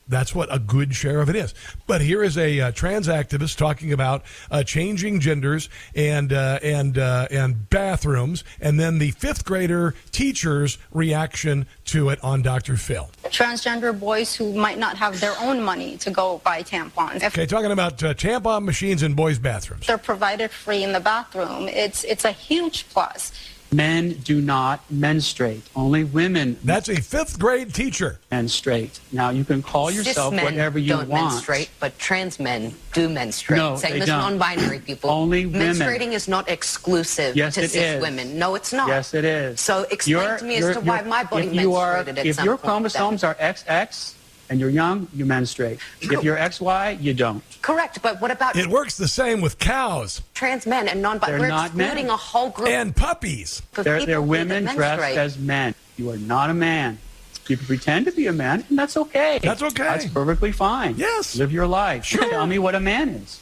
That's 0.07 0.35
what 0.35 0.53
a 0.53 0.59
good 0.59 0.93
share 0.95 1.21
of 1.21 1.29
it 1.29 1.35
is. 1.35 1.53
But 1.87 2.01
here 2.01 2.23
is 2.23 2.37
a 2.37 2.59
uh, 2.59 2.71
trans 2.71 3.07
activist 3.07 3.57
talking 3.57 3.93
about 3.93 4.23
uh, 4.51 4.63
changing 4.63 5.19
genders 5.19 5.69
and 5.95 6.33
uh, 6.33 6.59
and 6.61 6.97
uh, 6.97 7.27
and 7.31 7.69
bathrooms, 7.69 8.43
and 8.59 8.79
then 8.79 8.99
the 8.99 9.11
fifth 9.11 9.45
grader 9.45 9.95
teacher's 10.11 10.77
reaction 10.91 11.65
to 11.85 12.09
it 12.09 12.23
on 12.23 12.41
Dr. 12.41 12.75
Phil. 12.77 13.09
Transgender 13.25 13.97
boys 13.97 14.35
who 14.35 14.53
might 14.53 14.77
not 14.77 14.97
have 14.97 15.19
their 15.19 15.35
own 15.39 15.61
money 15.61 15.97
to 15.97 16.11
go 16.11 16.41
buy 16.43 16.63
tampons. 16.63 17.23
Okay, 17.23 17.45
talking 17.45 17.71
about 17.71 18.03
uh, 18.03 18.13
tampon 18.13 18.65
machines 18.65 19.03
in 19.03 19.13
boys' 19.13 19.39
bathrooms. 19.39 19.87
They're 19.87 19.97
provided 19.97 20.51
free 20.51 20.83
in 20.83 20.91
the 20.91 20.99
bathroom. 20.99 21.67
It's 21.67 22.03
it's 22.03 22.25
a 22.25 22.31
huge 22.31 22.89
plus. 22.89 23.31
Men 23.73 24.11
do 24.23 24.39
not 24.41 24.79
menstruate. 24.91 25.63
Only 25.75 26.03
women. 26.03 26.57
That's 26.63 26.89
a 26.89 27.01
fifth 27.01 27.39
grade 27.39 27.73
teacher. 27.73 28.19
Menstruate. 28.31 28.99
Now 29.11 29.31
you 29.31 29.43
can 29.43 29.63
call 29.63 29.89
yourself 29.89 30.33
Cis 30.33 30.43
whatever 30.43 30.77
you 30.79 30.89
don't 30.89 31.09
want. 31.09 31.33
menstruate, 31.33 31.69
but 31.79 31.97
trans 31.97 32.39
men 32.39 32.73
do 32.93 33.09
menstruate. 33.09 33.57
No, 33.57 33.75
Same 33.75 33.93
they 33.93 34.01
as 34.01 34.07
don't. 34.07 34.19
non-binary 34.19 34.79
people. 34.79 35.09
Only 35.09 35.45
women. 35.45 35.73
Menstruating 35.75 36.11
is 36.13 36.27
not 36.27 36.47
exclusive 36.49 37.35
Yes, 37.35 37.55
to 37.55 37.63
it 37.63 37.71
cis 37.71 37.95
is. 37.95 38.01
women. 38.01 38.37
No, 38.37 38.55
it's 38.55 38.73
not. 38.73 38.87
Yes, 38.87 39.13
it 39.13 39.25
is. 39.25 39.59
So 39.59 39.83
explain 39.89 40.17
Your- 40.23 40.37
to 40.37 40.45
me 40.45 40.55
as 40.57 40.75
to 40.75 40.81
why 40.81 41.01
my 41.01 41.23
body 41.23 41.47
if 41.47 41.53
you 41.55 41.75
are, 41.75 42.03
menstruated 42.03 42.17
at 42.19 42.25
If 42.25 42.35
some 42.35 42.45
your 42.45 42.57
point 42.57 42.61
then. 42.63 42.91
chromosomes 43.01 43.23
are 43.23 43.35
XX 43.35 44.13
and 44.53 44.59
you're 44.59 44.69
young, 44.69 45.07
you 45.15 45.25
menstruate. 45.25 45.79
If 45.99 46.23
you're 46.23 46.37
XY, 46.37 47.01
you 47.01 47.15
don't. 47.15 47.43
Correct, 47.63 48.03
but 48.03 48.21
what 48.21 48.29
about 48.29 48.55
It 48.55 48.67
works 48.67 48.97
the 48.97 49.07
same 49.07 49.41
with 49.41 49.57
cows 49.57 50.21
trans 50.35 50.67
men 50.67 50.87
and 50.87 51.01
non-binary? 51.01 51.39
They're 51.39 51.49
We're 51.49 51.55
not 51.55 51.75
men. 51.75 51.87
excluding 51.87 52.09
a 52.11 52.17
whole 52.17 52.51
group 52.51 52.69
and 52.69 52.95
puppies. 52.95 53.63
of 53.75 53.83
They're, 53.83 53.95
people 53.97 54.05
they're 54.05 54.21
who 54.21 54.27
women 54.27 54.63
dressed 54.65 54.77
menstruate. 54.77 55.17
as 55.17 55.37
men. 55.39 55.73
You 55.97 56.11
are 56.11 56.17
not 56.17 56.51
a 56.51 56.53
man. 56.53 56.99
You 57.47 57.57
can 57.57 57.65
pretend 57.65 58.05
to 58.05 58.11
be 58.11 58.27
a 58.27 58.31
man, 58.31 58.63
and 58.69 58.77
that's 58.77 58.95
okay. 58.95 59.39
That's 59.41 59.63
okay. 59.63 59.83
That's 59.83 60.05
perfectly 60.05 60.51
fine. 60.51 60.95
Yes. 60.97 61.35
Live 61.35 61.51
your 61.51 61.65
life. 61.67 62.05
Sure. 62.05 62.29
Tell 62.29 62.45
me 62.45 62.59
what 62.59 62.75
a 62.75 62.79
man 62.79 63.09
is. 63.09 63.41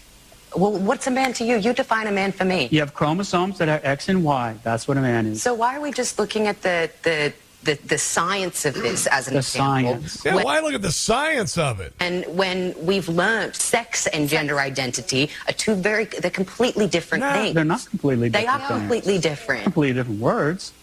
Well, 0.55 0.71
what's 0.71 1.07
a 1.07 1.11
man 1.11 1.33
to 1.33 1.43
you? 1.45 1.57
You 1.57 1.73
define 1.73 2.07
a 2.07 2.11
man 2.11 2.31
for 2.31 2.45
me. 2.45 2.69
You 2.71 2.79
have 2.79 2.93
chromosomes 2.93 3.57
that 3.59 3.67
are 3.69 3.81
X 3.83 4.07
and 4.09 4.23
Y. 4.23 4.55
That's 4.63 4.87
what 4.87 4.95
a 4.97 5.01
man 5.01 5.25
is. 5.27 5.41
So 5.43 5.53
why 5.53 5.75
are 5.77 5.81
we 5.81 5.91
just 5.91 6.17
looking 6.19 6.47
at 6.47 6.61
the 6.61 6.89
the 7.03 7.33
the, 7.63 7.75
the 7.85 7.97
science 7.97 8.65
of 8.65 8.73
this 8.73 9.05
as 9.07 9.27
an 9.27 9.33
The 9.33 9.39
example? 9.39 9.91
science. 9.93 10.25
Yeah, 10.25 10.35
When- 10.35 10.45
why 10.45 10.59
look 10.59 10.73
at 10.73 10.81
the 10.81 10.91
science 10.91 11.57
of 11.57 11.79
it? 11.79 11.93
And 11.99 12.25
when 12.35 12.73
we've 12.83 13.07
learned 13.07 13.55
sex 13.55 14.07
and 14.07 14.27
gender 14.27 14.59
identity 14.59 15.29
are 15.47 15.53
two 15.53 15.75
very 15.75 16.05
they're 16.05 16.31
completely 16.31 16.87
different 16.87 17.23
No, 17.23 17.31
things. 17.33 17.55
they're 17.55 17.63
not 17.63 17.85
completely 17.89 18.29
different. 18.29 18.47
They 18.47 18.51
are 18.51 18.67
things. 18.67 18.79
completely 18.79 19.17
different. 19.19 19.63
Completely 19.63 19.93
different 19.93 20.19
words. 20.19 20.73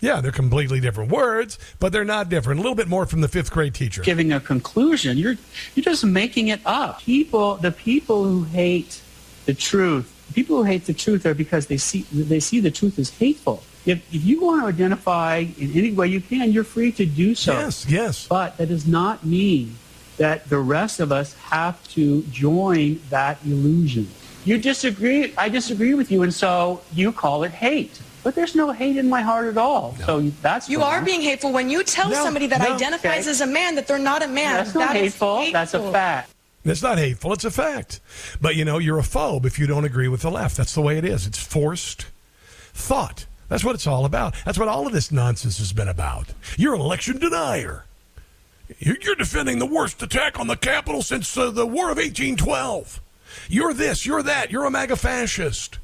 Yeah, 0.00 0.20
they're 0.20 0.30
completely 0.30 0.78
different 0.78 1.10
words, 1.10 1.58
but 1.80 1.90
they're 1.90 2.04
not 2.04 2.28
different. 2.28 2.60
A 2.60 2.62
little 2.62 2.74
bit 2.76 2.86
more 2.86 3.06
from 3.06 3.22
the 3.22 3.28
fifth 3.28 3.50
grade 3.50 3.72
teacher. 3.74 4.02
Giving 4.02 4.30
a 4.30 4.40
conclusion, 4.40 5.16
you're 5.16 5.36
you're 5.74 5.84
just 5.84 6.04
making 6.04 6.48
it 6.48 6.60
up. 6.66 7.00
People, 7.00 7.56
the 7.56 7.72
people 7.72 8.22
who 8.24 8.44
hate 8.44 9.00
the 9.46 9.54
truth, 9.54 10.12
people 10.34 10.56
who 10.58 10.62
hate 10.64 10.84
the 10.84 10.92
truth 10.92 11.24
are 11.24 11.32
because 11.32 11.68
they 11.68 11.78
see 11.78 12.02
they 12.12 12.40
see 12.40 12.60
the 12.60 12.70
truth 12.70 12.98
as 12.98 13.08
hateful. 13.08 13.62
If, 13.86 13.98
if 14.12 14.24
you 14.24 14.40
want 14.44 14.62
to 14.62 14.66
identify 14.66 15.46
in 15.58 15.72
any 15.74 15.92
way 15.92 16.08
you 16.08 16.20
can, 16.20 16.50
you're 16.52 16.64
free 16.64 16.90
to 16.92 17.06
do 17.06 17.34
so. 17.34 17.52
Yes, 17.52 17.86
yes. 17.88 18.26
But 18.26 18.56
that 18.56 18.66
does 18.68 18.86
not 18.86 19.24
mean 19.24 19.76
that 20.16 20.48
the 20.48 20.58
rest 20.58 20.98
of 20.98 21.12
us 21.12 21.34
have 21.34 21.86
to 21.90 22.22
join 22.24 23.00
that 23.10 23.38
illusion. 23.44 24.08
You 24.44 24.58
disagree, 24.58 25.34
I 25.36 25.48
disagree 25.48 25.94
with 25.94 26.10
you, 26.10 26.22
and 26.22 26.34
so 26.34 26.80
you 26.92 27.12
call 27.12 27.44
it 27.44 27.52
hate. 27.52 28.00
But 28.24 28.34
there's 28.34 28.56
no 28.56 28.72
hate 28.72 28.96
in 28.96 29.08
my 29.08 29.22
heart 29.22 29.46
at 29.46 29.56
all. 29.56 29.94
So 30.04 30.20
that's 30.42 30.68
You 30.68 30.80
wrong. 30.80 30.94
are 30.94 31.02
being 31.02 31.20
hateful 31.20 31.52
when 31.52 31.70
you 31.70 31.84
tell 31.84 32.08
No, 32.08 32.24
somebody 32.24 32.48
that 32.48 32.60
no, 32.60 32.74
identifies 32.74 33.22
okay. 33.24 33.30
as 33.30 33.40
a 33.40 33.46
man 33.46 33.76
that 33.76 33.86
they're 33.86 34.00
not 34.00 34.24
a 34.24 34.26
man. 34.28 34.56
That's 34.56 34.74
not 34.74 34.88
That 34.88 34.96
is 34.96 35.12
hateful. 35.12 35.46
That's 35.52 35.74
a 35.74 35.92
fact. 35.92 36.32
It's 36.64 36.82
not 36.82 36.98
hateful, 36.98 37.32
it's 37.32 37.44
a 37.44 37.50
fact. 37.52 38.00
But 38.40 38.56
you 38.56 38.64
know, 38.64 38.78
you're 38.78 38.98
a 38.98 39.02
phobe 39.02 39.46
if 39.46 39.60
you 39.60 39.68
don't 39.68 39.84
agree 39.84 40.08
with 40.08 40.22
the 40.22 40.30
left. 40.32 40.56
That's 40.56 40.74
the 40.74 40.80
way 40.80 40.98
it 40.98 41.04
is. 41.04 41.24
It's 41.28 41.38
forced 41.38 42.06
thought. 42.74 43.26
That's 43.48 43.64
what 43.64 43.74
it's 43.74 43.86
all 43.86 44.04
about. 44.04 44.34
That's 44.44 44.58
what 44.58 44.68
all 44.68 44.86
of 44.86 44.92
this 44.92 45.12
nonsense 45.12 45.58
has 45.58 45.72
been 45.72 45.88
about. 45.88 46.28
You're 46.56 46.74
an 46.74 46.80
election 46.80 47.18
denier. 47.18 47.84
You're 48.78 49.14
defending 49.14 49.58
the 49.60 49.66
worst 49.66 50.02
attack 50.02 50.40
on 50.40 50.48
the 50.48 50.56
Capitol 50.56 51.02
since 51.02 51.36
uh, 51.36 51.50
the 51.50 51.66
War 51.66 51.90
of 51.90 51.98
1812. 51.98 53.00
You're 53.48 53.72
this, 53.72 54.04
you're 54.04 54.22
that, 54.22 54.50
you're 54.50 54.64
a 54.64 54.70
MAGA 54.70 54.96
fascist. 54.96 55.78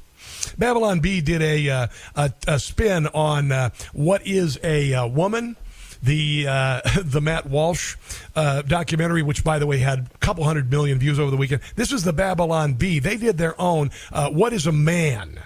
Babylon 0.57 0.99
Bee 0.99 1.21
did 1.21 1.41
a, 1.41 1.69
uh, 1.69 1.87
a, 2.15 2.33
a 2.47 2.59
spin 2.59 3.07
on 3.07 3.51
uh, 3.51 3.69
what 3.93 4.25
is 4.27 4.59
a 4.63 4.93
uh, 4.93 5.07
woman. 5.07 5.55
The 6.01 6.47
uh, 6.49 6.81
the 7.01 7.21
Matt 7.21 7.45
Walsh 7.45 7.95
uh, 8.35 8.63
documentary, 8.63 9.21
which 9.23 9.45
by 9.45 9.57
the 9.57 9.65
way 9.65 9.77
had 9.77 10.09
a 10.13 10.17
couple 10.17 10.43
hundred 10.43 10.69
million 10.69 10.99
views 10.99 11.17
over 11.17 11.31
the 11.31 11.37
weekend. 11.37 11.61
This 11.77 11.93
is 11.93 12.03
the 12.03 12.11
Babylon 12.11 12.73
Bee. 12.73 12.99
They 12.99 13.15
did 13.15 13.37
their 13.37 13.59
own. 13.59 13.89
Uh, 14.11 14.29
what 14.29 14.51
is 14.51 14.67
a 14.67 14.73
man? 14.73 15.39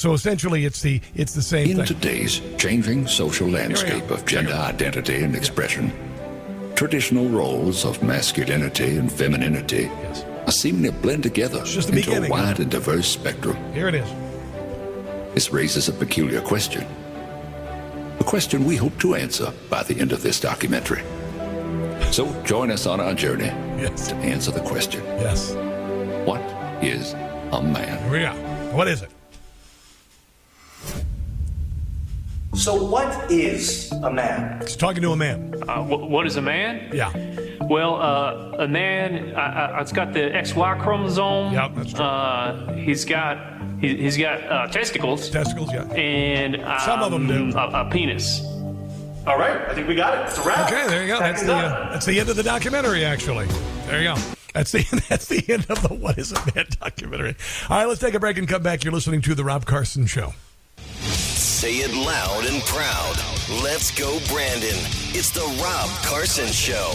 So 0.00 0.14
essentially, 0.14 0.64
it's 0.64 0.80
the 0.80 0.98
it's 1.14 1.34
the 1.34 1.42
same 1.42 1.72
In 1.72 1.76
thing. 1.76 1.84
today's 1.84 2.40
changing 2.56 3.06
social 3.06 3.46
landscape 3.46 4.10
of 4.10 4.24
gender 4.24 4.54
identity 4.54 5.22
and 5.22 5.36
expression, 5.36 5.92
traditional 6.74 7.28
roles 7.28 7.84
of 7.84 8.02
masculinity 8.02 8.96
and 8.96 9.12
femininity 9.12 9.90
are 10.46 10.52
seeming 10.52 10.84
to 10.84 10.92
blend 10.92 11.22
together 11.22 11.58
into 11.58 12.16
a 12.16 12.30
wide 12.30 12.60
and 12.60 12.70
diverse 12.70 13.08
spectrum. 13.08 13.58
Here 13.74 13.88
it 13.88 13.94
is. 13.94 14.08
This 15.34 15.52
raises 15.52 15.90
a 15.90 15.92
peculiar 15.92 16.40
question. 16.40 16.86
A 18.20 18.24
question 18.24 18.64
we 18.64 18.76
hope 18.76 18.98
to 19.00 19.14
answer 19.16 19.52
by 19.68 19.82
the 19.82 20.00
end 20.00 20.12
of 20.12 20.22
this 20.22 20.40
documentary. 20.40 21.02
So 22.10 22.32
join 22.44 22.70
us 22.70 22.86
on 22.86 23.00
our 23.00 23.12
journey 23.12 23.52
yes. 23.76 24.08
to 24.08 24.14
answer 24.14 24.50
the 24.50 24.62
question. 24.62 25.04
Yes. 25.04 25.52
What 26.24 26.40
is 26.82 27.12
a 27.52 27.60
man? 27.62 28.02
Here 28.04 28.12
we 28.12 28.20
go. 28.20 28.74
What 28.74 28.88
is 28.88 29.02
it? 29.02 29.10
So, 32.54 32.82
what 32.84 33.30
is 33.30 33.90
a 34.02 34.10
man? 34.10 34.60
He's 34.60 34.76
talking 34.76 35.02
to 35.02 35.12
a 35.12 35.16
man. 35.16 35.54
Uh, 35.68 35.82
wh- 35.84 36.10
what 36.10 36.26
is 36.26 36.36
a 36.36 36.42
man? 36.42 36.90
Yeah. 36.92 37.12
Well, 37.62 37.94
uh, 38.02 38.56
a 38.58 38.68
man, 38.68 39.34
uh, 39.36 39.38
uh, 39.38 39.78
it's 39.80 39.92
got 39.92 40.12
the 40.12 40.20
XY 40.30 40.82
chromosome. 40.82 41.52
Yep, 41.52 41.74
that's 41.76 41.92
true. 41.92 42.04
Uh, 42.04 42.72
he's 42.74 43.04
got 43.04 43.38
he, 43.80 43.96
he's 43.96 44.16
got 44.18 44.42
uh, 44.42 44.66
testicles. 44.66 45.30
Testicles, 45.30 45.72
yeah. 45.72 45.84
And 45.92 46.56
um, 46.56 46.80
Some 46.80 47.02
of 47.02 47.12
them 47.12 47.26
do. 47.28 47.56
A, 47.56 47.86
a 47.86 47.90
penis. 47.90 48.42
All 49.26 49.38
right, 49.38 49.56
I 49.68 49.74
think 49.74 49.86
we 49.86 49.94
got 49.94 50.18
it. 50.18 50.26
It's 50.26 50.38
a 50.38 50.42
wrap. 50.42 50.70
Okay, 50.72 50.86
there 50.88 51.02
you 51.02 51.08
go. 51.08 51.20
That's 51.20 51.42
the 51.42 51.54
uh, 51.54 51.92
that's 51.92 52.06
the 52.06 52.18
end 52.18 52.28
of 52.30 52.36
the 52.36 52.42
documentary. 52.42 53.04
Actually, 53.04 53.46
there 53.86 54.02
you 54.02 54.14
go. 54.14 54.20
That's 54.54 54.72
the 54.72 55.04
that's 55.08 55.28
the 55.28 55.44
end 55.48 55.66
of 55.68 55.80
the 55.86 55.94
What 55.94 56.18
Is 56.18 56.32
a 56.32 56.40
Man 56.54 56.66
documentary. 56.80 57.36
All 57.68 57.78
right, 57.78 57.86
let's 57.86 58.00
take 58.00 58.14
a 58.14 58.20
break 58.20 58.38
and 58.38 58.48
come 58.48 58.62
back. 58.62 58.82
You're 58.82 58.92
listening 58.92 59.22
to 59.22 59.34
the 59.36 59.44
Rob 59.44 59.66
Carson 59.66 60.06
Show. 60.06 60.34
Say 61.60 61.74
it 61.74 61.92
loud 61.94 62.46
and 62.46 62.62
proud. 62.62 63.16
Let's 63.62 63.90
go, 63.90 64.18
Brandon. 64.28 64.78
It's 65.12 65.28
the 65.28 65.44
Rob 65.62 65.90
Carson 66.02 66.46
Show. 66.46 66.90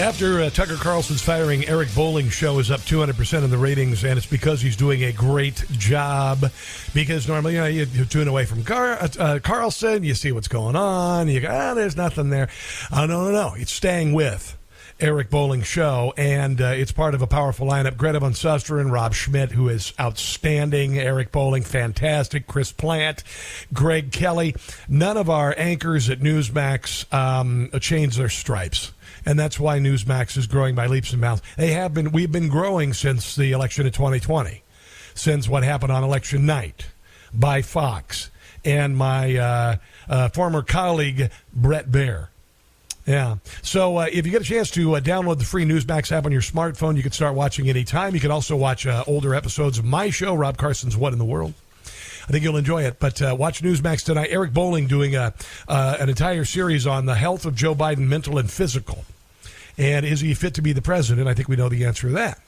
After 0.00 0.42
uh, 0.42 0.50
Tucker 0.50 0.76
Carlson's 0.76 1.22
firing, 1.22 1.66
Eric 1.66 1.88
Bolling's 1.88 2.32
show 2.32 2.60
is 2.60 2.70
up 2.70 2.78
200% 2.82 3.42
in 3.42 3.50
the 3.50 3.58
ratings, 3.58 4.04
and 4.04 4.16
it's 4.16 4.28
because 4.28 4.60
he's 4.60 4.76
doing 4.76 5.02
a 5.02 5.12
great 5.12 5.64
job. 5.72 6.52
Because 6.94 7.26
normally, 7.26 7.54
you 7.54 7.60
know, 7.60 7.66
you, 7.66 8.04
tune 8.04 8.28
away 8.28 8.44
from 8.44 8.62
uh, 8.70 9.08
uh, 9.18 9.40
Carlson, 9.40 10.04
you 10.04 10.14
see 10.14 10.30
what's 10.30 10.46
going 10.46 10.76
on, 10.76 11.26
you 11.26 11.40
go, 11.40 11.48
ah, 11.50 11.74
there's 11.74 11.96
nothing 11.96 12.30
there. 12.30 12.48
Oh, 12.92 13.06
no, 13.06 13.24
no, 13.24 13.32
no. 13.32 13.54
It's 13.56 13.72
staying 13.72 14.12
with 14.12 14.56
Eric 15.00 15.30
Bolling 15.30 15.62
show, 15.62 16.12
and 16.16 16.60
uh, 16.60 16.66
it's 16.66 16.92
part 16.92 17.14
of 17.14 17.22
a 17.22 17.26
powerful 17.26 17.66
lineup. 17.66 17.96
Greta 17.96 18.20
Van 18.20 18.32
Susteren, 18.32 18.90
Rob 18.90 19.14
Schmitt, 19.14 19.52
who 19.52 19.68
is 19.68 19.92
outstanding, 19.98 20.98
Eric 20.98 21.32
Bolling, 21.32 21.62
fantastic, 21.62 22.46
Chris 22.46 22.72
Plante, 22.72 23.22
Greg 23.72 24.12
Kelly. 24.12 24.54
None 24.88 25.16
of 25.16 25.30
our 25.30 25.54
anchors 25.56 26.10
at 26.10 26.20
Newsmax 26.20 27.12
um, 27.12 27.70
changed 27.80 28.18
their 28.18 28.28
stripes 28.28 28.92
and 29.26 29.38
that's 29.38 29.60
why 29.60 29.78
Newsmax 29.78 30.36
is 30.36 30.46
growing 30.46 30.74
by 30.74 30.86
leaps 30.86 31.12
and 31.12 31.20
bounds. 31.20 31.42
They 31.56 31.72
have 31.72 31.92
been. 31.92 32.12
We've 32.12 32.32
been 32.32 32.48
growing 32.48 32.92
since 32.92 33.36
the 33.36 33.52
election 33.52 33.86
of 33.86 33.92
2020, 33.92 34.62
since 35.14 35.48
what 35.48 35.62
happened 35.62 35.92
on 35.92 36.02
election 36.02 36.46
night 36.46 36.86
by 37.32 37.62
Fox 37.62 38.30
and 38.64 38.96
my 38.96 39.36
uh, 39.36 39.76
uh, 40.08 40.28
former 40.30 40.62
colleague 40.62 41.30
Bret 41.52 41.90
Baier. 41.90 42.28
Yeah. 43.06 43.36
So 43.62 43.96
uh, 43.96 44.06
if 44.12 44.26
you 44.26 44.32
get 44.32 44.42
a 44.42 44.44
chance 44.44 44.70
to 44.72 44.96
uh, 44.96 45.00
download 45.00 45.38
the 45.38 45.44
free 45.44 45.64
Newsmax 45.64 46.12
app 46.12 46.26
on 46.26 46.32
your 46.32 46.42
smartphone, 46.42 46.96
you 46.96 47.02
can 47.02 47.12
start 47.12 47.34
watching 47.34 47.68
anytime. 47.68 48.14
You 48.14 48.20
can 48.20 48.30
also 48.30 48.56
watch 48.56 48.86
uh, 48.86 49.04
older 49.06 49.34
episodes 49.34 49.78
of 49.78 49.84
my 49.84 50.10
show, 50.10 50.34
Rob 50.34 50.56
Carson's 50.56 50.96
What 50.96 51.12
in 51.12 51.18
the 51.18 51.24
World. 51.24 51.54
I 52.28 52.32
think 52.32 52.44
you'll 52.44 52.56
enjoy 52.56 52.84
it. 52.84 53.00
But 53.00 53.20
uh, 53.20 53.34
watch 53.36 53.62
Newsmax 53.62 54.04
tonight. 54.04 54.28
Eric 54.30 54.52
Bolling 54.52 54.86
doing 54.86 55.16
a, 55.16 55.34
uh, 55.66 55.96
an 55.98 56.08
entire 56.08 56.44
series 56.44 56.86
on 56.86 57.06
the 57.06 57.16
health 57.16 57.44
of 57.44 57.56
Joe 57.56 57.74
Biden, 57.74 58.06
mental 58.06 58.38
and 58.38 58.48
physical. 58.48 59.04
And 59.76 60.06
is 60.06 60.20
he 60.20 60.34
fit 60.34 60.54
to 60.54 60.62
be 60.62 60.72
the 60.72 60.82
president? 60.82 61.26
I 61.26 61.34
think 61.34 61.48
we 61.48 61.56
know 61.56 61.68
the 61.68 61.84
answer 61.84 62.08
to 62.08 62.12
that. 62.14 62.38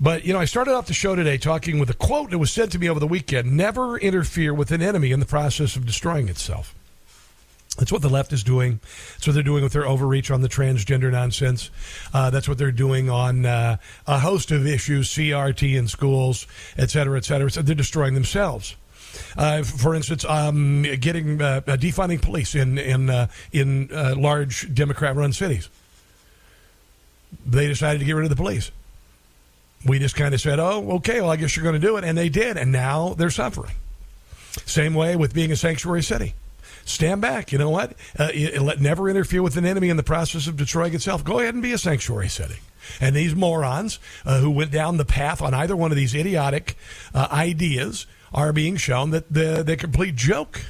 But, 0.00 0.24
you 0.24 0.32
know, 0.32 0.38
I 0.38 0.44
started 0.44 0.74
off 0.74 0.86
the 0.86 0.94
show 0.94 1.14
today 1.14 1.38
talking 1.38 1.78
with 1.78 1.90
a 1.90 1.94
quote 1.94 2.30
that 2.30 2.38
was 2.38 2.52
said 2.52 2.70
to 2.72 2.78
me 2.78 2.88
over 2.88 3.00
the 3.00 3.06
weekend 3.06 3.56
never 3.56 3.98
interfere 3.98 4.52
with 4.52 4.70
an 4.70 4.82
enemy 4.82 5.12
in 5.12 5.20
the 5.20 5.26
process 5.26 5.76
of 5.76 5.86
destroying 5.86 6.28
itself. 6.28 6.74
That's 7.78 7.92
what 7.92 8.02
the 8.02 8.10
left 8.10 8.32
is 8.32 8.42
doing. 8.42 8.80
That's 9.12 9.26
what 9.26 9.32
they're 9.32 9.42
doing 9.42 9.62
with 9.62 9.72
their 9.72 9.86
overreach 9.86 10.30
on 10.30 10.42
the 10.42 10.48
transgender 10.48 11.10
nonsense. 11.10 11.70
Uh, 12.12 12.28
that's 12.30 12.48
what 12.48 12.58
they're 12.58 12.72
doing 12.72 13.08
on 13.08 13.46
uh, 13.46 13.76
a 14.06 14.18
host 14.18 14.50
of 14.50 14.66
issues, 14.66 15.08
CRT 15.08 15.76
in 15.78 15.88
schools, 15.88 16.46
et 16.76 16.90
cetera, 16.90 17.16
et 17.16 17.24
cetera. 17.24 17.50
So 17.50 17.62
they're 17.62 17.74
destroying 17.74 18.14
themselves. 18.14 18.76
Uh, 19.36 19.62
for 19.62 19.94
instance, 19.94 20.24
um, 20.24 20.82
getting 20.82 21.40
uh, 21.40 21.60
defunding 21.66 22.20
police 22.20 22.54
in 22.54 22.78
in 22.78 23.10
uh, 23.10 23.28
in 23.52 23.90
uh, 23.92 24.14
large 24.16 24.72
Democrat-run 24.72 25.32
cities. 25.32 25.68
They 27.46 27.66
decided 27.66 28.00
to 28.00 28.04
get 28.04 28.12
rid 28.12 28.24
of 28.24 28.30
the 28.30 28.36
police. 28.36 28.70
We 29.86 29.98
just 29.98 30.14
kind 30.14 30.34
of 30.34 30.40
said, 30.40 30.58
"Oh, 30.58 30.92
okay, 30.96 31.20
well, 31.20 31.30
I 31.30 31.36
guess 31.36 31.56
you're 31.56 31.64
going 31.64 31.80
to 31.80 31.84
do 31.84 31.96
it," 31.96 32.04
and 32.04 32.16
they 32.16 32.28
did, 32.28 32.56
and 32.56 32.70
now 32.70 33.14
they're 33.14 33.30
suffering. 33.30 33.72
Same 34.66 34.94
way 34.94 35.16
with 35.16 35.32
being 35.32 35.50
a 35.50 35.56
sanctuary 35.56 36.02
city. 36.02 36.34
Stand 36.90 37.20
back. 37.20 37.52
You 37.52 37.58
know 37.58 37.70
what? 37.70 37.94
Uh, 38.18 38.30
let 38.60 38.80
never 38.80 39.08
interfere 39.08 39.42
with 39.42 39.56
an 39.56 39.64
enemy 39.64 39.88
in 39.88 39.96
the 39.96 40.02
process 40.02 40.46
of 40.46 40.56
destroying 40.56 40.94
itself. 40.94 41.24
Go 41.24 41.38
ahead 41.38 41.54
and 41.54 41.62
be 41.62 41.72
a 41.72 41.78
sanctuary 41.78 42.28
city. 42.28 42.56
And 43.00 43.14
these 43.14 43.34
morons 43.34 43.98
uh, 44.24 44.40
who 44.40 44.50
went 44.50 44.70
down 44.70 44.96
the 44.96 45.04
path 45.04 45.40
on 45.40 45.54
either 45.54 45.76
one 45.76 45.92
of 45.92 45.96
these 45.96 46.14
idiotic 46.14 46.76
uh, 47.14 47.28
ideas 47.30 48.06
are 48.32 48.52
being 48.52 48.76
shown 48.76 49.10
that 49.10 49.32
the, 49.32 49.62
the 49.62 49.76
complete 49.76 50.16
joke. 50.16 50.62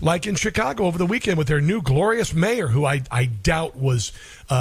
Like 0.00 0.26
in 0.26 0.34
Chicago 0.34 0.84
over 0.84 0.98
the 0.98 1.06
weekend 1.06 1.38
with 1.38 1.46
their 1.46 1.60
new 1.60 1.82
glorious 1.82 2.32
mayor, 2.32 2.68
who 2.68 2.84
I, 2.86 3.02
I 3.10 3.26
doubt 3.26 3.76
was. 3.76 4.12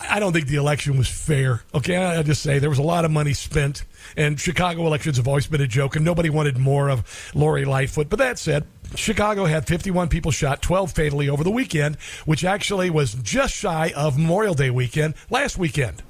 I 0.00 0.20
don't 0.20 0.32
think 0.32 0.46
the 0.46 0.56
election 0.56 0.96
was 0.96 1.08
fair. 1.08 1.62
Okay, 1.74 1.96
I 1.96 2.22
just 2.22 2.42
say 2.42 2.58
there 2.58 2.70
was 2.70 2.78
a 2.78 2.84
lot 2.84 3.04
of 3.04 3.10
money 3.10 3.32
spent, 3.32 3.84
and 4.16 4.38
Chicago 4.38 4.86
elections 4.86 5.16
have 5.16 5.26
always 5.26 5.46
been 5.46 5.60
a 5.60 5.66
joke, 5.66 5.96
and 5.96 6.04
nobody 6.04 6.30
wanted 6.30 6.56
more 6.56 6.88
of 6.88 7.30
Lori 7.34 7.64
Lightfoot. 7.64 8.08
But 8.08 8.20
that 8.20 8.38
said, 8.38 8.64
Chicago 8.94 9.44
had 9.44 9.66
51 9.66 10.08
people 10.08 10.30
shot, 10.30 10.62
12 10.62 10.92
fatally 10.92 11.28
over 11.28 11.42
the 11.42 11.50
weekend, 11.50 11.96
which 12.26 12.44
actually 12.44 12.90
was 12.90 13.14
just 13.14 13.54
shy 13.54 13.92
of 13.96 14.16
Memorial 14.16 14.54
Day 14.54 14.70
weekend 14.70 15.14
last 15.30 15.58
weekend. 15.58 16.02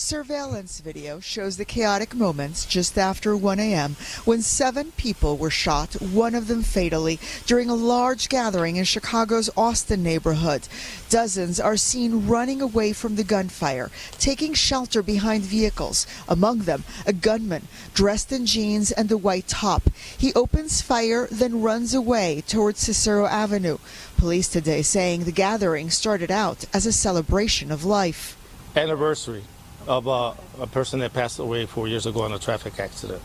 Surveillance 0.00 0.80
video 0.80 1.20
shows 1.20 1.58
the 1.58 1.64
chaotic 1.66 2.14
moments 2.14 2.64
just 2.64 2.96
after 2.96 3.36
1 3.36 3.60
a.m. 3.60 3.96
when 4.24 4.40
seven 4.40 4.92
people 4.92 5.36
were 5.36 5.50
shot, 5.50 5.92
one 6.00 6.34
of 6.34 6.46
them 6.46 6.62
fatally, 6.62 7.20
during 7.44 7.68
a 7.68 7.74
large 7.74 8.30
gathering 8.30 8.76
in 8.76 8.84
Chicago's 8.84 9.50
Austin 9.58 10.02
neighborhood. 10.02 10.66
Dozens 11.10 11.60
are 11.60 11.76
seen 11.76 12.26
running 12.26 12.62
away 12.62 12.94
from 12.94 13.16
the 13.16 13.22
gunfire, 13.22 13.90
taking 14.12 14.54
shelter 14.54 15.02
behind 15.02 15.44
vehicles, 15.44 16.06
among 16.26 16.60
them 16.60 16.82
a 17.06 17.12
gunman 17.12 17.68
dressed 17.92 18.32
in 18.32 18.46
jeans 18.46 18.90
and 18.90 19.12
a 19.12 19.18
white 19.18 19.48
top. 19.48 19.90
He 20.16 20.32
opens 20.32 20.80
fire, 20.80 21.28
then 21.30 21.60
runs 21.60 21.92
away 21.92 22.42
towards 22.48 22.80
Cicero 22.80 23.26
Avenue. 23.26 23.76
Police 24.16 24.48
today 24.48 24.80
saying 24.80 25.24
the 25.24 25.30
gathering 25.30 25.90
started 25.90 26.30
out 26.30 26.64
as 26.72 26.86
a 26.86 26.90
celebration 26.90 27.70
of 27.70 27.84
life. 27.84 28.34
Anniversary 28.74 29.44
of 29.86 30.06
a 30.06 30.66
person 30.66 31.00
that 31.00 31.12
passed 31.12 31.38
away 31.38 31.66
four 31.66 31.88
years 31.88 32.06
ago 32.06 32.24
in 32.26 32.32
a 32.32 32.38
traffic 32.38 32.78
accident. 32.78 33.22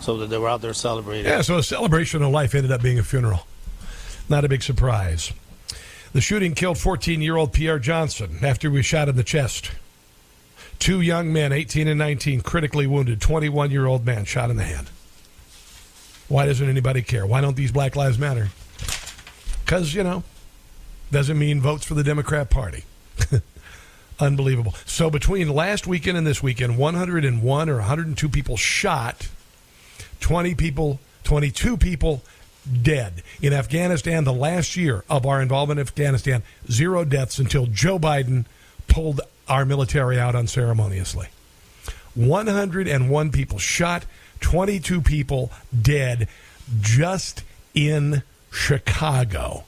So 0.00 0.18
that 0.18 0.26
they 0.26 0.38
were 0.38 0.48
out 0.48 0.60
there 0.60 0.74
celebrating. 0.74 1.26
Yeah, 1.26 1.40
so 1.40 1.56
a 1.56 1.62
celebration 1.62 2.22
of 2.22 2.30
life 2.30 2.54
ended 2.54 2.70
up 2.70 2.82
being 2.82 2.98
a 2.98 3.02
funeral. 3.02 3.46
Not 4.28 4.44
a 4.44 4.48
big 4.48 4.62
surprise. 4.62 5.32
The 6.12 6.20
shooting 6.20 6.54
killed 6.54 6.78
14 6.78 7.20
year 7.22 7.36
old 7.36 7.52
Pierre 7.52 7.78
Johnson 7.78 8.38
after 8.42 8.70
he 8.70 8.76
was 8.76 8.86
shot 8.86 9.08
in 9.08 9.16
the 9.16 9.24
chest. 9.24 9.70
Two 10.78 11.00
young 11.00 11.32
men, 11.32 11.52
18 11.52 11.88
and 11.88 11.98
19, 11.98 12.42
critically 12.42 12.86
wounded. 12.86 13.20
21 13.20 13.70
year 13.70 13.86
old 13.86 14.04
man 14.04 14.24
shot 14.24 14.50
in 14.50 14.56
the 14.56 14.64
hand. 14.64 14.90
Why 16.28 16.46
doesn't 16.46 16.68
anybody 16.68 17.02
care? 17.02 17.26
Why 17.26 17.40
don't 17.40 17.56
these 17.56 17.72
Black 17.72 17.96
Lives 17.96 18.18
Matter? 18.18 18.48
Because, 19.64 19.94
you 19.94 20.02
know, 20.02 20.22
doesn't 21.10 21.38
mean 21.38 21.60
votes 21.60 21.84
for 21.84 21.94
the 21.94 22.04
Democrat 22.04 22.50
Party. 22.50 22.84
Unbelievable. 24.18 24.74
So 24.86 25.10
between 25.10 25.48
last 25.48 25.86
weekend 25.86 26.16
and 26.16 26.26
this 26.26 26.42
weekend, 26.42 26.78
101 26.78 27.68
or 27.68 27.76
102 27.76 28.28
people 28.28 28.56
shot, 28.56 29.28
20 30.20 30.54
people, 30.54 31.00
22 31.24 31.76
people 31.76 32.22
dead. 32.82 33.22
In 33.42 33.52
Afghanistan, 33.52 34.24
the 34.24 34.32
last 34.32 34.76
year 34.76 35.04
of 35.08 35.26
our 35.26 35.42
involvement 35.42 35.78
in 35.78 35.86
Afghanistan, 35.86 36.42
zero 36.70 37.04
deaths 37.04 37.38
until 37.38 37.66
Joe 37.66 37.98
Biden 37.98 38.46
pulled 38.88 39.20
our 39.48 39.64
military 39.64 40.18
out 40.18 40.34
unceremoniously. 40.34 41.28
101 42.14 43.30
people 43.30 43.58
shot, 43.58 44.06
22 44.40 45.02
people 45.02 45.52
dead 45.78 46.28
just 46.80 47.42
in 47.74 48.22
Chicago. 48.50 49.64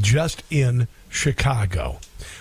Just 0.00 0.42
in 0.50 0.88
Chicago. 1.10 1.98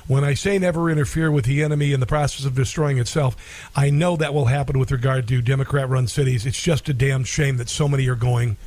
When 0.07 0.23
I 0.23 0.34
say 0.34 0.57
never 0.57 0.90
interfere 0.90 1.32
with 1.32 1.45
the 1.45 1.64
enemy 1.64 1.94
in 1.94 1.99
the 1.99 2.06
process 2.06 2.45
of 2.45 2.56
destroying 2.56 2.98
itself, 2.98 3.36
I 3.76 3.90
know 3.90 4.15
that 4.18 4.34
will 4.34 4.45
happen 4.45 4.80
with 4.80 4.91
regard 4.91 5.28
to 5.28 5.41
Democrat 5.41 5.90
run 5.90 6.07
cities. 6.07 6.45
It's 6.45 6.61
just 6.61 6.90
a 6.90 6.94
damn 6.94 7.23
shame 7.23 7.57
that 7.57 7.69
so 7.69 7.88
many 7.88 8.07
are 8.07 8.15
going 8.15 8.57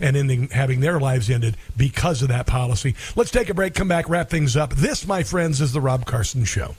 and 0.00 0.16
ending 0.16 0.48
having 0.48 0.80
their 0.80 0.98
lives 0.98 1.30
ended 1.30 1.56
because 1.76 2.22
of 2.22 2.28
that 2.28 2.46
policy. 2.46 2.94
Let's 3.16 3.30
take 3.30 3.48
a 3.48 3.54
break, 3.54 3.74
come 3.74 3.88
back, 3.88 4.08
wrap 4.08 4.30
things 4.30 4.56
up. 4.56 4.74
This, 4.74 5.06
my 5.06 5.22
friends, 5.22 5.60
is 5.60 5.72
the 5.72 5.80
Rob 5.80 6.04
Carson 6.04 6.44
Show. 6.44 6.74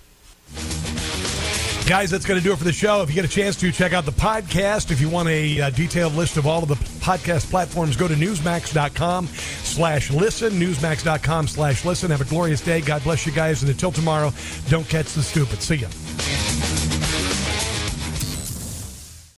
Guys, 1.88 2.10
that's 2.10 2.26
going 2.26 2.40
to 2.40 2.44
do 2.44 2.52
it 2.52 2.58
for 2.58 2.64
the 2.64 2.74
show. 2.74 3.04
If 3.04 3.10
you 3.10 3.16
get 3.16 3.26
a 3.26 3.28
chance 3.28 3.56
to 3.58 3.72
check 3.72 3.94
out 3.94 4.06
the 4.06 4.12
podcast, 4.12 4.90
if 4.90 5.00
you 5.00 5.08
want 5.08 5.30
a 5.30 5.62
uh, 5.62 5.70
detailed 5.70 6.14
list 6.14 6.36
of 6.36 6.48
all 6.48 6.64
of 6.64 6.68
the 6.68 6.76
podcast 6.76 7.48
platforms, 7.52 7.96
go 7.96 8.08
to 8.08 8.16
newsmax.com 8.16 9.28
slash 9.28 10.10
listen, 10.10 10.54
newsmax.com 10.54 11.48
slash 11.48 11.86
listen. 11.86 12.10
Have 12.10 12.22
a 12.22 12.26
glorious 12.26 12.62
day. 12.62 12.82
God 12.82 13.04
bless 13.04 13.28
you 13.28 13.32
guys. 13.32 13.62
And 13.62 13.70
until 13.70 13.92
tomorrow, 13.92 14.32
don't 14.68 14.90
catch 14.90 15.14
the 15.14 15.22
stupid. 15.22 15.62
See 15.62 15.76
ya. 15.76 16.95